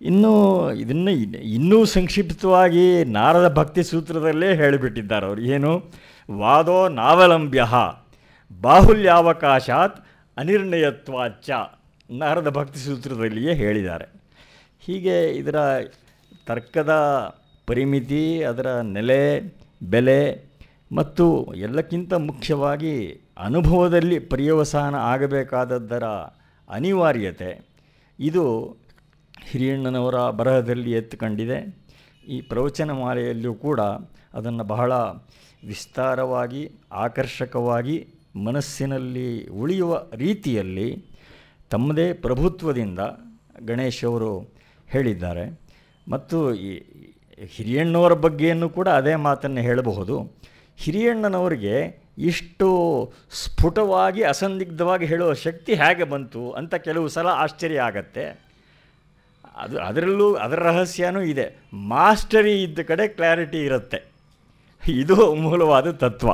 ಇನ್ನೂ 0.00 0.32
ಇದನ್ನು 0.72 1.10
ಇನ್ನೂ 1.54 1.84
ಸಂಕ್ಷಿಪ್ತವಾಗಿ 1.84 3.04
ನಾರದ 3.04 3.54
ಭಕ್ತಿ 3.54 3.82
ಸೂತ್ರದಲ್ಲೇ 3.82 4.54
ಹೇಳಿಬಿಟ್ಟಿದ್ದಾರೆ 4.54 5.26
ಅವರು. 5.26 5.42
ಏನು? 5.42 5.72
ವಾದೋ 6.30 6.88
ನಾವಲಂಬ್ಯ, 6.88 7.64
ಬಾಹುಲ್ಯಾವಕಾಶಾತ್ 8.60 9.98
ಅನಿರ್ಣಯತ್ವಾಚ 10.36 11.50
ನಾರದ 12.10 12.48
ಭಕ್ತಿ 12.48 12.78
ಸೂತ್ರದಲ್ಲಿಯೇ 12.78 13.54
ಹೇಳಿದ್ದಾರೆ. 13.54 14.06
ಹೀಗೆ 14.80 15.16
ಇದರ 15.30 15.56
ತರ್ಕದ 16.46 16.92
ಪರಿಮಿತಿ, 17.68 18.24
ಅದರ 18.50 18.68
ನೆಲೆ, 18.96 19.22
ಬೆಲೆ 19.82 20.20
ಮತ್ತು 20.96 21.24
ಎಲ್ಲಕ್ಕಿಂತ 21.56 22.12
ಮುಖ್ಯವಾಗಿ 22.28 22.94
ಅನುಭವದಲ್ಲಿ 23.38 24.18
ಪರ್ಯವಸಾನ 24.32 24.94
ಆಗಬೇಕಾದದ್ದರ 25.12 26.06
ಅನಿವಾರ್ಯತೆ, 26.68 27.50
ಇದು 28.18 28.44
ಹಿರಿಯಣ್ಣನವರ 29.48 30.18
ಬರಹದಲ್ಲಿ 30.40 30.92
ಎತ್ತುಕೊಂಡಿದೆ. 31.00 31.58
ಈ 32.28 32.36
ಪ್ರವಚನ 32.50 32.90
ಮಾಲೆಯಲ್ಲಿಯೂ 33.02 33.54
ಕೂಡ 33.66 33.80
ಅದನ್ನು 34.38 34.64
ಬಹಳ 34.64 34.92
ವಿಸ್ತಾರವಾಗಿ, 35.70 36.62
ಆಕರ್ಷಕವಾಗಿ, 37.04 37.96
ಮನಸ್ಸಿನಲ್ಲಿ 38.46 39.28
ಉಳಿಯುವ 39.62 39.92
ರೀತಿಯಲ್ಲಿ 40.16 40.88
ತಮ್ಮದೇ 41.70 42.06
ಪ್ರಭುತ್ವದಿಂದ 42.24 43.00
ಗಣೇಶವರು 43.66 44.32
ಹೇಳಿದ್ದಾರೆ. 44.88 45.46
ಮತ್ತು 46.12 46.38
ಈ 46.66 46.70
ಹಿರಿಯಣ್ಣವರ 47.46 48.12
ಬಗ್ಗೆಯನ್ನು 48.12 48.68
ಕೂಡ 48.68 48.88
ಅದೇ 48.88 49.14
ಮಾತನ್ನು 49.14 49.60
ಹೇಳಬಹುದು. 49.60 50.32
ಹಿರಿಯಣ್ಣನವರಿಗೆ 50.76 52.02
ಇಷ್ಟು 52.18 53.12
ಸ್ಫುಟವಾಗಿ 53.32 54.22
ಅಸಂದಿಗ್ಧವಾಗಿ 54.22 55.06
ಹೇಳುವ 55.06 55.32
ಶಕ್ತಿ 55.32 55.74
ಹೇಗೆ 55.74 56.04
ಬಂತು 56.04 56.50
ಅಂತ 56.50 56.74
ಕೆಲವು 56.74 57.08
ಸಲ 57.08 57.26
ಆಶ್ಚರ್ಯ 57.26 57.80
ಆಗತ್ತೆ. 57.80 58.48
ಅದು 59.56 59.80
ಅದರಲ್ಲೂ 59.80 60.34
ಅದರ 60.34 60.60
ರಹಸ್ಯನೂ 60.60 61.20
ಇದೆ. 61.20 61.56
ಮಾಸ್ಟರಿ 61.72 62.62
ಇದ್ದ 62.62 62.78
ಕಡೆ 62.78 63.08
ಕ್ಲಾರಿಟಿ 63.08 63.64
ಇರುತ್ತೆ. 63.64 64.04
ಇದು 64.88 65.34
ಮೂಲವಾದ 65.34 65.90
ತತ್ವ. 65.90 66.28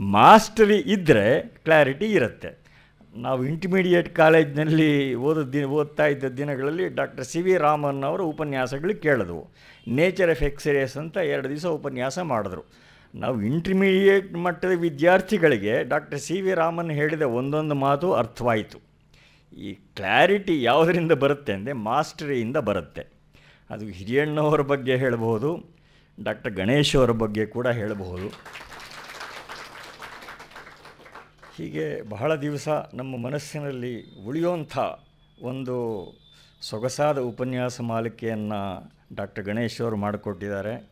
ಮಾಸ್ಟರಿ 0.00 0.76
ಇದ್ದರೆ 0.76 1.40
ಕ್ಲಾರಿಟಿ 1.40 2.06
ಇರುತ್ತೆ. 2.06 2.63
ನಾವು 3.14 3.44
ಇಂಟಿಮೀಡಿಯೇಟ್ 3.44 4.14
ಕಾಲೇಜ್ನಲ್ಲಿ 4.16 5.14
ಓದೋ 5.14 5.52
ದಿನ, 5.52 5.64
ಓದ್ತಾ 5.64 6.06
ಇದ್ದ 6.06 6.24
ದಿನಗಳಲ್ಲಿ 6.24 6.88
ಡಾಕ್ಟರ್ 6.88 7.24
ಸಿ 7.24 7.40
ವಿ 7.42 7.56
ರಾಮನ್ 7.56 8.02
ಅವರು 8.02 8.26
ಉಪನ್ಯಾಸಗಳು 8.26 9.00
ಕೇಳಿದ್ವು. 9.00 9.52
ನೇಚರ್ 9.88 10.30
ಆಫ್ 10.30 10.42
ಎಕ್ಸ್ರೇಸ್ 10.42 10.96
ಅಂತ 10.96 11.16
ಎರಡು 11.16 11.48
ದಿವಸ 11.48 11.66
ಉಪನ್ಯಾಸ 11.66 12.18
ಮಾಡಿದ್ರು. 12.18 12.64
ನಾವು 13.14 13.42
ಇಂಟರ್ಮೀಡಿಯೇಟ್ 13.42 14.34
ಮಟ್ಟದ 14.34 14.70
ವಿದ್ಯಾರ್ಥಿಗಳಿಗೆ 14.70 15.84
ಡಾಕ್ಟರ್ 15.84 16.18
ಸಿ 16.18 16.40
ವಿ 16.40 16.54
ರಾಮನ್ 16.54 16.90
ಹೇಳಿದ 16.90 17.22
ಒಂದೊಂದು 17.22 17.74
ಮಾತು 17.74 18.12
ಅರ್ಥವಾಯಿತು. 18.12 18.78
ಈ 19.56 19.72
ಕ್ಲಾರಿಟಿ 19.96 20.62
ಯಾವುದರಿಂದ 20.62 21.12
ಬರುತ್ತೆ 21.12 21.52
ಅಂದರೆ 21.52 21.72
ಮಾಸ್ಟರಿಯಿಂದ 21.72 22.56
ಬರುತ್ತೆ. 22.56 23.04
ಅದು 23.70 23.84
ಹಿರಿಯಣ್ಣವರ 23.84 24.60
ಬಗ್ಗೆ 24.60 24.96
ಹೇಳಬಹುದು 24.96 25.74
ಡಾಕ್ಟರ್ 26.22 26.52
ಗಣೇಶ್ 26.52 26.96
ಬಗ್ಗೆ 26.96 27.46
ಕೂಡ 27.46 27.66
ಹೇಳಬಹುದು. 27.66 28.28
ಹೀಗೆ 31.56 32.02
ಬಹಳ 32.02 32.36
ದಿವಸ 32.36 32.68
ನಮ್ಮ 32.94 33.16
ಮನಸ್ಸಿನಲ್ಲಿ 33.16 34.24
ಉಳಿಯುವಂಥ 34.26 34.78
ಒಂದು 35.42 35.76
ಸೊಗಸಾದ 36.60 37.18
ಉಪನ್ಯಾಸ 37.18 37.80
ಮಾಲಿಕೆಯನ್ನು 37.80 38.92
ಡಾಕ್ಟರ್ 39.14 39.44
ಗಣೇಶ್ 39.44 39.80
ಅವರು 39.80 39.96
ಮಾಡಿಕೊಟ್ಟಿದ್ದಾರೆ. 39.96 40.90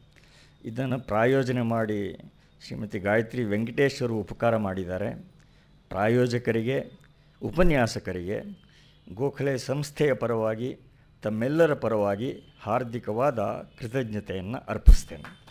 ಇದನ್ನು 0.64 1.00
ಪ್ರಾಯೋಜನೆ 1.00 1.62
ಮಾಡಿ 1.62 2.32
ಶ್ರೀಮತಿ 2.66 2.98
ಗಾಯತ್ರಿ 2.98 3.44
ವೆಂಕಟೇಶ್ವರು 3.44 4.14
ಉಪಕಾರ 4.14 4.56
ಮಾಡಿದ್ದಾರೆ. 4.56 5.26
ಪ್ರಾಯೋಜಕರಿಗೆ, 5.88 6.92
ಉಪನ್ಯಾಸಕರಿಗೆ, 7.42 8.40
ಗೋಖಲೆ 9.14 9.58
ಸಂಸ್ಥೆಯ 9.58 10.14
ಪರವಾಗಿ, 10.14 10.78
ತಮ್ಮೆಲ್ಲರ 11.22 11.74
ಪರವಾಗಿ 11.74 12.42
ಹಾರ್ದಿಕವಾದ 12.62 13.38
ಕೃತಜ್ಞತೆಯನ್ನು 13.80 14.58
ಅರ್ಪಿಸ್ತೇನೆ. 14.58 15.41